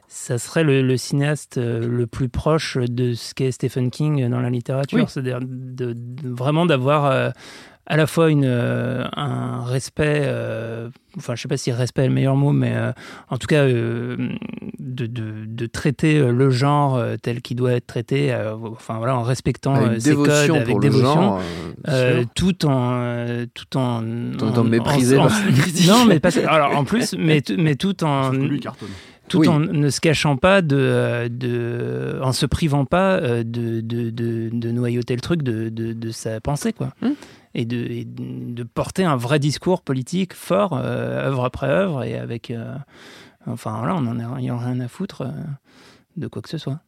ça 0.08 0.38
serait 0.38 0.64
le, 0.64 0.82
le 0.82 0.96
cinéaste 0.96 1.58
euh, 1.58 1.86
le 1.86 2.06
plus 2.08 2.28
proche 2.28 2.76
de 2.76 3.14
ce 3.14 3.32
qu'est 3.34 3.52
Stephen 3.52 3.90
King 3.90 4.28
dans 4.28 4.40
la 4.40 4.50
littérature. 4.50 4.98
Oui. 4.98 5.04
C'est-à-dire 5.06 5.38
de, 5.40 5.92
de- 5.92 6.28
vraiment 6.28 6.66
d'avoir 6.66 7.04
euh, 7.06 7.30
à 7.90 7.96
la 7.96 8.06
fois 8.06 8.30
une, 8.30 8.44
euh, 8.46 9.04
un 9.16 9.64
respect, 9.64 10.22
euh, 10.24 10.88
enfin 11.18 11.34
je 11.34 11.42
sais 11.42 11.48
pas 11.48 11.56
si 11.56 11.72
respect 11.72 12.04
est 12.04 12.08
le 12.08 12.14
meilleur 12.14 12.36
mot, 12.36 12.52
mais 12.52 12.72
euh, 12.74 12.92
en 13.30 13.36
tout 13.36 13.48
cas 13.48 13.64
euh, 13.64 14.16
de, 14.78 15.06
de- 15.06 15.44
de 15.44 15.66
traiter 15.66 16.20
le 16.20 16.50
genre 16.50 17.02
tel 17.20 17.42
qu'il 17.42 17.56
doit 17.56 17.72
être 17.72 17.86
traité, 17.88 18.32
euh, 18.32 18.54
enfin 18.72 18.98
voilà, 18.98 19.16
en 19.16 19.22
respectant 19.22 19.74
Avec 19.74 20.00
ses 20.02 20.14
codes, 20.14 20.50
avec 20.50 20.74
le 20.74 20.80
dévotion, 20.80 21.38
genre, 21.88 22.24
tout 22.36 22.64
en 22.64 22.90
euh, 22.92 23.46
tout 23.54 23.76
en 23.76 24.02
Tout 24.38 24.44
en 24.58 24.64
méprisé 24.64 25.18
en- 25.18 25.28
non 25.88 26.04
mais 26.06 26.20
pas, 26.20 26.30
alors 26.48 26.76
en 26.76 26.84
plus 26.84 27.14
mais 27.18 27.42
mais 27.58 27.74
tout 27.74 28.04
en 28.04 28.30
tout 29.28 29.38
Oui. 29.38 29.48
en 29.48 29.60
ne 29.60 29.88
se 29.90 30.00
cachant 30.00 30.36
pas 30.36 30.60
de, 30.60 31.28
de 31.28 32.18
en 32.22 32.32
se 32.32 32.46
privant 32.46 32.84
pas 32.84 33.20
de, 33.20 33.80
de, 33.80 34.10
de, 34.10 34.50
de 34.52 34.70
noyauter 34.72 35.14
le 35.14 35.20
truc 35.20 35.42
de, 35.44 35.68
de, 35.68 35.92
de 35.92 36.10
sa 36.10 36.40
pensée 36.40 36.72
quoi. 36.72 36.88
Hmm. 37.00 37.10
Et, 37.54 37.64
de, 37.64 37.76
et 37.76 38.04
de 38.06 38.62
porter 38.62 39.04
un 39.04 39.16
vrai 39.16 39.38
discours 39.38 39.82
politique 39.82 40.34
fort 40.34 40.72
euh, 40.74 41.26
œuvre 41.28 41.44
après 41.44 41.68
œuvre 41.68 42.04
et 42.04 42.16
avec 42.16 42.50
euh, 42.50 42.74
enfin 43.46 43.76
voilà 43.78 43.94
on 43.96 44.06
en 44.06 44.18
a, 44.20 44.40
il 44.40 44.50
en 44.52 44.58
a 44.58 44.66
rien 44.66 44.80
à 44.80 44.88
foutre 44.88 45.22
euh, 45.22 45.30
de 46.16 46.26
quoi 46.28 46.42
que 46.42 46.48
ce 46.48 46.58
soit 46.58 46.80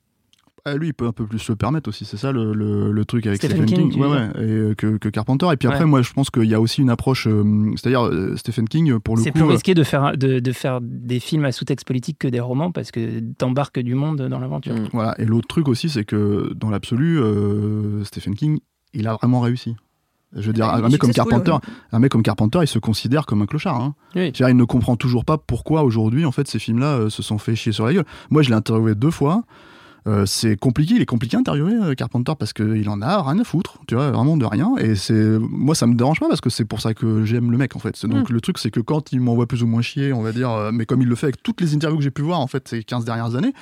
Ah, 0.64 0.76
lui, 0.76 0.88
il 0.88 0.94
peut 0.94 1.06
un 1.08 1.12
peu 1.12 1.26
plus 1.26 1.40
se 1.40 1.50
le 1.50 1.56
permettre 1.56 1.88
aussi, 1.88 2.04
c'est 2.04 2.16
ça 2.16 2.30
le, 2.30 2.52
le- 2.52 2.92
le 2.92 3.04
truc 3.04 3.26
avec 3.26 3.38
Stephen 3.42 3.66
Stephen, 3.66 3.90
King, 3.90 4.00
ouais, 4.00 4.08
ouais, 4.08 4.70
et, 4.70 4.74
que, 4.76 4.96
que 4.98 5.08
Carpenter. 5.08 5.46
Et 5.52 5.56
puis 5.56 5.66
après, 5.66 5.80
Ouais. 5.84 5.90
moi, 5.90 6.02
je 6.02 6.12
pense 6.12 6.30
qu'il 6.30 6.44
y 6.44 6.54
a 6.54 6.60
aussi 6.60 6.80
une 6.82 6.90
approche, 6.90 7.26
euh, 7.26 7.72
c'est-à-dire 7.76 8.04
euh, 8.06 8.36
Stephen 8.36 8.68
King, 8.68 8.98
pour 9.00 9.16
le 9.16 9.22
c'est 9.22 9.32
coup, 9.32 9.38
plus 9.38 9.46
euh, 9.46 9.50
risqué 9.52 9.74
de 9.74 9.82
faire 9.82 10.16
de, 10.16 10.38
de 10.38 10.52
faire 10.52 10.80
des 10.80 11.18
films 11.18 11.44
à 11.46 11.50
sous-texte 11.52 11.84
politique 11.86 12.18
que 12.20 12.28
des 12.28 12.38
romans 12.38 12.70
parce 12.70 12.92
que 12.92 13.18
t'embarques 13.38 13.80
du 13.80 13.94
monde 13.96 14.22
dans 14.28 14.38
l'aventure 14.38 14.74
Mm. 14.74 14.88
Voilà. 14.92 15.20
Et 15.20 15.24
l'autre 15.24 15.48
truc 15.48 15.66
aussi, 15.66 15.88
c'est 15.88 16.04
que 16.04 16.52
dans 16.54 16.70
l'absolu, 16.70 17.18
euh, 17.18 18.04
Stephen 18.04 18.34
King, 18.36 18.60
il 18.94 19.08
a 19.08 19.14
vraiment 19.14 19.40
réussi. 19.40 19.74
Je 20.34 20.46
veux 20.46 20.52
dire, 20.52 20.66
Ah, 20.66 20.76
il 20.78 20.84
un 20.84 20.88
mec 20.88 20.98
comme 21.00 21.12
Carpenter, 21.12 21.54
un 21.92 21.98
mec 21.98 22.10
comme 22.12 22.22
Carpenter, 22.22 22.58
il 22.62 22.66
se 22.66 22.78
considère 22.78 23.26
comme 23.26 23.42
un 23.42 23.46
clochard. 23.46 23.80
hein. 23.80 23.94
Oui. 24.16 24.32
Il 24.38 24.56
ne 24.56 24.64
comprend 24.64 24.96
toujours 24.96 25.24
pas 25.24 25.36
pourquoi 25.38 25.82
aujourd'hui, 25.82 26.24
en 26.24 26.32
fait, 26.32 26.48
ces 26.48 26.58
films-là 26.58 26.94
euh, 26.98 27.10
se 27.10 27.22
sont 27.22 27.38
fait 27.38 27.54
chier 27.54 27.72
sur 27.72 27.84
la 27.86 27.92
gueule. 27.92 28.04
Moi, 28.30 28.42
je 28.42 28.48
l'ai 28.48 28.54
interviewé 28.56 28.94
deux 28.94 29.10
fois. 29.10 29.44
Euh, 30.08 30.26
c'est 30.26 30.56
compliqué, 30.56 30.94
il 30.96 31.02
est 31.02 31.06
compliqué 31.06 31.36
à 31.36 31.40
interviewer 31.40 31.74
euh, 31.74 31.94
Carpenter 31.94 32.32
parce 32.36 32.52
qu'il 32.52 32.88
en 32.88 33.00
a 33.02 33.22
rien 33.22 33.38
à 33.38 33.44
foutre, 33.44 33.78
tu 33.86 33.94
vois, 33.94 34.10
vraiment 34.10 34.36
de 34.36 34.44
rien. 34.44 34.74
Et 34.78 34.96
c'est 34.96 35.38
moi, 35.38 35.76
ça 35.76 35.86
me 35.86 35.94
dérange 35.94 36.18
pas 36.18 36.26
parce 36.28 36.40
que 36.40 36.50
c'est 36.50 36.64
pour 36.64 36.80
ça 36.80 36.92
que 36.92 37.24
j'aime 37.24 37.52
le 37.52 37.56
mec 37.56 37.76
en 37.76 37.78
fait. 37.78 38.04
Donc 38.06 38.28
le 38.28 38.40
truc, 38.40 38.58
c'est 38.58 38.72
que 38.72 38.80
quand 38.80 39.12
il 39.12 39.20
m'envoie 39.20 39.46
plus 39.46 39.62
ou 39.62 39.68
moins 39.68 39.80
chier, 39.80 40.12
on 40.12 40.22
va 40.22 40.32
dire, 40.32 40.50
euh, 40.50 40.70
mais 40.72 40.86
comme 40.86 41.02
il 41.02 41.08
le 41.08 41.14
fait 41.14 41.26
avec 41.26 41.40
toutes 41.44 41.60
les 41.60 41.72
interviews 41.76 41.98
que 41.98 42.02
j'ai 42.02 42.10
pu 42.10 42.22
voir 42.22 42.40
en 42.40 42.48
fait 42.48 42.66
ces 42.66 42.82
15 42.82 43.04
dernières 43.04 43.36
années, 43.36 43.52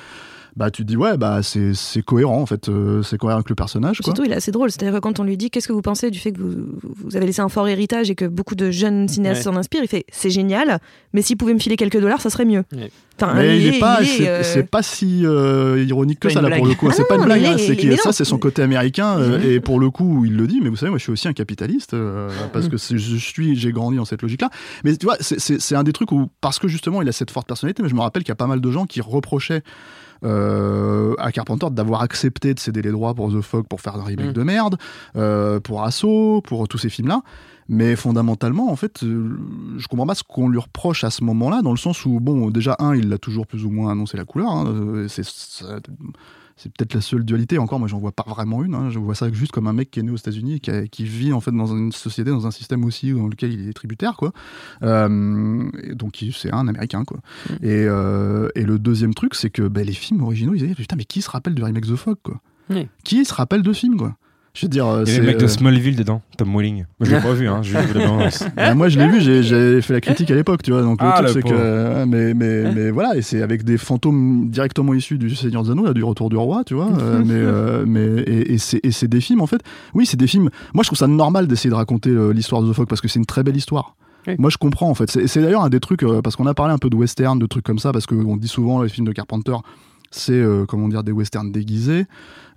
bah 0.57 0.71
tu 0.71 0.83
te 0.83 0.89
dis 0.89 0.97
ouais, 0.97 1.17
bah 1.17 1.41
c'est 1.43 1.75
c'est 1.75 2.03
cohérent 2.03 2.41
en 2.41 2.47
fait, 2.47 2.69
euh, 2.69 3.03
c'est 3.03 3.19
cohérent 3.19 3.39
avec 3.39 3.49
le 3.49 3.55
personnage. 3.55 3.99
Quoi. 3.99 4.05
Surtout, 4.07 4.25
il 4.25 4.33
est 4.33 4.37
assez 4.37 4.53
drôle. 4.53 4.71
C'est-à-dire 4.71 4.95
que 4.95 5.01
quand 5.01 5.21
on 5.21 5.25
lui 5.25 5.37
dit 5.37 5.51
qu'est-ce 5.51 5.69
que 5.69 5.73
vous 5.73 5.83
pensez 5.83 6.11
du 6.11 6.19
fait 6.19 6.33
que 6.33 6.41
vous, 6.41 6.55
vous 6.83 7.17
avez 7.17 7.27
laissé 7.27 7.41
un 7.41 7.49
fort 7.49 7.69
héritage 7.69 8.11
et 8.11 8.15
que 8.15 8.25
beaucoup 8.27 8.55
de 8.55 8.71
jeunes 8.71 9.09
cinéastes 9.09 9.39
Ouais. 9.47 9.53
s'en 9.53 9.57
inspirent, 9.57 9.83
il 9.83 9.89
fait 9.89 10.05
c'est 10.13 10.31
génial, 10.31 10.79
mais 11.13 11.23
s'il 11.23 11.37
pouvait 11.37 11.55
me 11.55 11.59
filer 11.59 11.77
quelques 11.77 12.01
dollars, 12.01 12.21
ça 12.21 12.31
serait 12.31 12.45
mieux. 12.45 12.65
Ouais. 12.73 12.91
Enfin, 13.23 13.35
Mais 13.35 13.59
il 13.61 13.67
est 13.75 13.79
pas, 13.79 13.99
il 14.01 14.07
est, 14.09 14.17
c'est 14.17 14.29
euh, 14.29 14.43
c'est 14.43 14.63
pas 14.71 14.83
si 14.83 15.27
euh, 15.27 15.85
ironique 15.87 16.21
que 16.21 16.29
pas 16.29 16.35
ça 16.35 16.41
là 16.41 16.57
pour 16.57 16.67
le 16.67 16.75
coup. 16.75 16.89
Ah 16.91 16.95
c'est 16.97 17.07
pas 17.07 17.17
une 17.17 17.25
blague, 17.25 17.45
hein, 17.45 17.57
c'est 17.59 17.97
ça 17.97 18.13
c'est 18.13 18.25
son 18.25 18.39
côté 18.39 18.63
américain 18.63 19.19
euh, 19.19 19.43
et 19.43 19.61
pour 19.61 19.79
le 19.79 19.91
coup 19.91 20.25
il 20.25 20.37
le 20.37 20.47
dit. 20.47 20.61
Mais 20.63 20.71
vous 20.71 20.77
savez, 20.77 20.89
moi 20.89 20.97
je 20.99 21.03
suis 21.03 21.13
aussi 21.13 21.29
un 21.29 21.35
capitaliste 21.35 21.93
euh, 21.93 22.31
parce 22.55 22.69
que 22.69 22.79
je 22.79 23.17
suis, 23.17 23.57
j'ai 23.57 23.73
grandi 23.73 23.99
dans 23.99 24.07
cette 24.07 24.23
logique-là. 24.23 24.49
Mais 24.85 24.97
tu 24.97 25.05
vois, 25.05 25.17
c'est- 25.21 25.39
c'est 25.39 25.61
c'est 25.61 25.75
un 25.77 25.83
des 25.83 25.93
trucs 25.93 26.13
où 26.13 26.29
parce 26.41 26.59
que 26.59 26.67
justement 26.67 27.03
il 27.03 27.09
a 27.09 27.13
cette 27.13 27.31
forte 27.31 27.47
personnalité. 27.47 27.83
Mais 27.83 27.91
je 27.91 27.95
me 27.95 28.01
rappelle 28.01 28.23
qu'il 28.23 28.31
y 28.31 28.33
a 28.33 28.37
pas 28.37 28.47
mal 28.47 28.61
de 28.63 28.71
gens 28.71 28.87
qui 28.87 29.03
reprochaient. 29.03 29.63
Euh, 30.25 31.15
à 31.19 31.33
Carpenter 31.33 31.67
d'avoir 31.71 32.03
accepté 32.03 32.55
de 32.55 32.59
céder 32.61 32.83
les 32.83 32.91
droits 32.93 33.15
pour 33.15 33.33
The 33.33 33.41
Fog 33.41 33.67
pour 33.67 33.81
faire 33.81 33.97
un 33.97 34.03
remake 34.05 34.31
Mm. 34.31 34.33
de 34.33 34.43
merde, 34.43 34.77
euh, 35.17 35.61
pour 35.61 35.83
Assaut, 35.83 36.43
pour 36.45 36.67
tous 36.69 36.79
ces 36.79 36.89
films-là. 36.91 37.23
Mais 37.73 37.95
fondamentalement, 37.95 38.71
en 38.73 38.77
fait, 38.77 39.05
euh, 39.05 39.39
je 39.79 39.87
comprends 39.87 40.07
pas 40.07 40.17
ce 40.17 40.25
qu'on 40.25 40.49
lui 40.49 40.59
reproche 40.59 41.05
à 41.05 41.11
ce 41.11 41.23
moment-là, 41.23 41.63
dans 41.63 41.71
le 41.71 41.77
sens 41.77 42.05
où, 42.05 42.19
bon, 42.19 42.51
déjà, 42.51 42.75
un, 42.81 42.97
il 42.97 43.13
a 43.13 43.19
toujours 43.19 43.47
plus 43.47 43.65
ou 43.65 43.71
moins 43.71 43.93
annoncé 43.93 44.17
la 44.17 44.25
couleur. 44.25 44.51
hein, 44.51 45.07
c'est 45.09 45.23
c'est 46.63 46.71
peut-être 46.73 46.93
la 46.93 47.01
seule 47.01 47.25
dualité. 47.25 47.57
Encore, 47.59 47.79
moi, 47.79 47.89
j'en 47.89 47.99
vois 47.99 48.13
pas 48.13 48.25
vraiment 48.29 48.63
une. 48.63 48.75
hein, 48.75 48.91
je 48.91 48.99
vois 48.99 49.15
ça 49.15 49.33
juste 49.33 49.51
comme 49.51 49.67
un 49.67 49.73
mec 49.73 49.91
qui 49.91 50.01
est 50.01 50.03
né 50.03 50.11
aux 50.11 50.17
États-Unis, 50.17 50.57
et 50.57 50.61
qui, 50.61 50.71
a- 50.71 50.87
qui 50.87 51.05
vit 51.05 51.33
en 51.33 51.41
fait 51.41 51.53
dans 51.53 51.67
une 51.75 51.91
société, 51.91 52.31
dans 52.31 52.47
un 52.47 52.51
système 52.51 52.85
aussi 52.85 53.13
dans 53.13 53.29
lequel 53.29 53.53
il 53.55 53.69
est 53.69 53.73
tributaire, 53.73 54.17
quoi. 54.17 54.33
Euh, 54.83 55.71
donc, 55.95 56.25
c'est 56.35 56.53
un 56.53 56.69
Américain, 56.69 57.05
quoi. 57.05 57.21
Et, 57.63 57.87
euh, 57.87 58.49
et 58.55 58.65
le 58.65 58.79
deuxième 58.79 59.15
truc, 59.15 59.35
c'est 59.35 59.51
que 59.51 59.63
ben, 59.69 59.87
les 59.87 59.93
films 59.93 60.23
originaux, 60.23 60.55
ils 60.55 60.63
disaient 60.63 60.75
putain, 60.75 60.97
mais 60.97 61.05
qui 61.05 61.23
se 61.23 61.31
rappelle 61.31 61.55
du 61.55 61.63
remake 61.63 61.87
The 61.87 61.97
Fog, 61.97 62.17
quoi? 62.23 62.41
Qui 63.05 63.25
se 63.25 63.35
rappelle 63.35 63.63
de 63.63 63.73
ce 63.73 63.81
film, 63.81 63.97
quoi? 63.97 64.17
Je 64.53 64.67
veux 64.67 64.69
dire, 64.71 64.85
euh, 64.87 65.05
Il 65.07 65.09
y 65.09 65.13
c'est 65.13 65.19
avait 65.19 65.27
le 65.27 65.33
mec 65.35 65.39
de 65.39 65.45
euh, 65.45 65.49
Smallville 65.49 65.95
dedans, 65.95 66.23
Tom 66.37 66.53
Welling. 66.57 66.79
Moi, 66.99 67.09
je 67.09 67.15
l'ai 67.15 67.21
pas 67.23 67.33
vu, 67.35 67.47
hein, 67.49 67.61
j'ai 67.63 67.79
vu 67.81 67.95
la 67.99 68.07
bande-annonce. 68.09 68.45
bah, 68.57 68.75
moi, 68.75 68.89
je 68.89 68.99
l'ai 68.99 69.07
vu, 69.09 69.21
j'ai- 69.21 69.81
fait 69.81 69.93
la 69.93 70.01
critique 70.01 70.29
à 70.31 70.35
l'époque, 70.35 70.63
tu 70.63 70.73
vois. 70.73 70.83
Donc, 70.83 71.01
le 71.01 71.07
Ah, 71.09 71.23
truc, 71.23 71.29
c'est 71.35 71.43
que. 71.49 72.05
Mais, 72.05 72.35
mais, 72.35 72.73
mais 72.75 72.91
voilà, 72.91 73.17
et 73.17 73.23
c'est 73.23 73.43
avec 73.43 73.63
des 73.63 73.79
fantômes 73.79 74.51
directement 74.51 74.93
issus 74.93 75.19
du 75.19 75.35
Seigneur 75.37 75.63
des 75.63 75.71
Anneaux, 75.71 75.85
là, 75.87 75.93
du 75.95 76.03
Retour 76.03 76.31
du 76.31 76.37
Roi, 76.37 76.65
tu 76.67 76.75
vois. 76.75 76.89
euh, 77.01 77.23
mais, 77.25 77.33
euh, 77.35 77.85
mais, 77.87 78.23
et, 78.25 78.55
et 78.55 78.59
c'est 78.59 78.81
et 78.83 78.91
c'est 78.91 79.07
des 79.09 79.21
films, 79.21 79.41
en 79.41 79.47
fait. 79.47 79.61
Oui, 79.95 80.05
c'est 80.05 80.17
des 80.19 80.27
films. 80.27 80.51
Moi, 80.75 80.83
je 80.83 80.89
trouve 80.89 80.99
ça 80.99 81.07
normal 81.07 81.47
d'essayer 81.47 81.71
de 81.71 81.75
raconter 81.77 82.11
euh, 82.11 82.33
l'histoire 82.33 82.61
de 82.63 82.71
The 82.71 82.75
Fog 82.75 82.89
parce 82.89 83.01
que 83.01 83.07
c'est 83.09 83.21
une 83.21 83.27
très 83.27 83.45
belle 83.45 83.57
histoire. 83.57 83.95
Oui. 84.27 84.35
Moi, 84.39 84.51
je 84.51 84.57
comprends, 84.59 84.91
en 84.91 84.95
fait. 84.95 85.09
C'est 85.11 85.29
c'est 85.29 85.41
d'ailleurs 85.41 85.63
un 85.63 85.71
des 85.71 85.81
trucs, 85.81 86.03
euh, 86.03 86.23
parce 86.23 86.35
qu'on 86.35 86.47
a 86.47 86.55
parlé 86.55 86.75
un 86.75 86.79
peu 86.79 86.91
de 86.91 86.97
western, 86.97 87.39
de 87.39 87.47
trucs 87.47 87.65
comme 87.65 87.79
ça, 87.79 87.93
parce 87.93 88.07
qu'on 88.07 88.37
dit 88.37 88.49
souvent, 88.49 88.83
les 88.83 88.89
films 88.89 89.07
de 89.07 89.13
Carpenter, 89.13 89.55
c'est, 90.11 90.33
euh, 90.33 90.65
comment 90.67 90.89
dire, 90.89 91.05
des 91.05 91.13
westerns 91.13 91.53
déguisés, 91.53 92.05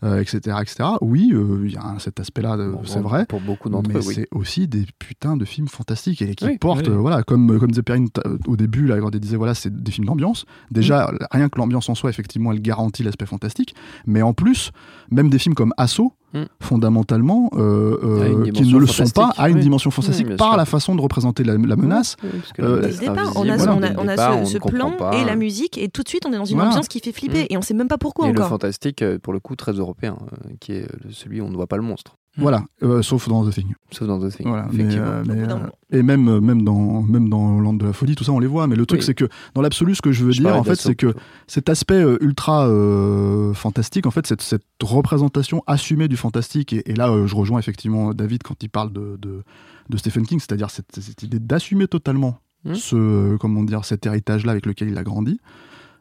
euh, 0.04 0.20
etc., 0.22 0.58
etc. 0.62 0.90
Oui, 1.02 1.32
euh, 1.34 1.64
il 1.66 1.72
y 1.72 1.78
a 1.78 1.96
cet 2.00 2.20
aspect-là, 2.20 2.56
euh, 2.58 2.72
Bon, 2.74 2.82
c'est 2.84 3.00
vrai. 3.00 3.26
Pour 3.26 3.42
beaucoup 3.42 3.70
d'entre 3.70 3.90
Mais 3.90 3.96
eux, 3.96 4.04
oui. 4.06 4.14
c'est 4.16 4.28
aussi 4.32 4.68
des 4.68 4.86
putains 5.00 5.38
de 5.38 5.46
films 5.46 5.68
fantastiques 5.68 6.22
et 6.22 6.36
qui 6.36 6.46
Oui, 6.46 6.58
portent, 6.58 6.88
oui. 6.88 6.94
euh, 6.94 6.98
voilà, 6.98 7.24
comme, 7.24 7.60
comme 7.60 7.70
disait 7.72 7.84
Perrine 7.84 8.08
au 8.48 8.56
début, 8.58 8.86
là, 8.86 9.00
quand 9.00 9.12
elle 9.14 9.20
disait, 9.20 9.38
voilà, 9.38 9.54
c'est 9.54 9.74
des 9.84 9.92
films 9.92 10.06
d'ambiance. 10.08 10.46
Déjà, 10.72 11.10
Mm. 11.12 11.18
rien 11.32 11.50
que 11.50 11.58
l'ambiance 11.58 11.88
en 11.90 11.96
soi, 11.96 12.10
effectivement, 12.10 12.52
elle 12.52 12.62
garantit 12.62 13.04
l'aspect 13.04 13.26
fantastique. 13.26 13.76
Mais 14.06 14.22
en 14.22 14.34
plus, 14.34 14.72
même 15.12 15.30
des 15.30 15.40
films 15.40 15.56
comme 15.56 15.74
Assaut, 15.78 16.14
Mm. 16.34 16.46
fondamentalement, 16.62 17.50
euh, 17.54 17.98
euh, 18.04 18.44
qui 18.46 18.52
dimension 18.52 18.76
ne 18.76 18.82
le 18.82 18.88
sont 18.88 19.04
pas, 19.04 19.10
fantastique, 19.22 19.44
a 19.44 19.50
une 19.50 19.56
oui. 19.58 19.62
dimension 19.62 19.92
fantastique 19.92 20.28
Oui, 20.30 20.36
par 20.36 20.48
sûr. 20.50 20.58
la 20.58 20.66
façon 20.66 20.96
de 20.96 21.02
représenter 21.02 21.44
la, 21.44 21.54
la 21.58 21.76
menace. 21.76 22.16
Oui, 22.24 22.30
parce 22.40 22.54
que 22.54 22.62
Euh, 22.64 22.82
Dès 22.82 22.88
le 22.90 22.98
départ, 22.98 23.32
on 23.36 23.48
a, 23.48 23.52
invisible, 23.54 23.72
on 23.72 23.80
dès 23.80 23.86
a, 23.88 23.90
le 23.94 24.00
on 24.00 24.08
a 24.08 24.12
départ, 24.12 24.48
ce, 24.48 24.58
on 24.60 24.68
plan 24.70 24.92
pas. 24.92 25.12
et 25.16 25.26
la 25.26 25.36
musique, 25.36 25.78
et 25.78 25.90
tout 25.90 26.02
de 26.02 26.08
suite 26.10 26.26
on 26.26 26.34
est 26.34 26.38
dans 26.38 26.46
une 26.46 26.56
Voilà. 26.56 26.72
ambiance 26.72 26.88
qui 26.88 27.00
fait 27.02 27.12
flipper, 27.12 27.44
Mm. 27.44 27.48
et 27.52 27.58
on 27.58 27.62
sait 27.62 27.76
même 27.76 27.88
pas 27.88 28.00
pourquoi 28.00 28.28
Et 28.30 28.32
le 28.34 28.40
encore. 28.40 28.50
fantastique, 28.50 29.04
euh, 29.04 29.20
pour 29.20 29.32
le 29.32 29.40
coup, 29.40 29.56
très 29.56 29.80
européen, 29.94 30.18
euh, 30.46 30.54
qui 30.60 30.74
est 30.74 30.84
euh, 30.84 31.10
celui 31.12 31.40
où 31.42 31.46
on 31.46 31.50
ne 31.50 31.56
voit 31.56 31.68
pas 31.68 31.78
le 31.78 31.84
monstre. 31.84 32.18
Voilà, 32.36 32.64
euh, 32.82 33.04
sauf 33.04 33.30
dans 33.30 33.48
The 33.48 33.54
Thing. 33.54 33.74
Sauf 33.92 34.08
dans 34.08 34.20
The 34.20 34.36
Thing, 34.36 34.48
Voilà, 34.48 34.68
mais, 34.74 34.86
euh, 34.96 35.24
mais, 35.28 35.48
euh, 35.48 35.58
et 35.92 36.02
même, 36.02 36.40
même, 36.40 36.64
dans, 36.64 37.04
même 37.04 37.30
dans 37.30 37.60
Land 37.60 37.74
de 37.76 37.86
la 37.86 37.94
Folie, 37.94 38.16
tout 38.16 38.24
ça, 38.24 38.32
on 38.32 38.40
les 38.40 38.48
voit. 38.48 38.66
Mais 38.66 38.76
le 38.76 38.88
truc, 38.88 39.02
Oui. 39.02 39.06
c'est 39.06 39.14
que 39.14 39.26
dans 39.54 39.62
l'absolu, 39.62 39.94
ce 39.94 40.02
que 40.02 40.12
je 40.12 40.26
veux 40.26 40.32
Je 40.32 40.42
dire, 40.42 40.56
en 40.56 40.64
fait, 40.64 40.74
c'est 40.76 40.96
que 40.96 41.14
cet 41.46 41.70
aspect 41.70 42.02
ultra 42.22 42.68
euh, 42.68 43.54
fantastique, 43.54 44.08
en 44.08 44.12
fait, 44.12 44.26
cette, 44.26 44.42
cette 44.42 44.64
représentation 44.82 45.62
assumée 45.68 46.08
du 46.08 46.18
fantastique, 46.18 46.74
et, 46.74 46.90
et 46.90 46.96
là, 46.96 47.12
euh, 47.12 47.28
je 47.28 47.36
rejoins 47.36 47.60
effectivement 47.60 48.16
David 48.16 48.42
quand 48.42 48.64
il 48.64 48.70
parle 48.70 48.92
de, 48.92 49.16
de, 49.22 49.44
de 49.90 49.98
Stephen 49.98 50.26
King, 50.26 50.40
c'est-à-dire 50.40 50.72
cette, 50.72 51.00
cette 51.00 51.22
idée 51.22 51.40
d'assumer 51.40 51.88
totalement 51.88 52.40
Mhm. 52.66 52.76
ce, 52.76 52.96
euh, 52.96 53.38
comment 53.38 53.62
dire, 53.64 53.84
cet 53.84 54.06
héritage-là 54.06 54.54
avec 54.54 54.66
lequel 54.66 54.88
il 54.88 54.98
a 54.98 55.04
grandi. 55.04 55.40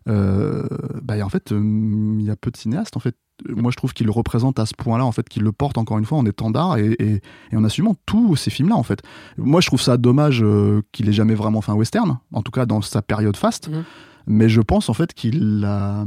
Euh, 0.09 0.63
bah, 1.03 1.15
en 1.25 1.29
fait, 1.29 1.53
euh, 1.53 1.61
il 2.19 2.25
y 2.25 2.31
a 2.31 2.37
peu 2.37 2.51
de 2.51 2.57
cinéastes, 2.57 2.97
en 2.97 3.01
fait. 3.01 3.17
Moi, 3.49 3.71
je 3.71 3.77
trouve 3.77 3.93
qu'il 3.93 4.07
le 4.07 4.13
représente 4.13 4.59
à 4.59 4.67
ce 4.67 4.75
point-là, 4.75 5.05
en 5.05 5.13
fait, 5.13 5.29
qu'il 5.29 5.43
le 5.43 5.53
porte 5.53 5.79
encore 5.79 5.99
une 5.99 6.05
fois 6.05 6.19
en 6.19 6.27
étendard 6.27 6.77
et, 6.77 6.97
et, 6.99 7.57
en 7.57 7.65
assumant 7.65 7.97
tous 8.07 8.37
ces 8.37 8.51
films-là, 8.51 8.77
en 8.77 8.83
fait. 8.83 9.03
Moi, 9.39 9.61
je 9.61 9.67
trouve 9.67 9.81
ça 9.81 9.97
dommage 9.97 10.43
euh, 10.43 10.83
qu'il 10.93 11.09
ait 11.09 11.13
jamais 11.13 11.35
vraiment 11.35 11.61
fait 11.61 11.73
un 11.73 11.77
western, 11.77 12.19
en 12.33 12.43
tout 12.43 12.53
cas 12.53 12.67
dans 12.67 12.81
sa 12.83 13.03
période 13.03 13.37
faste. 13.37 13.69
Mhm. 13.69 13.85
Mais 14.27 14.49
je 14.49 14.61
pense 14.61 14.89
en 14.89 14.95
fait 14.95 15.13
qu'il 15.15 15.65
a. 15.67 16.05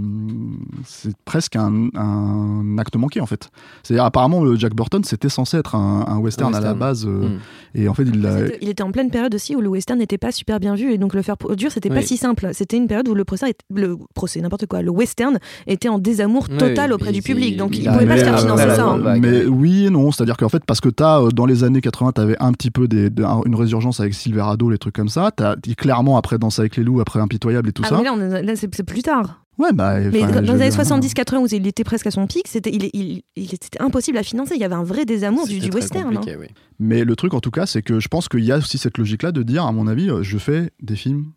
C'est 0.85 1.15
presque 1.25 1.55
un, 1.55 1.89
un 1.95 2.77
acte 2.77 2.95
manqué 2.95 3.21
en 3.21 3.25
fait. 3.25 3.49
C'est-à-dire, 3.83 4.05
apparemment, 4.05 4.43
le 4.43 4.55
Jack 4.55 4.73
Burton, 4.75 5.03
c'était 5.03 5.29
censé 5.29 5.57
être 5.57 5.75
un, 5.75 6.05
un 6.07 6.17
western, 6.17 6.53
Un 6.53 6.57
à 6.57 6.61
la 6.61 6.71
western. 6.73 6.79
base. 6.79 7.05
euh, 7.07 7.29
Mm. 7.29 7.39
Et 7.77 7.89
en 7.89 7.93
fait, 7.93 8.03
il 8.03 8.21
l'a. 8.21 8.37
C'était- 8.37 8.57
Il 8.61 8.69
était 8.69 8.83
en 8.83 8.91
pleine 8.91 9.09
période 9.09 9.33
aussi 9.35 9.55
où 9.55 9.61
le 9.61 9.67
western 9.67 9.99
n'était 9.99 10.17
pas 10.17 10.31
super 10.31 10.59
bien 10.59 10.75
vu 10.75 10.91
et 10.93 10.97
donc 10.97 11.13
le 11.13 11.21
faire 11.21 11.37
produire 11.37 11.71
c'était 11.71 11.89
pas 11.89 11.95
Oui. 11.97 12.03
si 12.05 12.17
simple. 12.17 12.49
C'était 12.53 12.77
une 12.77 12.87
période 12.87 13.07
où 13.09 13.13
le 13.15 13.25
procès, 13.25 13.49
était- 13.49 13.65
le 13.73 13.97
procès 14.13 14.39
n'importe 14.41 14.65
quoi, 14.67 14.81
le 14.81 14.91
western 14.91 15.39
était 15.67 15.89
en 15.89 15.99
désamour 15.99 16.45
Oui, 16.49 16.57
total 16.57 16.93
auprès 16.93 17.09
il- 17.11 17.15
du 17.15 17.21
public 17.21 17.57
donc 17.57 17.75
il 17.77 17.83
il, 17.83 17.89
pouvait 17.91 18.05
pas 18.05 18.17
se 18.17 18.23
faire 18.23 18.39
financer 18.39 18.69
ça. 18.75 18.85
hein. 18.85 18.97
vague. 18.97 19.21
Mais 19.21 19.45
oui. 19.45 19.47
oui 19.47 19.85
et 19.87 19.89
non, 19.89 20.11
c'est-à-dire 20.11 20.37
qu'en 20.37 20.49
fait, 20.49 20.63
parce 20.65 20.79
que 20.81 20.89
t'as, 20.89 21.21
euh, 21.21 21.29
dans 21.29 21.45
les 21.45 21.63
années 21.63 21.81
80, 21.81 22.11
t'avais 22.13 22.35
un 22.39 22.51
petit 22.53 22.71
peu 22.71 22.87
des, 22.87 23.09
de- 23.09 23.23
un- 23.23 23.41
une 23.45 23.55
résurgence 23.55 23.99
avec 23.99 24.13
Silverado, 24.13 24.69
les 24.69 24.77
trucs 24.77 24.95
comme 24.95 25.09
ça. 25.09 25.31
T'as 25.35 25.55
clairement 25.77 26.17
après 26.17 26.37
Danse 26.37 26.59
avec 26.59 26.77
les 26.77 26.83
loups, 26.83 27.01
après 27.01 27.19
Impitoyable 27.19 27.69
et 27.69 27.73
tout 27.73 27.81
Ah, 27.85 27.89
ça. 27.89 27.95
mais 27.97 28.03
là, 28.05 28.13
on 28.13 28.21
est- 28.21 28.41
là, 28.41 28.55
c'est 28.55 28.73
c'est 28.73 28.83
plus 28.83 29.01
tard. 29.03 29.41
Ouais, 29.57 29.71
bah. 29.71 29.99
Mais 29.99 30.19
dans 30.21 30.41
les 30.41 30.49
années 30.49 30.69
dire, 30.69 30.73
70-80 30.83 31.37
où 31.39 31.47
il 31.49 31.65
était 31.67 31.83
presque 31.85 32.07
à 32.07 32.11
son 32.11 32.27
pic, 32.27 32.45
c'était 32.47 32.71
il, 32.73 33.21
il, 33.35 33.49
impossible 33.79 34.17
à 34.17 34.23
financer. 34.23 34.55
Il 34.55 34.61
y 34.61 34.65
avait 34.65 34.75
un 34.75 34.83
vrai 34.83 35.05
désamour 35.05 35.45
du, 35.47 35.53
C'était 35.53 35.65
du 35.65 35.69
très 35.71 35.79
western. 35.79 36.17
hein. 36.17 36.21
oui. 36.39 36.47
Mais 36.79 37.03
le 37.05 37.15
truc, 37.15 37.33
en 37.33 37.39
tout 37.39 37.51
cas, 37.51 37.65
c'est 37.65 37.81
que 37.81 37.99
je 38.01 38.07
pense 38.09 38.27
qu'il 38.27 38.43
y 38.43 38.51
a 38.51 38.57
aussi 38.57 38.77
cette 38.77 38.97
logique-là 38.97 39.31
de 39.31 39.43
dire, 39.43 39.63
à 39.65 39.71
mon 39.71 39.87
avis, 39.87 40.09
euh, 40.09 40.23
je 40.23 40.37
fais 40.37 40.71
des 40.81 40.95
films 40.97 41.31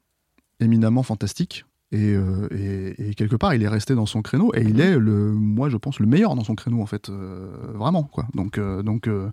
éminemment 0.61 1.03
fantastiques. 1.05 1.64
Et, 1.93 2.12
euh, 2.14 2.49
et, 2.51 3.11
et 3.11 3.14
quelque 3.14 3.37
part, 3.37 3.55
il 3.55 3.62
est 3.62 3.69
resté 3.69 3.95
dans 3.95 4.05
son 4.05 4.21
créneau 4.21 4.53
et 4.55 4.62
Mhm. 4.64 4.69
il 4.69 4.81
est, 4.81 4.99
le, 4.99 5.33
moi, 5.33 5.69
je 5.71 5.77
pense, 5.77 6.01
le 6.01 6.07
meilleur 6.07 6.35
dans 6.35 6.45
son 6.45 6.55
créneau, 6.57 6.83
en 6.83 6.87
fait. 6.87 7.09
euh, 7.09 7.49
vraiment, 7.75 8.03
quoi. 8.03 8.27
Donc, 8.35 8.59
euh, 8.59 8.83
donc 8.83 9.07
euh, 9.09 9.31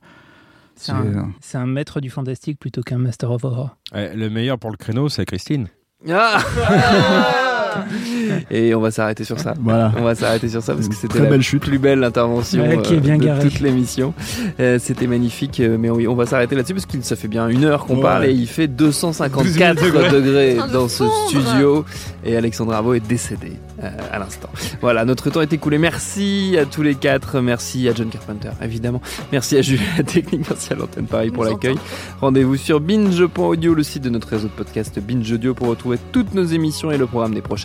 C'est 0.76 0.92
un, 0.92 1.32
c'est 1.42 1.58
un 1.58 1.66
maître 1.66 2.00
du 2.02 2.10
fantastique 2.10 2.60
plutôt 2.60 2.82
qu'un 2.82 2.98
master 3.00 3.32
of 3.32 3.44
horror. 3.44 3.76
Eh, 3.96 4.16
le 4.16 4.30
meilleur 4.30 4.58
pour 4.60 4.70
le 4.72 4.78
créneau, 4.78 5.10
c'est 5.10 5.26
Christine. 5.26 5.68
Ah 6.08 7.42
Et 8.52 8.74
on 8.76 8.82
va 8.82 8.92
s'arrêter 8.92 9.24
sur 9.24 9.40
ça. 9.40 9.54
Voilà. 9.60 9.92
On 9.98 10.04
va 10.04 10.16
s'arrêter 10.16 10.50
sur 10.50 10.62
ça 10.64 10.74
parce 10.74 10.88
que 10.88 10.96
c'était 10.96 11.08
Très 11.16 11.24
la 11.24 11.30
belle 11.30 11.42
chute. 11.42 11.62
plus 11.64 11.80
belle 11.80 12.04
intervention 12.04 12.64
Ouais, 12.68 12.82
qui 12.82 12.96
est 12.96 13.00
bien 13.00 13.16
euh, 13.16 13.18
de 13.20 13.26
garée. 13.26 13.42
toute 13.44 13.60
l'émission. 13.60 14.14
Euh, 14.60 14.78
c'était 14.80 15.08
magnifique, 15.08 15.60
euh, 15.60 15.78
mais 15.80 15.90
oui, 15.90 16.08
on 16.08 16.16
va 16.16 16.26
s'arrêter 16.26 16.56
là-dessus 16.56 16.74
parce 16.74 16.86
qu'il 16.86 17.04
ça 17.04 17.16
fait 17.16 17.28
bien 17.28 17.48
une 17.48 17.64
heure 17.66 17.86
qu'on 17.86 17.96
Ouais. 17.96 18.02
parle 18.02 18.26
et 18.26 18.32
il 18.32 18.48
fait 18.48 18.68
254 18.68 20.12
degrés. 20.12 20.58
dans 20.74 20.88
ce 20.88 21.04
studio 21.28 21.86
et 22.26 22.36
Alexandre 22.36 22.74
Arbo 22.74 22.94
est 22.94 23.00
décédé 23.06 23.54
euh, 23.84 23.90
à 24.12 24.20
l'instant. 24.20 24.50
Voilà, 24.82 25.06
notre 25.06 25.30
temps 25.30 25.42
est 25.42 25.52
écoulé. 25.54 25.78
Merci 25.78 26.56
à 26.60 26.66
tous 26.66 26.82
les 26.84 26.96
quatre. 26.96 27.40
Merci 27.42 27.88
à 27.90 27.94
John 27.94 28.10
Carpenter, 28.10 28.50
évidemment. 28.62 29.02
Merci 29.32 29.58
à 29.58 29.62
Jules 29.62 29.80
la 29.98 30.04
technique. 30.04 30.42
Merci 30.50 30.74
à 30.74 30.76
l'antenne 30.76 31.06
Paris 31.06 31.32
pour 31.32 31.44
l'accueil. 31.44 31.76
Rendez-vous 32.22 32.56
sur 32.58 32.80
binge.audio, 32.80 33.74
le 33.74 33.84
site 33.84 34.04
de 34.04 34.10
notre 34.10 34.30
réseau 34.30 34.48
de 34.48 34.54
podcast 34.54 35.00
Binge 35.00 35.32
Audio 35.32 35.54
pour 35.54 35.68
retrouver 35.68 35.98
toutes 36.12 36.34
nos 36.34 36.44
émissions 36.46 36.92
et 36.92 36.98
le 36.98 37.06
programme 37.08 37.34
des 37.34 37.42
prochaines. 37.42 37.65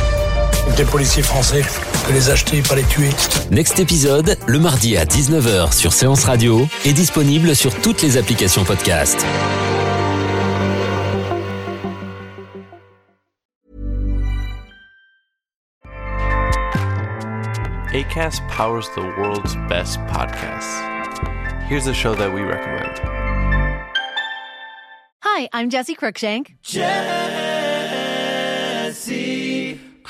Des 0.77 0.85
policiers 0.85 1.23
français, 1.23 1.61
peut 2.05 2.13
les 2.13 2.29
acheter, 2.29 2.61
pas 2.61 2.75
les 2.75 2.83
tuer. 2.83 3.09
Next 3.51 3.79
épisode, 3.79 4.37
le 4.47 4.59
mardi 4.59 4.95
à 4.95 5.05
19h 5.05 5.73
sur 5.73 5.91
Séance 5.91 6.23
Radio 6.23 6.67
est 6.85 6.93
disponible 6.93 7.55
sur 7.55 7.73
toutes 7.81 8.01
les 8.01 8.17
applications 8.17 8.63
podcast. 8.63 9.25
ACAST 17.93 18.41
powers 18.47 18.87
the 18.95 19.01
world's 19.17 19.55
best 19.67 19.99
podcasts. 20.07 20.79
Here's 21.67 21.87
a 21.87 21.93
show 21.93 22.15
that 22.15 22.31
we 22.33 22.41
recommend. 22.41 22.99
Hi, 25.23 25.49
I'm 25.51 25.69
Jesse 25.69 25.95
Cruikshank. 25.95 26.55
Jesse 26.63 27.01